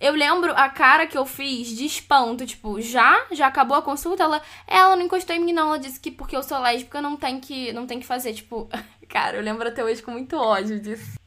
eu 0.00 0.14
lembro 0.14 0.52
a 0.56 0.70
cara 0.70 1.06
que 1.06 1.18
eu 1.18 1.26
fiz 1.26 1.68
de 1.68 1.84
espanto, 1.84 2.46
tipo, 2.46 2.80
já? 2.80 3.26
Já 3.32 3.48
acabou 3.48 3.76
a 3.76 3.82
consulta? 3.82 4.22
Ela, 4.22 4.40
ela 4.66 4.96
não 4.96 5.04
encostou 5.04 5.36
em 5.36 5.40
mim, 5.40 5.52
não. 5.52 5.68
Ela 5.68 5.78
disse 5.78 6.00
que 6.00 6.10
porque 6.10 6.34
eu 6.34 6.42
sou 6.42 6.58
lésbica 6.58 7.02
não 7.02 7.18
tem 7.18 7.38
que, 7.38 7.70
não 7.74 7.86
tem 7.86 8.00
que 8.00 8.06
fazer. 8.06 8.32
Tipo, 8.32 8.66
cara, 9.10 9.36
eu 9.36 9.42
lembro 9.42 9.68
até 9.68 9.84
hoje 9.84 10.02
com 10.02 10.12
muito 10.12 10.36
ódio 10.36 10.80
disso. 10.80 11.18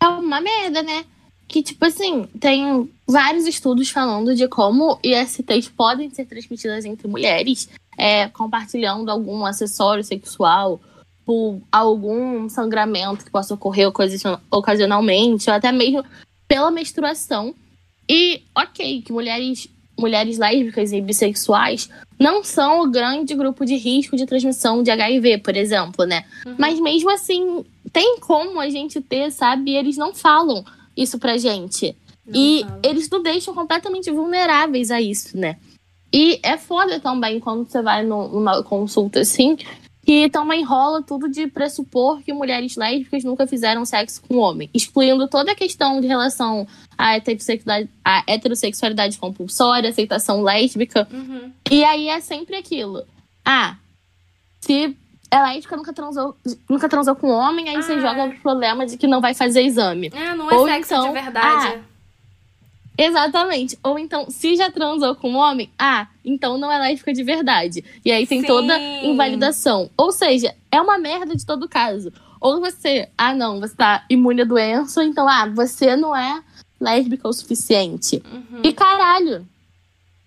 É 0.00 0.06
uma 0.06 0.40
merda, 0.40 0.84
né? 0.84 1.04
Que, 1.48 1.64
tipo 1.64 1.84
assim, 1.84 2.26
tem 2.40 2.92
vários 3.06 3.44
estudos 3.44 3.90
falando 3.90 4.36
de 4.36 4.46
como 4.46 5.00
ISTs 5.02 5.68
podem 5.68 6.10
ser 6.10 6.26
transmitidas 6.26 6.84
entre 6.84 7.08
mulheres 7.08 7.68
é, 7.96 8.28
compartilhando 8.28 9.10
algum 9.10 9.44
acessório 9.44 10.04
sexual 10.04 10.80
por 11.24 11.60
algum 11.72 12.48
sangramento 12.48 13.24
que 13.24 13.30
possa 13.30 13.54
ocorrer 13.54 13.90
ocasionalmente, 14.50 15.50
ou 15.50 15.56
até 15.56 15.72
mesmo 15.72 16.04
pela 16.46 16.70
menstruação. 16.70 17.54
E 18.08 18.42
ok, 18.54 19.02
que 19.02 19.12
mulheres, 19.12 19.68
mulheres 19.98 20.38
lésbicas 20.38 20.92
e 20.92 21.00
bissexuais 21.00 21.88
não 22.18 22.44
são 22.44 22.82
o 22.82 22.90
grande 22.90 23.34
grupo 23.34 23.64
de 23.64 23.76
risco 23.76 24.16
de 24.16 24.24
transmissão 24.24 24.82
de 24.82 24.90
HIV, 24.90 25.38
por 25.38 25.56
exemplo, 25.56 26.04
né? 26.06 26.24
Uhum. 26.46 26.54
Mas 26.56 26.78
mesmo 26.78 27.10
assim, 27.10 27.64
tem 27.92 28.18
como 28.20 28.60
a 28.60 28.70
gente 28.70 29.00
ter, 29.00 29.32
sabe? 29.32 29.72
E 29.72 29.76
eles 29.76 29.96
não 29.96 30.14
falam 30.14 30.64
isso 30.96 31.18
pra 31.18 31.36
gente. 31.36 31.96
Não 32.24 32.34
e 32.34 32.64
eles 32.84 33.10
nos 33.10 33.22
deixam 33.22 33.52
completamente 33.52 34.10
vulneráveis 34.10 34.92
a 34.92 35.00
isso, 35.00 35.36
né? 35.36 35.56
E 36.16 36.40
é 36.42 36.56
foda 36.56 36.98
também 36.98 37.38
quando 37.38 37.68
você 37.68 37.82
vai 37.82 38.02
numa 38.02 38.62
consulta 38.62 39.20
assim, 39.20 39.54
que 40.02 40.30
também 40.30 40.64
rola 40.64 41.02
tudo 41.02 41.28
de 41.28 41.46
pressupor 41.46 42.22
que 42.22 42.32
mulheres 42.32 42.74
lésbicas 42.74 43.22
nunca 43.22 43.46
fizeram 43.46 43.84
sexo 43.84 44.22
com 44.22 44.38
homem, 44.38 44.70
excluindo 44.72 45.28
toda 45.28 45.52
a 45.52 45.54
questão 45.54 46.00
de 46.00 46.06
relação 46.06 46.66
à 46.96 47.16
heterossexualidade, 47.16 47.90
à 48.02 48.24
heterossexualidade 48.26 49.18
compulsória, 49.18 49.90
aceitação 49.90 50.40
lésbica. 50.40 51.06
Uhum. 51.12 51.52
E 51.70 51.84
aí 51.84 52.08
é 52.08 52.18
sempre 52.22 52.56
aquilo. 52.56 53.04
Ah, 53.44 53.76
se 54.62 54.96
é 55.30 55.42
lésbica, 55.42 55.76
nunca 55.76 55.92
transou, 55.92 56.34
nunca 56.66 56.88
transou 56.88 57.14
com 57.14 57.28
homem, 57.28 57.68
aí 57.68 57.76
ah. 57.76 57.82
você 57.82 58.00
joga 58.00 58.24
o 58.24 58.40
problema 58.40 58.86
de 58.86 58.96
que 58.96 59.06
não 59.06 59.20
vai 59.20 59.34
fazer 59.34 59.60
exame. 59.60 60.10
É, 60.14 60.34
não 60.34 60.50
é 60.50 60.54
Ou 60.54 60.66
sexo 60.66 60.94
então, 60.94 61.08
de 61.08 61.12
verdade. 61.12 61.74
Ah, 61.74 61.95
Exatamente. 62.98 63.78
Ou 63.82 63.98
então, 63.98 64.26
se 64.30 64.56
já 64.56 64.70
transou 64.70 65.14
com 65.14 65.32
um 65.32 65.36
homem, 65.36 65.70
ah, 65.78 66.08
então 66.24 66.56
não 66.56 66.70
é 66.72 66.78
lésbica 66.78 67.12
de 67.12 67.22
verdade. 67.22 67.84
E 68.04 68.10
aí 68.10 68.26
tem 68.26 68.40
Sim. 68.40 68.46
toda 68.46 68.78
invalidação. 68.78 69.90
Ou 69.96 70.10
seja, 70.10 70.54
é 70.70 70.80
uma 70.80 70.98
merda 70.98 71.36
de 71.36 71.44
todo 71.44 71.68
caso. 71.68 72.12
Ou 72.40 72.60
você, 72.60 73.08
ah, 73.16 73.34
não, 73.34 73.60
você 73.60 73.74
tá 73.74 74.04
imune 74.08 74.42
à 74.42 74.44
doença, 74.44 75.04
então, 75.04 75.28
ah, 75.28 75.46
você 75.46 75.96
não 75.96 76.14
é 76.14 76.42
lésbica 76.80 77.28
o 77.28 77.32
suficiente. 77.32 78.22
Uhum. 78.32 78.60
E 78.62 78.72
caralho. 78.72 79.46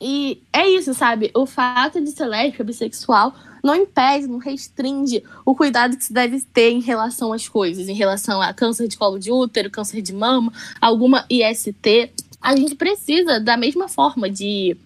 E 0.01 0.41
é 0.53 0.67
isso, 0.69 0.93
sabe? 0.93 1.29
O 1.35 1.45
fato 1.45 1.99
de 2.01 2.11
ser 2.11 2.25
lésbica, 2.25 2.63
bissexual, 2.63 3.33
não 3.63 3.75
impede, 3.75 4.27
não 4.27 4.37
restringe 4.37 5.23
o 5.45 5.53
cuidado 5.53 5.97
que 5.97 6.05
se 6.05 6.13
deve 6.13 6.41
ter 6.41 6.71
em 6.71 6.79
relação 6.79 7.33
às 7.33 7.47
coisas, 7.47 7.89
em 7.89 7.93
relação 7.93 8.41
a 8.41 8.53
câncer 8.53 8.87
de 8.87 8.97
colo 8.97 9.19
de 9.19 9.31
útero, 9.31 9.69
câncer 9.69 10.01
de 10.01 10.13
mama, 10.13 10.53
alguma 10.79 11.25
IST 11.29 12.11
a 12.41 12.55
gente 12.55 12.75
precisa 12.75 13.39
da 13.39 13.57
mesma 13.57 13.87
forma 13.87 14.29
de 14.29 14.77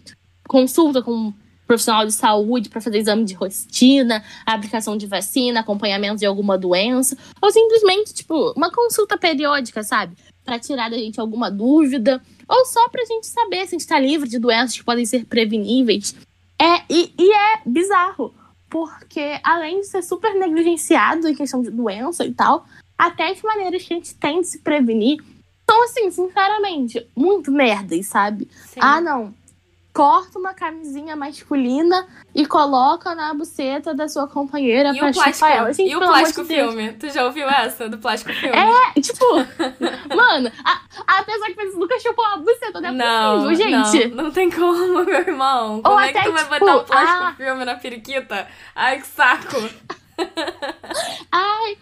consulta 0.48 1.02
com 1.02 1.14
um 1.14 1.34
profissional 1.66 2.06
de 2.06 2.12
saúde 2.12 2.70
para 2.70 2.82
fazer 2.82 3.00
exame 3.00 3.24
de 3.24 3.34
rotina, 3.34 4.24
aplicação 4.46 4.98
de 4.98 5.08
vacina, 5.08 5.62
acompanhamento 5.62 6.18
de 6.18 6.26
alguma 6.26 6.58
doença, 6.58 7.18
ou 7.42 7.52
simplesmente, 7.52 8.14
tipo, 8.14 8.52
uma 8.56 8.72
consulta 8.72 9.18
periódica, 9.18 9.84
sabe? 9.84 10.16
Para 10.44 10.60
tirar 10.60 10.90
da 10.90 10.98
gente 10.98 11.20
alguma 11.20 11.50
dúvida, 11.50 12.22
ou 12.48 12.66
só 12.66 12.90
para 12.90 13.02
a 13.02 13.06
gente 13.06 13.28
saber 13.28 13.62
se 13.62 13.68
a 13.68 13.72
gente 13.72 13.82
está 13.82 14.00
livre 14.00 14.28
de 14.28 14.38
doenças 14.38 14.78
que 14.78 14.84
podem 14.84 15.06
ser 15.06 15.26
preveníveis. 15.26 16.16
É, 16.62 16.82
e, 16.90 17.14
e 17.18 17.34
é 17.34 17.62
bizarro, 17.66 18.34
porque 18.70 19.40
além 19.44 19.82
de 19.82 19.88
ser 19.88 20.04
super 20.04 20.34
negligenciado 20.36 21.28
em 21.28 21.36
questão 21.36 21.62
de 21.62 21.72
doença 21.72 22.26
e 22.26 22.34
tal, 22.34 22.66
até 22.98 23.32
as 23.32 23.42
maneiras 23.42 23.84
que 23.84 23.94
a 23.94 23.98
gente 23.98 24.16
tem 24.16 24.42
de 24.42 24.48
se 24.48 24.60
prevenir 24.60 25.18
então, 25.74 25.84
assim, 25.86 26.12
sinceramente, 26.12 27.08
muito 27.16 27.52
merdas, 27.52 28.06
sabe? 28.06 28.48
Sim. 28.68 28.80
Ah, 28.80 29.02
não. 29.02 29.34
Corta 29.92 30.40
uma 30.40 30.54
camisinha 30.54 31.16
masculina 31.16 32.08
e 32.34 32.48
coloca 32.48 33.14
na 33.14 33.32
buceta 33.34 33.94
da 33.94 34.08
sua 34.08 34.28
companheira 34.28 34.92
e 34.92 34.98
pra 34.98 35.10
o 35.10 35.14
plástico, 35.14 35.46
ela. 35.46 35.74
Gente, 35.74 35.92
e 35.92 35.96
o 35.96 36.00
plástico 36.00 36.46
filme? 36.46 36.94
Tu 36.94 37.10
já 37.10 37.24
ouviu 37.26 37.48
essa 37.48 37.88
do 37.88 38.00
plástico 38.00 38.34
filme? 38.34 38.56
É, 38.56 39.02
tipo, 39.02 39.26
mano, 40.16 40.52
a, 40.64 40.82
a 41.20 41.24
pessoa 41.24 41.48
que 41.48 41.56
fez 41.56 41.76
nunca 41.76 42.00
chupou 42.00 42.26
a 42.26 42.38
buceta, 42.38 42.82
não 42.82 42.90
é 42.90 42.92
não, 42.92 43.44
possível, 43.44 43.84
gente. 43.84 44.08
Não, 44.10 44.24
não 44.26 44.32
tem 44.32 44.50
como, 44.50 45.06
meu 45.06 45.20
irmão. 45.20 45.82
Como 45.82 45.96
Ou 45.96 46.00
é 46.00 46.10
até, 46.10 46.22
que 46.22 46.30
tu 46.30 46.36
tipo, 46.36 46.50
vai 46.50 46.60
botar 46.60 46.76
um 46.76 46.84
plástico 46.86 47.24
ah, 47.24 47.34
filme 47.38 47.66
na 47.66 47.76
periquita? 47.76 48.48
Ai, 48.76 49.00
que 49.00 49.08
saco. 49.08 49.58
Ai, 51.32 51.78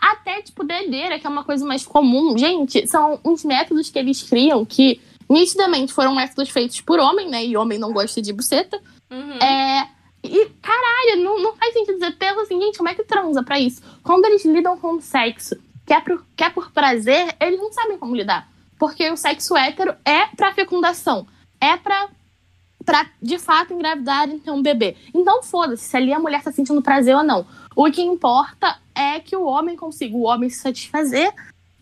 até, 0.00 0.42
tipo, 0.42 0.62
dedeira, 0.64 1.18
que 1.18 1.26
é 1.26 1.30
uma 1.30 1.44
coisa 1.44 1.64
mais 1.64 1.84
comum. 1.84 2.36
Gente, 2.38 2.86
são 2.86 3.18
uns 3.24 3.44
métodos 3.44 3.90
que 3.90 3.98
eles 3.98 4.22
criam 4.22 4.64
que, 4.64 5.00
nitidamente, 5.28 5.92
foram 5.92 6.14
métodos 6.14 6.50
feitos 6.50 6.80
por 6.80 7.00
homem, 7.00 7.28
né? 7.28 7.44
E 7.44 7.56
homem 7.56 7.78
não 7.78 7.92
gosta 7.92 8.22
de 8.22 8.32
buceta. 8.32 8.80
Uhum. 9.10 9.38
É, 9.38 9.88
e, 10.22 10.46
caralho, 10.62 11.24
não, 11.24 11.42
não 11.42 11.56
faz 11.56 11.72
sentido 11.72 11.94
dizer, 11.94 12.16
pensa 12.16 12.42
assim, 12.42 12.60
gente, 12.60 12.78
como 12.78 12.88
é 12.88 12.94
que 12.94 13.02
transa 13.02 13.42
pra 13.42 13.58
isso? 13.58 13.82
Quando 14.02 14.24
eles 14.24 14.44
lidam 14.44 14.78
com 14.78 14.94
o 14.94 15.00
sexo, 15.00 15.56
que 15.84 15.92
é, 15.92 16.00
por, 16.00 16.24
que 16.36 16.44
é 16.44 16.50
por 16.50 16.70
prazer, 16.70 17.34
eles 17.40 17.58
não 17.58 17.72
sabem 17.72 17.98
como 17.98 18.14
lidar. 18.14 18.48
Porque 18.78 19.08
o 19.10 19.16
sexo 19.16 19.56
hétero 19.56 19.94
é 20.04 20.26
pra 20.36 20.54
fecundação. 20.54 21.26
É 21.60 21.76
pra, 21.76 22.08
pra 22.84 23.06
de 23.20 23.38
fato, 23.38 23.74
engravidar 23.74 24.28
e 24.28 24.38
ter 24.38 24.50
um 24.52 24.62
bebê. 24.62 24.96
Então, 25.12 25.42
foda-se 25.42 25.84
se 25.84 25.96
ali 25.96 26.12
a 26.12 26.20
mulher 26.20 26.42
tá 26.42 26.52
sentindo 26.52 26.82
prazer 26.82 27.16
ou 27.16 27.24
não. 27.24 27.44
O 27.74 27.90
que 27.90 28.02
importa 28.02 28.80
é 28.94 29.20
que 29.20 29.36
o 29.36 29.44
homem 29.44 29.76
consiga 29.76 30.16
o 30.16 30.22
homem 30.22 30.48
se 30.50 30.58
satisfazer 30.58 31.32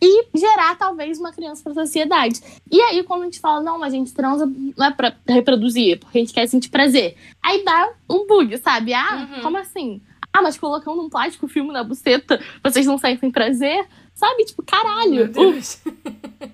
e 0.02 0.26
gerar 0.34 0.76
talvez 0.76 1.18
uma 1.18 1.32
criança 1.32 1.62
para 1.62 1.72
a 1.72 1.86
sociedade. 1.86 2.40
E 2.70 2.80
aí, 2.80 3.02
quando 3.02 3.22
a 3.22 3.24
gente 3.26 3.40
fala, 3.40 3.62
não, 3.62 3.82
a 3.82 3.90
gente 3.90 4.12
transa 4.14 4.46
não 4.46 4.86
é 4.86 4.90
para 4.90 5.14
reproduzir, 5.28 5.94
é 5.94 5.96
porque 5.96 6.18
a 6.18 6.20
gente 6.20 6.32
quer 6.32 6.46
sentir 6.48 6.70
prazer. 6.70 7.16
Aí 7.42 7.62
dá 7.64 7.92
um 8.08 8.26
bug, 8.26 8.56
sabe? 8.58 8.94
Ah, 8.94 9.28
uhum. 9.30 9.42
como 9.42 9.58
assim? 9.58 10.00
Ah, 10.32 10.42
mas 10.42 10.56
colocando 10.56 11.02
um 11.02 11.10
plástico 11.10 11.48
filme 11.48 11.72
na 11.72 11.84
buceta, 11.84 12.40
vocês 12.62 12.86
não 12.86 12.96
sentem 12.96 13.30
prazer? 13.30 13.86
Sabe? 14.14 14.44
Tipo, 14.44 14.62
caralho. 14.62 15.30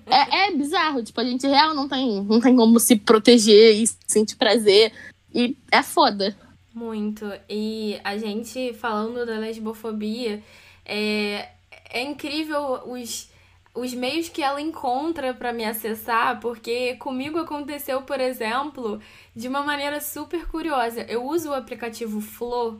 é, 0.07 0.47
é 0.47 0.51
bizarro. 0.51 1.03
Tipo, 1.03 1.21
a 1.21 1.23
gente 1.23 1.45
real 1.47 1.73
não 1.73 1.87
tem, 1.87 2.23
não 2.23 2.41
tem 2.41 2.55
como 2.55 2.79
se 2.79 2.95
proteger 2.95 3.75
e 3.75 3.87
sentir 4.05 4.35
prazer. 4.35 4.91
E 5.33 5.55
é 5.71 5.83
foda. 5.83 6.35
Muito. 6.77 7.25
E 7.49 7.99
a 8.03 8.19
gente 8.19 8.71
falando 8.75 9.25
da 9.25 9.39
lesbofobia, 9.39 10.43
é, 10.85 11.49
é 11.89 12.03
incrível 12.03 12.83
os, 12.85 13.31
os 13.73 13.95
meios 13.95 14.29
que 14.29 14.43
ela 14.43 14.61
encontra 14.61 15.33
para 15.33 15.51
me 15.51 15.65
acessar, 15.65 16.39
porque 16.39 16.95
comigo 16.97 17.39
aconteceu, 17.39 18.03
por 18.03 18.19
exemplo, 18.19 19.01
de 19.35 19.47
uma 19.47 19.63
maneira 19.63 19.99
super 19.99 20.45
curiosa. 20.47 21.01
Eu 21.09 21.25
uso 21.25 21.49
o 21.49 21.55
aplicativo 21.55 22.21
Flow 22.21 22.79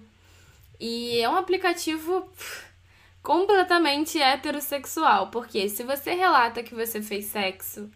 e 0.79 1.19
é 1.19 1.27
um 1.27 1.35
aplicativo 1.35 2.29
completamente 3.23 4.21
heterossexual, 4.21 5.31
porque 5.31 5.69
se 5.69 5.81
você 5.81 6.13
relata 6.13 6.61
que 6.61 6.75
você 6.75 7.01
fez 7.01 7.25
sexo 7.25 7.89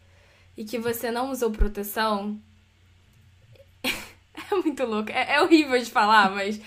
e 0.57 0.65
que 0.65 0.79
você 0.79 1.11
não 1.11 1.29
usou 1.29 1.51
proteção, 1.51 2.41
é 4.51 4.55
muito 4.55 4.85
louco. 4.85 5.11
É, 5.11 5.35
é 5.35 5.41
horrível 5.41 5.79
de 5.79 5.89
falar, 5.89 6.31
mas. 6.31 6.59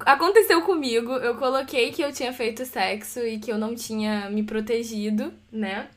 Aconteceu 0.00 0.62
comigo, 0.62 1.12
eu 1.12 1.36
coloquei 1.36 1.92
que 1.92 2.02
eu 2.02 2.12
tinha 2.12 2.32
feito 2.32 2.66
sexo 2.66 3.20
e 3.20 3.38
que 3.38 3.52
eu 3.52 3.58
não 3.58 3.74
tinha 3.74 4.28
me 4.30 4.42
protegido, 4.42 5.32
né? 5.50 5.88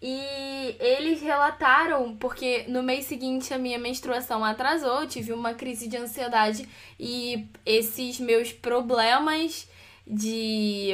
E 0.00 0.76
eles 0.80 1.20
relataram, 1.20 2.16
porque 2.16 2.64
no 2.68 2.82
mês 2.82 3.06
seguinte 3.06 3.52
a 3.52 3.58
minha 3.58 3.78
menstruação 3.78 4.44
atrasou, 4.44 5.02
eu 5.02 5.08
tive 5.08 5.32
uma 5.32 5.54
crise 5.54 5.88
de 5.88 5.96
ansiedade 5.96 6.68
e 6.98 7.46
esses 7.64 8.18
meus 8.20 8.52
problemas 8.52 9.68
de 10.06 10.90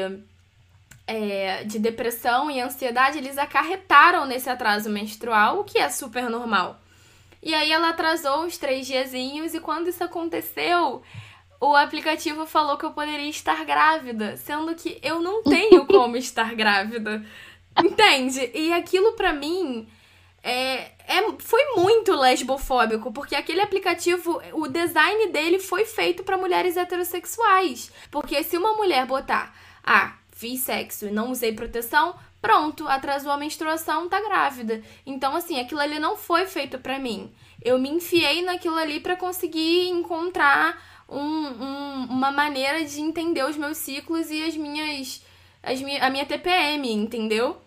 é, 1.06 1.64
de 1.64 1.80
depressão 1.80 2.48
e 2.48 2.60
ansiedade, 2.60 3.18
eles 3.18 3.36
acarretaram 3.36 4.26
nesse 4.26 4.48
atraso 4.48 4.88
menstrual, 4.88 5.58
o 5.58 5.64
que 5.64 5.78
é 5.78 5.88
super 5.88 6.30
normal. 6.30 6.80
E 7.42 7.54
aí 7.54 7.72
ela 7.72 7.90
atrasou 7.90 8.44
uns 8.44 8.58
três 8.58 8.86
diazinhos 8.86 9.54
e 9.54 9.60
quando 9.60 9.88
isso 9.88 10.04
aconteceu, 10.04 11.02
o 11.60 11.74
aplicativo 11.74 12.46
falou 12.46 12.76
que 12.76 12.84
eu 12.84 12.92
poderia 12.92 13.28
estar 13.28 13.64
grávida, 13.64 14.36
sendo 14.36 14.74
que 14.74 14.98
eu 15.02 15.20
não 15.20 15.42
tenho 15.44 15.86
como 15.86 16.16
estar 16.16 16.54
grávida. 16.54 17.24
Entende? 17.78 18.50
E 18.54 18.72
aquilo 18.72 19.12
para 19.12 19.32
mim 19.32 19.88
é, 20.42 20.92
é, 21.06 21.32
foi 21.38 21.62
muito 21.76 22.14
lesbofóbico, 22.14 23.12
porque 23.12 23.34
aquele 23.34 23.60
aplicativo, 23.60 24.40
o 24.52 24.66
design 24.68 25.28
dele 25.28 25.58
foi 25.58 25.84
feito 25.84 26.22
para 26.24 26.38
mulheres 26.38 26.76
heterossexuais. 26.76 27.92
Porque 28.10 28.42
se 28.42 28.56
uma 28.56 28.74
mulher 28.74 29.06
botar, 29.06 29.54
ah, 29.84 30.14
fiz 30.32 30.60
sexo 30.60 31.06
e 31.06 31.10
não 31.10 31.30
usei 31.30 31.52
proteção, 31.52 32.14
pronto, 32.40 32.88
atrasou 32.88 33.30
a 33.30 33.36
menstruação, 33.36 34.08
tá 34.08 34.20
grávida. 34.20 34.82
Então, 35.04 35.34
assim, 35.36 35.60
aquilo 35.60 35.80
ali 35.80 35.98
não 35.98 36.16
foi 36.16 36.46
feito 36.46 36.78
para 36.78 36.98
mim. 36.98 37.32
Eu 37.62 37.78
me 37.78 37.90
enfiei 37.90 38.42
naquilo 38.42 38.76
ali 38.76 39.00
para 39.00 39.16
conseguir 39.16 39.88
encontrar 39.88 40.80
um, 41.08 41.18
um, 41.18 42.06
uma 42.08 42.30
maneira 42.30 42.84
de 42.84 43.00
entender 43.00 43.44
os 43.44 43.56
meus 43.56 43.76
ciclos 43.76 44.30
e 44.30 44.42
as 44.44 44.56
minhas, 44.56 45.22
as 45.62 45.80
minha, 45.82 46.04
a 46.04 46.08
minha 46.08 46.24
TPM, 46.24 46.90
entendeu? 46.92 47.60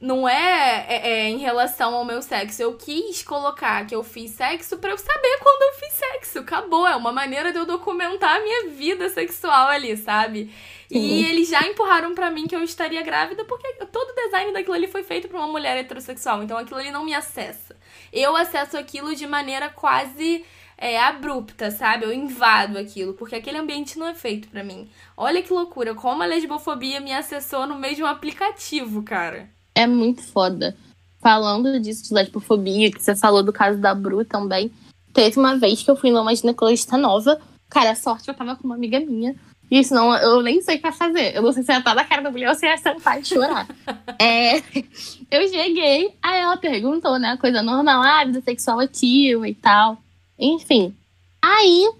Não 0.00 0.28
é, 0.28 0.86
é, 0.88 1.08
é, 1.08 1.28
em 1.30 1.38
relação 1.38 1.94
ao 1.94 2.04
meu 2.04 2.20
sexo. 2.20 2.60
Eu 2.60 2.76
quis 2.76 3.22
colocar 3.22 3.86
que 3.86 3.94
eu 3.94 4.04
fiz 4.04 4.32
sexo 4.32 4.76
para 4.76 4.90
eu 4.90 4.98
saber 4.98 5.38
quando 5.42 5.62
eu 5.62 5.80
fiz 5.80 5.92
sexo. 5.94 6.38
Acabou. 6.40 6.86
É 6.86 6.94
uma 6.94 7.12
maneira 7.12 7.52
de 7.52 7.58
eu 7.58 7.64
documentar 7.64 8.36
a 8.36 8.40
minha 8.40 8.68
vida 8.68 9.08
sexual 9.08 9.68
ali, 9.68 9.96
sabe? 9.96 10.52
Sim. 10.88 10.98
E 10.98 11.24
eles 11.24 11.48
já 11.48 11.62
empurraram 11.66 12.14
para 12.14 12.30
mim 12.30 12.46
que 12.46 12.54
eu 12.54 12.62
estaria 12.62 13.02
grávida 13.02 13.44
porque 13.44 13.66
todo 13.90 14.10
o 14.10 14.14
design 14.14 14.52
daquilo 14.52 14.74
ali 14.74 14.86
foi 14.86 15.02
feito 15.02 15.28
pra 15.28 15.38
uma 15.38 15.48
mulher 15.48 15.76
heterossexual. 15.76 16.42
Então 16.42 16.58
aquilo 16.58 16.78
ali 16.78 16.90
não 16.90 17.04
me 17.04 17.14
acessa. 17.14 17.76
Eu 18.12 18.36
acesso 18.36 18.76
aquilo 18.76 19.14
de 19.14 19.26
maneira 19.26 19.68
quase 19.68 20.44
é, 20.76 21.00
abrupta, 21.00 21.70
sabe? 21.70 22.04
Eu 22.04 22.12
invado 22.12 22.76
aquilo, 22.76 23.14
porque 23.14 23.34
aquele 23.34 23.58
ambiente 23.58 23.98
não 23.98 24.06
é 24.06 24.14
feito 24.14 24.48
para 24.48 24.64
mim. 24.64 24.88
Olha 25.16 25.42
que 25.42 25.52
loucura, 25.52 25.94
como 25.94 26.22
a 26.22 26.26
lesbofobia 26.26 27.00
me 27.00 27.12
acessou 27.12 27.66
no 27.66 27.76
meio 27.76 27.96
de 27.96 28.02
um 28.02 28.06
aplicativo, 28.06 29.02
cara. 29.02 29.48
É 29.74 29.86
muito 29.86 30.22
foda. 30.22 30.76
Falando 31.20 31.80
disso 31.80 32.04
de 32.04 32.14
lesbofobia, 32.14 32.90
que 32.90 33.02
você 33.02 33.16
falou 33.16 33.42
do 33.42 33.52
caso 33.52 33.78
da 33.78 33.94
Bru 33.94 34.24
também, 34.24 34.70
teve 35.12 35.38
uma 35.38 35.56
vez 35.56 35.82
que 35.82 35.90
eu 35.90 35.96
fui 35.96 36.10
numa 36.10 36.34
ginecologista 36.34 36.96
nova. 36.96 37.40
Cara, 37.70 37.92
a 37.92 37.96
sorte 37.96 38.28
eu 38.28 38.34
tava 38.34 38.56
com 38.56 38.64
uma 38.64 38.74
amiga 38.74 39.00
minha. 39.00 39.34
E 39.70 39.82
senão 39.82 40.14
eu 40.16 40.42
nem 40.42 40.60
sei 40.60 40.76
o 40.76 40.80
que 40.80 40.92
fazer. 40.92 41.34
Eu 41.34 41.42
não 41.42 41.52
sei 41.52 41.62
se 41.62 41.72
ia 41.72 41.78
estar 41.78 41.94
na 41.94 42.04
cara 42.04 42.22
da 42.22 42.30
mulher 42.30 42.48
ou 42.48 42.54
se 42.54 42.66
ia 42.66 42.76
sentar 42.76 43.20
e 43.20 43.24
chorar. 43.24 43.66
é, 44.20 44.58
eu 45.30 45.48
cheguei, 45.48 46.14
aí 46.22 46.40
ela 46.40 46.56
perguntou, 46.56 47.18
né? 47.18 47.36
Coisa 47.36 47.62
normal, 47.62 48.02
ah, 48.02 48.24
vida 48.24 48.40
sexual 48.40 48.80
ativa 48.80 49.48
e 49.48 49.54
tal. 49.54 49.98
Enfim. 50.38 50.94
Aí, 51.42 51.90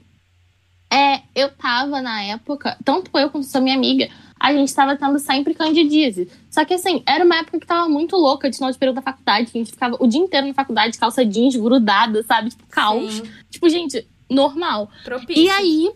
é, 0.93 1.23
eu 1.35 1.51
tava 1.51 2.01
na 2.01 2.23
época, 2.23 2.77
tanto 2.85 3.11
eu 3.19 3.31
quanto 3.31 3.55
a 3.55 3.61
minha 3.61 3.75
amiga, 3.75 4.09
a 4.39 4.53
gente 4.53 4.75
tava 4.75 4.97
tendo 4.97 5.19
sempre 5.19 5.55
candidíase. 5.55 6.29
Só 6.51 6.65
que 6.65 6.75
assim, 6.75 7.03
era 7.07 7.25
uma 7.25 7.37
época 7.37 7.59
que 7.59 7.67
tava 7.67 7.89
muito 7.89 8.15
louca 8.17 8.51
de 8.51 8.57
final 8.57 8.71
de 8.71 8.79
período 8.79 8.97
da 8.97 9.03
faculdade, 9.03 9.51
que 9.51 9.59
a 9.59 9.61
gente 9.61 9.73
ficava 9.73 9.97
o 9.99 10.07
dia 10.07 10.21
inteiro 10.21 10.47
na 10.47 10.55
faculdade, 10.55 10.99
calça 10.99 11.25
jeans 11.25 11.57
grudada, 11.57 12.23
sabe? 12.23 12.51
Tipo, 12.51 12.67
caos. 12.69 13.15
Sim. 13.15 13.23
Tipo, 13.51 13.69
gente, 13.69 14.07
normal. 14.31 14.91
Propício. 15.03 15.43
E 15.43 15.49
aí, 15.49 15.91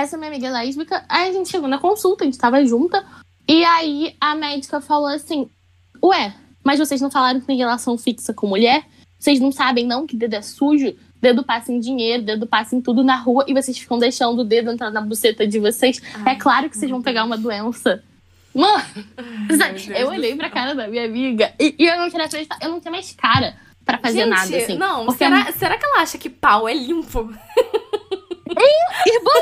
essa 0.00 0.16
minha 0.16 0.30
amiga 0.30 0.50
lésbica, 0.50 1.04
aí 1.08 1.30
a 1.30 1.32
gente 1.32 1.50
chegou 1.50 1.68
na 1.68 1.78
consulta, 1.78 2.24
a 2.24 2.26
gente 2.26 2.38
tava 2.38 2.64
junta, 2.64 3.04
e 3.48 3.64
aí 3.64 4.16
a 4.20 4.34
médica 4.34 4.80
falou 4.80 5.08
assim: 5.08 5.48
Ué, 6.02 6.34
mas 6.62 6.78
vocês 6.78 7.00
não 7.00 7.10
falaram 7.10 7.40
que 7.40 7.46
tem 7.46 7.56
relação 7.56 7.96
fixa 7.96 8.32
com 8.32 8.46
mulher? 8.46 8.84
Vocês 9.18 9.40
não 9.40 9.52
sabem, 9.52 9.86
não, 9.86 10.06
que 10.06 10.16
dedo 10.16 10.34
é 10.34 10.42
sujo? 10.42 10.94
dedo 11.24 11.42
passa 11.42 11.72
em 11.72 11.80
dinheiro, 11.80 12.22
dedo 12.22 12.46
passa 12.46 12.76
em 12.76 12.82
tudo 12.82 13.02
na 13.02 13.16
rua 13.16 13.46
e 13.48 13.54
vocês 13.54 13.78
ficam 13.78 13.98
deixando 13.98 14.40
o 14.40 14.44
dedo 14.44 14.70
entrar 14.70 14.90
na 14.90 15.00
buceta 15.00 15.46
de 15.46 15.58
vocês. 15.58 16.00
Ai, 16.22 16.34
é 16.34 16.38
claro 16.38 16.68
que 16.68 16.76
vocês 16.76 16.90
vão 16.90 17.00
pegar 17.00 17.24
uma 17.24 17.38
doença. 17.38 18.02
Mano, 18.54 18.84
Ai, 19.16 20.02
eu 20.02 20.08
olhei 20.08 20.36
pra 20.36 20.50
cara 20.50 20.74
da 20.74 20.86
minha 20.86 21.06
amiga 21.06 21.52
e, 21.58 21.74
e 21.78 21.86
eu 21.86 21.96
não 21.96 22.10
queria 22.10 22.26
acreditar, 22.26 22.58
eu 22.60 22.68
não 22.68 22.78
tinha 22.78 22.92
mais 22.92 23.10
cara 23.12 23.56
pra 23.84 23.98
fazer 23.98 24.18
Gente, 24.18 24.28
nada, 24.28 24.56
assim. 24.56 24.76
Não, 24.76 25.10
será, 25.12 25.50
será 25.52 25.78
que 25.78 25.84
ela 25.84 26.02
acha 26.02 26.18
que 26.18 26.28
pau 26.28 26.68
é 26.68 26.74
limpo? 26.74 27.32
Irmã! 29.06 29.32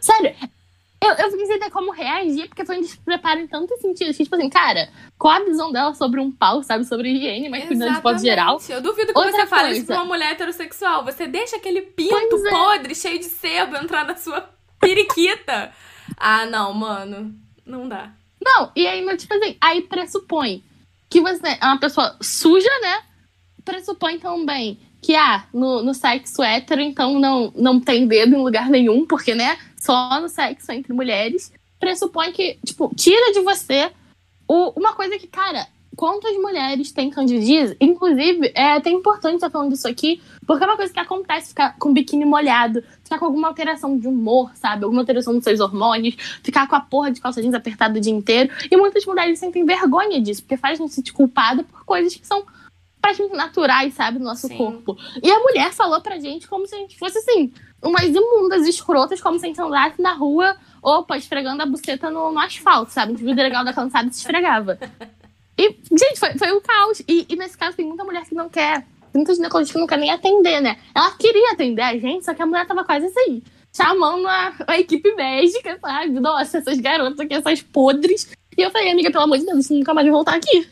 Sério, 0.00 0.34
eu, 1.04 1.12
eu 1.12 1.30
fiquei 1.30 1.46
sem 1.46 1.70
como 1.70 1.92
reagir, 1.92 2.48
porque 2.48 2.64
foi 2.64 2.78
um 2.78 2.80
despreparo 2.80 3.40
em 3.40 3.46
tantos 3.46 3.78
sentidos. 3.80 4.16
Tipo 4.16 4.34
assim, 4.36 4.48
cara, 4.48 4.88
qual 5.18 5.34
a 5.34 5.44
visão 5.44 5.70
dela 5.70 5.92
sobre 5.94 6.18
um 6.20 6.32
pau, 6.32 6.62
sabe? 6.62 6.84
Sobre 6.84 7.10
higiene, 7.10 7.48
mas 7.50 7.66
cuidando 7.66 7.94
de 7.96 8.02
modo 8.02 8.18
geral. 8.18 8.58
Eu 8.68 8.80
duvido 8.80 9.12
que 9.12 9.18
Outra 9.18 9.32
você 9.32 9.46
fale 9.46 9.76
isso 9.76 9.86
pra 9.86 9.96
uma 9.96 10.04
mulher 10.06 10.32
heterossexual. 10.32 11.04
Você 11.04 11.26
deixa 11.26 11.56
aquele 11.56 11.82
pinto 11.82 12.46
é. 12.46 12.50
podre, 12.50 12.94
cheio 12.94 13.18
de 13.18 13.26
sebo, 13.26 13.76
entrar 13.76 14.06
na 14.06 14.16
sua 14.16 14.48
periquita. 14.80 15.72
ah, 16.16 16.46
não, 16.46 16.72
mano. 16.72 17.34
Não 17.66 17.88
dá. 17.88 18.12
Não, 18.42 18.70
e 18.74 18.86
aí, 18.86 19.04
tipo 19.16 19.34
assim, 19.34 19.56
aí 19.60 19.82
pressupõe 19.82 20.62
que 21.08 21.20
você 21.20 21.58
é 21.60 21.64
uma 21.64 21.80
pessoa 21.80 22.16
suja, 22.20 22.70
né? 22.80 23.02
Pressupõe 23.64 24.18
também 24.18 24.80
que, 25.04 25.14
ah, 25.14 25.44
no, 25.52 25.82
no 25.82 25.92
sexo 25.92 26.42
hétero, 26.42 26.80
então 26.80 27.18
não, 27.20 27.52
não 27.54 27.78
tem 27.78 28.06
dedo 28.06 28.34
em 28.34 28.42
lugar 28.42 28.70
nenhum, 28.70 29.06
porque, 29.06 29.34
né? 29.34 29.58
só 29.84 30.18
no 30.18 30.30
sexo 30.30 30.72
entre 30.72 30.94
mulheres, 30.94 31.52
pressupõe 31.78 32.32
que, 32.32 32.58
tipo, 32.64 32.90
tira 32.96 33.32
de 33.32 33.40
você 33.40 33.90
o, 34.48 34.72
uma 34.80 34.94
coisa 34.94 35.18
que, 35.18 35.26
cara, 35.26 35.66
quantas 35.94 36.34
mulheres 36.36 36.90
têm 36.90 37.10
candidíase? 37.10 37.76
Inclusive, 37.78 38.50
é 38.54 38.72
até 38.72 38.88
importante 38.88 39.34
estar 39.34 39.50
falando 39.50 39.72
disso 39.72 39.86
aqui, 39.86 40.22
porque 40.46 40.64
é 40.64 40.66
uma 40.66 40.76
coisa 40.76 40.90
que 40.90 40.98
acontece 40.98 41.48
ficar 41.48 41.76
com 41.78 41.90
o 41.90 41.92
biquíni 41.92 42.24
molhado, 42.24 42.82
ficar 43.02 43.18
com 43.18 43.26
alguma 43.26 43.48
alteração 43.48 43.98
de 43.98 44.08
humor, 44.08 44.50
sabe? 44.54 44.84
Alguma 44.84 45.02
alteração 45.02 45.34
nos 45.34 45.44
seus 45.44 45.60
hormônios, 45.60 46.16
ficar 46.42 46.66
com 46.66 46.76
a 46.76 46.80
porra 46.80 47.10
de 47.10 47.20
calça 47.20 47.42
jeans 47.42 47.54
apertada 47.54 47.98
o 47.98 48.00
dia 48.00 48.12
inteiro. 48.12 48.50
E 48.70 48.76
muitas 48.78 49.04
mulheres 49.04 49.38
sentem 49.38 49.66
vergonha 49.66 50.18
disso, 50.18 50.42
porque 50.42 50.56
faz 50.56 50.80
a 50.80 50.88
sentir 50.88 51.12
culpada 51.12 51.62
por 51.62 51.84
coisas 51.84 52.14
que 52.14 52.26
são 52.26 52.42
praticamente 53.04 53.36
naturais, 53.36 53.92
sabe, 53.92 54.18
no 54.18 54.24
nosso 54.24 54.48
Sim. 54.48 54.56
corpo. 54.56 54.96
E 55.22 55.30
a 55.30 55.38
mulher 55.38 55.72
falou 55.72 56.00
pra 56.00 56.18
gente 56.18 56.48
como 56.48 56.66
se 56.66 56.74
a 56.74 56.78
gente 56.78 56.98
fosse 56.98 57.18
assim, 57.18 57.52
umas 57.82 58.04
imundas 58.04 58.66
escrotas, 58.66 59.20
como 59.20 59.38
se 59.38 59.44
a 59.44 59.48
gente 59.48 59.60
andasse 59.60 60.00
na 60.00 60.14
rua, 60.14 60.56
opa, 60.82 61.18
esfregando 61.18 61.62
a 61.62 61.66
buceta 61.66 62.10
no, 62.10 62.32
no 62.32 62.38
asfalto, 62.38 62.92
sabe? 62.92 63.12
A 63.12 63.14
gente 63.14 63.22
viu 63.22 63.34
o 63.34 63.36
delegado 63.36 63.66
da 63.66 63.74
cansada 63.74 64.08
e 64.08 64.12
se 64.12 64.20
esfregava. 64.20 64.78
E, 65.56 65.70
gente, 65.96 66.18
foi, 66.18 66.36
foi 66.36 66.50
um 66.50 66.60
caos. 66.60 67.00
E, 67.06 67.26
e, 67.28 67.36
nesse 67.36 67.56
caso 67.56 67.76
tem 67.76 67.86
muita 67.86 68.02
mulher 68.02 68.24
que 68.24 68.34
não 68.34 68.48
quer. 68.48 68.80
Tem 68.80 68.86
muita 69.14 69.36
ginecologista 69.36 69.74
que 69.74 69.80
não 69.80 69.86
quer 69.86 69.98
nem 69.98 70.10
atender, 70.10 70.60
né? 70.60 70.76
Ela 70.92 71.12
queria 71.12 71.52
atender 71.52 71.82
a 71.82 71.96
gente, 71.96 72.24
só 72.24 72.34
que 72.34 72.42
a 72.42 72.46
mulher 72.46 72.66
tava 72.66 72.82
quase 72.82 73.06
assim, 73.06 73.40
chamando 73.72 74.26
a, 74.26 74.52
a 74.66 74.80
equipe 74.80 75.14
médica, 75.14 75.78
sabe? 75.80 76.18
Nossa, 76.18 76.58
essas 76.58 76.80
garotas 76.80 77.20
aqui, 77.20 77.34
essas 77.34 77.62
podres. 77.62 78.32
E 78.58 78.62
eu 78.62 78.70
falei, 78.72 78.90
amiga, 78.90 79.12
pelo 79.12 79.22
amor 79.22 79.38
de 79.38 79.46
Deus, 79.46 79.60
isso 79.60 79.74
nunca 79.74 79.94
mais 79.94 80.04
vai 80.04 80.12
voltar 80.12 80.34
aqui. 80.34 80.68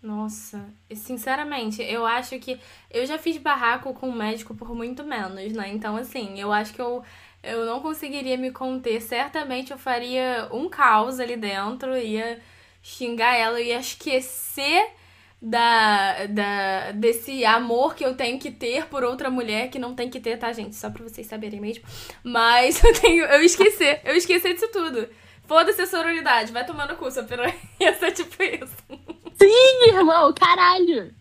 Nossa, 0.00 0.72
sinceramente, 0.94 1.82
eu 1.82 2.06
acho 2.06 2.38
que 2.38 2.60
eu 2.88 3.04
já 3.04 3.18
fiz 3.18 3.36
barraco 3.36 3.92
com 3.94 4.08
o 4.08 4.12
médico 4.14 4.54
por 4.54 4.72
muito 4.74 5.02
menos, 5.02 5.52
né? 5.52 5.70
Então, 5.70 5.96
assim, 5.96 6.38
eu 6.38 6.52
acho 6.52 6.72
que 6.72 6.80
eu, 6.80 7.02
eu 7.42 7.66
não 7.66 7.80
conseguiria 7.80 8.36
me 8.36 8.52
conter. 8.52 9.00
Certamente 9.02 9.72
eu 9.72 9.78
faria 9.78 10.48
um 10.52 10.68
caos 10.68 11.18
ali 11.18 11.36
dentro, 11.36 11.96
ia 11.96 12.40
xingar 12.80 13.34
ela, 13.34 13.60
ia 13.60 13.80
esquecer 13.80 14.88
da, 15.40 16.26
da 16.26 16.92
desse 16.92 17.44
amor 17.44 17.94
que 17.94 18.04
eu 18.04 18.14
tenho 18.16 18.38
que 18.38 18.50
ter 18.50 18.86
por 18.86 19.04
outra 19.04 19.30
mulher 19.30 19.68
que 19.68 19.78
não 19.78 19.94
tem 19.94 20.10
que 20.10 20.20
ter, 20.20 20.36
tá, 20.38 20.52
gente? 20.52 20.74
Só 20.76 20.90
pra 20.90 21.02
vocês 21.04 21.26
saberem 21.26 21.60
mesmo. 21.60 21.84
Mas 22.22 22.82
eu 22.84 22.92
tenho. 23.00 23.24
Eu 23.24 23.42
esqueci, 23.42 23.98
eu 24.04 24.14
esqueci 24.14 24.52
disso 24.54 24.68
tudo. 24.72 25.08
Foda-se 25.46 25.80
a 25.80 25.86
sororidade, 25.86 26.52
vai 26.52 26.64
tomar 26.66 26.86
no 26.86 26.96
cu, 26.96 27.06
piranha. 27.26 27.54
Ia 27.80 27.94
ser 27.98 28.12
tipo 28.12 28.42
isso. 28.42 28.76
Sim, 29.38 29.88
irmão, 29.94 30.32
caralho. 30.32 31.14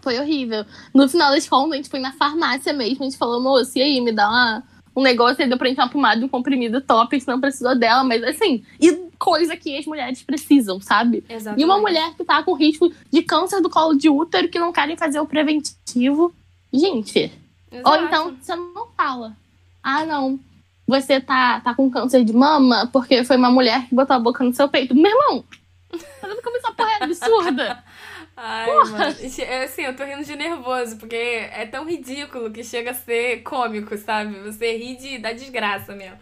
Foi 0.00 0.18
horrível. 0.18 0.64
No 0.92 1.08
final 1.08 1.32
das 1.32 1.48
contas, 1.48 1.72
a 1.72 1.76
gente 1.76 1.88
foi 1.88 2.00
na 2.00 2.12
farmácia 2.12 2.72
mesmo. 2.72 3.02
A 3.02 3.04
gente 3.04 3.16
falou, 3.16 3.42
moço, 3.42 3.78
e 3.78 3.82
aí, 3.82 4.00
me 4.00 4.12
dá 4.12 4.28
uma, 4.28 4.62
um 4.94 5.02
negócio 5.02 5.42
aí, 5.42 5.48
deu 5.48 5.58
pra 5.58 5.68
gente 5.68 5.78
uma 5.78 5.88
pomada 5.88 6.20
e 6.20 6.24
um 6.24 6.28
comprimido 6.28 6.80
top. 6.80 7.14
A 7.14 7.18
gente 7.18 7.28
não 7.28 7.40
precisou 7.40 7.74
dela, 7.74 8.04
mas 8.04 8.22
assim, 8.22 8.64
e 8.80 8.92
coisa 9.18 9.56
que 9.56 9.76
as 9.76 9.86
mulheres 9.86 10.22
precisam, 10.22 10.80
sabe? 10.80 11.24
Exatamente. 11.28 11.62
E 11.62 11.64
uma 11.64 11.78
mulher 11.78 12.14
que 12.14 12.24
tá 12.24 12.42
com 12.42 12.54
risco 12.54 12.92
de 13.10 13.22
câncer 13.22 13.60
do 13.60 13.70
colo 13.70 13.94
de 13.94 14.08
útero 14.08 14.48
que 14.48 14.58
não 14.58 14.72
querem 14.72 14.96
fazer 14.96 15.18
o 15.20 15.26
preventivo. 15.26 16.34
Gente. 16.72 17.32
Exato. 17.72 17.88
Ou 17.88 18.06
então, 18.06 18.36
você 18.40 18.54
não 18.54 18.86
fala. 18.96 19.36
Ah, 19.82 20.04
não. 20.04 20.38
Você 20.86 21.20
tá, 21.20 21.60
tá 21.60 21.74
com 21.74 21.90
câncer 21.90 22.24
de 22.24 22.32
mama 22.32 22.88
porque 22.92 23.24
foi 23.24 23.36
uma 23.36 23.50
mulher 23.50 23.88
que 23.88 23.94
botou 23.94 24.16
a 24.16 24.20
boca 24.20 24.44
no 24.44 24.52
seu 24.52 24.68
peito. 24.68 24.94
Meu 24.94 25.10
irmão, 25.10 25.44
Tá 25.98 26.28
vendo 26.28 26.42
como 26.42 26.56
essa 26.56 26.72
porra 26.72 26.90
é 26.92 27.04
absurda? 27.04 27.84
Ai, 28.36 28.66
porra. 28.66 28.90
mano. 28.90 29.16
É, 29.38 29.64
assim, 29.64 29.82
eu 29.82 29.96
tô 29.96 30.04
rindo 30.04 30.24
de 30.24 30.36
nervoso, 30.36 30.96
porque 30.96 31.16
é 31.16 31.66
tão 31.66 31.86
ridículo 31.86 32.50
que 32.50 32.64
chega 32.64 32.90
a 32.90 32.94
ser 32.94 33.42
cômico, 33.42 33.96
sabe? 33.96 34.34
Você 34.40 34.76
ri 34.76 34.96
de, 34.96 35.18
da 35.18 35.32
desgraça 35.32 35.94
mesmo. 35.94 36.18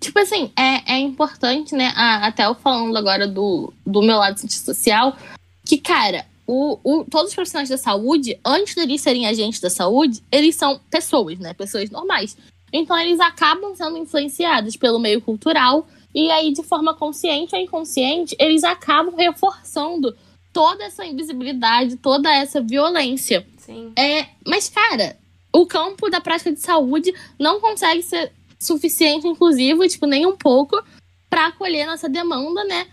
tipo 0.00 0.18
assim, 0.18 0.52
é, 0.56 0.94
é 0.94 0.98
importante, 0.98 1.74
né? 1.74 1.92
até 1.96 2.46
eu 2.46 2.54
falando 2.54 2.96
agora 2.96 3.26
do, 3.26 3.72
do 3.84 4.02
meu 4.02 4.18
lado 4.18 4.38
social, 4.38 5.16
que, 5.64 5.78
cara, 5.78 6.26
o, 6.46 6.78
o, 6.82 7.04
todos 7.04 7.28
os 7.28 7.34
profissionais 7.34 7.68
da 7.68 7.78
saúde, 7.78 8.38
antes 8.44 8.74
de 8.74 8.80
eles 8.80 9.00
serem 9.00 9.26
agentes 9.26 9.60
da 9.60 9.70
saúde, 9.70 10.20
eles 10.32 10.56
são 10.56 10.80
pessoas, 10.90 11.38
né? 11.38 11.54
Pessoas 11.54 11.90
normais. 11.90 12.36
Então 12.72 12.98
eles 12.98 13.20
acabam 13.20 13.74
sendo 13.74 13.98
influenciados 13.98 14.76
pelo 14.76 14.98
meio 14.98 15.20
cultural 15.20 15.86
e 16.14 16.30
aí, 16.30 16.52
de 16.52 16.62
forma 16.62 16.94
consciente 16.94 17.54
ou 17.54 17.60
inconsciente, 17.60 18.36
eles 18.38 18.64
acabam 18.64 19.14
reforçando 19.14 20.16
toda 20.52 20.84
essa 20.84 21.04
invisibilidade, 21.04 21.96
toda 21.96 22.32
essa 22.32 22.60
violência. 22.60 23.46
Sim. 23.58 23.92
É, 23.96 24.26
mas, 24.46 24.68
cara, 24.68 25.16
o 25.52 25.66
campo 25.66 26.10
da 26.10 26.20
prática 26.20 26.52
de 26.52 26.60
saúde 26.60 27.14
não 27.38 27.60
consegue 27.60 28.02
ser 28.02 28.32
suficiente, 28.58 29.26
inclusive, 29.26 29.88
tipo, 29.88 30.06
nem 30.06 30.26
um 30.26 30.36
pouco, 30.36 30.82
para 31.28 31.46
acolher 31.46 31.86
nossa 31.86 32.08
demanda, 32.08 32.64
né? 32.64 32.86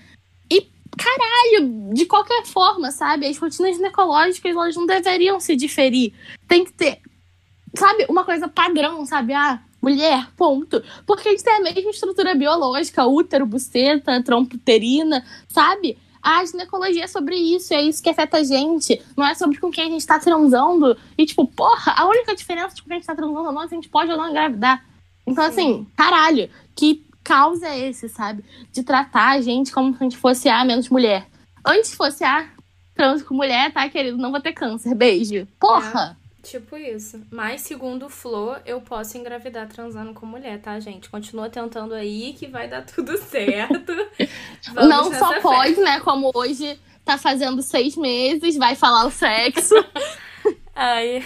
caralho, 0.98 1.94
de 1.94 2.06
qualquer 2.06 2.45
forma, 2.45 2.91
sabe? 2.91 3.27
As 3.27 3.38
rotinas 3.38 3.76
ginecológicas, 3.76 4.52
elas 4.52 4.76
não 4.76 4.85
deveriam 4.85 5.39
se 5.39 5.56
diferir. 5.56 6.14
Tem 6.48 6.65
que 6.65 6.73
ter, 6.73 6.99
sabe, 7.76 8.06
uma 8.10 8.26
coisa 8.26 8.48
padrão, 8.48 9.06
sabe? 9.06 9.34
Ah, 9.34 9.61
mulher, 9.82 10.28
ponto. 10.36 10.84
Porque 11.06 11.28
a 11.28 11.32
gente 11.32 11.44
tem 11.44 11.54
a 11.54 11.60
mesma 11.60 11.91
estrutura 11.91 12.36
biológica, 12.36 13.06
útero, 13.06 13.45
buceta, 13.45 14.22
trompa 14.24 14.56
uterina, 14.56 15.26
sabe? 15.48 15.98
A 16.22 16.44
ginecologia 16.44 17.06
é 17.06 17.08
sobre 17.08 17.36
isso, 17.36 17.74
é 17.74 17.82
isso 17.82 18.04
que 18.04 18.10
afeta 18.10 18.38
a 18.38 18.44
gente. 18.44 19.02
Não 19.16 19.26
é 19.26 19.34
sobre 19.34 19.58
com 19.60 19.72
quem 19.72 19.88
a 19.88 19.90
gente 19.90 20.06
tá 20.06 20.20
transando. 20.20 20.98
E, 21.18 21.26
tipo, 21.26 21.48
porra, 21.48 21.94
a 21.95 22.06
única 22.06 22.36
diferença 22.36 22.76
de 22.76 22.82
com 22.82 22.90
quem 22.90 22.98
a 22.98 22.99
gente 22.99 23.08
tá 23.08 23.16
transando 23.16 23.40
ou 23.40 23.52
não 23.54 23.64
é 23.64 23.68
se 23.68 23.74
a 23.74 23.78
gente 23.78 23.90
pode 23.90 24.12
ou 24.12 24.18
não 24.18 24.30
engravidar. 24.30 24.84
Então, 25.26 25.44
Sim. 25.45 25.49
assim, 25.49 25.88
caralho, 25.95 26.49
que 26.76 27.06
causa 27.24 27.68
é 27.68 27.88
esse, 27.90 28.10
sabe? 28.10 28.44
De 28.72 28.84
tratar 28.84 29.38
a 29.38 29.41
gente 29.41 29.72
como 29.72 29.91
se 29.91 29.98
a 29.99 30.04
gente 30.04 30.18
fosse 30.18 30.49
A 30.49 30.64
menos 30.66 30.90
mulher. 30.90 31.28
Antes 31.66 31.94
fosse 31.94 32.24
A, 32.24 32.49
trans 32.95 33.22
com 33.22 33.34
mulher, 33.34 33.72
tá, 33.72 33.88
querido? 33.90 34.18
Não 34.18 34.32
vou 34.32 34.41
ter 34.41 34.54
câncer. 34.54 34.95
Beijo. 34.95 35.48
Porra! 35.60 36.18
É, 36.24 36.27
tipo 36.49 36.76
isso. 36.78 37.22
Mas, 37.32 37.61
segundo 37.61 38.06
o 38.06 38.10
Flo, 38.10 38.56
eu 38.65 38.82
posso 38.82 39.18
engravidar 39.18 39.68
transando 39.68 40.14
com 40.14 40.26
mulher, 40.26 40.61
tá, 40.61 40.80
gente? 40.80 41.10
Continua 41.10 41.49
tentando 41.49 41.94
aí 41.94 42.34
que 42.34 42.48
vai 42.48 42.68
dar 42.68 42.84
tudo 42.88 43.18
certo. 43.18 43.94
Não 44.74 45.14
só 45.14 45.40
pode, 45.41 45.80
né? 45.80 45.99
Como 45.99 46.32
hoje 46.34 46.80
tá 47.03 47.18
fazendo 47.18 47.61
seis 47.61 47.95
meses, 47.95 48.57
vai 48.57 48.76
falar 48.76 49.06
o 49.06 49.11
sexo. 49.11 49.76
Ai. 50.76 51.26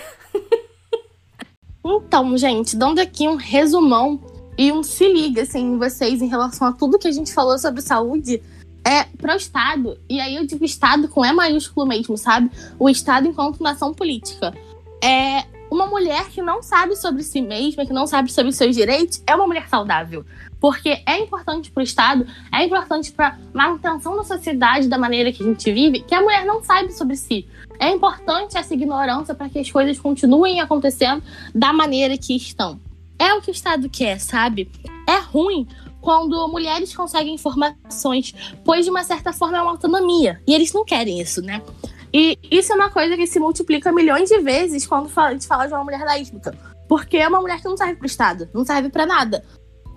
Então, 1.84 2.38
gente, 2.38 2.76
dando 2.76 3.00
aqui 3.00 3.28
um 3.28 3.36
resumão 3.36 4.22
e 4.58 4.72
um 4.72 4.84
se 4.84 5.12
liga, 5.12 5.42
assim, 5.42 5.74
em 5.74 5.78
vocês 5.78 6.22
em 6.22 6.28
relação 6.28 6.68
a 6.68 6.72
tudo 6.72 7.00
que 7.00 7.08
a 7.08 7.12
gente 7.12 7.34
falou 7.34 7.58
sobre 7.58 7.82
saúde 7.82 8.42
é 8.84 9.04
pro 9.04 9.36
Estado. 9.36 10.00
E 10.10 10.20
aí 10.20 10.36
eu 10.36 10.46
digo 10.46 10.64
Estado 10.66 11.08
com 11.08 11.26
E 11.26 11.34
maiúsculo 11.34 11.88
mesmo, 11.88 12.18
sabe? 12.18 12.52
O 12.80 12.90
Estado 12.90 13.28
enquanto 13.28 13.64
nação 13.64 13.94
política. 13.94 14.54
É 15.04 15.46
uma 15.72 15.86
mulher 15.86 16.30
que 16.30 16.42
não 16.42 16.62
sabe 16.62 16.98
sobre 16.98 17.24
si 17.24 17.42
mesma, 17.42 17.86
que 17.86 17.94
não 17.94 18.06
sabe 18.06 18.30
sobre 18.30 18.52
seus 18.52 18.76
direitos, 18.76 19.24
é 19.26 19.34
uma 19.34 19.48
mulher 19.48 19.70
saudável. 19.70 20.26
Porque 20.60 21.02
é 21.08 21.20
importante 21.20 21.72
para 21.72 21.82
o 21.82 21.84
Estado, 21.84 22.28
é 22.54 22.66
importante 22.66 23.12
para 23.12 23.40
manutenção 23.54 24.18
da 24.18 24.24
sociedade 24.24 24.90
da 24.90 24.98
maneira 24.98 25.32
que 25.32 25.42
a 25.42 25.46
gente 25.46 25.72
vive, 25.72 26.02
que 26.02 26.14
a 26.14 26.22
mulher 26.22 26.46
não 26.46 26.62
sabe 26.62 26.92
sobre 26.92 27.16
si. 27.16 27.48
É 27.80 27.90
importante 27.90 28.58
essa 28.58 28.74
ignorância 28.74 29.34
para 29.34 29.50
que 29.50 29.60
as 29.60 29.72
coisas 29.72 29.98
continuem 29.98 30.60
acontecendo 30.60 31.24
da 31.56 31.72
maneira 31.72 32.18
que 32.18 32.36
estão. 32.36 32.80
É 33.18 33.34
o 33.34 33.42
que 33.42 33.50
o 33.50 33.54
Estado 33.54 33.90
quer, 33.90 34.20
sabe? 34.20 34.70
É 35.08 35.18
ruim 35.18 35.68
quando 36.02 36.48
mulheres 36.48 36.94
conseguem 36.94 37.36
informações, 37.36 38.34
pois 38.66 38.84
de 38.84 38.92
uma 38.92 39.04
certa 39.04 39.32
forma 39.32 39.58
é 39.58 39.62
uma 39.62 39.72
autonomia. 39.72 40.42
E 40.46 40.54
eles 40.54 40.74
não 40.74 40.84
querem 40.84 41.22
isso, 41.22 41.42
né? 41.42 41.62
E 42.14 42.38
isso 42.50 42.74
é 42.74 42.76
uma 42.76 42.90
coisa 42.90 43.16
que 43.16 43.26
se 43.26 43.40
multiplica 43.40 43.92
milhões 43.92 44.30
de 44.30 44.40
vezes 44.40 44.86
quando 44.86 45.10
a 45.16 45.32
gente 45.32 45.48
fala 45.48 45.68
de 45.68 45.74
uma 45.74 45.84
mulher 45.84 46.04
lésbica. 46.04 46.58
Porque 46.88 47.18
é 47.18 47.28
uma 47.28 47.40
mulher 47.40 47.60
que 47.62 47.68
não 47.68 47.78
serve 47.78 47.96
pro 47.96 48.06
Estado, 48.06 48.50
não 48.54 48.66
serve 48.66 48.90
para 48.90 49.06
nada. 49.06 49.44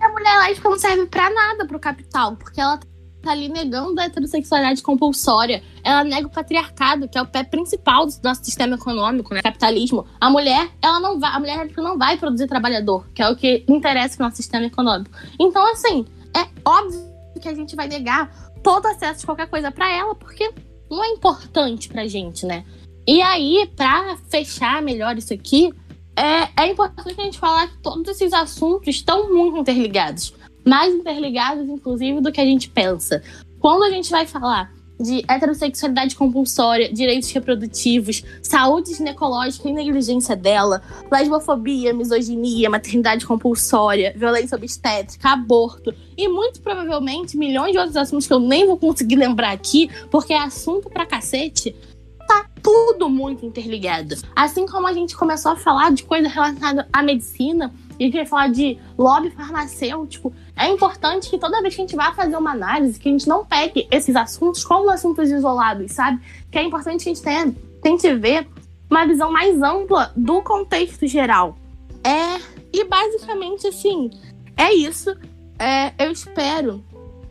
A 0.01 0.09
mulher 0.09 0.37
lésbica 0.39 0.69
não 0.69 0.79
serve 0.79 1.05
para 1.07 1.29
nada 1.29 1.65
pro 1.65 1.79
capital, 1.79 2.35
porque 2.37 2.61
ela 2.61 2.79
tá 3.21 3.31
ali 3.31 3.49
negando 3.49 3.99
a 3.99 4.05
heterossexualidade 4.05 4.81
compulsória. 4.81 5.61
Ela 5.83 6.03
nega 6.03 6.27
o 6.27 6.31
patriarcado, 6.31 7.09
que 7.09 7.17
é 7.17 7.21
o 7.21 7.25
pé 7.25 7.43
principal 7.43 8.05
do 8.05 8.13
nosso 8.23 8.45
sistema 8.45 8.75
econômico, 8.75 9.33
né? 9.33 9.41
Capitalismo. 9.41 10.05
A 10.21 10.29
mulher, 10.29 10.69
ela 10.81 10.99
não 10.99 11.19
vai, 11.19 11.31
a 11.31 11.39
mulher 11.39 11.69
não 11.77 11.97
vai 11.97 12.17
produzir 12.17 12.47
trabalhador, 12.47 13.07
que 13.13 13.21
é 13.21 13.29
o 13.29 13.35
que 13.35 13.65
interessa 13.67 14.15
pro 14.15 14.25
nosso 14.25 14.37
sistema 14.37 14.65
econômico. 14.65 15.11
Então, 15.39 15.69
assim, 15.71 16.05
é 16.35 16.47
óbvio 16.63 17.01
que 17.41 17.49
a 17.49 17.55
gente 17.55 17.75
vai 17.75 17.87
negar 17.87 18.31
todo 18.63 18.85
acesso 18.85 19.21
de 19.21 19.25
qualquer 19.25 19.49
coisa 19.49 19.71
para 19.71 19.91
ela, 19.91 20.15
porque 20.15 20.53
não 20.89 21.03
é 21.03 21.09
importante 21.09 21.89
pra 21.89 22.07
gente, 22.07 22.45
né? 22.45 22.65
E 23.07 23.21
aí, 23.21 23.69
para 23.75 24.17
fechar 24.29 24.81
melhor 24.81 25.17
isso 25.17 25.33
aqui, 25.33 25.71
é, 26.15 26.63
é 26.63 26.71
importante 26.71 27.19
a 27.19 27.23
gente 27.23 27.37
falar 27.37 27.67
que 27.67 27.77
todos 27.77 28.07
esses 28.09 28.33
assuntos 28.33 28.87
estão 28.87 29.31
muito 29.31 29.59
interligados 29.59 30.33
mais 30.65 30.93
interligados, 30.93 31.69
inclusive, 31.69 32.19
do 32.19 32.31
que 32.31 32.41
a 32.41 32.45
gente 32.45 32.69
pensa. 32.69 33.21
Quando 33.59 33.83
a 33.83 33.91
gente 33.91 34.09
vai 34.09 34.25
falar 34.25 34.73
de 34.99 35.23
heterossexualidade 35.27 36.15
compulsória, 36.15 36.91
direitos 36.91 37.31
reprodutivos, 37.31 38.23
saúde 38.41 38.93
ginecológica 38.93 39.67
e 39.67 39.73
negligência 39.73 40.35
dela, 40.35 40.81
lesbofobia, 41.11 41.93
misoginia, 41.93 42.69
maternidade 42.69 43.25
compulsória, 43.25 44.13
violência 44.15 44.55
obstétrica, 44.55 45.29
aborto 45.29 45.93
e 46.17 46.27
muito 46.27 46.61
provavelmente 46.61 47.37
milhões 47.37 47.71
de 47.71 47.77
outros 47.77 47.97
assuntos 47.97 48.27
que 48.27 48.33
eu 48.33 48.39
nem 48.39 48.65
vou 48.65 48.77
conseguir 48.77 49.15
lembrar 49.15 49.51
aqui, 49.51 49.89
porque 50.09 50.33
é 50.33 50.39
assunto 50.39 50.89
pra 50.89 51.05
cacete. 51.05 51.75
Tá 52.27 52.49
tudo 52.61 53.07
muito 53.07 53.45
interligado. 53.45 54.15
Assim 54.35 54.65
como 54.65 54.87
a 54.87 54.93
gente 54.93 55.15
começou 55.15 55.51
a 55.51 55.55
falar 55.55 55.91
de 55.91 56.03
coisa 56.03 56.27
relacionada 56.27 56.87
à 56.91 57.03
medicina, 57.03 57.71
e 57.99 58.11
queria 58.11 58.25
falar 58.25 58.49
de 58.49 58.77
lobby 58.97 59.29
farmacêutico, 59.31 60.33
é 60.55 60.67
importante 60.69 61.29
que 61.29 61.37
toda 61.37 61.61
vez 61.61 61.75
que 61.75 61.81
a 61.81 61.85
gente 61.85 61.95
vá 61.95 62.13
fazer 62.13 62.35
uma 62.35 62.51
análise, 62.51 62.99
que 62.99 63.09
a 63.09 63.11
gente 63.11 63.27
não 63.27 63.45
pegue 63.45 63.87
esses 63.91 64.15
assuntos 64.15 64.63
como 64.63 64.89
assuntos 64.89 65.29
isolados, 65.29 65.91
sabe? 65.91 66.21
Que 66.51 66.59
é 66.59 66.63
importante 66.63 67.03
que 67.03 67.09
a 67.09 67.13
gente 67.13 67.23
tenha, 67.23 67.55
tente 67.81 68.13
ver 68.15 68.47
uma 68.89 69.05
visão 69.05 69.31
mais 69.31 69.61
ampla 69.61 70.11
do 70.15 70.41
contexto 70.41 71.07
geral. 71.07 71.57
É, 72.03 72.39
e 72.71 72.83
basicamente, 72.83 73.67
assim, 73.67 74.11
é 74.55 74.73
isso. 74.73 75.15
É, 75.57 75.93
eu 75.97 76.11
espero 76.11 76.83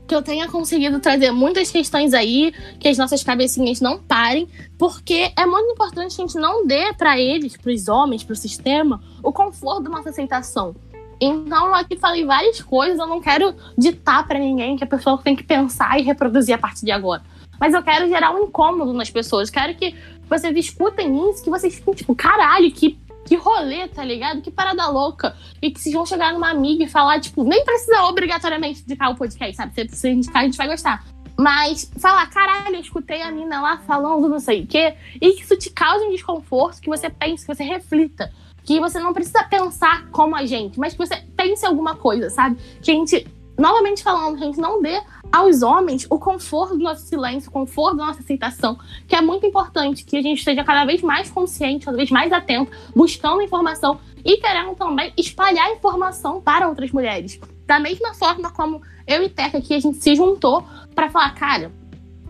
que 0.07 0.15
eu 0.15 0.23
tenha 0.23 0.49
conseguido 0.49 1.01
trazer 1.01 1.31
muitas 1.31 1.71
questões 1.71 2.13
aí, 2.13 2.53
que 2.79 2.89
as 2.89 2.99
nossas 2.99 3.23
cabecinhas 3.23 3.81
não 3.81 3.99
parem, 3.99 4.49
porque 4.79 5.33
é 5.37 5.47
muito 5.47 5.73
importante 5.73 6.15
que 6.15 6.23
a 6.23 6.27
gente 6.27 6.39
não 6.39 6.67
dê 6.67 6.93
para 6.93 7.19
eles, 7.19 7.57
para 7.57 7.73
os 7.73 7.89
homens, 7.89 8.23
para 8.23 8.35
o 8.35 8.37
sistema, 8.37 9.01
o 9.23 9.33
conforto 9.33 9.85
da 9.85 9.91
nossa 9.91 10.11
aceitação. 10.11 10.75
Então, 11.21 11.69
eu 11.69 11.75
aqui 11.75 11.97
falei 11.97 12.25
várias 12.25 12.61
coisas, 12.61 12.99
eu 12.99 13.07
não 13.07 13.21
quero 13.21 13.55
ditar 13.79 14.27
para 14.27 14.39
ninguém 14.39 14.77
que 14.77 14.85
a 14.85 14.87
pessoa 14.87 15.19
tem 15.23 15.35
que 15.35 15.45
pensar 15.45 15.99
e 15.99 16.03
reproduzir 16.03 16.55
a 16.55 16.59
partir 16.59 16.85
de 16.85 16.93
agora. 16.93 17.23
Mas 17.59 17.73
eu 17.73 17.83
quero 17.83 18.09
gerar 18.09 18.33
um 18.33 18.45
incômodo 18.45 18.93
nas 18.93 19.11
pessoas. 19.11 19.49
Quero 19.49 19.75
que 19.75 19.95
vocês 20.29 20.57
escutem 20.57 21.31
isso, 21.31 21.43
que 21.43 21.51
vocês 21.51 21.75
fiquem 21.75 21.95
tipo, 21.95 22.15
caralho, 22.15 22.71
que 22.73 22.99
que 23.25 23.37
rolê, 23.37 23.89
tá 23.89 24.05
ligado? 24.05 24.41
Que 24.43 24.51
parada 24.51 24.87
louca. 24.89 25.37
E 25.61 25.71
que 25.71 25.81
vocês 25.81 25.95
vão 25.95 26.05
chegar 26.05 26.33
numa 26.33 26.51
amiga 26.51 26.85
e 26.85 26.89
falar, 26.89 27.21
tipo, 27.21 27.43
nem 27.43 27.65
precisa 27.65 28.03
obrigatoriamente 28.05 28.83
indicar 28.83 29.11
o 29.11 29.17
podcast, 29.17 29.57
sabe? 29.57 29.75
Se 29.75 29.89
você 29.89 30.11
indicar, 30.11 30.43
a 30.43 30.45
gente 30.45 30.59
vai 30.59 30.69
gostar. 30.69 31.05
Mas 31.37 31.91
falar, 31.99 32.27
caralho, 32.29 32.77
eu 32.77 32.81
escutei 32.81 33.23
a 33.23 33.31
mina 33.31 33.61
lá 33.61 33.79
falando 33.79 34.29
não 34.29 34.39
sei 34.39 34.63
o 34.63 34.67
quê, 34.67 34.95
e 35.21 35.33
que 35.33 35.43
isso 35.43 35.57
te 35.57 35.71
cause 35.71 36.05
um 36.05 36.11
desconforto, 36.11 36.81
que 36.81 36.89
você 36.89 37.11
pense, 37.11 37.45
que 37.45 37.55
você 37.55 37.65
reflita. 37.65 38.33
Que 38.63 38.81
você 38.81 38.99
não 38.99 39.13
precisa 39.13 39.43
pensar 39.45 40.09
como 40.11 40.35
a 40.37 40.47
gente, 40.47 40.79
mas 40.79 40.95
que 40.95 40.99
você 40.99 41.17
pense 41.37 41.67
alguma 41.67 41.97
coisa, 41.97 42.31
sabe? 42.31 42.57
Que 42.81 42.93
a 42.93 42.95
gente, 42.95 43.27
novamente 43.59 44.03
falando, 44.03 44.37
a 44.37 44.47
gente 44.47 44.59
não 44.59 44.83
dê 44.83 45.01
aos 45.33 45.63
homens 45.63 46.07
o 46.11 46.19
conforto 46.19 46.77
do 46.77 46.83
nosso 46.83 47.07
silêncio, 47.07 47.49
o 47.49 47.53
conforto 47.53 47.97
da 47.97 48.07
nossa 48.07 48.21
aceitação, 48.21 48.79
que 49.07 49.15
é 49.15 49.21
muito 49.21 49.47
importante 49.47 50.05
que 50.05 50.17
a 50.17 50.23
gente 50.23 50.39
esteja 50.39 50.65
cada 50.65 50.85
vez 50.85 51.03
mais 51.03 51.31
consciente, 51.31 51.85
cada 51.85 51.97
vez 51.97 52.11
mais 52.11 52.33
atento, 52.33 52.71
buscando 52.95 53.43
informação 53.43 53.99
e 54.25 54.37
querendo 54.39 54.75
também 54.75 55.13
espalhar 55.17 55.71
informação 55.73 56.41
para 56.41 56.69
outras 56.69 56.91
mulheres. 56.93 57.39
Da 57.67 57.79
mesma 57.79 58.15
forma 58.15 58.51
como 58.51 58.83
eu 59.07 59.23
e 59.23 59.29
Teca 59.29 59.59
aqui, 59.59 59.75
a 59.75 59.81
gente 59.81 59.99
se 59.99 60.15
juntou 60.15 60.65
para 60.95 61.11
falar, 61.11 61.35
cara, 61.35 61.73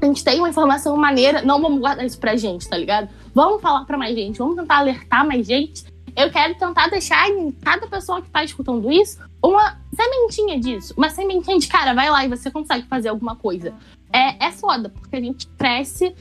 a 0.01 0.07
gente 0.07 0.23
tem 0.23 0.39
uma 0.39 0.49
informação 0.49 0.97
maneira, 0.97 1.43
não 1.43 1.61
vamos 1.61 1.81
guardar 1.81 2.05
isso 2.05 2.19
pra 2.19 2.37
gente, 2.37 2.69
tá 2.69 2.77
ligado? 2.77 3.09
Vamos 3.35 3.63
falar 3.63 3.85
para 3.85 3.97
mais 3.97 4.15
gente, 4.15 4.39
vamos 4.39 4.57
tentar 4.57 4.79
alertar 4.79 5.27
mais 5.27 5.47
gente 5.47 5.85
eu 6.17 6.31
quero 6.31 6.55
tentar 6.55 6.89
deixar 6.89 7.29
em 7.29 7.51
cada 7.51 7.87
pessoa 7.87 8.23
que 8.23 8.31
tá 8.31 8.45
escutando 8.45 8.91
isso 8.91 9.19
uma 9.49 9.79
sementinha 9.95 10.59
disso. 10.59 10.95
Uma 10.97 11.11
sementinha 11.11 11.59
de, 11.59 11.69
cara, 11.69 11.95
vai 11.95 12.11
lá 12.11 12.25
e 12.25 12.29
você 12.29 12.51
consegue 12.51 12.87
fazer 12.87 13.09
alguma 13.09 13.37
coisa. 13.37 13.75
É, 14.13 14.47
é 14.47 14.53
foda, 14.53 14.89
porque 14.89 15.17
a 15.17 15.21
gente 15.21 15.47
cresce 15.59 16.15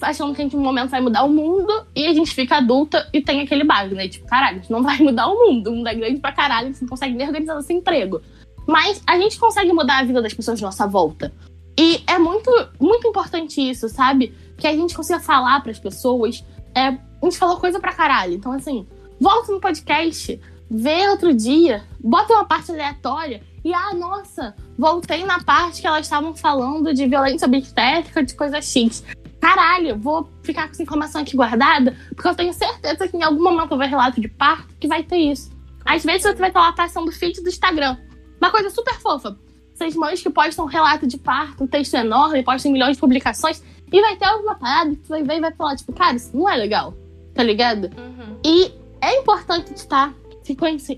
achando 0.00 0.34
que 0.34 0.40
a 0.40 0.44
gente 0.44 0.56
um 0.56 0.60
momento 0.60 0.90
vai 0.90 1.00
mudar 1.00 1.22
o 1.22 1.28
mundo 1.28 1.86
e 1.94 2.06
a 2.06 2.12
gente 2.12 2.34
fica 2.34 2.56
adulta 2.56 3.08
e 3.12 3.20
tem 3.20 3.40
aquele 3.40 3.62
bug, 3.62 3.94
né? 3.94 4.08
Tipo, 4.08 4.26
caralho, 4.26 4.56
a 4.56 4.60
gente 4.60 4.70
não 4.70 4.82
vai 4.82 4.98
mudar 4.98 5.28
o 5.28 5.34
mundo. 5.34 5.70
O 5.70 5.76
mundo 5.76 5.86
é 5.86 5.94
grande 5.94 6.20
pra 6.20 6.32
caralho, 6.32 6.68
a 6.68 6.70
gente 6.72 6.82
não 6.82 6.88
consegue 6.88 7.14
nem 7.14 7.26
organizar 7.26 7.54
nosso 7.54 7.72
emprego. 7.72 8.20
Mas 8.66 9.02
a 9.06 9.18
gente 9.18 9.38
consegue 9.38 9.72
mudar 9.72 9.98
a 9.98 10.04
vida 10.04 10.20
das 10.20 10.34
pessoas 10.34 10.58
de 10.58 10.64
nossa 10.64 10.86
volta. 10.86 11.32
E 11.78 12.02
é 12.06 12.18
muito, 12.18 12.50
muito 12.80 13.06
importante 13.08 13.60
isso, 13.60 13.88
sabe? 13.88 14.34
Que 14.56 14.66
a 14.66 14.72
gente 14.72 14.94
consiga 14.94 15.20
falar 15.20 15.60
para 15.60 15.70
as 15.70 15.78
pessoas. 15.78 16.44
É, 16.74 16.88
a 16.88 16.98
gente 17.24 17.38
falou 17.38 17.58
coisa 17.58 17.80
pra 17.80 17.92
caralho. 17.92 18.34
Então, 18.34 18.52
assim, 18.52 18.86
volta 19.20 19.50
no 19.52 19.60
podcast, 19.60 20.38
vê 20.70 21.08
outro 21.08 21.34
dia, 21.34 21.82
bota 21.98 22.32
uma 22.32 22.44
parte 22.44 22.70
aleatória 22.70 23.42
e, 23.64 23.74
ah, 23.74 23.92
nossa, 23.94 24.54
voltei 24.78 25.24
na 25.24 25.42
parte 25.42 25.80
que 25.80 25.86
elas 25.86 26.06
estavam 26.06 26.34
falando 26.34 26.94
de 26.94 27.06
violência 27.06 27.46
obstétrica, 27.46 28.22
de 28.22 28.34
coisa 28.34 28.62
X. 28.62 29.04
Caralho, 29.40 29.98
vou 29.98 30.30
ficar 30.42 30.66
com 30.66 30.72
essa 30.72 30.82
informação 30.82 31.22
aqui 31.22 31.36
guardada, 31.36 31.96
porque 32.14 32.28
eu 32.28 32.34
tenho 32.34 32.52
certeza 32.52 33.08
que 33.08 33.16
em 33.16 33.22
algum 33.22 33.42
momento 33.42 33.76
ver 33.76 33.88
relato 33.88 34.20
de 34.20 34.28
parto 34.28 34.74
que 34.78 34.86
vai 34.86 35.02
ter 35.02 35.16
isso. 35.16 35.50
Às 35.84 36.04
vezes 36.04 36.22
você 36.22 36.34
vai 36.34 36.50
estar 36.50 36.60
lá 36.60 36.72
passando 36.72 37.10
feed 37.10 37.42
do 37.42 37.48
Instagram. 37.48 37.96
Uma 38.40 38.50
coisa 38.50 38.70
super 38.70 38.94
fofa. 39.00 39.36
Essas 39.74 39.94
mães 39.94 40.22
que 40.22 40.30
postam 40.30 40.66
relato 40.66 41.06
de 41.06 41.18
parto, 41.18 41.64
um 41.64 41.66
texto 41.66 41.94
enorme, 41.94 42.42
postam 42.42 42.70
milhões 42.70 42.96
de 42.96 43.00
publicações, 43.00 43.62
e 43.92 44.00
vai 44.00 44.14
ter 44.16 44.26
alguma 44.26 44.54
parada 44.54 44.94
que 44.94 45.06
você 45.06 45.08
vai 45.08 45.22
ver 45.22 45.36
e 45.36 45.40
vai 45.40 45.52
falar, 45.52 45.76
tipo, 45.76 45.92
cara, 45.92 46.16
isso 46.16 46.36
não 46.36 46.48
é 46.48 46.56
legal. 46.56 46.94
Tá 47.34 47.42
ligado? 47.42 47.90
Uhum. 47.96 48.38
E 48.44 48.72
é 49.00 49.18
importante 49.18 49.72
estar 49.74 50.14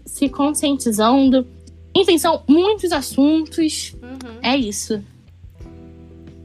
se 0.06 0.28
conscientizando. 0.28 1.46
Enfim, 1.94 2.18
são 2.18 2.42
muitos 2.48 2.92
assuntos. 2.92 3.94
Uhum. 4.02 4.38
É 4.42 4.56
isso. 4.56 5.02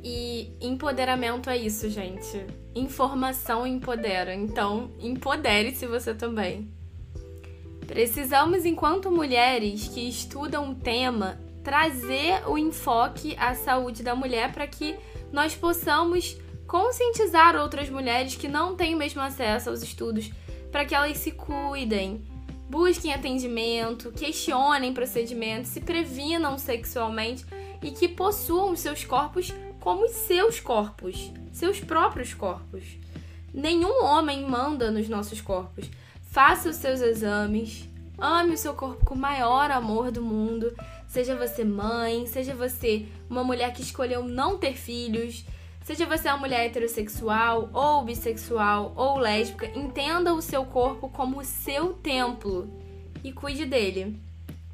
E 0.04 0.52
empoderamento 0.62 1.50
é 1.50 1.58
isso, 1.58 1.90
gente. 1.90 2.46
Informação 2.76 3.66
empodera. 3.66 4.34
Então, 4.34 4.92
empodere-se 5.00 5.86
você 5.86 6.14
também. 6.14 6.70
Precisamos, 7.86 8.66
enquanto 8.66 9.10
mulheres 9.10 9.88
que 9.88 10.08
estudam 10.08 10.72
o 10.72 10.76
tema, 10.76 11.40
trazer 11.64 12.48
o 12.48 12.58
enfoque 12.58 13.36
à 13.38 13.56
saúde 13.56 14.04
da 14.04 14.16
mulher 14.16 14.54
para 14.54 14.68
que 14.68 14.96
nós 15.32 15.56
possamos 15.56 16.38
conscientizar 16.68 17.56
outras 17.56 17.90
mulheres 17.90 18.36
que 18.36 18.48
não 18.48 18.76
têm 18.76 18.94
o 18.94 18.98
mesmo 18.98 19.22
acesso 19.22 19.70
aos 19.70 19.82
estudos, 19.82 20.30
para 20.72 20.86
que 20.86 20.94
elas 20.94 21.18
se 21.18 21.32
cuidem, 21.32 22.22
busquem 22.70 23.14
atendimento, 23.14 24.12
questionem 24.12 24.94
procedimentos, 24.94 25.72
se 25.72 25.82
previnam 25.82 26.58
sexualmente 26.58 27.46
e 27.82 27.92
que 27.92 28.08
possuam 28.08 28.76
seus 28.76 29.04
corpos 29.04 29.54
como 29.80 30.10
seus 30.10 30.60
corpos, 30.60 31.32
seus 31.52 31.80
próprios 31.80 32.34
corpos. 32.34 32.84
Nenhum 33.54 34.04
homem 34.04 34.44
manda 34.48 34.92
nos 34.92 35.08
nossos 35.08 35.40
corpos. 35.40 35.90
Faça 36.30 36.70
os 36.70 36.76
seus 36.76 37.02
exames, 37.02 37.90
ame 38.18 38.54
o 38.54 38.58
seu 38.58 38.74
corpo 38.74 39.06
com 39.06 39.16
o 39.16 39.18
maior 39.18 39.72
amor 39.72 40.12
do 40.12 40.22
mundo. 40.22 40.76
Seja 41.08 41.36
você 41.36 41.64
mãe, 41.64 42.28
seja 42.28 42.54
você 42.54 43.06
uma 43.30 43.44
mulher 43.44 43.74
que 43.74 43.82
escolheu 43.82 44.24
não 44.24 44.58
ter 44.58 44.74
filhos, 44.74 45.46
seja 45.88 46.06
você 46.06 46.28
uma 46.28 46.36
mulher 46.36 46.66
heterossexual 46.66 47.70
ou 47.72 48.04
bissexual 48.04 48.92
ou 48.94 49.18
lésbica, 49.18 49.72
entenda 49.74 50.34
o 50.34 50.42
seu 50.42 50.66
corpo 50.66 51.08
como 51.08 51.40
o 51.40 51.46
seu 51.46 51.94
templo 51.94 52.70
e 53.24 53.32
cuide 53.32 53.66
dele. 53.66 54.20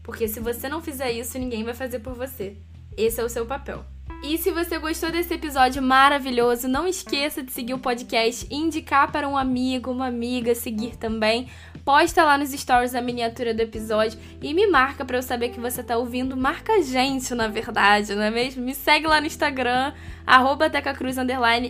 Porque 0.01 0.27
se 0.27 0.39
você 0.39 0.67
não 0.67 0.81
fizer 0.81 1.11
isso, 1.11 1.37
ninguém 1.37 1.63
vai 1.63 1.75
fazer 1.75 1.99
por 1.99 2.15
você. 2.15 2.57
Esse 2.97 3.21
é 3.21 3.23
o 3.23 3.29
seu 3.29 3.45
papel. 3.45 3.85
E 4.23 4.37
se 4.37 4.51
você 4.51 4.79
gostou 4.79 5.11
desse 5.11 5.33
episódio 5.33 5.83
maravilhoso, 5.83 6.65
não 6.65 6.87
esqueça 6.87 7.43
de 7.43 7.51
seguir 7.51 7.73
o 7.73 7.79
podcast, 7.79 8.47
indicar 8.49 9.11
para 9.11 9.27
um 9.27 9.37
amigo, 9.37 9.91
uma 9.91 10.07
amiga, 10.07 10.55
seguir 10.55 10.95
também. 10.95 11.49
Posta 11.83 12.23
lá 12.23 12.37
nos 12.37 12.51
stories 12.51 12.95
a 12.95 13.01
miniatura 13.01 13.53
do 13.53 13.59
episódio 13.59 14.17
e 14.41 14.53
me 14.53 14.65
marca 14.65 15.03
para 15.03 15.17
eu 15.17 15.21
saber 15.21 15.49
que 15.49 15.59
você 15.59 15.83
tá 15.83 15.97
ouvindo. 15.97 16.37
Marca 16.37 16.71
a 16.71 16.81
gente, 16.81 17.35
na 17.35 17.49
verdade, 17.49 18.15
não 18.15 18.23
é 18.23 18.31
mesmo? 18.31 18.63
Me 18.63 18.73
segue 18.73 19.05
lá 19.05 19.19
no 19.19 19.27
Instagram, 19.27 19.91
arroba 20.25 20.69
Cruz, 20.97 21.17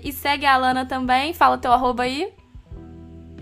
e 0.03 0.11
segue 0.11 0.45
a 0.45 0.53
Alana 0.53 0.85
também. 0.85 1.33
Fala 1.33 1.57
teu 1.57 1.73
arroba 1.73 2.03
aí. 2.03 2.31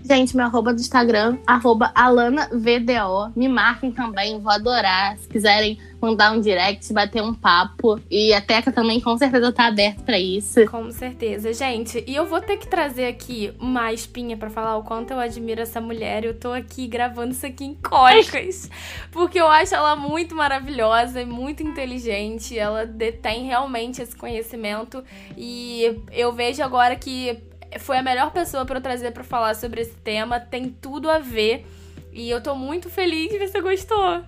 Gente, 0.04 0.36
meu 0.36 0.46
arroba 0.46 0.74
do 0.74 0.80
Instagram, 0.80 1.38
arroba 1.46 1.92
AlanaVDO. 1.94 3.32
Me 3.36 3.48
marquem 3.48 3.92
também, 3.92 4.40
vou 4.40 4.50
adorar. 4.50 5.16
Se 5.16 5.28
quiserem 5.28 5.78
mandar 6.00 6.32
um 6.32 6.40
direct, 6.40 6.92
bater 6.92 7.22
um 7.22 7.32
papo. 7.32 8.00
E 8.10 8.34
a 8.34 8.40
Teca 8.40 8.72
também 8.72 9.00
com 9.00 9.16
certeza 9.16 9.52
tá 9.52 9.66
aberta 9.66 10.02
para 10.02 10.18
isso. 10.18 10.66
Com 10.66 10.90
certeza, 10.90 11.52
gente. 11.52 12.02
E 12.04 12.16
eu 12.16 12.26
vou 12.26 12.40
ter 12.40 12.56
que 12.56 12.66
trazer 12.66 13.06
aqui 13.06 13.52
uma 13.60 13.92
espinha 13.92 14.36
para 14.36 14.50
falar 14.50 14.76
o 14.76 14.82
quanto 14.82 15.12
eu 15.12 15.20
admiro 15.20 15.60
essa 15.60 15.80
mulher. 15.80 16.24
Eu 16.24 16.34
tô 16.34 16.52
aqui 16.52 16.88
gravando 16.88 17.30
isso 17.30 17.46
aqui 17.46 17.64
em 17.64 17.74
cólicas. 17.74 18.68
porque 19.12 19.40
eu 19.40 19.46
acho 19.46 19.74
ela 19.74 19.94
muito 19.94 20.34
maravilhosa 20.34 21.22
e 21.22 21.24
muito 21.24 21.62
inteligente. 21.62 22.58
Ela 22.58 22.84
detém 22.84 23.44
realmente 23.44 24.02
esse 24.02 24.16
conhecimento. 24.16 25.04
E 25.36 26.02
eu 26.10 26.32
vejo 26.32 26.60
agora 26.60 26.96
que 26.96 27.51
foi 27.78 27.98
a 27.98 28.02
melhor 28.02 28.32
pessoa 28.32 28.64
para 28.64 28.78
eu 28.78 28.82
trazer 28.82 29.10
para 29.12 29.24
falar 29.24 29.54
sobre 29.54 29.80
esse 29.80 29.94
tema. 29.96 30.40
Tem 30.40 30.68
tudo 30.68 31.10
a 31.10 31.18
ver. 31.18 31.66
E 32.12 32.28
eu 32.28 32.42
tô 32.42 32.54
muito 32.54 32.90
feliz 32.90 33.30
que 33.30 33.38
você 33.38 33.60
gostou. 33.60 34.22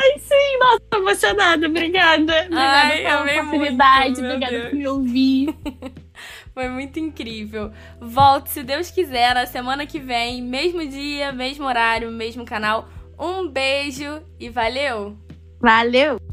Ai, 0.00 0.18
sim, 0.18 0.58
nossa, 0.60 0.80
tô 0.90 0.98
emocionada. 0.98 1.66
Obrigada. 1.66 2.44
Obrigada 2.44 2.94
Ai, 2.94 3.02
pela 3.02 3.42
oportunidade. 3.42 4.20
Muito, 4.20 4.24
obrigada 4.24 4.52
Deus. 4.52 4.68
por 4.68 4.76
me 4.76 4.88
ouvir. 4.88 5.56
Foi 6.54 6.68
muito 6.68 6.98
incrível. 6.98 7.72
Volte, 8.00 8.50
se 8.50 8.62
Deus 8.62 8.90
quiser, 8.90 9.34
na 9.34 9.46
semana 9.46 9.86
que 9.86 9.98
vem, 9.98 10.42
mesmo 10.42 10.86
dia, 10.86 11.32
mesmo 11.32 11.64
horário, 11.64 12.10
mesmo 12.10 12.44
canal. 12.44 12.88
Um 13.18 13.48
beijo 13.48 14.22
e 14.38 14.48
valeu! 14.48 15.16
Valeu! 15.60 16.27